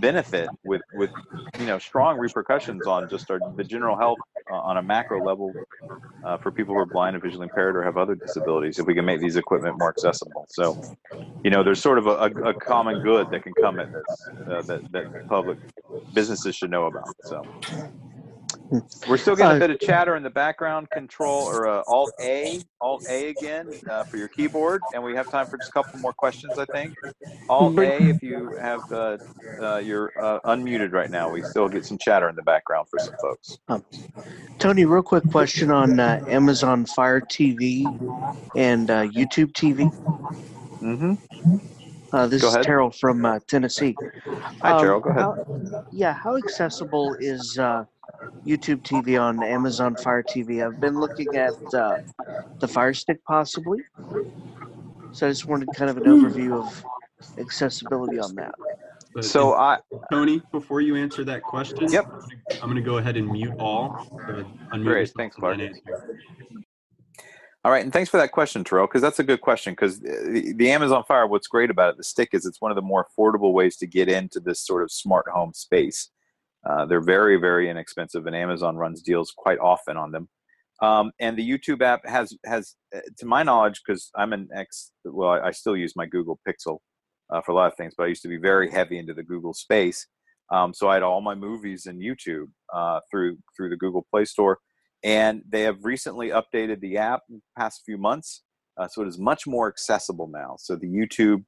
benefit 0.00 0.48
with, 0.64 0.82
with 0.94 1.10
you 1.66 1.72
know, 1.72 1.78
strong 1.80 2.16
repercussions 2.16 2.86
on 2.86 3.08
just 3.08 3.28
our, 3.28 3.40
the 3.56 3.64
general 3.64 3.96
health 3.96 4.18
uh, 4.48 4.54
on 4.54 4.76
a 4.76 4.82
macro 4.82 5.20
level 5.20 5.52
uh, 6.24 6.36
for 6.36 6.52
people 6.52 6.72
who 6.72 6.80
are 6.80 6.86
blind 6.86 7.16
or 7.16 7.18
visually 7.18 7.42
impaired 7.42 7.76
or 7.76 7.82
have 7.82 7.96
other 7.96 8.14
disabilities 8.14 8.78
if 8.78 8.86
we 8.86 8.94
can 8.94 9.04
make 9.04 9.20
these 9.20 9.34
equipment 9.34 9.76
more 9.76 9.88
accessible. 9.88 10.46
So, 10.48 10.80
you 11.42 11.50
know, 11.50 11.64
there's 11.64 11.82
sort 11.82 11.98
of 11.98 12.06
a, 12.06 12.10
a, 12.10 12.50
a 12.50 12.54
common 12.54 13.02
good 13.02 13.32
that 13.32 13.42
can 13.42 13.52
come 13.60 13.80
at 13.80 13.92
this 13.92 14.28
uh, 14.48 14.62
that, 14.62 14.92
that 14.92 15.28
public 15.28 15.58
businesses 16.14 16.54
should 16.54 16.70
know 16.70 16.86
about. 16.86 17.16
So. 17.24 17.42
We're 19.08 19.16
still 19.16 19.36
getting 19.36 19.56
a 19.56 19.60
bit 19.60 19.70
of 19.70 19.80
chatter 19.80 20.16
in 20.16 20.22
the 20.22 20.30
background. 20.30 20.90
Control 20.90 21.44
or 21.44 21.68
uh, 21.68 21.82
Alt 21.86 22.12
A, 22.20 22.60
Alt 22.80 23.04
A 23.08 23.28
again 23.28 23.70
uh, 23.88 24.04
for 24.04 24.16
your 24.16 24.28
keyboard, 24.28 24.80
and 24.94 25.02
we 25.02 25.14
have 25.14 25.30
time 25.30 25.46
for 25.46 25.56
just 25.58 25.70
a 25.70 25.72
couple 25.72 25.98
more 26.00 26.12
questions. 26.12 26.58
I 26.58 26.64
think 26.66 26.94
Alt 27.48 27.78
A 27.78 28.02
if 28.02 28.22
you 28.22 28.56
have 28.60 28.80
uh, 28.92 29.18
uh, 29.60 29.76
you're 29.78 30.12
uh, 30.22 30.40
unmuted 30.40 30.92
right 30.92 31.10
now. 31.10 31.28
We 31.30 31.42
still 31.42 31.68
get 31.68 31.84
some 31.84 31.98
chatter 31.98 32.28
in 32.28 32.36
the 32.36 32.42
background 32.42 32.88
for 32.88 32.98
some 32.98 33.14
folks. 33.20 33.58
Um, 33.68 33.84
Tony, 34.58 34.84
real 34.84 35.02
quick 35.02 35.30
question 35.30 35.70
on 35.70 36.00
uh, 36.00 36.24
Amazon 36.28 36.86
Fire 36.86 37.20
TV 37.20 37.84
and 38.56 38.90
uh, 38.90 39.02
YouTube 39.08 39.52
TV. 39.52 39.92
Mm-hmm. 40.80 41.56
Uh, 42.12 42.26
this 42.28 42.42
is. 42.42 42.56
Terrell 42.64 42.90
from 42.90 43.24
uh, 43.24 43.38
Tennessee. 43.48 43.94
Hi, 44.62 44.72
Um, 44.72 45.00
Go 45.02 45.10
ahead. 45.10 45.20
how- 45.22 45.84
yeah, 45.92 46.12
how 46.12 46.36
accessible 46.36 47.14
is 47.18 47.58
uh, 47.58 47.84
YouTube 48.46 48.82
TV 48.82 49.20
on 49.20 49.42
Amazon 49.42 49.96
Fire 49.96 50.22
TV? 50.22 50.64
I've 50.64 50.80
been 50.80 50.98
looking 50.98 51.34
at 51.36 51.54
uh, 51.74 51.98
the 52.60 52.68
Fire 52.68 52.94
Stick 52.94 53.22
possibly. 53.24 53.80
So 55.12 55.26
I 55.26 55.30
just 55.30 55.46
wanted 55.46 55.68
kind 55.74 55.90
of 55.90 55.96
an 55.96 56.04
overview 56.04 56.58
of 56.58 56.84
accessibility 57.38 58.18
on 58.18 58.34
that. 58.36 58.54
But 59.14 59.24
So 59.24 59.52
if- 59.52 59.58
I 59.58 59.78
Tony, 60.12 60.42
before 60.52 60.80
you 60.80 60.96
answer 60.96 61.24
that 61.24 61.42
question, 61.42 61.90
Yep. 61.90 62.06
I'm 62.62 62.70
going 62.70 62.76
to 62.76 62.82
go 62.82 62.98
ahead 62.98 63.16
and 63.16 63.30
mute 63.30 63.54
all. 63.58 64.06
So 64.10 64.44
unmute 64.72 64.84
Great. 64.84 65.10
Thanks, 65.16 65.36
Clark. 65.36 65.58
All 67.64 67.72
right, 67.72 67.82
and 67.82 67.92
thanks 67.92 68.08
for 68.08 68.16
that 68.18 68.30
question, 68.30 68.62
Terrell, 68.62 68.86
because 68.86 69.02
that's 69.02 69.18
a 69.18 69.24
good 69.24 69.40
question. 69.40 69.72
Because 69.72 69.98
the, 69.98 70.54
the 70.56 70.70
Amazon 70.70 71.02
Fire, 71.08 71.26
what's 71.26 71.48
great 71.48 71.68
about 71.68 71.90
it, 71.90 71.96
the 71.96 72.04
stick, 72.04 72.28
is 72.32 72.46
it's 72.46 72.60
one 72.60 72.70
of 72.70 72.76
the 72.76 72.82
more 72.82 73.04
affordable 73.04 73.52
ways 73.52 73.76
to 73.78 73.88
get 73.88 74.08
into 74.08 74.38
this 74.38 74.60
sort 74.60 74.84
of 74.84 74.92
smart 74.92 75.26
home 75.28 75.52
space. 75.52 76.10
Uh, 76.68 76.86
they're 76.86 77.00
very, 77.00 77.36
very 77.36 77.70
inexpensive, 77.70 78.26
and 78.26 78.34
Amazon 78.34 78.76
runs 78.76 79.02
deals 79.02 79.32
quite 79.36 79.58
often 79.58 79.96
on 79.96 80.10
them. 80.10 80.28
Um, 80.82 81.12
and 81.20 81.38
the 81.38 81.48
YouTube 81.48 81.80
app 81.82 82.06
has 82.06 82.36
has, 82.44 82.74
uh, 82.94 83.00
to 83.18 83.26
my 83.26 83.42
knowledge, 83.42 83.80
because 83.86 84.10
I'm 84.16 84.32
an 84.32 84.48
ex, 84.54 84.90
well, 85.04 85.30
I, 85.30 85.48
I 85.48 85.50
still 85.52 85.76
use 85.76 85.94
my 85.96 86.06
Google 86.06 86.38
Pixel 86.46 86.78
uh, 87.32 87.40
for 87.40 87.52
a 87.52 87.54
lot 87.54 87.68
of 87.68 87.76
things, 87.76 87.94
but 87.96 88.04
I 88.04 88.08
used 88.08 88.22
to 88.22 88.28
be 88.28 88.36
very 88.36 88.70
heavy 88.70 88.98
into 88.98 89.14
the 89.14 89.22
Google 89.22 89.54
space. 89.54 90.06
Um, 90.52 90.74
so 90.74 90.88
I 90.88 90.94
had 90.94 91.02
all 91.02 91.20
my 91.20 91.34
movies 91.34 91.86
in 91.86 91.98
YouTube 91.98 92.48
uh, 92.74 93.00
through 93.10 93.38
through 93.56 93.70
the 93.70 93.76
Google 93.76 94.06
Play 94.10 94.24
Store 94.24 94.58
and 95.06 95.42
they 95.48 95.62
have 95.62 95.84
recently 95.84 96.30
updated 96.30 96.80
the 96.80 96.98
app 96.98 97.22
in 97.28 97.36
the 97.36 97.42
past 97.56 97.82
few 97.84 97.98
months 97.98 98.42
uh, 98.76 98.88
so 98.88 99.02
it 99.02 99.08
is 99.08 99.18
much 99.18 99.46
more 99.46 99.68
accessible 99.68 100.28
now 100.28 100.56
so 100.58 100.76
the 100.76 100.86
youtube 100.86 101.44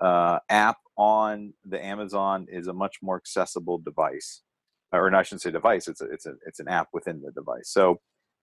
uh, 0.00 0.38
app 0.48 0.78
on 0.96 1.52
the 1.64 1.82
amazon 1.84 2.46
is 2.50 2.66
a 2.66 2.72
much 2.72 2.96
more 3.02 3.16
accessible 3.16 3.78
device 3.78 4.42
or 4.92 5.10
no, 5.10 5.18
i 5.18 5.22
shouldn't 5.22 5.42
say 5.42 5.50
device 5.50 5.88
it's 5.88 6.00
a, 6.00 6.04
it's 6.06 6.26
a 6.26 6.34
it's 6.46 6.60
an 6.60 6.68
app 6.68 6.88
within 6.92 7.20
the 7.22 7.30
device. 7.32 7.70
So 7.70 8.00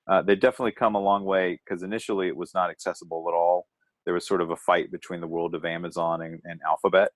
uh, 0.09 0.21
they've 0.21 0.39
definitely 0.39 0.71
come 0.71 0.95
a 0.95 0.99
long 0.99 1.23
way 1.25 1.59
because 1.63 1.83
initially 1.83 2.27
it 2.27 2.35
was 2.35 2.53
not 2.53 2.71
accessible 2.71 3.25
at 3.27 3.35
all. 3.35 3.67
There 4.05 4.13
was 4.13 4.25
sort 4.25 4.41
of 4.41 4.49
a 4.49 4.55
fight 4.55 4.91
between 4.91 5.21
the 5.21 5.27
world 5.27 5.53
of 5.55 5.65
amazon 5.65 6.21
and, 6.21 6.39
and 6.43 6.59
alphabet 6.67 7.11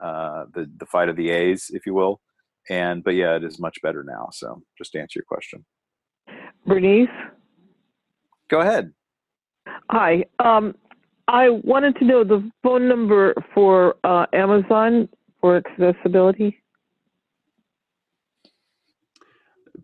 uh, 0.00 0.44
the, 0.54 0.70
the 0.78 0.86
fight 0.86 1.08
of 1.08 1.16
the 1.16 1.30
a's 1.30 1.70
if 1.70 1.86
you 1.86 1.94
will. 1.94 2.20
And 2.68 3.02
but 3.04 3.14
yeah 3.14 3.36
it 3.36 3.44
is 3.44 3.58
much 3.58 3.78
better 3.82 4.04
now 4.04 4.28
so 4.32 4.62
just 4.78 4.92
to 4.92 5.00
answer 5.00 5.18
your 5.18 5.24
question. 5.26 5.64
Bernice, 6.66 7.08
go 8.48 8.60
ahead. 8.60 8.92
Hi. 9.90 10.24
Um, 10.38 10.74
I 11.28 11.48
wanted 11.48 11.96
to 11.96 12.04
know 12.04 12.24
the 12.24 12.50
phone 12.62 12.88
number 12.88 13.34
for 13.54 13.94
uh, 14.04 14.26
Amazon 14.32 15.08
for 15.40 15.56
accessibility. 15.56 16.60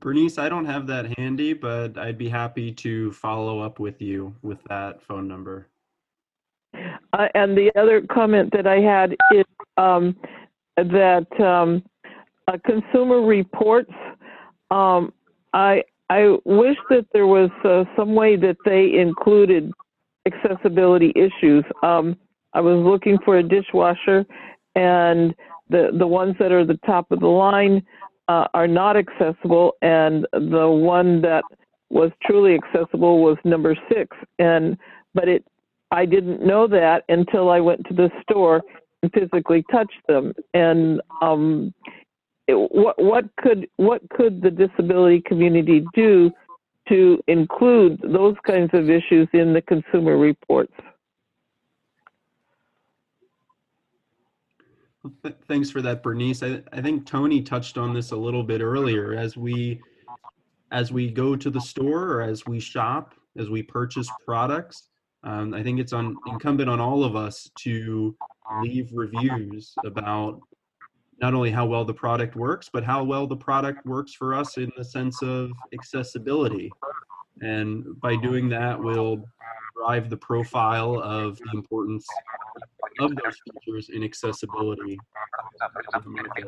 Bernice, 0.01 0.39
I 0.39 0.48
don't 0.48 0.66
have 0.66 0.86
that 0.89 1.18
handy, 1.18 1.52
but 1.52 1.97
I'd 1.98 2.18
be 2.18 2.28
happy 2.28 2.73
to 2.73 3.12
follow 3.12 3.60
up 3.60 3.78
with 3.78 4.01
you 4.01 4.35
with 4.43 4.59
that 4.68 5.02
phone 5.02 5.28
number. 5.28 5.68
Uh, 7.12 7.28
and 7.35 7.56
the 7.56 7.70
other 7.78 8.02
comment 8.02 8.52
that 8.52 8.66
I 8.66 8.81
had 8.81 9.16
is 9.32 9.44
um, 9.77 10.16
that 10.77 11.27
um, 11.40 11.82
Consumer 12.64 13.23
Reports. 13.23 13.93
Um, 14.70 15.12
I 15.52 15.82
I 16.10 16.36
wish 16.44 16.77
that 16.90 17.06
there 17.12 17.27
was 17.27 17.51
uh, 17.64 17.85
some 17.97 18.14
way 18.14 18.36
that 18.36 18.56
they 18.64 18.98
included 18.98 19.73
accessibility 20.27 21.12
issues. 21.16 21.64
Um, 21.82 22.16
I 22.52 22.60
was 22.60 22.85
looking 22.85 23.18
for 23.24 23.39
a 23.39 23.43
dishwasher, 23.43 24.24
and 24.74 25.35
the 25.68 25.90
the 25.98 26.06
ones 26.06 26.36
that 26.39 26.52
are 26.52 26.64
the 26.64 26.78
top 26.86 27.10
of 27.10 27.20
the 27.20 27.27
line 27.27 27.85
uh, 28.28 28.47
are 28.55 28.69
not 28.69 28.97
accessible, 28.97 29.74
and 29.82 30.27
the 30.32 30.69
one 30.69 31.23
that 31.23 31.44
was 31.90 32.11
truly 32.23 32.55
accessible 32.55 33.23
was 33.23 33.36
number 33.44 33.77
six. 33.89 34.16
And 34.39 34.77
but 35.15 35.28
it 35.28 35.44
I 35.90 36.05
didn't 36.05 36.44
know 36.44 36.66
that 36.66 37.05
until 37.09 37.51
I 37.51 37.61
went 37.61 37.86
to 37.86 37.94
the 37.94 38.11
store 38.23 38.62
and 39.03 39.12
physically 39.12 39.65
touched 39.70 40.01
them. 40.09 40.32
And 40.53 41.01
um, 41.23 41.73
it, 42.48 42.55
what 42.55 43.03
what 43.03 43.24
could 43.39 43.69
what 43.77 44.03
could 44.11 44.43
the 44.43 44.51
disability 44.51 45.23
community 45.27 45.85
do 45.94 46.31
to 46.89 47.23
include 47.27 48.01
those 48.03 48.36
kinds 48.47 48.70
of 48.73 48.90
issues 48.90 49.28
in 49.32 49.53
the 49.53 49.62
consumer 49.62 50.16
reports? 50.16 50.74
Th- 55.22 55.36
Thanks 55.48 55.70
for 55.70 55.82
that, 55.82 56.02
Bernice. 56.02 56.42
I, 56.42 56.62
I 56.72 56.80
think 56.80 57.06
Tony 57.06 57.42
touched 57.42 57.78
on 57.78 57.92
this 57.92 58.12
a 58.12 58.16
little 58.16 58.42
bit 58.42 58.60
earlier. 58.60 59.14
As 59.14 59.36
we 59.36 59.80
as 60.72 60.92
we 60.92 61.10
go 61.10 61.36
to 61.36 61.48
the 61.48 61.60
store 61.60 62.12
or 62.12 62.22
as 62.22 62.44
we 62.46 62.58
shop, 62.58 63.14
as 63.38 63.48
we 63.48 63.62
purchase 63.62 64.08
products, 64.24 64.88
um, 65.22 65.54
I 65.54 65.62
think 65.62 65.78
it's 65.80 65.92
on 65.92 66.16
incumbent 66.26 66.68
on 66.68 66.80
all 66.80 67.04
of 67.04 67.16
us 67.16 67.50
to 67.60 68.16
leave 68.62 68.90
reviews 68.92 69.74
about 69.84 70.40
not 71.20 71.34
only 71.34 71.50
how 71.50 71.66
well 71.66 71.84
the 71.84 71.94
product 71.94 72.36
works, 72.36 72.68
but 72.72 72.84
how 72.84 73.02
well 73.02 73.26
the 73.26 73.36
product 73.36 73.86
works 73.86 74.12
for 74.12 74.34
us 74.34 74.58
in 74.58 74.70
the 74.76 74.84
sense 74.84 75.22
of 75.22 75.50
accessibility. 75.72 76.70
And 77.40 77.98
by 78.00 78.16
doing 78.16 78.48
that, 78.50 78.78
we'll 78.78 79.24
drive 79.76 80.10
the 80.10 80.16
profile 80.16 80.98
of 81.00 81.38
the 81.38 81.50
importance 81.54 82.06
of 83.00 83.10
those 83.16 83.36
features 83.44 83.88
in 83.90 84.02
accessibility. 84.02 84.96
to 85.94 86.00
the 86.02 86.08
market. 86.08 86.44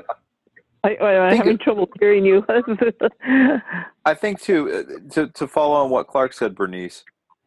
I, 0.85 0.95
I, 0.95 1.19
I'm 1.19 1.31
Think 1.31 1.45
having 1.45 1.59
trouble 1.59 1.91
hearing 1.99 2.25
you. 2.25 2.45
I 4.05 4.15
think 4.15 4.41
too 4.41 4.71
uh, 4.71 5.15
to 5.15 5.29
to 5.29 5.49
follow 5.49 5.75
on 5.75 5.91
what 5.91 6.07
Clark 6.07 6.33
said, 6.33 6.55
Bernice. 6.55 7.05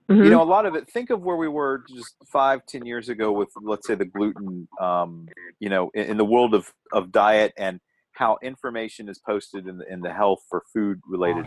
Mhm. 0.09 0.25
You 0.25 0.29
know, 0.31 0.41
a 0.41 0.43
lot 0.43 0.65
of 0.65 0.75
it. 0.75 0.89
Think 0.89 1.09
of 1.09 1.21
where 1.21 1.38
we 1.38 1.47
were 1.47 1.85
just 1.89 2.15
five, 2.27 2.65
ten 2.65 2.85
years 2.85 3.07
ago 3.07 3.31
with, 3.31 3.49
let's 3.61 3.88
say, 3.88 3.95
the 3.95 4.05
gluten. 4.05 4.67
Um, 4.79 5.27
you 5.59 5.69
know, 5.69 5.89
in, 5.93 6.03
in 6.11 6.17
the 6.17 6.25
world 6.25 6.53
of 6.53 6.71
of 6.91 7.11
diet 7.11 7.53
and 7.57 7.79
how 8.11 8.38
information 8.43 9.07
is 9.07 9.19
posted 9.19 9.67
in 9.67 9.77
the 9.77 9.91
in 9.91 10.01
the 10.01 10.13
health 10.13 10.43
for 10.49 10.63
food 10.73 10.99
related 11.07 11.45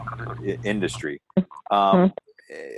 industry. 0.64 1.20
Um, 1.70 2.12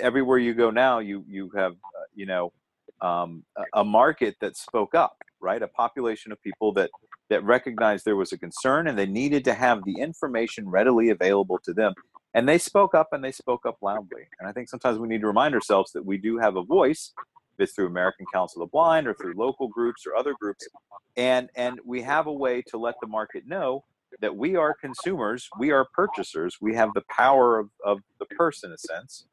everywhere 0.01 0.39
you 0.39 0.55
go 0.55 0.71
now, 0.71 0.99
you 0.99 1.25
you 1.29 1.51
have 1.57 1.73
uh, 1.73 2.07
you 2.15 2.27
know 2.27 2.53
um, 3.01 3.45
a- 3.75 3.85
market 3.85 4.37
that 4.41 4.57
spoke 4.57 4.95
up, 4.95 5.17
right? 5.41 5.63
A 5.63 5.69
population 5.69 6.33
of 6.33 6.41
people 6.43 6.73
that 6.75 6.91
that 7.31 7.45
recognized 7.45 8.05
there 8.05 8.17
was 8.17 8.33
a 8.33 8.39
concern 8.39 8.87
and 8.89 8.99
they 8.99 9.07
needed 9.07 9.45
to 9.45 9.55
have 9.55 9.85
the 9.85 9.99
information 10.01 10.69
readily 10.69 11.11
available 11.11 11.59
to 11.65 11.75
them. 11.75 11.93
And 12.35 12.49
they 12.49 12.59
spoke 12.59 12.95
up 12.95 13.09
and 13.13 13.25
they 13.25 13.33
spoke 13.33 13.67
up 13.67 13.79
loudly. 13.83 14.23
And 14.39 14.49
I 14.49 14.53
think 14.53 14.69
sometimes 14.69 14.99
we 14.99 15.09
need 15.09 15.23
to 15.23 15.27
remind 15.27 15.55
ourselves 15.55 15.93
that 15.93 16.05
we 16.07 16.19
do 16.19 16.39
have 16.39 16.57
a 16.57 16.63
voice, 16.63 17.13
if 17.59 17.65
it's 17.65 17.75
through 17.75 17.89
American 17.89 18.27
Council 18.33 18.63
of 18.63 18.69
the 18.69 18.73
Blind 18.73 19.09
or 19.09 19.15
through 19.15 19.35
local 19.37 19.69
groups 19.69 20.07
or 20.07 20.17
other 20.17 20.35
groups, 20.41 20.69
and 21.17 21.51
and 21.57 21.81
we 21.85 22.03
have 22.03 22.27
a 22.27 22.33
way 22.33 22.63
to 22.69 22.79
let 22.79 22.95
the 23.01 23.09
market 23.09 23.45
know 23.47 23.85
that 24.21 24.37
we 24.37 24.57
are 24.57 24.75
consumers, 24.81 25.49
we 25.59 25.71
are 25.73 25.87
purchasers, 25.95 26.59
we 26.61 26.75
have 26.75 26.91
the 26.95 27.03
power 27.11 27.59
of, 27.59 27.71
of 27.85 27.99
the 28.21 28.27
purse 28.27 28.63
in 28.65 28.73
a 28.73 28.79
sense, 28.79 29.27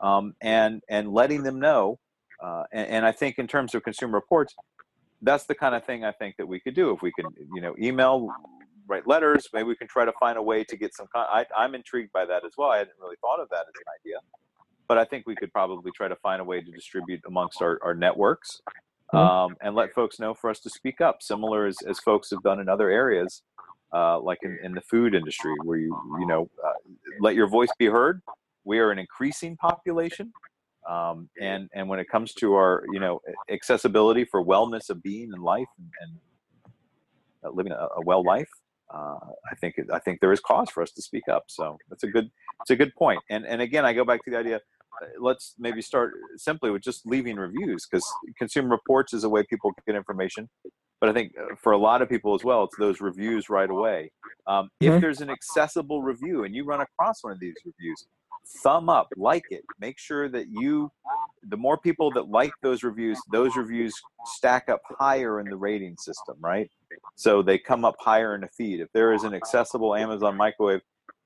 um, 0.00 0.34
and 0.42 0.82
and 0.88 1.12
letting 1.12 1.42
them 1.42 1.60
know. 1.60 1.98
Uh, 2.42 2.64
and, 2.72 2.88
and 2.88 3.06
I 3.06 3.12
think 3.12 3.38
in 3.38 3.46
terms 3.46 3.74
of 3.74 3.82
consumer 3.82 4.14
reports, 4.14 4.54
that's 5.22 5.44
the 5.44 5.54
kind 5.54 5.74
of 5.74 5.84
thing 5.84 6.04
I 6.04 6.12
think 6.12 6.36
that 6.36 6.46
we 6.46 6.60
could 6.60 6.74
do 6.74 6.90
if 6.90 7.02
we 7.02 7.12
can, 7.12 7.26
you 7.54 7.60
know, 7.60 7.74
email, 7.80 8.28
write 8.86 9.06
letters. 9.06 9.48
Maybe 9.52 9.64
we 9.64 9.76
can 9.76 9.88
try 9.88 10.04
to 10.04 10.12
find 10.20 10.36
a 10.36 10.42
way 10.42 10.64
to 10.64 10.76
get 10.76 10.94
some. 10.94 11.06
Con- 11.14 11.26
I, 11.30 11.46
I'm 11.56 11.74
intrigued 11.74 12.12
by 12.12 12.26
that 12.26 12.44
as 12.44 12.52
well. 12.58 12.70
I 12.70 12.78
hadn't 12.78 12.96
really 13.00 13.16
thought 13.20 13.40
of 13.40 13.48
that 13.50 13.60
as 13.60 13.74
an 13.74 13.92
idea, 14.00 14.16
but 14.88 14.98
I 14.98 15.04
think 15.04 15.26
we 15.26 15.34
could 15.34 15.52
probably 15.52 15.90
try 15.92 16.08
to 16.08 16.16
find 16.16 16.40
a 16.40 16.44
way 16.44 16.60
to 16.60 16.70
distribute 16.70 17.22
amongst 17.26 17.62
our, 17.62 17.78
our 17.82 17.94
networks 17.94 18.60
um, 19.12 19.56
and 19.60 19.74
let 19.74 19.94
folks 19.94 20.18
know 20.18 20.34
for 20.34 20.50
us 20.50 20.60
to 20.60 20.70
speak 20.70 21.00
up, 21.00 21.22
similar 21.22 21.66
as, 21.66 21.76
as 21.88 21.98
folks 22.00 22.30
have 22.30 22.42
done 22.42 22.60
in 22.60 22.68
other 22.68 22.90
areas, 22.90 23.42
uh, 23.92 24.18
like 24.18 24.38
in, 24.42 24.58
in 24.62 24.74
the 24.74 24.80
food 24.80 25.14
industry, 25.14 25.54
where 25.62 25.78
you 25.78 25.96
you 26.18 26.26
know 26.26 26.48
uh, 26.64 26.72
let 27.20 27.34
your 27.34 27.48
voice 27.48 27.70
be 27.78 27.86
heard. 27.86 28.20
We 28.64 28.78
are 28.78 28.90
an 28.90 28.98
increasing 28.98 29.56
population, 29.56 30.32
um, 30.88 31.28
and 31.40 31.68
and 31.74 31.88
when 31.88 31.98
it 31.98 32.08
comes 32.08 32.32
to 32.34 32.54
our 32.54 32.84
you 32.92 33.00
know 33.00 33.20
accessibility 33.50 34.24
for 34.24 34.44
wellness 34.44 34.90
of 34.90 35.02
being 35.02 35.32
and 35.32 35.42
life 35.42 35.68
and, 35.78 35.90
and 36.00 36.12
uh, 37.44 37.50
living 37.50 37.72
a, 37.72 37.88
a 37.96 38.02
well 38.02 38.22
life, 38.24 38.48
uh, 38.92 39.18
I 39.50 39.54
think 39.60 39.76
I 39.92 39.98
think 39.98 40.20
there 40.20 40.32
is 40.32 40.40
cause 40.40 40.70
for 40.70 40.82
us 40.82 40.92
to 40.92 41.02
speak 41.02 41.28
up. 41.28 41.44
So 41.48 41.76
that's 41.88 42.02
a 42.04 42.08
good 42.08 42.30
it's 42.60 42.70
a 42.70 42.76
good 42.76 42.94
point. 42.96 43.20
And 43.30 43.46
and 43.46 43.60
again, 43.62 43.84
I 43.84 43.92
go 43.92 44.04
back 44.04 44.24
to 44.24 44.30
the 44.30 44.38
idea. 44.38 44.56
uh, 44.56 45.06
Let's 45.20 45.54
maybe 45.58 45.82
start 45.82 46.12
simply 46.36 46.70
with 46.70 46.82
just 46.82 47.06
leaving 47.06 47.36
reviews 47.36 47.86
because 47.90 48.06
Consumer 48.38 48.68
Reports 48.70 49.12
is 49.12 49.24
a 49.24 49.28
way 49.28 49.44
people 49.48 49.72
get 49.86 49.96
information. 49.96 50.48
But 51.00 51.10
I 51.10 51.12
think 51.12 51.32
uh, 51.38 51.54
for 51.62 51.72
a 51.72 51.78
lot 51.78 52.02
of 52.02 52.08
people 52.08 52.34
as 52.34 52.44
well, 52.44 52.64
it's 52.64 52.76
those 52.76 53.00
reviews 53.00 53.50
right 53.50 53.68
away. 53.68 54.10
Um, 54.46 54.70
If 54.80 54.94
Mhm. 54.94 55.00
there's 55.00 55.20
an 55.20 55.30
accessible 55.30 56.02
review 56.02 56.44
and 56.44 56.54
you 56.54 56.64
run 56.64 56.80
across 56.80 57.22
one 57.22 57.32
of 57.32 57.40
these 57.40 57.54
reviews, 57.64 58.06
thumb 58.62 58.88
up, 58.88 59.08
like 59.16 59.44
it. 59.50 59.64
Make 59.80 59.98
sure 59.98 60.28
that 60.28 60.48
you, 60.48 60.90
the 61.48 61.56
more 61.56 61.78
people 61.78 62.10
that 62.12 62.28
like 62.28 62.52
those 62.62 62.82
reviews, 62.82 63.18
those 63.30 63.56
reviews 63.56 63.94
stack 64.26 64.68
up 64.68 64.80
higher 64.98 65.40
in 65.40 65.48
the 65.48 65.56
rating 65.56 65.96
system, 65.96 66.36
right? 66.40 66.70
So 67.16 67.42
they 67.42 67.58
come 67.58 67.84
up 67.84 67.96
higher 67.98 68.34
in 68.34 68.42
the 68.42 68.48
feed. 68.48 68.80
If 68.80 68.88
there 68.92 69.12
is 69.12 69.24
an 69.24 69.34
accessible 69.34 69.94
Amazon 69.94 70.36
microwave, 70.36 70.80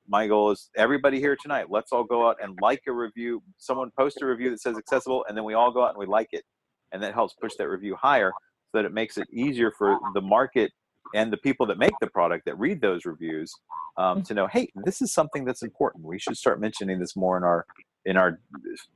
my 0.08 0.26
goal 0.26 0.50
is 0.50 0.70
everybody 0.76 1.20
here 1.20 1.36
tonight, 1.40 1.66
let's 1.68 1.92
all 1.92 2.04
go 2.04 2.28
out 2.28 2.36
and 2.42 2.58
like 2.62 2.82
a 2.88 2.92
review. 2.92 3.42
Someone 3.58 3.90
post 3.98 4.22
a 4.22 4.26
review 4.26 4.50
that 4.50 4.60
says 4.60 4.78
accessible, 4.78 5.24
and 5.28 5.36
then 5.36 5.44
we 5.44 5.54
all 5.54 5.70
go 5.70 5.84
out 5.84 5.90
and 5.90 5.98
we 5.98 6.06
like 6.06 6.28
it. 6.32 6.44
And 6.92 7.02
that 7.02 7.12
helps 7.12 7.34
push 7.34 7.52
that 7.58 7.68
review 7.68 7.94
higher 7.96 8.32
so 8.72 8.78
that 8.78 8.86
it 8.86 8.92
makes 8.94 9.18
it 9.18 9.28
easier 9.30 9.70
for 9.76 9.98
the 10.14 10.22
market 10.22 10.72
and 11.14 11.32
the 11.32 11.36
people 11.38 11.66
that 11.66 11.78
make 11.78 11.94
the 12.00 12.06
product 12.06 12.44
that 12.46 12.58
read 12.58 12.80
those 12.80 13.04
reviews 13.04 13.52
um, 13.96 14.22
to 14.22 14.34
know, 14.34 14.46
hey, 14.46 14.70
this 14.84 15.00
is 15.00 15.12
something 15.12 15.44
that's 15.44 15.62
important. 15.62 16.04
We 16.04 16.18
should 16.18 16.36
start 16.36 16.60
mentioning 16.60 16.98
this 16.98 17.16
more 17.16 17.36
in 17.36 17.44
our 17.44 17.66
in 18.04 18.16
our 18.16 18.40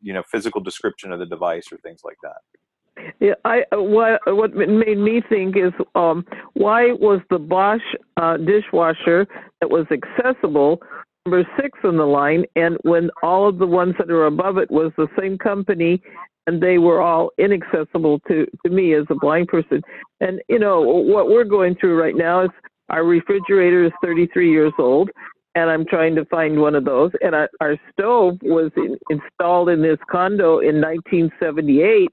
you 0.01 0.13
know 0.13 0.23
physical 0.31 0.61
description 0.61 1.13
of 1.13 1.19
the 1.19 1.27
device 1.27 1.71
or 1.73 1.79
things 1.79 2.03
like 2.05 2.19
that. 2.23 3.13
Yeah, 3.21 3.35
I 3.45 3.65
uh, 3.73 3.83
what 3.83 4.21
what 4.27 4.55
made 4.55 4.99
me 4.99 5.23
think 5.29 5.57
is 5.57 5.73
um, 5.95 6.25
why 6.55 6.93
was 6.93 7.21
the 7.31 7.39
Bosch 7.39 7.83
uh, 8.17 8.37
dishwasher 8.37 9.27
that 9.61 9.71
was 9.71 9.87
accessible 9.91 10.81
number 11.25 11.49
six 11.61 11.79
on 11.85 11.97
the 11.97 12.05
line, 12.05 12.45
and 12.57 12.77
when 12.83 13.11
all 13.23 13.49
of 13.49 13.59
the 13.59 13.67
ones 13.67 13.95
that 13.99 14.11
are 14.11 14.27
above 14.27 14.59
it 14.59 14.71
was 14.71 14.93
the 14.97 15.09
same 15.19 15.39
company, 15.39 16.03
and 16.47 16.63
they 16.63 16.79
were 16.79 17.01
all 17.01 17.31
inaccessible 17.39 18.21
to 18.29 18.47
to 18.65 18.73
me 18.73 18.95
as 18.95 19.05
a 19.11 19.15
blind 19.15 19.49
person. 19.49 19.83
And 20.21 20.41
you 20.49 20.59
know 20.59 20.81
what 20.81 21.29
we're 21.29 21.45
going 21.45 21.77
through 21.77 22.01
right 22.01 22.17
now 22.17 22.45
is 22.45 22.51
our 22.91 23.05
refrigerator 23.05 23.85
is 23.85 23.93
33 24.03 24.51
years 24.51 24.73
old, 24.79 25.11
and 25.55 25.71
I'm 25.71 25.87
trying 25.87 26.15
to 26.17 26.25
find 26.27 26.61
one 26.61 26.75
of 26.75 26.85
those. 26.85 27.11
And 27.21 27.35
our, 27.35 27.49
our 27.61 27.77
stove 27.93 28.39
was 28.43 28.71
in, 28.77 28.99
installed 29.11 29.69
in 29.71 29.83
this 29.83 29.99
condo 30.11 30.59
in 30.61 30.81
1978. 30.81 32.11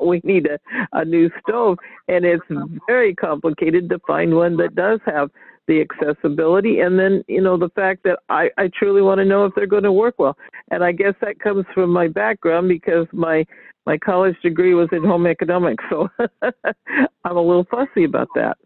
we 0.00 0.20
need 0.24 0.46
a, 0.46 0.58
a 0.92 1.04
new 1.04 1.30
stove, 1.40 1.78
and 2.08 2.24
it's 2.24 2.44
very 2.86 3.14
complicated 3.14 3.88
to 3.90 3.98
find 4.06 4.34
one 4.34 4.56
that 4.58 4.74
does 4.74 5.00
have 5.06 5.30
the 5.66 5.82
accessibility. 5.82 6.80
And 6.80 6.98
then, 6.98 7.22
you 7.28 7.42
know, 7.42 7.56
the 7.56 7.68
fact 7.70 8.02
that 8.04 8.18
I, 8.28 8.50
I 8.58 8.70
truly 8.76 9.02
want 9.02 9.18
to 9.18 9.24
know 9.24 9.44
if 9.44 9.54
they're 9.54 9.66
going 9.66 9.82
to 9.82 9.92
work 9.92 10.14
well. 10.18 10.36
And 10.70 10.82
I 10.82 10.92
guess 10.92 11.14
that 11.20 11.38
comes 11.38 11.66
from 11.74 11.90
my 11.90 12.08
background 12.08 12.68
because 12.68 13.06
my 13.12 13.44
my 13.88 13.96
college 13.96 14.36
degree 14.42 14.74
was 14.74 14.90
in 14.92 15.02
home 15.02 15.26
economics, 15.26 15.82
so 15.88 16.10
I'm 16.42 17.36
a 17.36 17.40
little 17.40 17.66
fussy 17.70 18.04
about 18.04 18.28
that. 18.34 18.58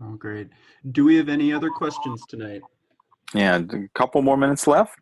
Oh, 0.00 0.14
great. 0.14 0.48
Do 0.92 1.04
we 1.04 1.16
have 1.16 1.28
any 1.28 1.52
other 1.52 1.70
questions 1.70 2.22
tonight? 2.28 2.62
Yeah, 3.34 3.56
a 3.56 3.98
couple 3.98 4.22
more 4.22 4.36
minutes 4.36 4.68
left. 4.68 5.00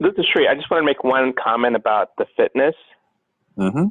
This 0.00 0.12
is 0.18 0.26
Sri. 0.30 0.46
I 0.46 0.54
just 0.54 0.70
want 0.70 0.82
to 0.82 0.84
make 0.84 1.02
one 1.02 1.32
comment 1.42 1.76
about 1.76 2.10
the 2.18 2.26
fitness. 2.36 2.74
Mm-hmm. 3.58 3.86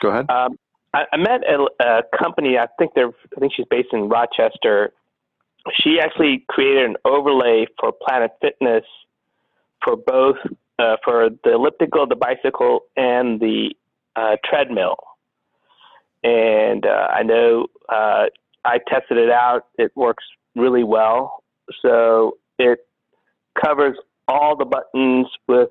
Go 0.00 0.08
ahead. 0.08 0.30
Um, 0.30 0.56
I, 0.94 1.06
I 1.12 1.16
met 1.16 1.40
a, 1.42 1.66
a 1.84 2.02
company. 2.16 2.58
I 2.58 2.68
think 2.78 2.92
they're. 2.94 3.08
I 3.08 3.40
think 3.40 3.54
she's 3.56 3.66
based 3.68 3.88
in 3.92 4.08
Rochester. 4.08 4.92
She 5.82 5.98
actually 6.00 6.44
created 6.48 6.84
an 6.84 6.96
overlay 7.04 7.66
for 7.80 7.92
Planet 8.06 8.30
Fitness 8.40 8.84
for 9.82 9.96
both 9.96 10.36
uh, 10.78 10.96
for 11.04 11.28
the 11.44 11.52
elliptical, 11.54 12.06
the 12.06 12.16
bicycle, 12.16 12.80
and 12.96 13.40
the 13.40 13.74
uh, 14.16 14.36
treadmill. 14.44 14.96
And 16.22 16.86
uh, 16.86 17.08
I 17.10 17.22
know 17.22 17.66
uh, 17.88 18.26
I 18.64 18.78
tested 18.88 19.18
it 19.18 19.30
out. 19.30 19.66
It 19.78 19.92
works 19.96 20.24
really 20.54 20.84
well. 20.84 21.42
So 21.82 22.38
it 22.58 22.80
covers 23.62 23.96
all 24.28 24.56
the 24.56 24.64
buttons 24.64 25.26
with 25.48 25.70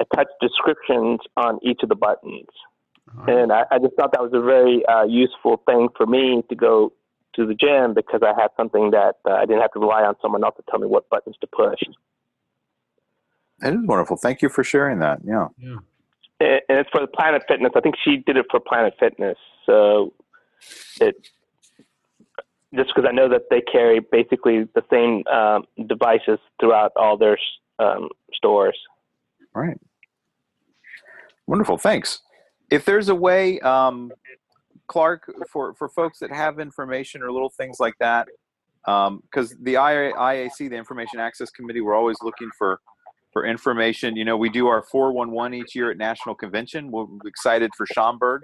a 0.00 0.16
touch 0.16 0.28
descriptions 0.40 1.20
on 1.36 1.58
each 1.62 1.80
of 1.82 1.88
the 1.88 1.94
buttons. 1.94 2.48
And 3.26 3.52
I, 3.52 3.64
I 3.70 3.78
just 3.78 3.94
thought 3.94 4.12
that 4.12 4.22
was 4.22 4.32
a 4.32 4.40
very 4.40 4.84
uh, 4.86 5.04
useful 5.04 5.62
thing 5.66 5.88
for 5.96 6.06
me 6.06 6.42
to 6.48 6.54
go 6.54 6.92
to 7.34 7.46
the 7.46 7.54
gym 7.54 7.94
because 7.94 8.20
I 8.22 8.32
had 8.40 8.48
something 8.56 8.90
that 8.92 9.16
uh, 9.26 9.32
I 9.32 9.46
didn't 9.46 9.60
have 9.60 9.72
to 9.72 9.80
rely 9.80 10.02
on 10.02 10.14
someone 10.22 10.44
else 10.44 10.54
to 10.56 10.62
tell 10.70 10.78
me 10.78 10.86
what 10.86 11.08
buttons 11.08 11.36
to 11.40 11.46
push. 11.46 11.80
It 13.62 13.74
is 13.74 13.86
wonderful. 13.86 14.16
Thank 14.16 14.42
you 14.42 14.48
for 14.48 14.64
sharing 14.64 14.98
that. 15.00 15.20
Yeah. 15.24 15.48
And 15.60 15.78
and 16.40 16.78
it's 16.78 16.90
for 16.90 17.00
the 17.00 17.06
Planet 17.06 17.42
Fitness. 17.46 17.72
I 17.76 17.80
think 17.80 17.94
she 18.04 18.18
did 18.18 18.36
it 18.36 18.46
for 18.50 18.60
Planet 18.60 18.94
Fitness. 18.98 19.38
So 19.66 20.12
it 21.00 21.28
just 22.74 22.90
because 22.94 23.08
I 23.08 23.12
know 23.12 23.28
that 23.28 23.42
they 23.50 23.60
carry 23.60 24.00
basically 24.00 24.64
the 24.74 24.82
same 24.90 25.26
um, 25.26 25.64
devices 25.86 26.38
throughout 26.58 26.92
all 26.96 27.16
their 27.16 27.38
um, 27.78 28.08
stores. 28.32 28.78
Right. 29.54 29.78
Wonderful. 31.46 31.76
Thanks. 31.76 32.22
If 32.70 32.84
there's 32.86 33.10
a 33.10 33.14
way, 33.14 33.60
um, 33.60 34.10
Clark, 34.86 35.30
for, 35.50 35.74
for 35.74 35.88
folks 35.90 36.18
that 36.20 36.32
have 36.32 36.58
information 36.58 37.22
or 37.22 37.30
little 37.30 37.50
things 37.50 37.78
like 37.78 37.94
that, 38.00 38.28
because 38.86 39.54
the 39.60 39.74
IAC, 39.74 40.70
the 40.70 40.76
Information 40.76 41.20
Access 41.20 41.50
Committee, 41.50 41.82
we're 41.82 41.94
always 41.94 42.16
looking 42.22 42.48
for 42.56 42.80
for 43.32 43.46
information. 43.46 44.14
You 44.16 44.24
know, 44.24 44.36
we 44.36 44.48
do 44.48 44.66
our 44.68 44.82
411 44.82 45.54
each 45.54 45.74
year 45.74 45.90
at 45.90 45.96
National 45.96 46.34
Convention. 46.34 46.90
We're 46.90 47.06
excited 47.24 47.70
for 47.76 47.86
Schaumburg, 47.86 48.42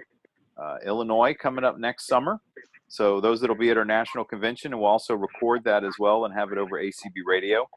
uh, 0.57 0.77
Illinois, 0.85 1.35
coming 1.39 1.63
up 1.63 1.77
next 1.77 2.07
summer. 2.07 2.39
So 2.87 3.21
those 3.21 3.39
that'll 3.39 3.55
be 3.55 3.69
at 3.69 3.77
our 3.77 3.85
national 3.85 4.25
convention, 4.25 4.73
and 4.73 4.81
we'll 4.81 4.89
also 4.89 5.13
record 5.13 5.63
that 5.65 5.83
as 5.83 5.93
well 5.99 6.25
and 6.25 6.33
have 6.33 6.51
it 6.51 6.57
over 6.57 6.81
ACB 6.81 7.23
radio. 7.25 7.67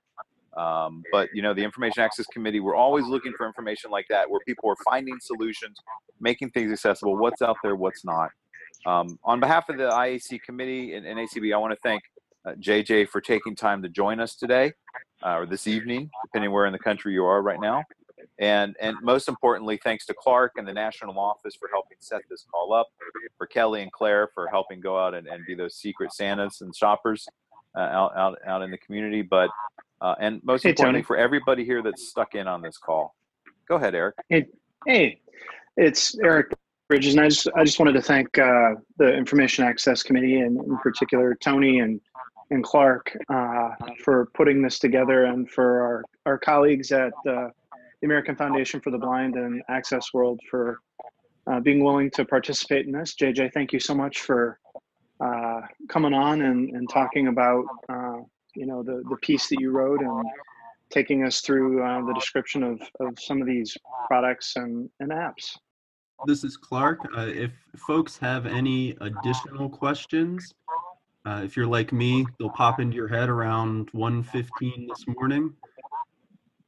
Um, 0.56 1.02
but 1.12 1.28
you 1.34 1.43
know, 1.43 1.52
the 1.52 1.62
Information 1.62 2.02
Access 2.02 2.26
Committee, 2.26 2.60
we're 2.60 2.74
always 2.74 3.06
looking 3.06 3.32
for 3.36 3.47
information 3.47 3.90
like 3.90 4.06
that, 4.09 4.30
where 4.30 4.40
people 4.47 4.70
are 4.70 4.76
finding 4.84 5.18
solutions, 5.20 5.76
making 6.20 6.51
things 6.51 6.72
accessible. 6.72 7.16
What's 7.16 7.43
out 7.43 7.56
there, 7.62 7.76
what's 7.76 8.05
not. 8.05 8.30
Um, 8.86 9.18
on 9.22 9.39
behalf 9.39 9.68
of 9.68 9.76
the 9.76 9.89
IAC 9.90 10.43
committee 10.43 10.94
and, 10.94 11.06
and 11.06 11.18
ACB, 11.18 11.55
I 11.55 11.59
want 11.59 11.72
to 11.72 11.78
thank 11.82 12.02
uh, 12.47 12.52
JJ 12.52 13.09
for 13.09 13.20
taking 13.20 13.55
time 13.55 13.82
to 13.82 13.89
join 13.89 14.18
us 14.18 14.34
today 14.34 14.72
uh, 15.24 15.36
or 15.39 15.47
this 15.47 15.66
evening, 15.66 16.11
depending 16.24 16.51
where 16.51 16.66
in 16.66 16.73
the 16.73 16.78
country 16.78 17.12
you 17.12 17.24
are 17.24 17.43
right 17.43 17.61
now. 17.61 17.85
And 18.39 18.77
and 18.81 18.97
most 19.03 19.28
importantly, 19.28 19.78
thanks 19.82 20.07
to 20.07 20.15
Clark 20.15 20.53
and 20.57 20.66
the 20.66 20.73
national 20.73 21.19
office 21.19 21.55
for 21.55 21.69
helping 21.73 21.97
set 22.01 22.23
this 22.31 22.44
call 22.51 22.73
up, 22.73 22.89
for 23.36 23.47
Kelly 23.47 23.82
and 23.82 23.93
Claire 23.93 24.28
for 24.35 24.49
helping 24.49 24.81
go 24.81 24.99
out 24.99 25.15
and, 25.15 25.27
and 25.27 25.44
be 25.47 25.55
those 25.55 25.74
secret 25.77 26.12
Santas 26.12 26.61
and 26.61 26.74
shoppers 26.74 27.28
uh, 27.77 27.81
out, 27.81 28.16
out 28.16 28.39
out 28.47 28.62
in 28.62 28.70
the 28.70 28.78
community. 28.78 29.23
But 29.23 29.51
uh, 30.01 30.15
and 30.20 30.40
most 30.44 30.62
Hey, 30.62 30.70
importantly, 30.70 31.01
Tony. 31.01 31.07
for 31.07 31.16
everybody 31.16 31.65
here 31.65 31.82
that's 31.82 32.09
stuck 32.09 32.35
in 32.35 32.47
on 32.49 32.62
this 32.62 32.78
call. 32.78 33.15
Go 33.69 33.77
ahead, 33.77 33.94
Eric. 33.94 34.16
Hey, 34.28 34.47
hey, 34.86 35.20
it's 35.77 36.19
Eric 36.20 36.53
Bridges, 36.89 37.15
and 37.15 37.24
I 37.24 37.28
just 37.28 37.49
I 37.57 37.65
just 37.65 37.78
wanted 37.78 37.93
to 37.94 38.03
thank 38.03 38.39
uh, 38.39 38.74
the 38.99 39.12
Information 39.15 39.65
Access 39.65 40.03
Committee 40.03 40.40
and 40.40 40.59
in 40.59 40.78
particular 40.78 41.35
Tony 41.35 41.81
and 41.81 42.01
and 42.52 42.62
Clark 42.62 43.16
uh, 43.28 43.70
for 44.04 44.26
putting 44.34 44.62
this 44.62 44.78
together, 44.78 45.24
and 45.24 45.50
for 45.50 45.82
our 45.82 46.04
our 46.26 46.38
colleagues 46.38 46.92
at 46.92 47.12
uh, 47.26 47.48
the 48.00 48.04
American 48.04 48.36
Foundation 48.36 48.80
for 48.80 48.90
the 48.90 48.98
Blind 48.98 49.36
and 49.36 49.62
Access 49.68 50.12
World 50.12 50.38
for 50.50 50.78
uh, 51.46 51.60
being 51.60 51.82
willing 51.82 52.10
to 52.10 52.24
participate 52.24 52.86
in 52.86 52.92
this. 52.92 53.14
JJ, 53.14 53.52
thank 53.52 53.72
you 53.72 53.80
so 53.80 53.94
much 53.94 54.20
for 54.20 54.58
uh, 55.20 55.62
coming 55.88 56.12
on 56.12 56.42
and, 56.42 56.70
and 56.76 56.88
talking 56.90 57.28
about 57.28 57.64
uh, 57.88 58.18
you 58.54 58.66
know 58.66 58.82
the 58.82 59.02
the 59.08 59.16
piece 59.22 59.48
that 59.48 59.60
you 59.60 59.70
wrote 59.70 60.00
and 60.00 60.24
taking 60.90 61.24
us 61.24 61.40
through 61.40 61.82
uh, 61.82 62.04
the 62.04 62.12
description 62.12 62.62
of 62.62 62.80
of 63.00 63.18
some 63.18 63.40
of 63.40 63.46
these 63.46 63.76
products 64.06 64.56
and 64.56 64.90
and 65.00 65.10
apps. 65.10 65.56
This 66.26 66.44
is 66.44 66.56
Clark. 66.56 67.00
If 67.16 67.50
folks 67.76 68.16
have 68.18 68.46
any 68.46 68.96
additional 69.00 69.68
questions, 69.68 70.54
uh, 71.24 71.43
if 71.44 71.57
you're 71.57 71.66
like 71.66 71.93
me, 71.93 72.27
they'll 72.39 72.51
pop 72.51 72.81
into 72.81 72.97
your 72.97 73.09
head 73.09 73.28
around 73.28 73.90
1.15 73.93 74.89
this 74.89 75.05
morning. 75.07 75.53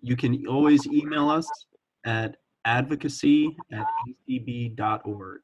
You 0.00 0.16
can 0.16 0.46
always 0.46 0.86
email 0.86 1.28
us 1.28 1.48
at 2.04 2.36
advocacy 2.64 3.56
at 3.72 3.86
acb.org. 4.28 5.40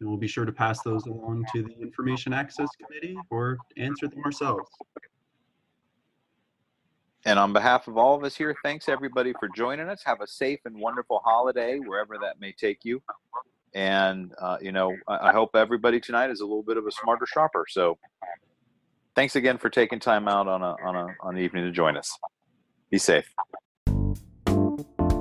And 0.00 0.08
we'll 0.08 0.18
be 0.18 0.28
sure 0.28 0.44
to 0.44 0.52
pass 0.52 0.82
those 0.82 1.06
along 1.06 1.46
to 1.54 1.62
the 1.62 1.72
Information 1.80 2.32
Access 2.32 2.68
Committee 2.76 3.16
or 3.30 3.58
answer 3.76 4.08
them 4.08 4.22
ourselves. 4.24 4.70
And 7.26 7.38
on 7.38 7.52
behalf 7.52 7.86
of 7.86 7.98
all 7.98 8.14
of 8.14 8.24
us 8.24 8.34
here, 8.34 8.56
thanks 8.62 8.88
everybody 8.88 9.34
for 9.38 9.48
joining 9.54 9.88
us. 9.88 10.02
Have 10.04 10.22
a 10.22 10.26
safe 10.26 10.60
and 10.64 10.78
wonderful 10.78 11.20
holiday, 11.22 11.78
wherever 11.78 12.16
that 12.18 12.40
may 12.40 12.52
take 12.52 12.78
you. 12.82 13.02
And, 13.74 14.32
uh, 14.38 14.56
you 14.60 14.72
know, 14.72 14.96
I, 15.06 15.28
I 15.28 15.32
hope 15.32 15.50
everybody 15.54 16.00
tonight 16.00 16.30
is 16.30 16.40
a 16.40 16.44
little 16.44 16.62
bit 16.62 16.76
of 16.76 16.86
a 16.86 16.90
smarter 16.90 17.26
shopper. 17.26 17.66
So 17.68 17.98
thanks 19.14 19.36
again 19.36 19.58
for 19.58 19.70
taking 19.70 20.00
time 20.00 20.28
out 20.28 20.48
on 20.48 20.62
a, 20.62 20.76
on 20.84 20.96
a, 20.96 21.06
on 21.20 21.34
the 21.34 21.40
evening 21.40 21.64
to 21.64 21.70
join 21.70 21.96
us. 21.96 22.18
Be 22.90 22.98
safe. 22.98 23.32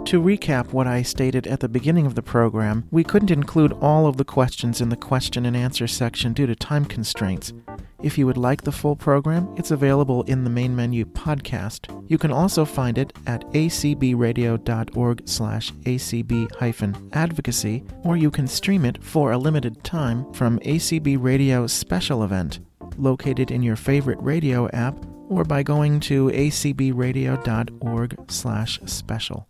To 0.09 0.19
recap 0.19 0.73
what 0.73 0.87
I 0.87 1.03
stated 1.03 1.45
at 1.45 1.59
the 1.59 1.69
beginning 1.69 2.07
of 2.07 2.15
the 2.15 2.23
program, 2.23 2.87
we 2.89 3.03
couldn't 3.03 3.29
include 3.29 3.73
all 3.73 4.07
of 4.07 4.17
the 4.17 4.25
questions 4.25 4.81
in 4.81 4.89
the 4.89 4.95
question 4.95 5.45
and 5.45 5.55
answer 5.55 5.85
section 5.85 6.33
due 6.33 6.47
to 6.47 6.55
time 6.55 6.85
constraints. 6.85 7.53
If 8.01 8.17
you 8.17 8.25
would 8.25 8.37
like 8.37 8.63
the 8.63 8.71
full 8.71 8.95
program, 8.95 9.53
it's 9.55 9.69
available 9.69 10.23
in 10.23 10.43
the 10.43 10.49
main 10.49 10.75
menu 10.75 11.05
podcast. 11.05 11.91
You 12.09 12.17
can 12.17 12.31
also 12.31 12.65
find 12.65 12.97
it 12.97 13.13
at 13.27 13.45
acbradio.org 13.51 15.27
slash 15.27 15.71
acb-advocacy, 15.71 17.83
or 18.03 18.17
you 18.17 18.31
can 18.31 18.47
stream 18.47 18.85
it 18.85 19.03
for 19.03 19.31
a 19.31 19.37
limited 19.37 19.83
time 19.83 20.33
from 20.33 20.57
ACB 20.61 21.21
Radio's 21.21 21.71
special 21.71 22.23
event, 22.23 22.61
located 22.97 23.51
in 23.51 23.61
your 23.61 23.75
favorite 23.75 24.19
radio 24.21 24.69
app, 24.69 24.95
or 25.29 25.43
by 25.43 25.61
going 25.61 25.99
to 26.01 26.27
acbradio.org 26.27 28.17
slash 28.31 28.79
special. 28.85 29.47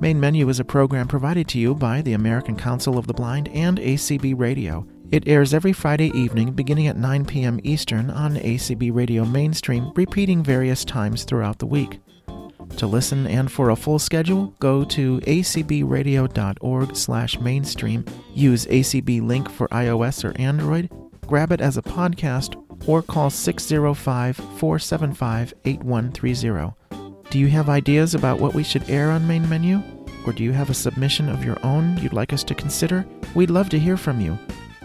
Main 0.00 0.20
Menu 0.20 0.48
is 0.48 0.60
a 0.60 0.64
program 0.64 1.08
provided 1.08 1.48
to 1.48 1.58
you 1.58 1.74
by 1.74 2.00
the 2.02 2.12
American 2.12 2.54
Council 2.54 2.98
of 2.98 3.08
the 3.08 3.12
Blind 3.12 3.48
and 3.48 3.78
ACB 3.78 4.38
Radio. 4.38 4.86
It 5.10 5.26
airs 5.26 5.52
every 5.52 5.72
Friday 5.72 6.10
evening 6.16 6.52
beginning 6.52 6.86
at 6.86 6.96
9 6.96 7.24
p.m. 7.24 7.58
Eastern 7.64 8.10
on 8.10 8.36
ACB 8.36 8.94
Radio 8.94 9.24
Mainstream, 9.24 9.90
repeating 9.96 10.44
various 10.44 10.84
times 10.84 11.24
throughout 11.24 11.58
the 11.58 11.66
week. 11.66 11.98
To 12.76 12.86
listen 12.86 13.26
and 13.26 13.50
for 13.50 13.70
a 13.70 13.76
full 13.76 13.98
schedule, 13.98 14.54
go 14.60 14.84
to 14.84 15.18
acbradio.org 15.20 16.94
slash 16.94 17.40
mainstream, 17.40 18.04
use 18.34 18.66
ACB 18.66 19.26
Link 19.26 19.50
for 19.50 19.66
iOS 19.68 20.24
or 20.24 20.38
Android, 20.40 20.90
grab 21.28 21.52
it 21.52 21.60
as 21.60 21.76
a 21.76 21.82
podcast, 21.82 22.56
or 22.88 23.02
call 23.02 23.30
605 23.30 24.36
475 24.36 25.54
8130. 25.64 26.74
Do 27.30 27.38
you 27.38 27.48
have 27.48 27.68
ideas 27.68 28.14
about 28.14 28.40
what 28.40 28.54
we 28.54 28.64
should 28.64 28.88
air 28.88 29.10
on 29.10 29.28
Main 29.28 29.48
Menu? 29.48 29.82
Or 30.26 30.32
do 30.32 30.42
you 30.42 30.52
have 30.52 30.70
a 30.70 30.74
submission 30.74 31.28
of 31.28 31.44
your 31.44 31.58
own 31.64 31.98
you'd 31.98 32.12
like 32.12 32.32
us 32.32 32.42
to 32.44 32.54
consider? 32.54 33.06
We'd 33.34 33.50
love 33.50 33.68
to 33.70 33.78
hear 33.78 33.96
from 33.96 34.20
you. 34.20 34.38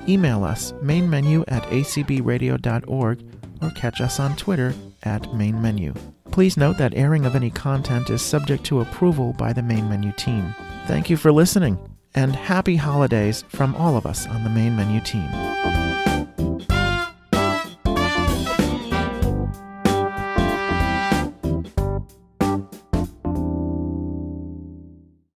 Email 0.08 0.44
us 0.44 0.74
mainmenu 0.74 1.46
at 1.48 1.64
acbradio.org 1.64 3.24
or 3.62 3.70
catch 3.72 4.02
us 4.02 4.20
on 4.20 4.36
Twitter 4.36 4.74
at 5.04 5.34
Main 5.34 5.62
Menu. 5.62 5.94
Please 6.32 6.58
note 6.58 6.78
that 6.78 6.96
airing 6.96 7.26
of 7.26 7.36
any 7.36 7.50
content 7.50 8.10
is 8.10 8.22
subject 8.22 8.64
to 8.66 8.82
approval 8.82 9.34
by 9.34 9.54
the 9.54 9.64
Main 9.64 9.88
Menu 9.88 10.12
team. 10.14 10.54
Thank 10.88 11.10
you 11.10 11.16
for 11.16 11.32
listening, 11.32 11.78
and 12.16 12.36
happy 12.36 12.76
holidays 12.76 13.44
from 13.48 13.76
all 13.76 13.96
of 13.96 14.06
us 14.06 14.28
on 14.28 14.44
the 14.44 14.50
Main 14.50 14.76
Menu 14.76 15.00
team. 15.02 15.30